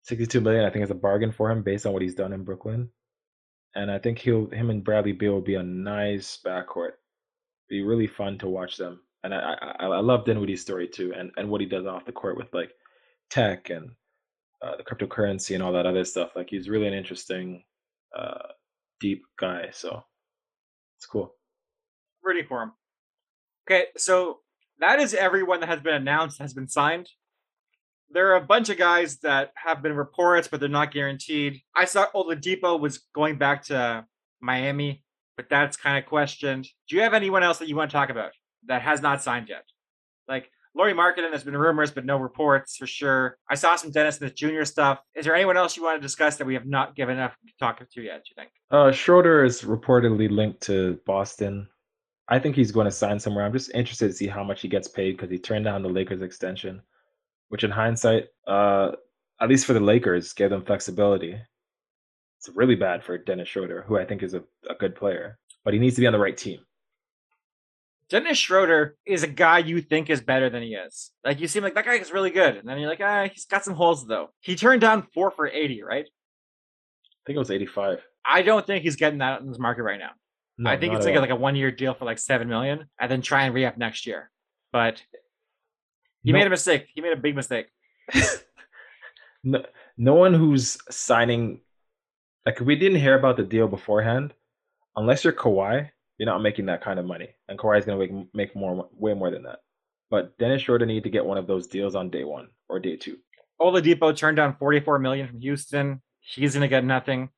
sixty-two 0.03 0.41
million. 0.41 0.63
I 0.63 0.69
think 0.69 0.83
is 0.83 0.91
a 0.91 0.95
bargain 0.95 1.31
for 1.31 1.51
him 1.51 1.63
based 1.63 1.85
on 1.85 1.93
what 1.93 2.01
he's 2.01 2.15
done 2.15 2.31
in 2.31 2.43
Brooklyn, 2.43 2.89
and 3.75 3.91
I 3.91 3.99
think 3.99 4.19
he'll 4.19 4.49
him 4.49 4.69
and 4.69 4.83
Bradley 4.83 5.11
Beal 5.11 5.33
will 5.33 5.41
be 5.41 5.55
a 5.55 5.63
nice 5.63 6.39
backcourt. 6.45 6.91
Be 7.69 7.81
really 7.81 8.07
fun 8.07 8.37
to 8.39 8.47
watch 8.47 8.77
them, 8.77 9.01
and 9.23 9.33
I 9.33 9.55
I, 9.79 9.85
I 9.85 9.99
love 9.99 10.25
Dinwiddie's 10.25 10.61
story 10.61 10.87
too, 10.87 11.13
and 11.17 11.31
and 11.37 11.49
what 11.49 11.61
he 11.61 11.67
does 11.67 11.85
off 11.85 12.05
the 12.05 12.11
court 12.11 12.37
with 12.37 12.53
like 12.53 12.71
tech 13.29 13.69
and 13.69 13.91
uh, 14.61 14.77
the 14.77 14.83
cryptocurrency 14.83 15.55
and 15.55 15.63
all 15.63 15.73
that 15.73 15.85
other 15.85 16.05
stuff. 16.05 16.31
Like 16.35 16.49
he's 16.49 16.69
really 16.69 16.87
an 16.87 16.93
interesting, 16.93 17.63
uh, 18.15 18.49
deep 18.99 19.23
guy. 19.39 19.69
So 19.71 20.03
it's 20.97 21.05
cool. 21.05 21.35
Rooting 22.23 22.45
for 22.47 22.63
him. 22.63 22.71
Okay, 23.65 23.85
so 23.97 24.39
that 24.79 24.99
is 24.99 25.13
everyone 25.13 25.61
that 25.61 25.69
has 25.69 25.79
been 25.79 25.93
announced 25.93 26.39
has 26.39 26.53
been 26.53 26.67
signed. 26.67 27.09
There 28.13 28.31
are 28.31 28.35
a 28.35 28.41
bunch 28.41 28.69
of 28.69 28.77
guys 28.77 29.17
that 29.17 29.51
have 29.55 29.81
been 29.81 29.95
reports, 29.95 30.47
but 30.47 30.59
they're 30.59 30.69
not 30.69 30.91
guaranteed. 30.91 31.61
I 31.75 31.85
saw 31.85 32.07
Oladipo 32.13 32.79
was 32.79 32.99
going 33.13 33.37
back 33.37 33.63
to 33.65 34.05
Miami, 34.39 35.03
but 35.35 35.49
that's 35.49 35.77
kind 35.77 35.97
of 35.97 36.07
questioned. 36.07 36.67
Do 36.87 36.95
you 36.95 37.01
have 37.01 37.13
anyone 37.13 37.43
else 37.43 37.57
that 37.57 37.67
you 37.67 37.75
want 37.75 37.89
to 37.89 37.97
talk 37.97 38.09
about 38.09 38.31
that 38.67 38.83
has 38.83 39.01
not 39.01 39.23
signed 39.23 39.49
yet? 39.49 39.63
Like 40.27 40.49
Lauri 40.75 40.93
Markkanen 40.93 41.31
has 41.31 41.43
been 41.43 41.55
rumors, 41.57 41.91
but 41.91 42.05
no 42.05 42.17
reports 42.17 42.77
for 42.77 42.87
sure. 42.87 43.37
I 43.49 43.55
saw 43.55 43.75
some 43.75 43.91
Dennis 43.91 44.17
Smith 44.17 44.35
Jr. 44.35 44.63
stuff. 44.63 44.99
Is 45.15 45.25
there 45.25 45.35
anyone 45.35 45.57
else 45.57 45.77
you 45.77 45.83
want 45.83 45.99
to 45.99 46.01
discuss 46.01 46.37
that 46.37 46.45
we 46.45 46.55
have 46.55 46.65
not 46.65 46.95
given 46.95 47.17
enough 47.17 47.35
to 47.47 47.53
talk 47.59 47.77
to 47.77 48.01
yet? 48.01 48.23
Do 48.23 48.29
you 48.29 48.35
think? 48.35 48.51
Uh, 48.71 48.91
Schroeder 48.91 49.43
is 49.43 49.61
reportedly 49.61 50.29
linked 50.29 50.61
to 50.61 50.99
Boston. 51.05 51.67
I 52.27 52.39
think 52.39 52.55
he's 52.55 52.71
going 52.71 52.85
to 52.85 52.91
sign 52.91 53.19
somewhere. 53.19 53.45
I'm 53.45 53.53
just 53.53 53.73
interested 53.75 54.07
to 54.07 54.13
see 54.13 54.27
how 54.27 54.43
much 54.43 54.61
he 54.61 54.67
gets 54.67 54.87
paid 54.87 55.17
because 55.17 55.29
he 55.29 55.37
turned 55.37 55.65
down 55.65 55.83
the 55.83 55.89
Lakers 55.89 56.21
extension, 56.21 56.81
which 57.53 57.63
in 57.63 57.69
hindsight, 57.69 58.29
uh, 58.47 58.93
at 59.39 59.47
least 59.47 59.67
for 59.67 59.73
the 59.73 59.79
Lakers, 59.79 60.33
gave 60.33 60.49
them 60.49 60.65
flexibility. 60.65 61.39
It's 62.39 62.49
really 62.55 62.73
bad 62.73 63.03
for 63.03 63.15
Dennis 63.15 63.47
Schroeder, 63.47 63.83
who 63.87 63.95
I 63.95 64.05
think 64.05 64.23
is 64.23 64.33
a, 64.33 64.41
a 64.67 64.73
good 64.73 64.95
player, 64.95 65.37
but 65.63 65.75
he 65.75 65.79
needs 65.79 65.93
to 65.93 66.01
be 66.01 66.07
on 66.07 66.13
the 66.13 66.19
right 66.19 66.35
team. 66.35 66.61
Dennis 68.09 68.39
Schroeder 68.39 68.95
is 69.05 69.21
a 69.21 69.27
guy 69.27 69.59
you 69.59 69.81
think 69.81 70.09
is 70.09 70.19
better 70.19 70.49
than 70.49 70.63
he 70.63 70.69
is. 70.69 71.11
Like 71.23 71.39
you 71.39 71.47
seem 71.47 71.61
like 71.61 71.75
that 71.75 71.85
guy 71.85 71.93
is 71.93 72.11
really 72.11 72.31
good, 72.31 72.55
and 72.55 72.67
then 72.67 72.79
you're 72.79 72.89
like, 72.89 73.01
ah, 73.03 73.27
he's 73.31 73.45
got 73.45 73.63
some 73.63 73.75
holes 73.75 74.07
though. 74.07 74.29
He 74.39 74.55
turned 74.55 74.81
down 74.81 75.05
four 75.13 75.29
for 75.29 75.47
eighty, 75.47 75.83
right? 75.83 76.05
I 76.05 77.21
think 77.27 77.35
it 77.35 77.39
was 77.39 77.51
85. 77.51 77.99
I 78.25 78.41
don't 78.41 78.65
think 78.65 78.83
he's 78.83 78.95
getting 78.95 79.19
that 79.19 79.41
in 79.41 79.47
this 79.47 79.59
market 79.59 79.83
right 79.83 79.99
now. 79.99 80.13
No, 80.57 80.71
I 80.71 80.77
think 80.77 80.95
it's 80.95 81.05
like 81.05 81.15
a, 81.15 81.19
like 81.19 81.29
a 81.29 81.35
one 81.35 81.55
year 81.55 81.69
deal 81.69 81.93
for 81.93 82.05
like 82.05 82.17
seven 82.17 82.49
million, 82.49 82.85
and 82.99 83.11
then 83.11 83.21
try 83.21 83.43
and 83.43 83.53
re 83.53 83.63
up 83.63 83.77
next 83.77 84.07
year. 84.07 84.31
But 84.71 85.03
he 86.23 86.31
No- 86.31 86.37
made 86.39 86.47
a 86.47 86.49
mistake. 86.49 86.87
He 86.93 87.01
made 87.01 87.13
a 87.13 87.17
big 87.17 87.35
mistake. 87.35 87.67
no, 89.43 89.63
no 89.97 90.13
one 90.13 90.33
who's 90.33 90.77
signing 90.89 91.61
like 92.45 92.59
we 92.59 92.75
didn't 92.75 92.99
hear 92.99 93.17
about 93.17 93.37
the 93.37 93.43
deal 93.43 93.67
beforehand. 93.67 94.33
Unless 94.95 95.23
you're 95.23 95.33
Kawhi, 95.33 95.89
you're 96.17 96.25
not 96.27 96.41
making 96.41 96.67
that 96.67 96.81
kind 96.83 96.99
of 96.99 97.05
money, 97.05 97.29
and 97.47 97.57
Kawhi 97.57 97.79
is 97.79 97.85
going 97.85 97.99
to 97.99 98.15
make 98.15 98.33
make 98.33 98.55
more, 98.55 98.89
way 98.93 99.13
more 99.13 99.31
than 99.31 99.43
that. 99.43 99.59
But 100.11 100.37
Dennis 100.37 100.61
Schroeder 100.61 100.85
need 100.85 101.03
to 101.03 101.09
get 101.09 101.25
one 101.25 101.37
of 101.37 101.47
those 101.47 101.65
deals 101.67 101.95
on 101.95 102.09
day 102.09 102.23
one 102.23 102.49
or 102.69 102.79
day 102.79 102.95
two. 102.97 103.17
Oladipo 103.61 104.15
turned 104.15 104.37
down 104.37 104.55
forty 104.57 104.79
four 104.79 104.99
million 104.99 105.27
from 105.27 105.39
Houston. 105.39 106.01
He's 106.19 106.53
gonna 106.53 106.67
get 106.67 106.83
nothing. 106.85 107.29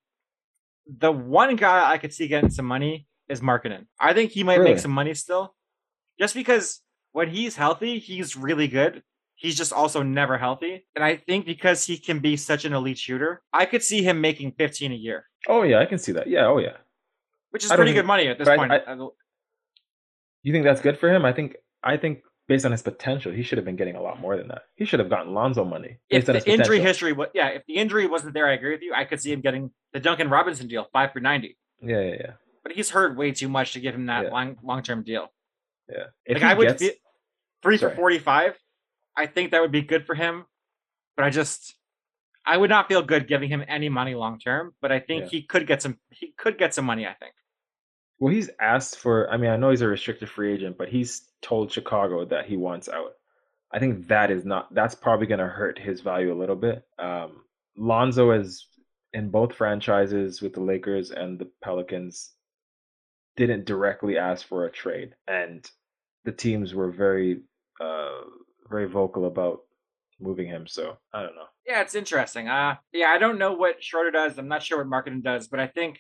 The 0.87 1.11
one 1.11 1.55
guy 1.55 1.89
I 1.89 1.97
could 1.97 2.13
see 2.13 2.27
getting 2.27 2.49
some 2.49 2.65
money 2.65 3.07
is 3.29 3.41
Markkanen. 3.41 3.85
I 3.99 4.13
think 4.13 4.31
he 4.31 4.43
might 4.43 4.59
Really? 4.59 4.71
make 4.71 4.79
some 4.79 4.91
money 4.91 5.13
still, 5.13 5.55
just 6.19 6.35
because 6.35 6.81
when 7.15 7.29
he's 7.29 7.55
healthy, 7.55 7.97
he's 7.99 8.35
really 8.35 8.67
good. 8.67 9.01
He's 9.35 9.57
just 9.57 9.73
also 9.73 10.01
never 10.03 10.37
healthy, 10.37 10.85
and 10.95 11.03
I 11.03 11.17
think 11.17 11.45
because 11.45 11.85
he 11.85 11.97
can 11.97 12.19
be 12.19 12.37
such 12.37 12.63
an 12.65 12.73
elite 12.73 12.97
shooter, 12.97 13.41
I 13.51 13.65
could 13.65 13.83
see 13.83 14.01
him 14.03 14.21
making 14.21 14.51
fifteen 14.57 14.91
a 14.91 14.95
year, 15.07 15.19
Oh 15.47 15.63
yeah, 15.63 15.79
I 15.79 15.85
can 15.85 15.97
see 15.97 16.11
that. 16.13 16.27
Yeah, 16.27 16.45
oh 16.47 16.57
yeah. 16.57 16.77
which 17.51 17.63
is 17.63 17.69
pretty 17.71 17.91
think- 17.91 17.97
good 17.99 18.05
money 18.13 18.27
at 18.27 18.37
this 18.37 18.47
but 18.47 18.53
I- 18.53 18.57
point. 18.57 18.71
I- 18.73 19.07
You 20.43 20.53
think 20.53 20.63
that's 20.65 20.81
good 20.81 20.97
for 20.97 21.09
him? 21.13 21.25
I 21.25 21.33
think 21.33 21.55
I 21.83 21.97
think 21.97 22.19
based 22.47 22.65
on 22.65 22.71
his 22.71 22.81
potential, 22.81 23.31
he 23.31 23.43
should 23.43 23.57
have 23.57 23.65
been 23.65 23.75
getting 23.75 23.95
a 23.95 24.01
lot 24.01 24.19
more 24.19 24.37
than 24.37 24.47
that. 24.49 24.63
He 24.75 24.85
should 24.85 24.99
have 24.99 25.09
gotten 25.09 25.33
Lonzo 25.33 25.63
money 25.65 25.97
if 26.09 26.25
the 26.25 26.37
injury 26.49 26.79
history 26.79 27.13
was 27.13 27.29
yeah, 27.33 27.47
if 27.49 27.63
the 27.67 27.75
injury 27.75 28.05
wasn't 28.07 28.33
there, 28.35 28.47
I 28.47 28.53
agree 28.53 28.71
with 28.71 28.81
you. 28.83 28.93
I 28.93 29.05
could 29.05 29.19
see 29.21 29.31
him 29.33 29.41
getting 29.41 29.71
the 29.93 29.99
Duncan 29.99 30.29
Robinson 30.29 30.67
deal, 30.67 30.85
five 30.93 31.11
for 31.13 31.19
ninety. 31.19 31.57
Yeah, 31.81 31.99
yeah, 32.01 32.15
yeah, 32.23 32.31
But 32.63 32.71
he's 32.73 32.89
hurt 32.91 33.17
way 33.17 33.31
too 33.31 33.49
much 33.49 33.73
to 33.73 33.79
give 33.79 33.93
him 33.95 34.05
that 34.05 34.25
Yeah. 34.25 34.29
long 34.31 34.57
long 34.63 34.81
term 34.83 35.03
deal. 35.03 35.27
yeah. 35.89 36.05
If 36.25 36.35
like 36.35 36.43
I 36.43 36.53
would 36.53 36.67
gets, 36.69 36.81
feel 36.83 36.93
three 37.65 37.77
for 37.77 37.89
forty 37.89 38.19
five. 38.19 38.57
I 39.17 39.25
think 39.25 39.51
that 39.51 39.61
would 39.61 39.71
be 39.71 39.81
good 39.81 40.05
for 40.05 40.15
him, 40.15 40.45
but 41.17 41.25
I 41.25 41.29
just 41.29 41.73
I 42.45 42.55
would 42.57 42.69
not 42.69 42.87
feel 42.87 43.01
good 43.01 43.27
giving 43.27 43.49
him 43.49 43.63
any 43.67 43.89
money 43.89 44.13
long 44.15 44.39
term. 44.39 44.73
But 44.81 44.91
I 44.91 44.99
think 44.99 45.23
Yeah. 45.23 45.29
he 45.29 45.41
could 45.43 45.67
get 45.67 45.81
some. 45.81 45.97
He 46.11 46.33
could 46.37 46.57
get 46.57 46.73
some 46.73 46.85
money. 46.85 47.05
I 47.07 47.13
think. 47.13 47.33
Well, 48.19 48.33
he's 48.33 48.49
asked 48.61 48.99
for. 48.99 49.29
I 49.29 49.37
mean, 49.37 49.49
I 49.49 49.57
know 49.57 49.71
he's 49.71 49.81
a 49.81 49.87
restricted 49.87 50.29
free 50.29 50.53
agent, 50.53 50.77
but 50.77 50.89
he's 50.89 51.29
told 51.41 51.71
Chicago 51.71 52.23
that 52.25 52.45
he 52.45 52.55
wants 52.57 52.87
out. 52.87 53.13
I 53.73 53.79
think 53.79 54.07
that 54.07 54.31
is 54.31 54.45
not. 54.45 54.73
That's 54.73 54.95
probably 54.95 55.27
going 55.27 55.39
to 55.39 55.47
hurt 55.47 55.77
his 55.79 56.01
value 56.01 56.31
a 56.31 56.37
little 56.39 56.55
bit. 56.55 56.83
Um, 56.99 57.41
Lonzo 57.77 58.31
is 58.31 58.67
in 59.11 59.29
both 59.29 59.53
franchises 59.53 60.41
with 60.41 60.53
the 60.53 60.61
Lakers 60.61 61.11
and 61.11 61.37
the 61.39 61.49
Pelicans. 61.63 62.31
Didn't 63.37 63.65
directly 63.65 64.17
ask 64.17 64.47
for 64.47 64.65
a 64.65 64.71
trade, 64.71 65.13
and 65.27 65.69
the 66.23 66.31
teams 66.31 66.73
were 66.73 66.89
very, 66.89 67.41
uh, 67.81 68.21
very 68.69 68.87
vocal 68.87 69.25
about 69.25 69.61
moving 70.19 70.47
him. 70.47 70.65
So 70.67 70.97
I 71.13 71.21
don't 71.21 71.35
know. 71.35 71.45
Yeah, 71.67 71.81
it's 71.81 71.95
interesting. 71.95 72.47
Uh 72.47 72.75
yeah, 72.93 73.07
I 73.07 73.17
don't 73.17 73.37
know 73.37 73.53
what 73.53 73.83
Schroeder 73.83 74.11
does. 74.11 74.37
I'm 74.37 74.47
not 74.47 74.63
sure 74.63 74.83
what 74.83 74.87
Markkanen 74.87 75.23
does, 75.23 75.47
but 75.47 75.59
I 75.59 75.67
think 75.67 75.99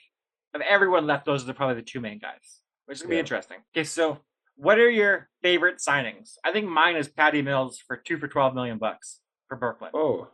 of 0.53 0.61
everyone 0.61 1.05
left, 1.05 1.25
those 1.25 1.47
are 1.47 1.53
probably 1.53 1.75
the 1.75 1.81
two 1.81 1.99
main 1.99 2.19
guys, 2.19 2.61
which 2.85 2.97
is 2.97 3.01
gonna 3.01 3.15
be 3.15 3.19
interesting. 3.19 3.57
Okay, 3.75 3.83
so 3.83 4.19
what 4.55 4.79
are 4.79 4.89
your 4.89 5.29
favorite 5.41 5.79
signings? 5.79 6.37
I 6.45 6.53
think 6.53 6.67
mine 6.67 6.95
is 6.95 7.09
Patty 7.09 7.41
Mills 7.41 7.77
for 7.85 7.97
two 7.97 8.17
for 8.17 8.29
twelve 8.29 8.55
million 8.55 8.77
bucks 8.77 9.19
for 9.49 9.57
Brooklyn. 9.57 9.91
Oh, 9.93 10.29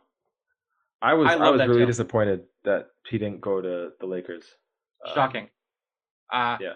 I 1.00 1.14
was 1.14 1.26
I 1.28 1.34
I, 1.34 1.50
was 1.50 1.60
really 1.60 1.78
deal. 1.78 1.86
disappointed 1.86 2.44
that 2.62 2.86
he 3.08 3.18
didn't 3.18 3.40
go 3.40 3.60
to 3.60 3.90
the 3.98 4.06
Lakers. 4.06 4.44
Uh, 5.04 5.14
Shocking. 5.14 5.48
Uh 6.32 6.56
yeah. 6.60 6.74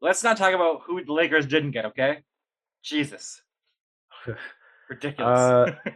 Let's 0.00 0.22
not 0.22 0.36
talk 0.36 0.54
about 0.54 0.82
who 0.86 1.04
the 1.04 1.12
Lakers 1.12 1.46
didn't 1.46 1.72
get, 1.72 1.86
okay? 1.86 2.18
Jesus. 2.84 3.42
Ridiculous. 4.90 5.38
Uh, 5.40 5.72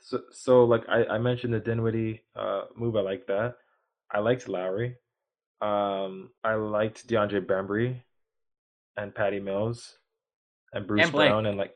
So, 0.00 0.20
so 0.30 0.64
like 0.64 0.88
I, 0.88 1.04
I 1.06 1.18
mentioned 1.18 1.52
the 1.52 1.58
Dinwiddie 1.58 2.22
uh, 2.36 2.66
move, 2.76 2.94
I 2.94 3.00
like 3.00 3.26
that. 3.26 3.56
I 4.08 4.20
liked 4.20 4.48
Lowry. 4.48 4.94
Um, 5.60 6.30
I 6.44 6.54
liked 6.54 7.08
DeAndre 7.08 7.44
Bembry 7.44 8.02
and 8.96 9.12
Patty 9.14 9.40
Mills 9.40 9.98
and 10.72 10.86
Bruce 10.86 11.02
And 11.04 11.12
Brown 11.12 11.46
and 11.46 11.58
like 11.58 11.74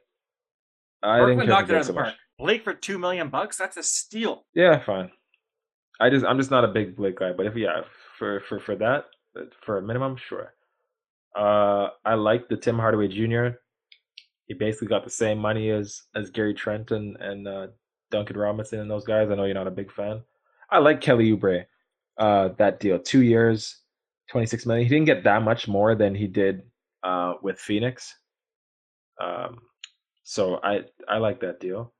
I 1.02 1.18
Brooklyn 1.18 1.48
didn't 1.48 1.48
knocked 1.48 1.70
it 1.70 1.74
Blake 1.74 1.76
out 1.76 1.80
of 1.80 1.86
so 1.86 1.92
the 1.92 1.98
much. 1.98 2.04
park. 2.04 2.14
Blake 2.38 2.62
for 2.64 2.74
two 2.74 2.98
million 2.98 3.30
bucks? 3.30 3.56
That's 3.56 3.76
a 3.76 3.82
steal. 3.82 4.46
Yeah, 4.54 4.78
fine. 4.84 5.10
I 6.00 6.08
just 6.10 6.24
I'm 6.24 6.38
just 6.38 6.50
not 6.50 6.64
a 6.64 6.68
big 6.68 6.96
Blake 6.96 7.18
guy, 7.18 7.32
but 7.32 7.46
if 7.46 7.56
yeah, 7.56 7.82
for 8.18 8.40
for 8.48 8.60
for 8.60 8.76
that 8.76 9.06
uh, 9.36 9.44
for 9.64 9.78
a 9.78 9.82
minimum, 9.82 10.16
sure. 10.16 10.54
Uh, 11.36 11.88
I 12.04 12.14
like 12.14 12.48
the 12.48 12.56
Tim 12.56 12.78
Hardaway 12.78 13.08
Jr. 13.08 13.56
He 14.50 14.54
basically 14.54 14.88
got 14.88 15.04
the 15.04 15.10
same 15.10 15.38
money 15.38 15.70
as 15.70 16.02
as 16.16 16.28
Gary 16.30 16.54
Trent 16.54 16.90
and 16.90 17.16
and 17.20 17.46
uh, 17.46 17.68
Duncan 18.10 18.36
Robinson 18.36 18.80
and 18.80 18.90
those 18.90 19.04
guys. 19.04 19.30
I 19.30 19.36
know 19.36 19.44
you're 19.44 19.54
not 19.54 19.68
a 19.68 19.70
big 19.70 19.92
fan. 19.92 20.22
I 20.68 20.78
like 20.78 21.00
Kelly 21.00 21.30
Oubre. 21.30 21.66
Uh, 22.18 22.48
that 22.58 22.80
deal, 22.80 22.98
two 22.98 23.22
years, 23.22 23.76
twenty 24.28 24.46
six 24.46 24.66
million. 24.66 24.84
He 24.84 24.90
didn't 24.92 25.06
get 25.06 25.22
that 25.22 25.44
much 25.44 25.68
more 25.68 25.94
than 25.94 26.16
he 26.16 26.26
did 26.26 26.64
uh 27.04 27.34
with 27.40 27.60
Phoenix. 27.60 28.12
Um, 29.20 29.60
so 30.24 30.58
I 30.64 30.80
I 31.08 31.18
like 31.18 31.38
that 31.42 31.60
deal, 31.60 31.92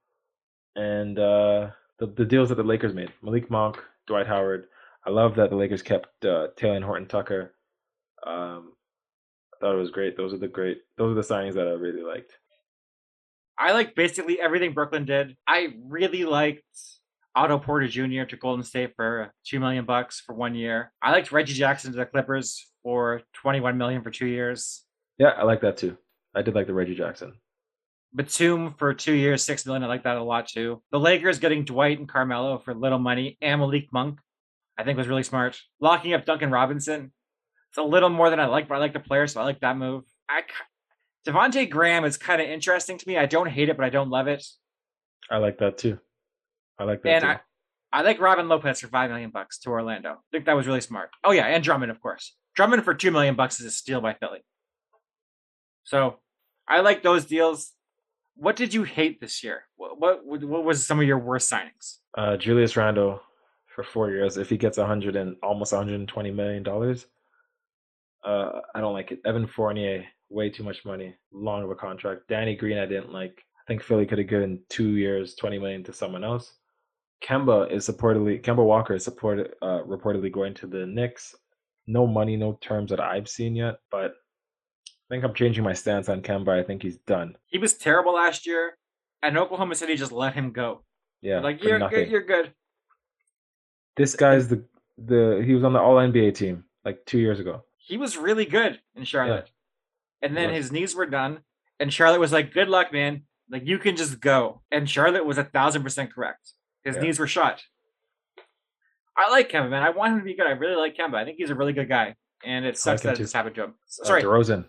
and 0.75 1.21
uh 1.21 1.71
the 2.01 2.09
the 2.09 2.25
deals 2.25 2.49
that 2.49 2.57
the 2.57 2.65
Lakers 2.65 2.95
made. 2.95 3.13
Malik 3.23 3.49
Monk, 3.49 3.79
Dwight 4.09 4.27
Howard. 4.27 4.67
I 5.07 5.11
love 5.11 5.37
that 5.37 5.51
the 5.51 5.57
Lakers 5.57 5.83
kept 5.83 6.25
uh, 6.25 6.49
Talen 6.57 6.83
Horton-Tucker. 6.83 7.55
Um, 8.27 8.73
thought 9.61 9.75
it 9.75 9.79
was 9.79 9.91
great. 9.91 10.17
Those 10.17 10.33
are 10.33 10.39
the 10.39 10.49
great. 10.49 10.79
Those 10.97 11.13
are 11.13 11.15
the 11.15 11.35
signings 11.35 11.55
that 11.55 11.69
I 11.69 11.73
really 11.73 12.03
liked. 12.03 12.33
I 13.59 13.73
like 13.73 13.95
basically 13.95 14.41
everything 14.41 14.73
Brooklyn 14.73 15.05
did. 15.05 15.37
I 15.47 15.75
really 15.85 16.25
liked 16.25 16.65
Otto 17.35 17.59
Porter 17.59 17.89
Jr. 17.89 18.25
to 18.25 18.37
Golden 18.37 18.65
State 18.65 18.95
for 18.97 19.33
two 19.45 19.61
million 19.61 19.85
bucks 19.85 20.21
for 20.21 20.35
one 20.35 20.55
year. 20.55 20.93
I 21.03 21.13
liked 21.13 21.31
Reggie 21.31 21.55
Jackson 21.55 21.93
to 21.93 21.99
the 21.99 22.07
Clippers 22.07 22.67
for 22.83 23.23
twenty-one 23.35 23.77
million 23.77 24.03
for 24.03 24.11
two 24.11 24.27
years. 24.27 24.83
Yeah, 25.19 25.29
I 25.37 25.45
like 25.45 25.61
that 25.61 25.77
too. 25.77 25.97
I 26.35 26.43
did 26.43 26.55
like 26.55 26.67
the 26.67 26.75
Reggie 26.75 26.95
Jackson. 26.95 27.35
Batum 28.15 28.75
for 28.79 28.95
two 28.95 29.13
years, 29.13 29.45
six 29.45 29.67
million. 29.67 29.85
I 29.85 29.89
like 29.89 30.05
that 30.05 30.17
a 30.17 30.23
lot 30.23 30.49
too. 30.49 30.83
The 30.91 30.99
Lakers 30.99 31.39
getting 31.39 31.65
Dwight 31.65 31.99
and 31.99 32.09
Carmelo 32.09 32.59
for 32.59 32.75
little 32.75 32.99
money, 32.99 33.37
and 33.41 33.61
Malik 33.61 33.93
Monk, 33.93 34.19
I 34.79 34.85
think 34.85 34.97
was 34.97 35.07
really 35.07 35.23
smart. 35.23 35.61
Locking 35.81 36.15
up 36.15 36.25
Duncan 36.25 36.51
Robinson. 36.51 37.13
It's 37.71 37.79
a 37.79 37.83
little 37.83 38.09
more 38.09 38.31
than 38.31 38.41
I 38.41 38.47
like, 38.47 38.69
but 38.69 38.75
I 38.75 38.79
like 38.79 38.93
the 38.93 39.01
player, 39.01 39.27
so 39.27 39.41
I 39.41 39.45
like 39.45 39.61
that 39.61 39.77
move. 39.77 40.05
I 40.29 40.43
Devonte 41.27 41.69
Graham 41.69 42.05
is 42.05 42.17
kind 42.17 42.41
of 42.41 42.49
interesting 42.49 42.99
to 42.99 43.09
me. 43.09 43.17
I 43.17 43.27
don't 43.27 43.49
hate 43.49 43.69
it, 43.69 43.77
but 43.77 43.85
I 43.85 43.91
don't 43.91 44.11
love 44.11 44.27
it. 44.27 44.45
I 45.31 45.37
like 45.37 45.59
that 45.59 45.79
too. 45.79 45.99
I 46.79 46.85
like 46.85 47.03
that 47.03 47.09
and 47.11 47.23
too. 47.23 47.29
I, 47.93 48.01
I 48.01 48.03
like 48.03 48.21
Robin 48.21 48.49
Lopez 48.49 48.81
for 48.81 48.89
five 48.89 49.11
million 49.11 49.31
bucks 49.31 49.59
to 49.61 49.71
Orlando. 49.71 50.13
I 50.13 50.17
think 50.33 50.47
that 50.47 50.57
was 50.57 50.67
really 50.67 50.81
smart. 50.81 51.11
Oh 51.23 51.33
yeah, 51.33 51.47
and 51.47 51.63
Drummond, 51.63 51.91
of 51.91 52.01
course. 52.01 52.35
Drummond 52.57 52.85
for 52.85 52.95
two 52.95 53.11
million 53.11 53.37
bucks 53.37 53.61
is 53.61 53.67
a 53.67 53.71
steal 53.71 54.01
by 54.01 54.15
Philly. 54.15 54.41
So 55.85 56.19
I 56.69 56.81
like 56.81 57.03
those 57.03 57.25
deals. 57.25 57.73
What 58.37 58.57
did 58.57 58.73
you 58.73 58.83
hate 58.85 59.21
this 59.21 59.45
year? 59.45 59.65
What 59.77 60.01
what, 60.01 60.25
what 60.25 60.65
was 60.65 60.87
some 60.87 61.01
of 61.01 61.07
your 61.07 61.19
worst 61.19 61.51
signings? 61.51 61.99
Uh, 62.17 62.37
Julius 62.37 62.77
Randle 62.77 63.21
for 63.67 63.85
four 63.85 64.11
years. 64.11 64.37
If 64.37 64.49
he 64.49 64.57
gets 64.57 64.79
a 64.79 64.87
hundred 64.87 65.17
and 65.17 65.37
almost 65.43 65.73
120 65.73 66.31
million 66.31 66.63
dollars, 66.63 67.07
uh, 68.25 68.61
I 68.75 68.81
don't 68.81 68.93
like 68.93 69.13
it. 69.13 69.21
Evan 69.25 69.47
Fournier, 69.47 70.05
way 70.29 70.51
too 70.51 70.63
much 70.63 70.85
money, 70.85 71.15
long 71.33 71.63
of 71.63 71.71
a 71.71 71.75
contract. 71.75 72.23
Danny 72.29 72.55
Green, 72.57 72.79
I 72.79 72.87
didn't 72.87 73.13
like. 73.13 73.43
I 73.59 73.63
think 73.67 73.83
Philly 73.83 74.07
could 74.07 74.19
have 74.19 74.29
given 74.29 74.61
two 74.69 74.97
years, 74.97 75.35
20 75.35 75.59
million 75.59 75.85
to 75.85 75.93
someone 75.93 76.25
else. 76.25 76.55
Kemba 77.23 77.71
is 77.71 77.87
supportedly 77.87 78.43
Kemba 78.43 78.65
Walker 78.65 78.95
is 78.95 79.05
supported 79.05 79.53
uh, 79.63 79.83
reportedly 79.87 80.33
going 80.33 80.55
to 80.55 80.67
the 80.67 80.87
Knicks. 80.87 81.35
No 81.87 82.07
money, 82.07 82.37
no 82.37 82.59
terms 82.61 82.91
that 82.91 83.01
I've 83.01 83.29
seen 83.29 83.55
yet, 83.55 83.77
but 83.91 84.15
I 84.87 85.15
think 85.15 85.25
I'm 85.25 85.35
changing 85.35 85.65
my 85.65 85.73
stance 85.73 86.09
on 86.09 86.23
Kemba. 86.23 86.49
I 86.49 86.63
think 86.63 86.83
he's 86.83 86.99
done. 86.99 87.37
He 87.47 87.59
was 87.59 87.75
terrible 87.75 88.15
last 88.15 88.47
year, 88.47 88.79
and 89.23 89.37
Oklahoma 89.37 89.75
City 89.75 89.97
just 89.97 90.13
let 90.13 90.35
him 90.35 90.53
go. 90.53 90.83
Yeah, 91.21 91.41
like 91.41 91.63
you're 91.63 91.89
good, 91.89 92.09
you're 92.09 92.23
good. 92.23 92.53
This 93.97 94.15
guy's 94.15 94.49
the 94.49 94.65
the 94.97 95.43
he 95.45 95.55
was 95.55 95.65
on 95.65 95.73
the 95.73 95.81
All 95.81 95.97
NBA 95.97 96.35
team 96.35 96.65
like 96.85 97.05
two 97.07 97.19
years 97.19 97.41
ago. 97.41 97.65
He 97.91 97.97
was 97.97 98.17
really 98.17 98.47
good 98.47 98.81
in 98.95 99.05
Charlotte, 99.05 99.51
yeah. 100.23 100.29
and 100.29 100.37
then 100.37 100.51
his 100.55 100.71
knees 100.71 100.95
were 100.95 101.07
done, 101.07 101.41
and 101.81 101.93
Charlotte 101.93 102.21
was 102.21 102.31
like, 102.31 102.55
"Good 102.55 102.69
luck, 102.69 102.93
man. 102.93 103.25
Like 103.51 103.67
you 103.67 103.79
can 103.79 103.97
just 103.97 104.21
go." 104.21 104.63
And 104.71 104.89
Charlotte 104.89 105.27
was 105.27 105.39
a 105.39 105.45
thousand 105.45 105.83
percent 105.83 106.15
correct. 106.15 106.53
His 106.85 106.95
yeah. 106.95 107.03
knees 107.03 107.19
were 107.19 107.27
shot. 107.27 107.63
I 109.17 109.29
like 109.31 109.51
Kemba, 109.51 109.71
man. 109.71 109.83
I 109.83 109.91
want 109.91 110.13
him 110.13 110.19
to 110.21 110.25
be 110.25 110.35
good. 110.35 110.47
I 110.47 110.53
really 110.53 110.77
like 110.77 110.97
Kemba. 110.97 111.17
I 111.17 111.25
think 111.25 111.39
he's 111.39 111.51
a 111.51 111.55
really 111.57 111.73
good 111.73 111.89
guy, 111.89 112.15
and 112.45 112.65
it 112.65 112.79
sucks 112.79 113.03
that 113.03 113.17
just 113.17 113.33
happened 113.33 113.57
to 113.57 113.65
him. 113.65 113.71
Uh, 114.03 114.05
Sorry, 114.05 114.23
uh, 114.23 114.27
DeRozan. 114.27 114.67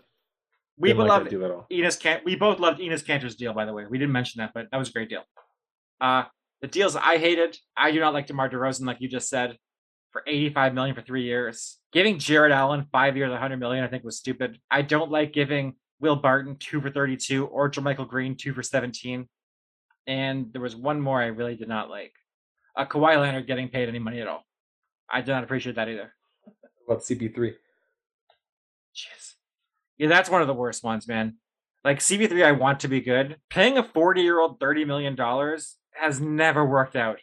We 0.78 0.92
like 0.92 1.08
loved 1.08 1.30
Enes 1.30 2.00
Can- 2.00 2.22
We 2.24 2.34
both 2.34 2.58
loved 2.58 2.80
Enes 2.80 3.04
Kanter's 3.04 3.36
deal, 3.36 3.52
by 3.52 3.66
the 3.66 3.72
way. 3.72 3.86
We 3.88 3.98
didn't 3.98 4.12
mention 4.12 4.40
that, 4.40 4.50
but 4.52 4.66
that 4.72 4.76
was 4.78 4.88
a 4.88 4.92
great 4.92 5.08
deal. 5.08 5.22
Uh, 6.00 6.24
the 6.60 6.66
deals 6.66 6.96
I 6.96 7.18
hated, 7.18 7.56
I 7.76 7.92
do 7.92 8.00
not 8.00 8.14
like 8.14 8.26
DeMar 8.26 8.50
DeRozan, 8.50 8.84
like 8.84 9.00
you 9.00 9.08
just 9.08 9.28
said, 9.28 9.58
for 10.10 10.24
85 10.26 10.74
million 10.74 10.94
for 10.96 11.02
three 11.02 11.22
years. 11.22 11.78
Giving 11.92 12.18
Jarrett 12.18 12.52
Allen 12.52 12.86
five 12.90 13.16
years, 13.16 13.30
100 13.30 13.58
million, 13.58 13.84
I 13.84 13.88
think 13.88 14.02
was 14.02 14.16
stupid. 14.16 14.58
I 14.70 14.82
don't 14.82 15.10
like 15.10 15.32
giving 15.32 15.74
Will 16.00 16.16
Barton 16.16 16.56
two 16.56 16.80
for 16.80 16.90
32 16.90 17.46
or 17.46 17.70
JaMychal 17.70 18.08
Green 18.08 18.36
two 18.36 18.54
for 18.54 18.62
17. 18.62 19.28
And 20.06 20.52
there 20.52 20.62
was 20.62 20.74
one 20.74 21.00
more 21.00 21.20
I 21.20 21.26
really 21.26 21.54
did 21.54 21.68
not 21.68 21.90
like. 21.90 22.12
Uh, 22.76 22.86
Kawhi 22.86 23.20
Leonard 23.20 23.46
getting 23.46 23.68
paid 23.68 23.88
any 23.88 23.98
money 23.98 24.20
at 24.20 24.26
all. 24.26 24.44
I 25.08 25.20
did 25.20 25.32
not 25.32 25.44
appreciate 25.44 25.76
that 25.76 25.88
either. 25.88 26.14
About 26.86 27.02
CP3. 27.02 27.54
Jeez. 28.94 29.34
Yeah, 29.98 30.08
that's 30.08 30.30
one 30.30 30.40
of 30.40 30.48
the 30.48 30.54
worst 30.54 30.82
ones, 30.82 31.06
man. 31.06 31.36
Like 31.84 31.98
CP3, 31.98 32.44
I 32.44 32.52
want 32.52 32.80
to 32.80 32.88
be 32.88 33.00
good. 33.00 33.36
Paying 33.50 33.76
a 33.76 33.84
40 33.84 34.22
year 34.22 34.40
old 34.40 34.58
$30 34.58 34.86
million 34.86 35.16
has 35.92 36.20
never 36.20 36.64
worked 36.64 36.96
out, 36.96 37.18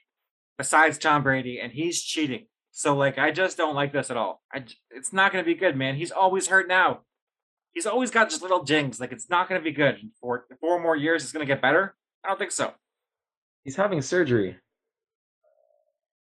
besides 0.57 0.97
Tom 0.97 1.23
Brady, 1.23 1.59
and 1.59 1.71
he's 1.71 2.03
cheating. 2.03 2.45
So, 2.79 2.95
like, 2.95 3.17
I 3.17 3.31
just 3.31 3.57
don't 3.57 3.75
like 3.75 3.91
this 3.91 4.09
at 4.09 4.15
all. 4.15 4.41
I, 4.53 4.63
it's 4.89 5.11
not 5.11 5.33
going 5.33 5.43
to 5.43 5.45
be 5.45 5.53
good, 5.53 5.75
man. 5.75 5.95
He's 5.95 6.11
always 6.11 6.47
hurt 6.47 6.65
now. 6.65 7.01
He's 7.73 7.85
always 7.85 8.09
got 8.09 8.29
just 8.29 8.41
little 8.41 8.63
jings. 8.63 9.01
Like, 9.01 9.11
it's 9.11 9.29
not 9.29 9.49
going 9.49 9.59
to 9.59 9.63
be 9.65 9.73
good. 9.73 9.97
For 10.21 10.45
four 10.61 10.81
more 10.81 10.95
years, 10.95 11.21
it's 11.21 11.33
going 11.33 11.45
to 11.45 11.53
get 11.53 11.61
better. 11.61 11.93
I 12.23 12.29
don't 12.29 12.39
think 12.39 12.53
so. 12.53 12.71
He's 13.65 13.75
having 13.75 14.01
surgery 14.01 14.55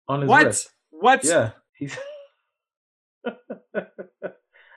on 0.08 0.22
his 0.22 0.30
what? 0.32 0.46
wrist. 0.48 0.72
What? 0.90 1.24
Yeah, 1.24 1.52
he's. 1.76 1.96
I 3.28 3.84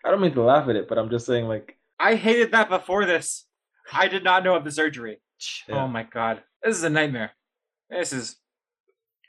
don't 0.05 0.21
mean 0.21 0.35
to 0.35 0.43
laugh 0.43 0.69
at 0.69 0.77
it, 0.77 0.87
but 0.87 0.99
I'm 0.99 1.09
just 1.09 1.25
saying, 1.25 1.47
like, 1.47 1.79
I 1.99 2.15
hated 2.15 2.53
that 2.53 2.69
before 2.69 3.07
this. 3.07 3.47
I 3.91 4.09
did 4.09 4.23
not 4.23 4.45
know 4.45 4.55
of 4.55 4.65
the 4.65 4.71
surgery. 4.71 5.23
Yeah. 5.67 5.83
Oh 5.83 5.89
my 5.89 6.03
god, 6.03 6.43
this 6.63 6.77
is 6.77 6.83
a 6.83 6.91
nightmare. 6.91 7.31
This 7.89 8.13
is. 8.13 8.37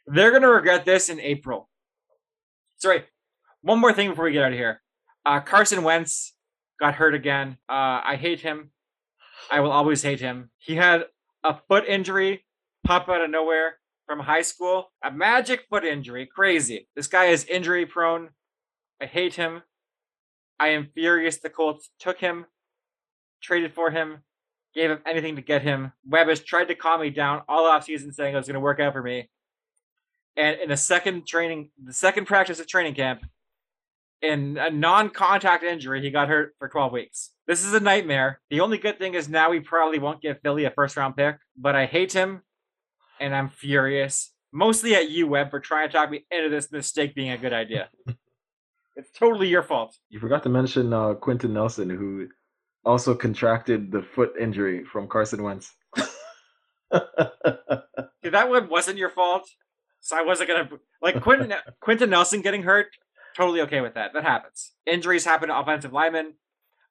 They're 0.05 0.33
gonna 0.33 0.49
regret 0.49 0.83
this 0.83 1.07
in 1.07 1.21
April. 1.21 1.69
Sorry, 2.81 3.03
one 3.61 3.79
more 3.79 3.93
thing 3.93 4.09
before 4.09 4.25
we 4.25 4.31
get 4.31 4.43
out 4.43 4.53
of 4.53 4.57
here. 4.57 4.81
Uh, 5.23 5.39
Carson 5.39 5.83
Wentz 5.83 6.33
got 6.79 6.95
hurt 6.95 7.13
again. 7.13 7.57
Uh, 7.69 8.01
I 8.03 8.17
hate 8.19 8.39
him. 8.39 8.71
I 9.51 9.59
will 9.59 9.71
always 9.71 10.01
hate 10.01 10.19
him. 10.19 10.49
He 10.57 10.75
had 10.75 11.05
a 11.43 11.57
foot 11.67 11.85
injury 11.87 12.43
pop 12.83 13.07
out 13.07 13.21
of 13.21 13.29
nowhere 13.29 13.75
from 14.07 14.19
high 14.19 14.41
school. 14.41 14.91
A 15.03 15.11
magic 15.11 15.65
foot 15.69 15.85
injury. 15.85 16.25
Crazy. 16.25 16.87
This 16.95 17.05
guy 17.05 17.25
is 17.25 17.45
injury 17.45 17.85
prone. 17.85 18.29
I 18.99 19.05
hate 19.05 19.35
him. 19.35 19.61
I 20.59 20.69
am 20.69 20.89
furious 20.91 21.37
the 21.37 21.49
Colts 21.51 21.91
took 21.99 22.19
him, 22.19 22.45
traded 23.43 23.73
for 23.73 23.91
him, 23.91 24.23
gave 24.73 24.89
him 24.89 24.99
anything 25.05 25.35
to 25.35 25.41
get 25.43 25.61
him. 25.61 25.91
Webb 26.07 26.29
has 26.29 26.39
tried 26.39 26.69
to 26.69 26.75
calm 26.75 27.01
me 27.01 27.11
down 27.11 27.43
all 27.47 27.65
offseason 27.65 28.11
saying 28.11 28.33
it 28.33 28.37
was 28.37 28.47
going 28.47 28.55
to 28.55 28.59
work 28.59 28.79
out 28.79 28.93
for 28.93 29.03
me. 29.03 29.29
And 30.41 30.59
in 30.59 30.71
a 30.71 30.77
second 30.77 31.27
training, 31.27 31.69
the 31.83 31.93
second 31.93 32.25
practice 32.25 32.59
of 32.59 32.65
training 32.65 32.95
camp, 32.95 33.23
in 34.23 34.57
a 34.57 34.71
non-contact 34.71 35.63
injury, 35.63 36.01
he 36.01 36.09
got 36.09 36.29
hurt 36.29 36.55
for 36.57 36.67
12 36.67 36.91
weeks. 36.91 37.29
This 37.45 37.63
is 37.63 37.75
a 37.75 37.79
nightmare. 37.79 38.41
The 38.49 38.61
only 38.61 38.79
good 38.79 38.97
thing 38.97 39.13
is 39.13 39.29
now 39.29 39.51
we 39.51 39.59
probably 39.59 39.99
won't 39.99 40.19
give 40.19 40.39
Philly 40.41 40.65
a 40.65 40.71
first-round 40.71 41.15
pick, 41.15 41.35
but 41.55 41.75
I 41.75 41.85
hate 41.85 42.13
him, 42.13 42.41
and 43.19 43.35
I'm 43.35 43.49
furious. 43.49 44.33
Mostly 44.51 44.95
at 44.95 45.11
you, 45.11 45.27
Webb, 45.27 45.51
for 45.51 45.59
trying 45.59 45.87
to 45.89 45.93
talk 45.93 46.09
me 46.09 46.25
into 46.31 46.49
this 46.49 46.71
mistake 46.71 47.13
being 47.13 47.29
a 47.29 47.37
good 47.37 47.53
idea. 47.53 47.89
It's 48.97 49.09
totally 49.17 49.47
your 49.47 49.63
fault. 49.63 49.95
You 50.09 50.19
forgot 50.19 50.43
to 50.43 50.49
mention 50.49 50.91
uh, 50.91 51.15
Nelson, 51.43 51.89
who 51.89 52.27
also 52.83 53.15
contracted 53.15 53.89
the 53.89 54.01
foot 54.01 54.33
injury 54.37 54.83
from 54.83 55.07
Carson 55.07 55.43
Wentz. 55.43 55.73
That 58.31 58.49
one 58.49 58.69
wasn't 58.69 58.97
your 58.97 59.09
fault. 59.09 59.49
So 60.01 60.17
I 60.17 60.23
wasn't 60.23 60.49
gonna 60.49 60.69
like 61.01 61.21
Quenton 61.21 61.53
Quenton 61.79 62.09
Nelson 62.09 62.41
getting 62.41 62.63
hurt. 62.63 62.87
Totally 63.35 63.61
okay 63.61 63.81
with 63.81 63.93
that. 63.93 64.13
That 64.13 64.23
happens. 64.23 64.73
Injuries 64.85 65.25
happen 65.25 65.49
to 65.49 65.57
offensive 65.57 65.93
linemen. 65.93 66.33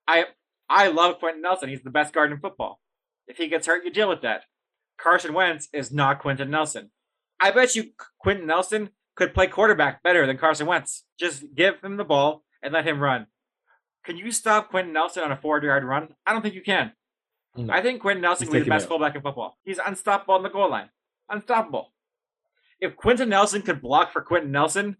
I 0.08 0.26
I 0.68 0.88
love 0.88 1.18
Quenton 1.18 1.42
Nelson. 1.42 1.68
He's 1.68 1.82
the 1.82 1.90
best 1.90 2.14
guard 2.14 2.32
in 2.32 2.38
football. 2.38 2.80
If 3.26 3.36
he 3.36 3.48
gets 3.48 3.66
hurt, 3.66 3.84
you 3.84 3.90
deal 3.90 4.08
with 4.08 4.22
that. 4.22 4.42
Carson 4.98 5.34
Wentz 5.34 5.68
is 5.72 5.92
not 5.92 6.20
Quenton 6.20 6.50
Nelson. 6.50 6.90
I 7.40 7.50
bet 7.50 7.74
you 7.74 7.90
Quenton 8.20 8.46
Nelson 8.46 8.90
could 9.16 9.34
play 9.34 9.46
quarterback 9.46 10.02
better 10.02 10.26
than 10.26 10.38
Carson 10.38 10.66
Wentz. 10.66 11.04
Just 11.18 11.54
give 11.54 11.80
him 11.82 11.96
the 11.96 12.04
ball 12.04 12.44
and 12.62 12.72
let 12.72 12.86
him 12.86 13.00
run. 13.00 13.26
Can 14.04 14.16
you 14.16 14.30
stop 14.32 14.70
Quenton 14.70 14.92
Nelson 14.92 15.22
on 15.22 15.32
a 15.32 15.36
four 15.36 15.62
yard 15.62 15.84
run? 15.84 16.14
I 16.26 16.32
don't 16.32 16.42
think 16.42 16.54
you 16.54 16.62
can. 16.62 16.92
No. 17.56 17.72
I 17.72 17.82
think 17.82 18.00
Quenton 18.00 18.22
Nelson 18.22 18.46
is 18.46 18.52
the 18.64 18.68
best 18.68 18.88
fullback 18.88 19.14
in 19.16 19.22
football. 19.22 19.58
He's 19.64 19.78
unstoppable 19.84 20.34
on 20.34 20.42
the 20.42 20.48
goal 20.48 20.70
line. 20.70 20.88
Unstoppable. 21.28 21.92
If 22.80 22.96
Quenton 22.96 23.28
Nelson 23.28 23.62
could 23.62 23.82
block 23.82 24.12
for 24.12 24.22
Quenton 24.22 24.50
Nelson, 24.50 24.96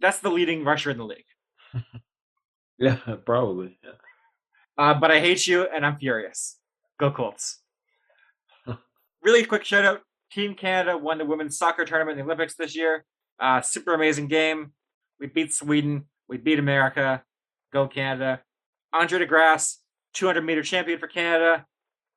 that's 0.00 0.18
the 0.18 0.30
leading 0.30 0.64
rusher 0.64 0.90
in 0.90 0.98
the 0.98 1.04
league. 1.04 1.24
yeah, 2.78 2.98
probably. 3.24 3.78
Yeah. 3.82 3.90
Uh, 4.78 4.94
but 4.94 5.10
I 5.10 5.20
hate 5.20 5.46
you 5.46 5.66
and 5.66 5.86
I'm 5.86 5.96
furious. 5.96 6.58
Go 7.00 7.10
Colts. 7.10 7.60
really 9.22 9.44
quick 9.44 9.64
shout 9.64 9.84
out 9.84 10.02
Team 10.32 10.54
Canada 10.54 10.98
won 10.98 11.18
the 11.18 11.24
women's 11.24 11.56
soccer 11.56 11.84
tournament 11.84 12.18
in 12.18 12.26
the 12.26 12.32
Olympics 12.32 12.56
this 12.56 12.76
year. 12.76 13.04
Uh, 13.38 13.60
super 13.60 13.94
amazing 13.94 14.28
game. 14.28 14.72
We 15.20 15.28
beat 15.28 15.54
Sweden. 15.54 16.04
We 16.28 16.36
beat 16.36 16.58
America. 16.58 17.22
Go 17.72 17.86
Canada. 17.86 18.42
Andre 18.92 19.20
De 19.20 19.26
Grasse, 19.26 19.80
200 20.14 20.42
meter 20.42 20.62
champion 20.62 20.98
for 20.98 21.06
Canada. 21.06 21.64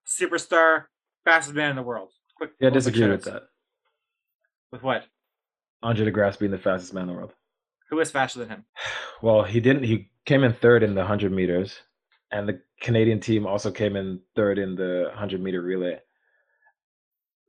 Superstar, 0.08 0.86
fastest 1.26 1.56
man 1.56 1.70
in 1.70 1.76
the 1.76 1.84
world. 1.84 2.12
Quick, 2.38 2.52
yeah, 2.60 2.68
I 2.68 2.72
disagree 2.72 3.08
with 3.08 3.26
that. 3.26 3.44
With 4.72 4.84
what? 4.84 5.06
Andre 5.82 6.06
De 6.06 6.12
Grasse 6.12 6.38
being 6.38 6.52
the 6.52 6.58
fastest 6.58 6.94
man 6.94 7.04
in 7.04 7.08
the 7.10 7.14
world. 7.14 7.34
Who 7.90 8.00
is 8.00 8.12
faster 8.12 8.40
than 8.40 8.50
him? 8.50 8.66
Well, 9.22 9.44
he 9.44 9.60
didn't. 9.60 9.84
He 9.84 10.10
came 10.26 10.46
in 10.46 10.54
third 10.54 10.82
in 10.82 10.94
the 10.94 11.02
100 11.02 11.34
meters, 11.34 11.78
and 12.32 12.48
the 12.48 12.62
Canadian 12.80 13.20
team 13.20 13.46
also 13.46 13.70
came 13.70 13.98
in 13.98 14.22
third 14.34 14.58
in 14.58 14.76
the 14.76 15.08
100 15.10 15.44
meter 15.44 15.62
relay. 15.62 16.00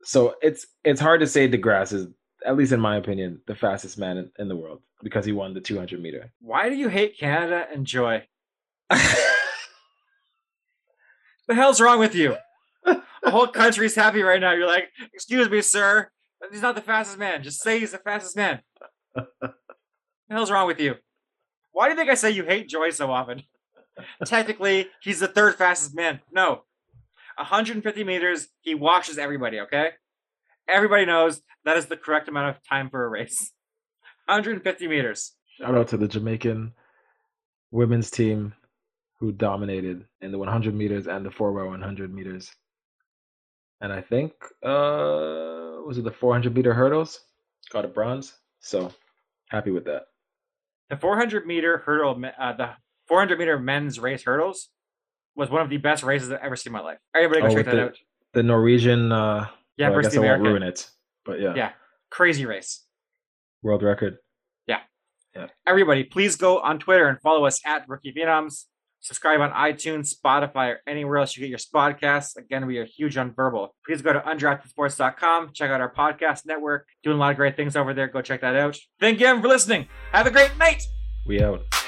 So 0.03 0.35
it's 0.41 0.67
it's 0.83 0.99
hard 0.99 1.21
to 1.21 1.27
say 1.27 1.47
De 1.47 1.57
Grasse 1.57 1.93
is 1.93 2.07
at 2.45 2.57
least 2.57 2.71
in 2.71 2.79
my 2.79 2.97
opinion, 2.97 3.41
the 3.47 3.55
fastest 3.55 3.97
man 3.97 4.17
in, 4.17 4.31
in 4.39 4.47
the 4.47 4.55
world 4.55 4.81
because 5.03 5.25
he 5.25 5.31
won 5.31 5.53
the 5.53 5.61
200 5.61 6.01
meter. 6.01 6.31
Why 6.41 6.69
do 6.69 6.75
you 6.75 6.89
hate 6.89 7.17
Canada 7.17 7.67
and 7.73 7.85
Joy? 7.85 8.27
the 8.89 8.99
hell's 11.49 11.79
wrong 11.79 11.99
with 11.99 12.15
you? 12.15 12.35
The 12.83 13.29
whole 13.29 13.47
country's 13.47 13.93
happy 13.93 14.23
right 14.23 14.41
now. 14.41 14.51
You're 14.53 14.67
like, 14.67 14.89
excuse 15.13 15.49
me, 15.49 15.61
sir. 15.61 16.09
He's 16.49 16.61
not 16.61 16.75
the 16.75 16.81
fastest 16.81 17.19
man. 17.19 17.43
Just 17.43 17.61
say 17.61 17.79
he's 17.79 17.91
the 17.91 17.97
fastest 17.97 18.35
man. 18.35 18.61
the 19.15 19.53
hell's 20.29 20.51
wrong 20.51 20.67
with 20.67 20.79
you? 20.79 20.95
Why 21.71 21.87
do 21.87 21.91
you 21.91 21.97
think 21.97 22.09
I 22.09 22.15
say 22.15 22.31
you 22.31 22.43
hate 22.43 22.67
Joy 22.67 22.89
so 22.89 23.11
often? 23.11 23.43
Technically, 24.25 24.87
he's 25.01 25.19
the 25.19 25.27
third 25.27 25.55
fastest 25.55 25.95
man. 25.95 26.21
No. 26.31 26.63
150 27.37 28.03
meters, 28.03 28.47
he 28.61 28.75
washes 28.75 29.17
everybody, 29.17 29.59
okay? 29.61 29.91
Everybody 30.67 31.05
knows 31.05 31.41
that 31.65 31.77
is 31.77 31.87
the 31.87 31.97
correct 31.97 32.27
amount 32.27 32.55
of 32.55 32.63
time 32.67 32.89
for 32.89 33.05
a 33.05 33.09
race. 33.09 33.51
150 34.25 34.87
meters. 34.87 35.33
Shout 35.57 35.75
out 35.75 35.87
to 35.89 35.97
the 35.97 36.07
Jamaican 36.07 36.73
women's 37.71 38.11
team 38.11 38.53
who 39.19 39.31
dominated 39.31 40.05
in 40.21 40.31
the 40.31 40.37
100 40.37 40.73
meters 40.73 41.07
and 41.07 41.25
the 41.25 41.29
4x100 41.29 42.11
meters. 42.11 42.51
And 43.79 43.91
I 43.91 44.01
think, 44.01 44.33
uh, 44.63 45.70
was 45.85 45.97
it 45.97 46.03
the 46.03 46.11
400 46.11 46.55
meter 46.55 46.73
hurdles? 46.73 47.19
Got 47.71 47.85
a 47.85 47.87
bronze. 47.87 48.33
So 48.59 48.91
happy 49.49 49.71
with 49.71 49.85
that. 49.85 50.03
The 50.89 50.97
400 50.97 51.45
meter 51.45 51.79
hurdle, 51.79 52.21
uh, 52.37 52.53
the 52.53 52.69
400 53.07 53.39
meter 53.39 53.59
men's 53.59 53.99
race 53.99 54.23
hurdles 54.23 54.69
was 55.35 55.49
one 55.49 55.61
of 55.61 55.69
the 55.69 55.77
best 55.77 56.03
races 56.03 56.31
I've 56.31 56.39
ever 56.41 56.55
seen 56.55 56.71
in 56.71 56.73
my 56.73 56.81
life. 56.81 56.97
Everybody 57.15 57.41
go 57.41 57.47
Oh, 57.47 57.55
check 57.55 57.65
that 57.65 57.75
the- 57.75 57.83
out. 57.85 57.97
The 58.33 58.43
Norwegian, 58.43 59.11
uh, 59.11 59.47
Yeah, 59.77 59.89
well, 59.89 59.99
I 59.99 60.01
guess 60.03 60.13
the 60.13 60.19
I 60.19 60.31
won't 60.31 60.41
ruin 60.43 60.63
it. 60.63 60.89
But 61.25 61.39
yeah, 61.39 61.53
Yeah, 61.55 61.71
crazy 62.09 62.45
race. 62.45 62.85
world 63.61 63.83
record. 63.83 64.17
Yeah. 64.67 64.81
Yeah. 65.35 65.47
Everybody, 65.67 66.03
please 66.03 66.35
go 66.35 66.59
on 66.59 66.79
Twitter 66.79 67.07
and 67.07 67.19
follow 67.21 67.45
us 67.45 67.61
at 67.65 67.87
Rookie 67.87 68.13
Phenoms. 68.13 68.65
Subscribe 69.01 69.41
on 69.41 69.51
iTunes, 69.51 70.13
Spotify, 70.15 70.73
or 70.75 70.81
anywhere 70.87 71.17
else 71.17 71.35
you 71.35 71.41
get 71.41 71.49
your 71.49 71.57
podcasts. 71.57 72.37
Again, 72.37 72.67
we 72.67 72.77
are 72.77 72.85
huge 72.85 73.17
on 73.17 73.33
verbal. 73.33 73.75
Please 73.85 74.01
go 74.01 74.13
to 74.13 74.19
undraftedsports.com. 74.19 75.51
Check 75.53 75.71
out 75.71 75.81
our 75.81 75.93
podcast 75.93 76.45
network. 76.45 76.87
Doing 77.03 77.17
a 77.17 77.19
lot 77.19 77.31
of 77.31 77.37
great 77.37 77.55
things 77.55 77.75
over 77.75 77.93
there. 77.93 78.07
Go 78.07 78.21
check 78.21 78.41
that 78.41 78.55
out. 78.55 78.77
Thank 78.99 79.19
you 79.19 79.41
for 79.41 79.47
listening. 79.47 79.87
Have 80.11 80.27
a 80.27 80.31
great 80.31 80.55
night. 80.57 80.83
We 81.25 81.41
out. 81.41 81.80